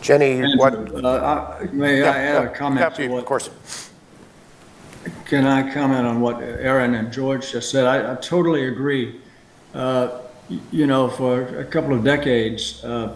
Jenny, 0.03 0.43
what? 0.57 0.75
Uh, 1.05 1.59
I, 1.61 1.65
may 1.73 2.01
yeah, 2.01 2.11
I 2.11 2.17
add 2.19 2.43
yeah, 2.45 2.51
a 2.51 2.55
comment 2.55 2.95
to 2.97 3.09
what? 3.09 3.19
Of 3.21 3.25
course. 3.25 3.51
Can 5.25 5.47
I 5.47 5.73
comment 5.73 6.07
on 6.07 6.21
what 6.21 6.43
Erin 6.43 6.95
and 6.95 7.11
George 7.13 7.51
just 7.53 7.71
said? 7.71 7.87
I, 7.87 8.13
I 8.13 8.15
totally 8.17 8.67
agree. 8.67 9.21
Uh, 9.73 10.21
you 10.71 10.87
know, 10.87 11.09
for 11.09 11.43
a 11.59 11.65
couple 11.65 11.95
of 11.95 12.05
decades, 12.05 12.85
uh, 12.85 13.15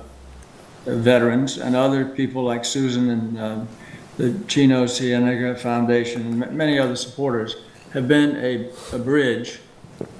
veterans 0.84 1.58
and 1.58 1.76
other 1.76 2.04
people 2.04 2.44
like 2.44 2.64
Susan 2.64 3.10
and 3.10 3.40
um, 3.40 3.68
the 4.16 4.38
Chino 4.46 4.86
Cienega 4.86 5.56
Foundation 5.56 6.42
and 6.42 6.52
many 6.52 6.78
other 6.78 6.96
supporters 6.96 7.56
have 7.92 8.08
been 8.08 8.36
a, 8.36 8.70
a 8.94 8.98
bridge 8.98 9.60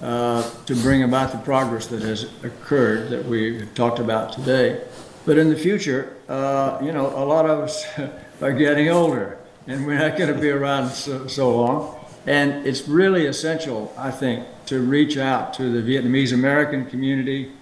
uh, 0.03 0.49
to 0.67 0.75
bring 0.77 1.03
about 1.03 1.33
the 1.33 1.39
progress 1.39 1.87
that 1.89 2.03
has 2.03 2.25
occurred 2.45 3.11
that 3.11 3.25
we 3.25 3.67
talked 3.75 3.99
about 3.99 4.33
today. 4.33 4.83
But 5.25 5.39
in 5.39 5.51
the 5.51 5.57
future, 5.57 6.17
uh, 6.29 6.79
you 6.83 6.93
know, 6.93 7.07
a 7.07 7.25
lot 7.25 7.49
of 7.49 7.61
us 7.61 7.85
are 8.43 8.53
getting 8.53 8.89
older 8.89 9.39
and 9.67 9.87
we're 9.87 9.99
not 9.99 10.17
going 10.17 10.33
to 10.33 10.41
be 10.41 10.51
around 10.51 10.91
so, 10.91 11.27
so 11.27 11.57
long. 11.57 11.99
And 12.27 12.67
it's 12.67 12.89
really 12.89 13.27
essential, 13.27 13.93
I 13.97 14.11
think, 14.11 14.47
to 14.67 14.81
reach 14.81 15.17
out 15.17 15.55
to 15.55 15.71
the 15.71 15.83
Vietnamese 15.83 16.33
American 16.33 16.87
community, 16.87 17.53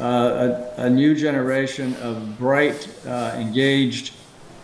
uh, 0.00 0.72
a, 0.78 0.82
a, 0.84 0.90
new 0.90 1.14
generation 1.14 1.94
of 1.96 2.38
bright, 2.38 2.88
uh, 3.06 3.36
engaged, 3.36 4.14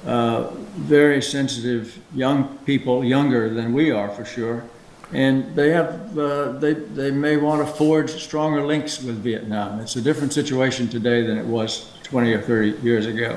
uh, 0.07 0.51
very 0.77 1.21
sensitive 1.21 1.99
young 2.15 2.57
people, 2.59 3.05
younger 3.05 3.53
than 3.53 3.73
we 3.73 3.91
are 3.91 4.09
for 4.09 4.25
sure. 4.25 4.65
And 5.13 5.55
they 5.55 5.71
have, 5.71 6.19
uh, 6.19 6.53
they, 6.53 6.73
they 6.73 7.11
may 7.11 7.37
want 7.37 7.67
to 7.67 7.73
forge 7.75 8.11
stronger 8.11 8.65
links 8.65 9.03
with 9.03 9.23
Vietnam. 9.23 9.79
It's 9.81 9.97
a 9.97 10.01
different 10.01 10.33
situation 10.33 10.89
today 10.89 11.27
than 11.27 11.39
it 11.39 11.45
was 11.45 11.93
20 12.03 12.33
or 12.33 12.41
30 12.41 12.83
years 12.83 13.07
ago. 13.07 13.37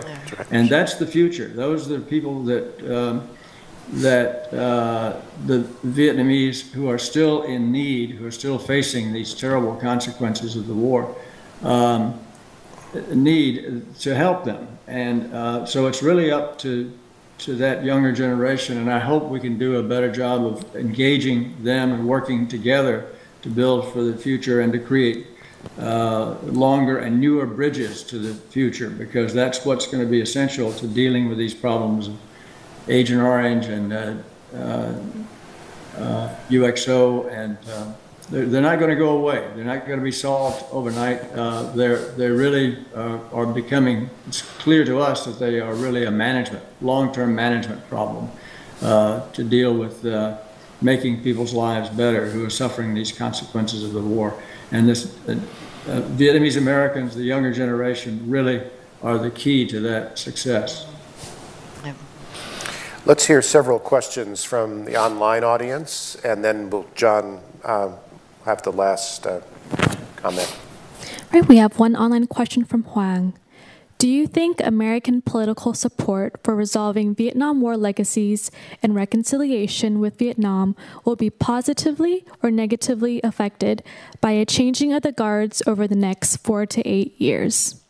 And 0.51 0.69
that's 0.69 0.95
the 0.95 1.05
future. 1.05 1.47
Those 1.47 1.89
are 1.91 1.97
the 1.97 2.05
people 2.05 2.43
that, 2.43 2.97
um, 2.97 3.27
that 3.93 4.53
uh, 4.53 5.21
the 5.45 5.59
Vietnamese 5.85 6.71
who 6.71 6.89
are 6.89 6.97
still 6.97 7.43
in 7.43 7.71
need, 7.71 8.11
who 8.11 8.25
are 8.25 8.31
still 8.31 8.57
facing 8.57 9.11
these 9.11 9.33
terrible 9.33 9.75
consequences 9.75 10.55
of 10.55 10.65
the 10.65 10.73
war, 10.73 11.15
um, 11.63 12.19
need 13.13 13.85
to 13.99 14.15
help 14.15 14.43
them. 14.43 14.67
And 14.87 15.33
uh, 15.33 15.65
so 15.65 15.87
it's 15.87 16.01
really 16.01 16.31
up 16.31 16.57
to, 16.59 16.91
to 17.39 17.55
that 17.55 17.83
younger 17.83 18.11
generation. 18.11 18.77
And 18.77 18.91
I 18.91 18.99
hope 18.99 19.29
we 19.29 19.39
can 19.39 19.57
do 19.57 19.77
a 19.77 19.83
better 19.83 20.11
job 20.11 20.45
of 20.45 20.75
engaging 20.75 21.63
them 21.63 21.91
and 21.91 22.07
working 22.07 22.47
together 22.47 23.07
to 23.43 23.49
build 23.49 23.91
for 23.93 24.03
the 24.03 24.17
future 24.17 24.61
and 24.61 24.73
to 24.73 24.79
create 24.79 25.27
uh, 25.77 26.35
longer 26.43 26.99
and 26.99 27.19
newer 27.19 27.45
bridges 27.45 28.03
to 28.03 28.17
the 28.17 28.33
future 28.33 28.89
because 28.89 29.33
that's 29.33 29.65
what's 29.65 29.87
going 29.87 30.03
to 30.03 30.09
be 30.09 30.21
essential 30.21 30.71
to 30.73 30.87
dealing 30.87 31.27
with 31.27 31.37
these 31.37 31.53
problems 31.53 32.07
of 32.07 32.17
Agent 32.87 33.21
Orange 33.21 33.67
and 33.67 33.93
uh, 33.93 34.13
UXO 36.49 37.25
uh, 37.25 37.27
and 37.27 37.57
uh, 37.69 37.91
they're, 38.29 38.45
they're 38.45 38.61
not 38.61 38.79
going 38.79 38.91
to 38.91 38.95
go 38.95 39.17
away. 39.17 39.47
They're 39.55 39.65
not 39.65 39.85
going 39.87 39.99
to 39.99 40.03
be 40.03 40.11
solved 40.11 40.63
overnight. 40.71 41.21
Uh, 41.33 41.71
they're, 41.71 41.97
they 42.11 42.29
really 42.29 42.77
uh, 42.95 43.19
are 43.33 43.45
becoming, 43.45 44.09
it's 44.27 44.41
clear 44.41 44.85
to 44.85 44.99
us 44.99 45.25
that 45.25 45.39
they 45.39 45.59
are 45.59 45.73
really 45.73 46.05
a 46.05 46.11
management, 46.11 46.63
long-term 46.81 47.33
management 47.33 47.87
problem 47.89 48.29
uh, 48.81 49.27
to 49.31 49.43
deal 49.43 49.73
with 49.73 50.05
uh, 50.05 50.37
making 50.81 51.23
people's 51.23 51.53
lives 51.53 51.89
better 51.89 52.29
who 52.29 52.45
are 52.45 52.49
suffering 52.49 52.93
these 52.93 53.11
consequences 53.11 53.83
of 53.83 53.93
the 53.93 54.01
war. 54.01 54.39
And 54.71 54.87
this, 54.87 55.17
uh, 55.27 55.31
uh, 55.87 56.01
Vietnamese 56.01 56.57
Americans, 56.57 57.15
the 57.15 57.23
younger 57.23 57.53
generation, 57.53 58.29
really 58.29 58.61
are 59.01 59.17
the 59.17 59.31
key 59.31 59.65
to 59.67 59.79
that 59.81 60.19
success. 60.19 60.85
Let's 63.05 63.25
hear 63.25 63.41
several 63.41 63.79
questions 63.79 64.43
from 64.43 64.85
the 64.85 64.97
online 64.97 65.43
audience, 65.43 66.15
and 66.23 66.43
then 66.43 66.69
we'll, 66.69 66.85
John, 66.95 67.41
have 68.49 68.63
the 68.63 68.71
last 68.71 69.27
uh, 69.27 69.41
comment. 70.15 70.57
All 71.31 71.39
right, 71.39 71.47
we 71.47 71.57
have 71.57 71.77
one 71.77 71.95
online 71.95 72.25
question 72.25 72.65
from 72.65 72.81
Huang. 72.81 73.33
Do 73.99 74.09
you 74.09 74.25
think 74.25 74.59
American 74.61 75.21
political 75.21 75.75
support 75.75 76.39
for 76.43 76.55
resolving 76.55 77.13
Vietnam 77.13 77.61
War 77.61 77.77
legacies 77.77 78.49
and 78.81 78.95
reconciliation 78.95 79.99
with 79.99 80.17
Vietnam 80.17 80.75
will 81.05 81.15
be 81.15 81.29
positively 81.29 82.25
or 82.41 82.49
negatively 82.49 83.21
affected 83.23 83.83
by 84.19 84.31
a 84.31 84.45
changing 84.45 84.93
of 84.93 85.03
the 85.03 85.11
guards 85.11 85.61
over 85.67 85.85
the 85.85 85.97
next 85.97 86.37
four 86.37 86.65
to 86.65 86.81
eight 86.87 87.19
years? 87.21 87.83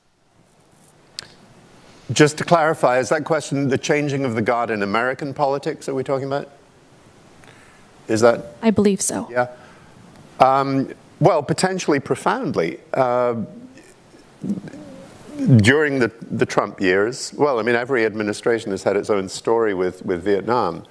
Just 2.12 2.38
to 2.40 2.44
clarify, 2.44 2.98
is 2.98 3.08
that 3.10 3.24
question 3.24 3.70
the 3.70 3.78
changing 3.78 4.26
of 4.26 4.36
the 4.36 4.42
guard 4.42 4.72
in 4.72 4.84
American 4.84 5.34
politics 5.34 5.88
are 5.88 5.94
we're 5.94 6.04
talking 6.04 6.28
about? 6.28 6.50
Is 8.10 8.20
that? 8.22 8.56
I 8.62 8.72
believe 8.72 9.00
so. 9.00 9.30
Yeah. 9.32 9.48
Um, 10.40 10.94
well, 11.20 11.44
potentially 11.44 12.00
profoundly. 12.00 12.80
Uh, 12.94 13.36
during 15.58 16.00
the, 16.00 16.12
the 16.32 16.46
Trump 16.46 16.82
years, 16.82 17.34
well, 17.34 17.60
I 17.60 17.64
mean, 17.64 17.76
every 17.76 18.06
administration 18.06 18.72
has 18.72 18.84
had 18.84 18.96
its 18.96 19.10
own 19.10 19.30
story 19.30 19.74
with, 19.74 20.06
with 20.06 20.24
Vietnam. 20.24 20.86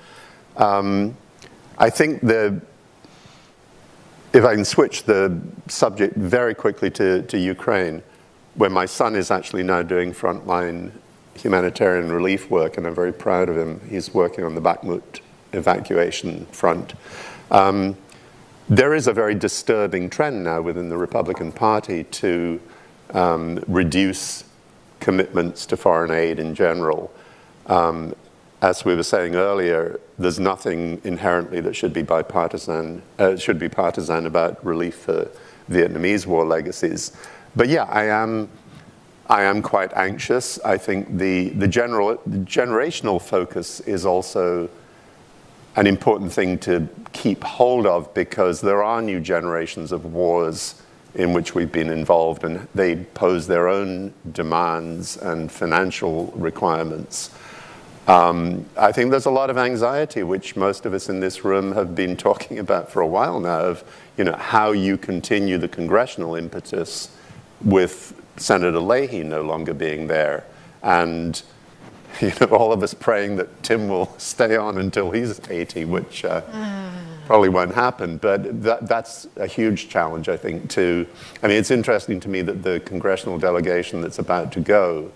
Um, 0.57 1.17
I 1.79 1.91
think 1.91 2.21
the, 2.21 2.61
if 4.33 4.45
I 4.45 4.55
can 4.55 4.65
switch 4.65 5.05
the 5.05 5.39
subject 5.69 6.17
very 6.17 6.55
quickly 6.55 6.91
to, 6.93 7.23
to 7.23 7.39
Ukraine, 7.39 8.03
where 8.55 8.71
my 8.71 8.87
son 8.87 9.15
is 9.15 9.31
actually 9.31 9.63
now 9.63 9.83
doing 9.83 10.13
frontline 10.13 10.93
humanitarian 11.35 12.11
relief 12.11 12.51
work, 12.51 12.77
and 12.77 12.87
I'm 12.87 12.95
very 12.95 13.13
proud 13.13 13.49
of 13.49 13.57
him. 13.57 13.81
He's 13.89 14.13
working 14.13 14.45
on 14.45 14.55
the 14.55 14.61
Bakhmut 14.61 15.21
evacuation 15.53 16.47
front. 16.47 16.95
Um, 17.51 17.97
there 18.69 18.95
is 18.95 19.07
a 19.07 19.13
very 19.13 19.35
disturbing 19.35 20.11
trend 20.11 20.45
now 20.45 20.61
within 20.61 20.89
the 20.89 20.97
Republican 20.97 21.53
Party 21.53 22.05
to 22.05 22.61
um, 23.15 23.63
reduce 23.67 24.45
commitments 25.01 25.65
to 25.67 25.77
foreign 25.77 26.11
aid 26.11 26.39
in 26.39 26.55
general. 26.55 27.11
Um, 27.67 28.15
as 28.61 28.85
we 28.85 28.95
were 28.95 29.05
saying 29.05 29.37
earlier, 29.37 30.01
there's 30.19 30.41
nothing 30.41 31.01
inherently 31.05 31.61
that 31.61 31.77
should 31.77 31.93
be 31.93 32.03
bipartisan, 32.03 33.03
uh, 33.19 33.37
should 33.37 33.59
be 33.59 33.69
partisan 33.69 34.27
about 34.27 34.63
relief 34.65 34.97
for 34.97 35.31
Vietnamese 35.71 36.27
war 36.27 36.45
legacies. 36.45 37.13
But 37.55 37.69
yeah, 37.69 37.85
I 37.85 38.05
am, 38.07 38.49
I 39.29 39.45
am 39.45 39.63
quite 39.63 39.93
anxious. 39.95 40.59
I 40.65 40.77
think 40.77 41.19
the, 41.19 41.51
the, 41.51 41.69
general, 41.69 42.21
the 42.27 42.39
generational 42.39 43.23
focus 43.23 43.81
is 43.81 44.05
also 44.05 44.69
an 45.77 45.87
important 45.87 46.33
thing 46.33 46.59
to 46.59 46.89
keep 47.13 47.45
hold 47.45 47.87
of 47.87 48.13
because 48.15 48.61
there 48.61 48.83
are 48.83 49.01
new 49.01 49.21
generations 49.21 49.93
of 49.93 50.05
wars 50.05 50.83
in 51.15 51.33
which 51.33 51.55
we've 51.55 51.73
been 51.73 51.91
involved, 51.91 52.45
and 52.45 52.69
they 52.75 52.97
pose 52.97 53.47
their 53.47 53.69
own 53.69 54.13
demands 54.33 55.17
and 55.17 55.51
financial 55.51 56.27
requirements. 56.37 57.31
Um, 58.07 58.65
I 58.77 58.93
think 58.93 59.11
there's 59.11 59.27
a 59.27 59.31
lot 59.31 59.51
of 59.51 59.59
anxiety, 59.59 60.23
which 60.23 60.57
most 60.57 60.87
of 60.87 60.95
us 60.95 61.09
in 61.09 61.21
this 61.21 61.45
room 61.45 61.73
have 61.73 61.95
been 61.95 62.17
talking 62.29 62.59
about 62.59 62.91
for 62.91 63.01
a 63.01 63.07
while 63.07 63.41
now, 63.41 63.61
of 63.61 63.85
you 64.17 64.25
know 64.25 64.37
how 64.37 64.73
you 64.73 64.97
continue 64.97 65.59
the 65.59 65.69
congressional 65.69 66.35
impetus 66.35 67.15
with 67.63 68.15
Senator 68.37 68.81
Leahy 68.81 69.23
no 69.25 69.43
longer 69.43 69.75
being 69.75 70.07
there, 70.07 70.45
and 70.83 71.43
you 72.21 72.33
know 72.41 72.47
all 72.49 72.73
of 72.73 72.83
us 72.83 72.95
praying 72.95 73.37
that 73.37 73.63
Tim 73.63 73.89
will 73.89 74.15
stay 74.19 74.57
on 74.57 74.79
until 74.79 75.11
he's 75.11 75.41
80, 75.49 75.85
which. 75.87 76.25
Uh, 76.25 76.43
probably 77.29 77.51
won't 77.51 77.75
happen, 77.75 78.17
but 78.17 78.63
that, 78.63 78.89
that's 78.89 79.29
a 79.37 79.47
huge 79.47 79.91
challenge, 79.91 80.31
I 80.31 80.39
think, 80.39 80.71
too. 80.71 81.07
I 81.43 81.47
mean, 81.47 81.59
it's 81.59 81.71
interesting 81.71 82.21
to 82.21 82.29
me 82.31 82.41
that 82.41 82.63
the 82.63 82.81
congressional 82.81 83.37
delegation 83.37 84.01
that's 84.01 84.19
about 84.19 84.51
to 84.53 84.61
go 84.61 85.13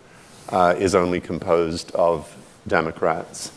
uh, 0.51 0.75
is 0.79 0.95
only 0.95 1.23
composed 1.23 1.91
of 1.93 2.31
Democrats. 2.69 3.51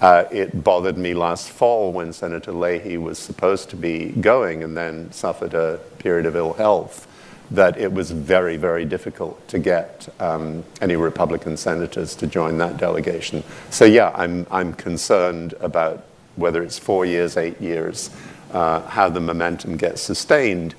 Uh, 0.00 0.24
it 0.30 0.64
bothered 0.64 0.96
me 0.96 1.12
last 1.12 1.50
fall 1.50 1.92
when 1.92 2.10
Senator 2.10 2.52
Leahy 2.52 2.96
was 2.96 3.18
supposed 3.18 3.68
to 3.68 3.76
be 3.76 4.12
going 4.12 4.64
and 4.64 4.74
then 4.74 5.12
suffered 5.12 5.52
a 5.52 5.78
period 5.98 6.24
of 6.24 6.34
ill 6.36 6.54
health 6.54 7.06
that 7.50 7.76
it 7.78 7.92
was 7.92 8.10
very, 8.10 8.56
very 8.56 8.84
difficult 8.84 9.46
to 9.48 9.58
get 9.58 10.08
um, 10.20 10.64
any 10.80 10.96
Republican 10.96 11.56
senators 11.56 12.14
to 12.14 12.26
join 12.26 12.58
that 12.58 12.76
delegation. 12.76 13.42
So, 13.70 13.84
yeah, 13.84 14.12
I'm, 14.14 14.46
I'm 14.50 14.72
concerned 14.72 15.54
about 15.60 16.04
whether 16.36 16.62
it's 16.62 16.78
four 16.78 17.04
years, 17.04 17.36
eight 17.36 17.60
years, 17.60 18.10
uh, 18.52 18.82
how 18.82 19.08
the 19.08 19.20
momentum 19.20 19.76
gets 19.76 20.00
sustained. 20.00 20.74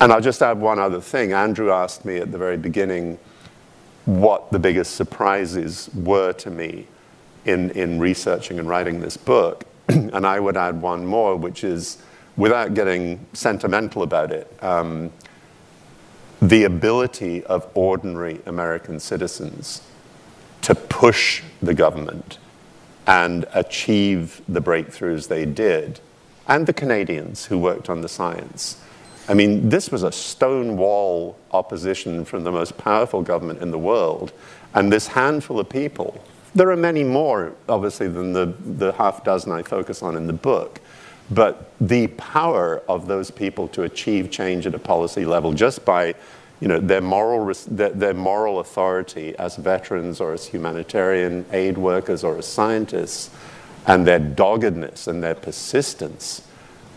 And 0.00 0.12
I'll 0.12 0.20
just 0.20 0.40
add 0.40 0.58
one 0.58 0.78
other 0.78 1.00
thing. 1.00 1.32
Andrew 1.32 1.72
asked 1.72 2.04
me 2.04 2.18
at 2.18 2.32
the 2.32 2.38
very 2.38 2.56
beginning 2.56 3.18
what 4.06 4.50
the 4.50 4.58
biggest 4.58 4.94
surprises 4.94 5.90
were 5.94 6.32
to 6.34 6.50
me 6.50 6.86
in, 7.44 7.70
in 7.70 7.98
researching 7.98 8.58
and 8.58 8.68
writing 8.68 9.00
this 9.00 9.16
book. 9.16 9.64
and 9.88 10.26
I 10.26 10.40
would 10.40 10.56
add 10.56 10.80
one 10.80 11.04
more, 11.04 11.36
which 11.36 11.64
is 11.64 11.98
without 12.36 12.74
getting 12.74 13.26
sentimental 13.32 14.02
about 14.02 14.32
it, 14.32 14.50
um, 14.62 15.12
the 16.40 16.64
ability 16.64 17.44
of 17.44 17.68
ordinary 17.74 18.40
American 18.46 18.98
citizens 18.98 19.82
to 20.62 20.74
push 20.74 21.42
the 21.62 21.74
government 21.74 22.38
and 23.06 23.46
achieve 23.52 24.40
the 24.48 24.60
breakthroughs 24.60 25.28
they 25.28 25.44
did, 25.44 26.00
and 26.46 26.66
the 26.66 26.72
Canadians 26.72 27.46
who 27.46 27.58
worked 27.58 27.90
on 27.90 28.00
the 28.00 28.08
science. 28.08 28.80
I 29.28 29.34
mean, 29.34 29.68
this 29.68 29.90
was 29.90 30.02
a 30.02 30.12
stonewall 30.12 31.36
opposition 31.52 32.24
from 32.24 32.44
the 32.44 32.52
most 32.52 32.76
powerful 32.78 33.22
government 33.22 33.60
in 33.62 33.70
the 33.70 33.78
world, 33.78 34.32
and 34.74 34.92
this 34.92 35.08
handful 35.08 35.60
of 35.60 35.68
people, 35.68 36.22
there 36.54 36.70
are 36.70 36.76
many 36.76 37.04
more, 37.04 37.52
obviously, 37.68 38.08
than 38.08 38.32
the, 38.32 38.46
the 38.46 38.92
half 38.92 39.24
dozen 39.24 39.52
I 39.52 39.62
focus 39.62 40.02
on 40.02 40.16
in 40.16 40.26
the 40.26 40.32
book, 40.32 40.80
but 41.30 41.72
the 41.80 42.08
power 42.08 42.82
of 42.88 43.06
those 43.06 43.30
people 43.30 43.68
to 43.68 43.82
achieve 43.84 44.30
change 44.30 44.66
at 44.66 44.74
a 44.74 44.78
policy 44.78 45.24
level 45.24 45.52
just 45.52 45.84
by 45.84 46.14
you 46.60 46.68
know, 46.68 46.78
their 46.78 47.00
moral, 47.00 47.52
their, 47.68 48.14
moral 48.14 48.60
authority 48.60 49.34
as 49.38 49.56
veterans 49.56 50.20
or 50.20 50.34
as 50.34 50.46
humanitarian 50.46 51.46
aid 51.52 51.78
workers 51.78 52.22
or 52.22 52.36
as 52.36 52.46
scientists, 52.46 53.30
and 53.86 54.06
their 54.06 54.18
doggedness 54.18 55.06
and 55.06 55.22
their 55.22 55.34
persistence. 55.34 56.46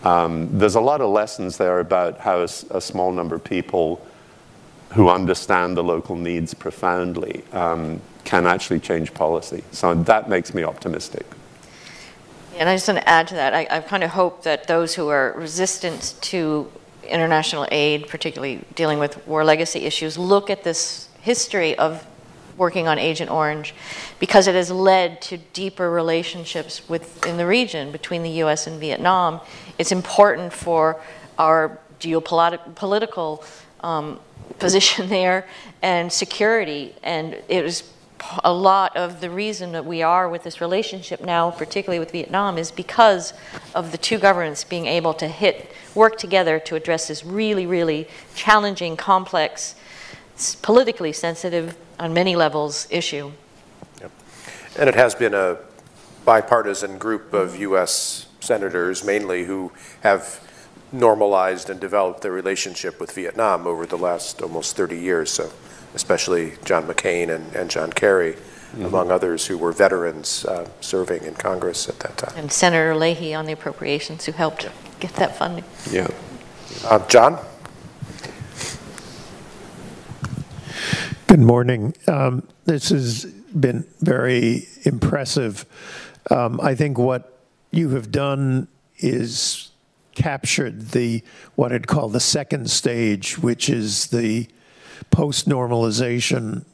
Um, 0.04 0.50
there's 0.52 0.76
a 0.76 0.82
lot 0.82 1.00
of 1.00 1.10
lessons 1.10 1.58
there 1.58 1.80
about 1.80 2.20
how 2.20 2.40
a, 2.40 2.50
a, 2.72 2.82
small 2.82 3.14
number 3.14 3.36
of 3.36 3.44
people 3.46 4.06
who 4.96 5.08
understand 5.08 5.78
the 5.78 5.84
local 5.84 6.18
needs 6.18 6.54
profoundly 6.54 7.42
um, 7.54 8.02
can 8.26 8.46
actually 8.46 8.82
change 8.82 9.14
policy. 9.14 9.64
So 9.72 9.96
that 9.96 10.28
makes 10.28 10.54
me 10.54 10.64
optimistic. 10.64 11.26
And 12.58 12.70
I 12.70 12.76
just 12.76 12.88
want 12.88 13.00
to 13.00 13.10
add 13.10 13.28
to 13.30 13.36
that. 13.36 13.54
I, 13.54 13.68
I 13.70 13.80
kind 13.82 14.04
of 14.04 14.12
hope 14.12 14.44
that 14.44 14.68
those 14.68 14.94
who 14.94 15.08
are 15.10 15.34
resistant 15.36 16.16
to 16.22 16.72
international 17.04 17.68
aid, 17.72 18.08
particularly 18.08 18.64
dealing 18.76 19.00
with 19.00 19.26
war 19.28 19.44
legacy 19.44 19.80
issues, 19.80 20.18
look 20.18 20.50
at 20.50 20.64
this 20.64 21.10
history 21.22 21.78
of 21.78 22.06
working 22.58 22.88
on 22.88 23.00
Agent 23.00 23.32
Orange 23.32 23.74
because 24.20 24.48
it 24.48 24.56
has 24.56 24.70
led 24.70 25.22
to 25.24 25.38
deeper 25.38 25.90
relationships 25.90 26.88
within 26.88 27.38
the 27.38 27.46
region 27.46 27.92
between 27.92 28.24
the 28.24 28.30
US 28.44 28.68
and 28.68 28.80
Vietnam. 28.80 29.42
It's 29.78 29.92
important 29.92 30.54
for 30.54 31.02
our 31.38 31.80
geopolitical 32.00 33.44
um, 33.82 34.20
position 34.60 35.10
there 35.18 35.48
and 35.82 36.12
security, 36.12 36.94
and 37.04 37.42
it 37.50 37.64
was 37.64 37.84
a 38.44 38.54
lot 38.54 38.96
of 38.96 39.22
the 39.22 39.30
reason 39.30 39.72
that 39.74 39.86
we 39.86 40.02
are 40.02 40.30
with 40.30 40.44
this 40.44 40.62
relationship 40.62 41.22
now, 41.22 41.52
particularly 41.52 42.00
with 42.00 42.12
Vietnam, 42.12 42.58
is 42.58 42.72
because 42.72 43.34
of 43.76 43.92
the 43.92 43.98
two 43.98 44.18
governments 44.18 44.64
being 44.64 44.86
able 44.86 45.14
to 45.16 45.28
hit, 45.28 45.72
work 45.96 46.18
together 46.18 46.60
to 46.60 46.76
address 46.76 47.08
this 47.08 47.26
really, 47.26 47.66
really 47.66 48.08
challenging, 48.36 48.98
complex, 48.98 49.76
politically 50.62 51.14
sensitive, 51.14 51.78
on 52.00 52.14
many 52.14 52.36
levels, 52.36 52.88
issue. 52.90 53.32
Yep. 54.02 54.12
And 54.80 54.90
it 54.90 54.96
has 54.96 55.16
been 55.16 55.34
a 55.34 55.58
bipartisan 56.26 56.98
group 56.98 57.34
of 57.34 57.60
U.S. 57.60 58.28
senators, 58.40 59.04
mainly, 59.04 59.46
who 59.46 59.72
have 60.02 60.40
normalized 60.92 61.70
and 61.70 61.80
developed 61.80 62.22
their 62.22 62.32
relationship 62.32 63.00
with 63.00 63.12
Vietnam 63.12 63.66
over 63.68 63.86
the 63.86 63.98
last 63.98 64.42
almost 64.42 64.76
30 64.76 65.00
years. 65.00 65.32
So 65.32 65.52
especially 65.96 66.54
John 66.66 66.88
McCain 66.88 67.30
and, 67.34 67.56
and 67.56 67.70
John 67.70 67.92
Kerry, 67.92 68.34
mm-hmm. 68.34 68.86
among 68.86 69.12
others 69.12 69.46
who 69.48 69.58
were 69.58 69.72
veterans 69.72 70.46
uh, 70.46 70.68
serving 70.82 71.24
in 71.24 71.36
Congress 71.36 71.88
at 71.88 72.00
that 72.00 72.18
time. 72.18 72.34
And 72.36 72.52
Senator 72.52 72.96
Leahy 72.96 73.34
on 73.34 73.46
the 73.46 73.54
appropriations 73.54 74.26
who 74.26 74.32
helped 74.32 74.68
get 75.00 75.14
that 75.16 75.36
funding. 75.36 75.66
Yeah. 75.92 76.08
Uh, 76.86 77.06
John? 77.08 77.40
Good 81.28 81.40
morning. 81.40 81.96
Um, 82.08 82.48
this 82.66 82.90
has 82.90 83.26
been 83.26 83.86
very 84.02 84.68
impressive. 84.84 85.66
Um, 86.30 86.60
I 86.62 86.76
think 86.76 86.98
what 86.98 87.40
you 87.72 87.90
have 87.90 88.12
done 88.12 88.68
is 88.98 89.72
captured 90.16 90.90
the 90.92 91.24
what 91.56 91.72
I'd 91.72 91.88
call 91.88 92.10
the 92.10 92.20
second 92.20 92.70
stage, 92.70 93.40
which 93.40 93.70
is 93.70 94.08
the 94.08 94.48
post 95.12 95.48
normalization 95.48 96.66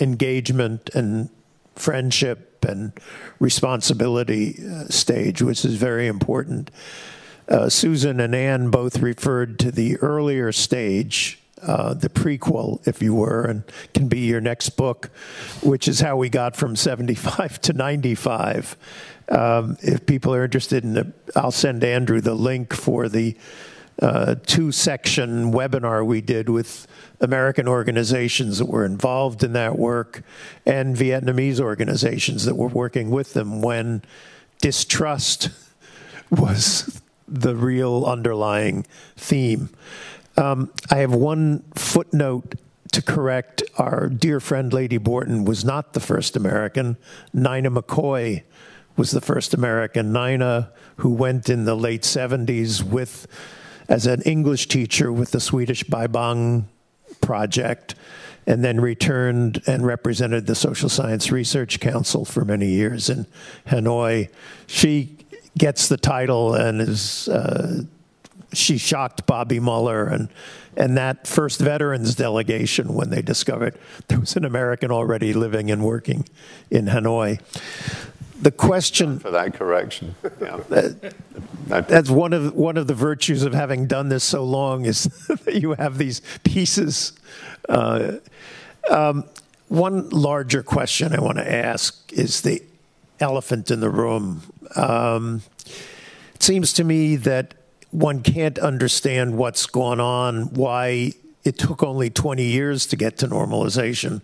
engagement 0.00 0.90
and 0.94 1.28
friendship 1.74 2.64
and 2.64 2.92
responsibility 3.38 4.58
uh, 4.64 4.84
stage, 4.88 5.42
which 5.42 5.64
is 5.64 5.74
very 5.74 6.06
important. 6.06 6.70
Uh, 7.48 7.68
Susan 7.68 8.20
and 8.20 8.34
Anne 8.34 8.70
both 8.70 9.00
referred 9.00 9.58
to 9.58 9.70
the 9.70 9.96
earlier 9.98 10.50
stage, 10.50 11.38
uh, 11.62 11.94
the 11.94 12.08
prequel, 12.08 12.86
if 12.86 13.02
you 13.02 13.14
were, 13.14 13.44
and 13.44 13.64
can 13.92 14.08
be 14.08 14.20
your 14.20 14.40
next 14.40 14.70
book, 14.70 15.10
which 15.62 15.86
is 15.86 16.00
how 16.00 16.16
we 16.16 16.28
got 16.28 16.56
from 16.56 16.74
75 16.74 17.60
to 17.62 17.72
95. 17.72 18.76
Um, 19.28 19.76
if 19.82 20.04
people 20.06 20.34
are 20.34 20.44
interested 20.44 20.84
in 20.84 20.96
it, 20.96 21.06
I'll 21.36 21.50
send 21.50 21.84
Andrew 21.84 22.20
the 22.20 22.34
link 22.34 22.74
for 22.74 23.08
the 23.08 23.36
uh, 24.00 24.34
two 24.46 24.72
section 24.72 25.52
webinar 25.52 26.04
we 26.04 26.20
did 26.20 26.48
with 26.48 26.86
American 27.20 27.68
organizations 27.68 28.58
that 28.58 28.66
were 28.66 28.84
involved 28.84 29.42
in 29.44 29.52
that 29.52 29.78
work 29.78 30.22
and 30.66 30.96
Vietnamese 30.96 31.60
organizations 31.60 32.44
that 32.44 32.56
were 32.56 32.68
working 32.68 33.10
with 33.10 33.34
them 33.34 33.62
when 33.62 34.02
distrust 34.60 35.50
was 36.30 37.00
the 37.28 37.54
real 37.54 38.04
underlying 38.04 38.84
theme. 39.16 39.70
Um, 40.36 40.72
I 40.90 40.96
have 40.96 41.14
one 41.14 41.62
footnote 41.74 42.54
to 42.92 43.02
correct. 43.02 43.62
Our 43.78 44.08
dear 44.08 44.40
friend 44.40 44.72
Lady 44.72 44.98
Borton 44.98 45.44
was 45.44 45.64
not 45.64 45.92
the 45.92 46.00
first 46.00 46.36
American. 46.36 46.96
Nina 47.32 47.70
McCoy 47.70 48.42
was 48.96 49.10
the 49.10 49.20
first 49.20 49.54
American. 49.54 50.12
Nina, 50.12 50.72
who 50.96 51.10
went 51.10 51.48
in 51.48 51.64
the 51.64 51.74
late 51.74 52.02
70s 52.02 52.82
with 52.82 53.26
as 53.88 54.06
an 54.06 54.22
English 54.22 54.68
teacher 54.68 55.12
with 55.12 55.30
the 55.30 55.40
Swedish 55.40 55.84
Bai 55.84 56.06
Bang 56.06 56.68
project, 57.20 57.94
and 58.46 58.62
then 58.64 58.80
returned 58.80 59.62
and 59.66 59.86
represented 59.86 60.46
the 60.46 60.54
Social 60.54 60.88
Science 60.88 61.32
Research 61.32 61.80
Council 61.80 62.24
for 62.24 62.44
many 62.44 62.68
years 62.68 63.08
in 63.08 63.26
Hanoi. 63.66 64.28
She 64.66 65.16
gets 65.56 65.88
the 65.88 65.96
title 65.96 66.54
and 66.54 66.80
is 66.80 67.28
uh, 67.28 67.84
she 68.52 68.78
shocked 68.78 69.26
Bobby 69.26 69.60
Muller 69.60 70.06
and 70.06 70.28
and 70.76 70.96
that 70.96 71.26
first 71.26 71.60
veterans 71.60 72.16
delegation 72.16 72.94
when 72.94 73.10
they 73.10 73.22
discovered 73.22 73.78
there 74.08 74.18
was 74.18 74.36
an 74.36 74.44
American 74.44 74.90
already 74.90 75.32
living 75.32 75.70
and 75.70 75.84
working 75.84 76.28
in 76.70 76.86
Hanoi 76.86 77.40
the 78.40 78.50
question 78.50 79.18
for 79.18 79.30
that 79.30 79.54
correction. 79.54 80.14
Yeah. 80.40 80.60
that's 81.66 82.10
one 82.10 82.32
of 82.32 82.54
one 82.54 82.76
of 82.76 82.86
the 82.86 82.94
virtues 82.94 83.42
of 83.42 83.54
having 83.54 83.86
done 83.86 84.08
this 84.08 84.24
so 84.24 84.44
long 84.44 84.84
is 84.84 85.04
that 85.44 85.60
you 85.60 85.72
have 85.74 85.98
these 85.98 86.20
pieces. 86.42 87.12
Uh, 87.68 88.14
um, 88.90 89.24
one 89.68 90.08
larger 90.10 90.62
question 90.62 91.14
I 91.14 91.20
want 91.20 91.38
to 91.38 91.50
ask 91.50 92.12
is 92.12 92.42
the 92.42 92.62
elephant 93.20 93.70
in 93.70 93.80
the 93.80 93.90
room. 93.90 94.42
Um, 94.76 95.42
it 96.34 96.42
seems 96.42 96.72
to 96.74 96.84
me 96.84 97.16
that 97.16 97.54
one 97.90 98.22
can't 98.22 98.58
understand 98.58 99.38
what's 99.38 99.66
going 99.66 100.00
on, 100.00 100.52
why 100.54 101.12
it 101.44 101.58
took 101.58 101.82
only 101.82 102.10
20 102.10 102.44
years 102.44 102.86
to 102.86 102.96
get 102.96 103.16
to 103.18 103.28
normalization 103.28 104.20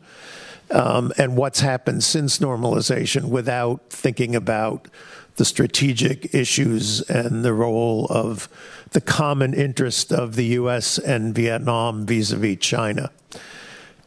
um, 0.70 1.12
and 1.18 1.36
what's 1.36 1.60
happened 1.60 2.02
since 2.02 2.38
normalization 2.38 3.24
without 3.24 3.90
thinking 3.90 4.34
about 4.34 4.88
the 5.36 5.44
strategic 5.44 6.34
issues 6.34 7.00
and 7.02 7.44
the 7.44 7.52
role 7.52 8.06
of 8.10 8.48
the 8.90 9.00
common 9.00 9.54
interest 9.54 10.12
of 10.12 10.36
the 10.36 10.46
US 10.46 10.98
and 10.98 11.34
Vietnam 11.34 12.04
vis 12.06 12.32
a 12.32 12.36
vis 12.36 12.58
China. 12.58 13.10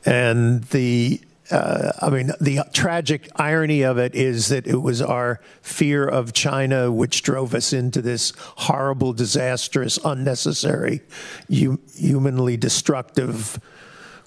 And 0.06 0.64
the 0.66 1.22
uh, 1.52 1.92
I 2.02 2.10
mean, 2.10 2.32
the 2.40 2.62
tragic 2.74 3.30
irony 3.36 3.82
of 3.82 3.98
it 3.98 4.16
is 4.16 4.48
that 4.48 4.66
it 4.66 4.82
was 4.82 5.02
our 5.02 5.40
fear 5.62 6.08
of 6.08 6.34
China 6.34 6.92
which 6.92 7.22
drove 7.22 7.54
us 7.54 7.74
into 7.74 8.02
this 8.02 8.34
horrible, 8.38 9.14
disastrous, 9.14 10.00
unnecessary, 10.06 11.02
humanly 11.50 12.58
destructive 12.58 13.60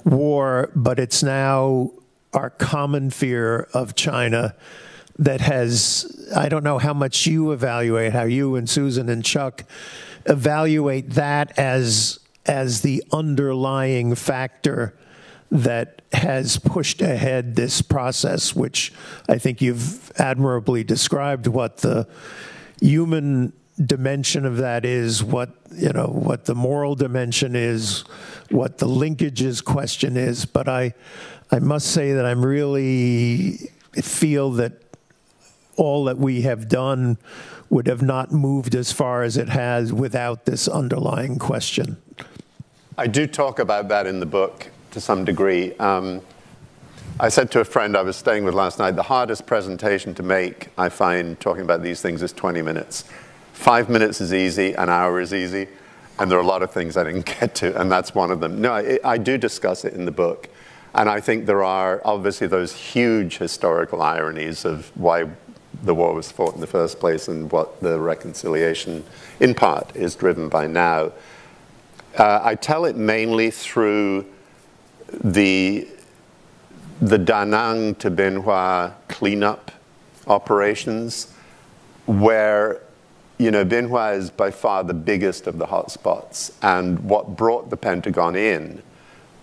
war. 0.05 0.71
But 0.77 0.99
it's 0.99 1.23
now 1.23 1.91
our 2.37 2.51
common 2.51 3.11
fear 3.11 3.67
of 3.73 3.95
China 3.95 4.55
that 5.19 5.41
has, 5.41 6.29
I 6.37 6.49
don't 6.49 6.63
know 6.63 6.79
how 6.79 6.93
much 6.93 7.27
you 7.27 7.51
evaluate, 7.53 8.13
how 8.13 8.25
you 8.25 8.55
and 8.57 8.69
Susan 8.69 9.09
and 9.09 9.25
Chuck 9.25 9.65
evaluate 10.27 11.11
that 11.11 11.59
as, 11.59 12.21
as 12.45 12.83
the 12.83 13.03
underlying 13.11 14.15
factor 14.15 14.95
that 15.51 16.03
has 16.13 16.59
pushed 16.59 17.01
ahead 17.01 17.57
this 17.57 17.81
process, 17.81 18.55
which 18.55 18.93
I 19.29 19.39
think 19.39 19.63
you've 19.63 20.13
admirably 20.19 20.85
described 20.85 21.47
what 21.47 21.79
the 21.79 22.07
human 22.81 23.55
dimension 23.83 24.45
of 24.45 24.59
that 24.59 24.85
is, 24.85 25.23
what 25.23 25.51
you 25.73 25.93
know, 25.93 26.07
what 26.07 26.47
the 26.47 26.55
moral 26.55 26.95
dimension 26.95 27.55
is, 27.55 28.05
what 28.51 28.79
the 28.79 28.87
linkages 28.87 29.65
question 29.65 30.17
is. 30.17 30.45
But 30.45 30.69
I, 30.69 30.95
I 31.51 31.59
must 31.59 31.89
say 31.89 32.13
that 32.13 32.25
I'm 32.25 32.45
really 32.45 33.71
feel 33.95 34.51
that 34.53 34.73
all 35.77 36.05
that 36.05 36.19
we 36.19 36.43
have 36.43 36.69
done 36.69 37.19
would 37.69 37.87
have 37.87 38.03
not 38.03 38.33
moved 38.33 38.75
as 38.75 38.93
far 38.93 39.23
as 39.23 39.37
it 39.37 39.49
has 39.49 39.93
without 39.93 40.45
this 40.45 40.69
underlying 40.69 41.39
question. 41.39 41.97
I 42.97 43.07
do 43.07 43.27
talk 43.27 43.59
about 43.59 43.89
that 43.89 44.07
in 44.07 44.21
the 44.21 44.27
book 44.27 44.71
to 44.93 45.01
some 45.01 45.25
degree. 45.25 45.75
Um, 45.77 46.23
I 47.19 47.29
said 47.29 47.51
to 47.53 47.61
a 47.61 47.65
friend 47.65 47.97
I 47.97 48.03
was 48.03 48.17
staying 48.17 48.45
with 48.45 48.55
last 48.55 48.79
night, 48.79 48.93
the 48.93 49.03
hardest 49.03 49.47
presentation 49.47 50.15
to 50.15 50.23
make, 50.23 50.69
I 50.79 50.89
find, 50.89 51.39
talking 51.41 51.63
about 51.63 51.83
these 51.83 52.01
things, 52.01 52.23
is 52.23 52.33
20 52.33 52.63
minutes. 52.63 53.05
Five 53.53 53.89
minutes 53.89 54.21
is 54.21 54.35
easy, 54.35 54.75
an 54.75 54.91
hour 54.91 55.21
is 55.21 55.33
easy, 55.33 55.69
and 56.19 56.31
there 56.31 56.39
are 56.39 56.43
a 56.43 56.47
lot 56.47 56.63
of 56.63 56.71
things 56.71 56.97
I 56.97 57.05
didn't 57.05 57.27
get 57.41 57.55
to, 57.57 57.79
and 57.81 57.91
that's 57.91 58.15
one 58.15 58.31
of 58.31 58.41
them. 58.41 58.61
No, 58.61 58.73
I, 58.73 58.99
I 59.05 59.19
do 59.19 59.39
discuss 59.39 59.85
it 59.85 59.95
in 59.95 60.05
the 60.05 60.13
book. 60.13 60.49
And 60.95 61.11
I 61.11 61.21
think 61.21 61.45
there 61.45 61.63
are 61.63 62.01
obviously 62.07 62.47
those 62.47 62.73
huge 62.73 63.37
historical 63.37 64.01
ironies 64.01 64.65
of 64.65 64.91
why 64.97 65.29
the 65.83 65.95
war 65.95 66.15
was 66.15 66.33
fought 66.33 66.55
in 66.55 66.63
the 66.63 66.67
first 66.67 66.99
place 66.99 67.29
and 67.29 67.53
what 67.53 67.81
the 67.83 67.99
reconciliation, 68.01 69.05
in 69.41 69.55
part, 69.55 69.95
is 69.95 70.15
driven 70.15 70.49
by 70.49 70.67
now. 70.67 71.13
Uh, 72.17 72.41
I 72.43 72.55
tell 72.55 72.87
it 72.87 72.97
mainly 72.97 73.51
through 73.51 74.25
the, 75.23 75.87
the 77.03 77.19
Da 77.19 77.45
Nang 77.45 77.95
to 77.97 78.09
Bien 78.09 78.37
Hoa 78.37 78.95
cleanup 79.09 79.71
operations, 80.27 81.33
where 82.07 82.81
you 83.39 83.51
know, 83.51 83.65
Bien 83.65 83.91
is 84.15 84.31
by 84.31 84.51
far 84.51 84.85
the 84.85 84.95
biggest 84.95 85.47
of 85.47 85.59
the 85.59 85.67
hotspots. 85.67 86.53
And 86.63 87.01
what 87.01 87.37
brought 87.37 87.71
the 87.71 87.77
Pentagon 87.77 88.35
in 88.35 88.83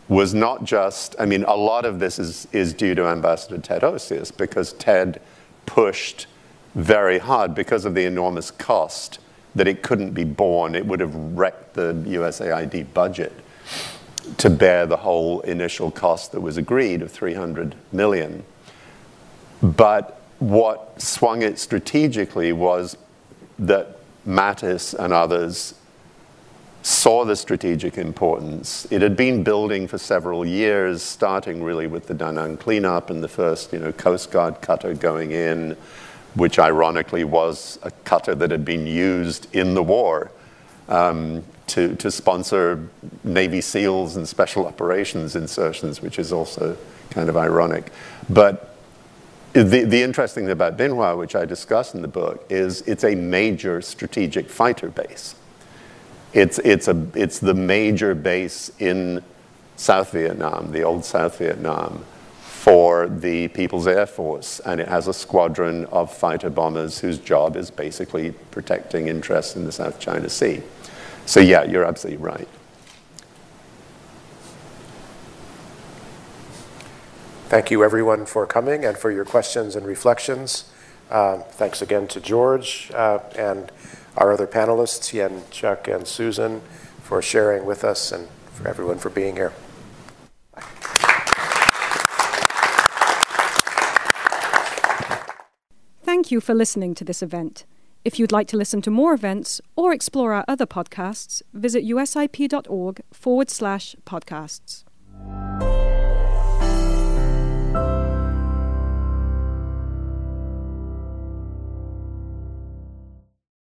was 0.08 0.34
not 0.34 0.64
just, 0.64 1.16
I 1.20 1.26
mean, 1.26 1.44
a 1.44 1.56
lot 1.56 1.86
of 1.86 2.00
this 2.00 2.20
is, 2.20 2.48
is 2.52 2.74
due 2.74 2.96
to 2.96 3.08
Ambassador 3.08 3.58
Ted 3.60 3.84
Osius 3.84 4.36
because 4.36 4.74
Ted 4.74 5.22
pushed 5.66 6.28
very 6.76 7.20
hard 7.20 7.54
because 7.54 7.86
of 7.86 7.94
the 7.94 8.06
enormous 8.06 8.52
cost 8.52 9.20
that 9.56 9.68
it 9.68 9.84
couldn't 9.84 10.12
be 10.12 10.24
borne. 10.24 10.76
It 10.76 10.86
would 10.86 11.00
have 11.00 11.14
wrecked 11.16 11.76
the 11.76 11.94
USAID 11.94 12.94
budget 12.94 13.32
to 14.38 14.50
bear 14.50 14.86
the 14.86 14.98
whole 14.98 15.42
initial 15.42 15.92
cost 15.92 16.32
that 16.32 16.42
was 16.42 16.58
agreed 16.58 17.02
of 17.02 17.12
300 17.12 17.76
million. 17.92 18.44
But 19.62 20.20
what 20.40 21.02
swung 21.02 21.42
it 21.44 21.60
strategically 21.60 22.52
was 22.52 22.98
that 23.60 23.98
Mattis 24.26 24.94
and 24.94 25.14
others 25.14 25.76
saw 26.82 27.24
the 27.24 27.36
strategic 27.36 27.98
importance. 27.98 28.86
It 28.92 29.02
had 29.02 29.16
been 29.16 29.44
building 29.44 29.88
for 29.88 29.98
several 29.98 30.46
years, 30.46 31.02
starting 31.02 31.64
really 31.64 31.88
with 31.88 32.08
the 32.08 32.14
Da 32.14 32.32
Nang 32.32 32.58
cleanup 32.58 33.10
and 33.10 33.24
the 33.24 33.30
first 33.30 33.72
you 33.72 33.80
know, 33.80 33.94
Coast 33.94 34.32
Guard 34.32 34.62
cutter 34.62 34.94
going 34.94 35.32
in, 35.32 35.78
which 36.36 36.60
ironically 36.60 37.24
was 37.24 37.80
a 37.84 37.92
cutter 38.04 38.36
that 38.36 38.52
had 38.52 38.66
been 38.66 38.86
used 38.86 39.48
in 39.56 39.76
the 39.76 39.84
war 39.84 40.32
um, 40.90 41.44
to, 41.68 41.96
to 41.96 42.12
sponsor 42.12 42.90
Navy 43.24 43.62
SEALs 43.62 44.18
and 44.18 44.28
special 44.28 44.68
operations 44.68 45.38
insertions, 45.38 46.02
which 46.02 46.20
is 46.20 46.34
also 46.34 46.78
kind 47.10 47.30
of 47.30 47.38
ironic. 47.38 47.92
But 48.30 48.73
the, 49.54 49.84
the 49.84 50.02
interesting 50.02 50.46
thing 50.46 50.52
about 50.52 50.78
Bien 50.78 50.92
Hoa, 50.92 51.16
which 51.16 51.36
I 51.36 51.46
discuss 51.46 51.94
in 51.94 52.02
the 52.02 52.08
book, 52.08 52.46
is 52.50 52.82
it's 52.82 53.04
a 53.04 53.16
major 53.16 53.82
strategic 53.82 54.50
fighter 54.50 54.90
base. 54.90 55.36
It's, 56.34 56.58
it's, 56.60 56.88
a, 56.88 57.08
it's 57.14 57.38
the 57.40 57.54
major 57.54 58.16
base 58.16 58.72
in 58.80 59.24
South 59.76 60.12
Vietnam, 60.12 60.72
the 60.72 60.82
old 60.82 61.06
South 61.06 61.38
Vietnam, 61.38 62.04
for 62.42 63.08
the 63.08 63.50
People's 63.50 63.86
Air 63.86 64.06
Force, 64.06 64.60
and 64.62 64.80
it 64.80 64.88
has 64.88 65.08
a 65.08 65.14
squadron 65.14 65.86
of 65.88 66.12
fighter 66.12 66.50
bombers 66.50 67.00
whose 67.00 67.20
job 67.20 67.56
is 67.56 67.70
basically 67.70 68.32
protecting 68.52 69.08
interests 69.08 69.56
in 69.56 69.66
the 69.66 69.72
South 69.72 70.00
China 70.00 70.30
Sea. 70.30 70.64
So, 71.26 71.40
yeah, 71.40 71.64
you're 71.64 71.86
absolutely 71.86 72.24
right. 72.24 72.48
Thank 77.54 77.70
you, 77.70 77.84
everyone, 77.84 78.26
for 78.26 78.48
coming 78.48 78.84
and 78.84 78.98
for 78.98 79.12
your 79.12 79.26
questions 79.26 79.76
and 79.76 79.86
reflections. 79.86 80.72
Um, 81.12 81.44
thanks 81.52 81.84
again 81.84 82.08
to 82.08 82.20
George 82.20 82.90
uh, 82.96 83.20
and 83.38 83.72
our 84.18 84.34
other 84.34 84.48
panelists, 84.48 85.14
Yen, 85.14 85.44
Chuck, 85.52 85.88
and 85.88 86.08
Susan, 86.08 86.62
for 87.04 87.22
sharing 87.22 87.64
with 87.64 87.84
us, 87.84 88.12
and 88.12 88.28
for 88.54 88.68
everyone 88.68 88.98
for 88.98 89.12
being 89.12 89.36
here. 89.36 89.54
Thank 96.02 96.32
you 96.32 96.42
for 96.42 96.56
listening 96.56 96.96
to 96.96 97.04
this 97.04 97.22
event. 97.22 97.66
If 98.04 98.18
you'd 98.18 98.32
like 98.32 98.48
to 98.48 98.58
listen 98.58 98.82
to 98.82 98.90
more 98.90 99.14
events 99.14 99.62
or 99.76 99.94
explore 99.94 100.34
our 100.34 100.44
other 100.48 100.66
podcasts, 100.66 101.44
visit 101.54 101.86
usip.org 101.86 103.02
forward 103.12 103.52
slash 103.52 103.96
podcasts. 104.08 104.86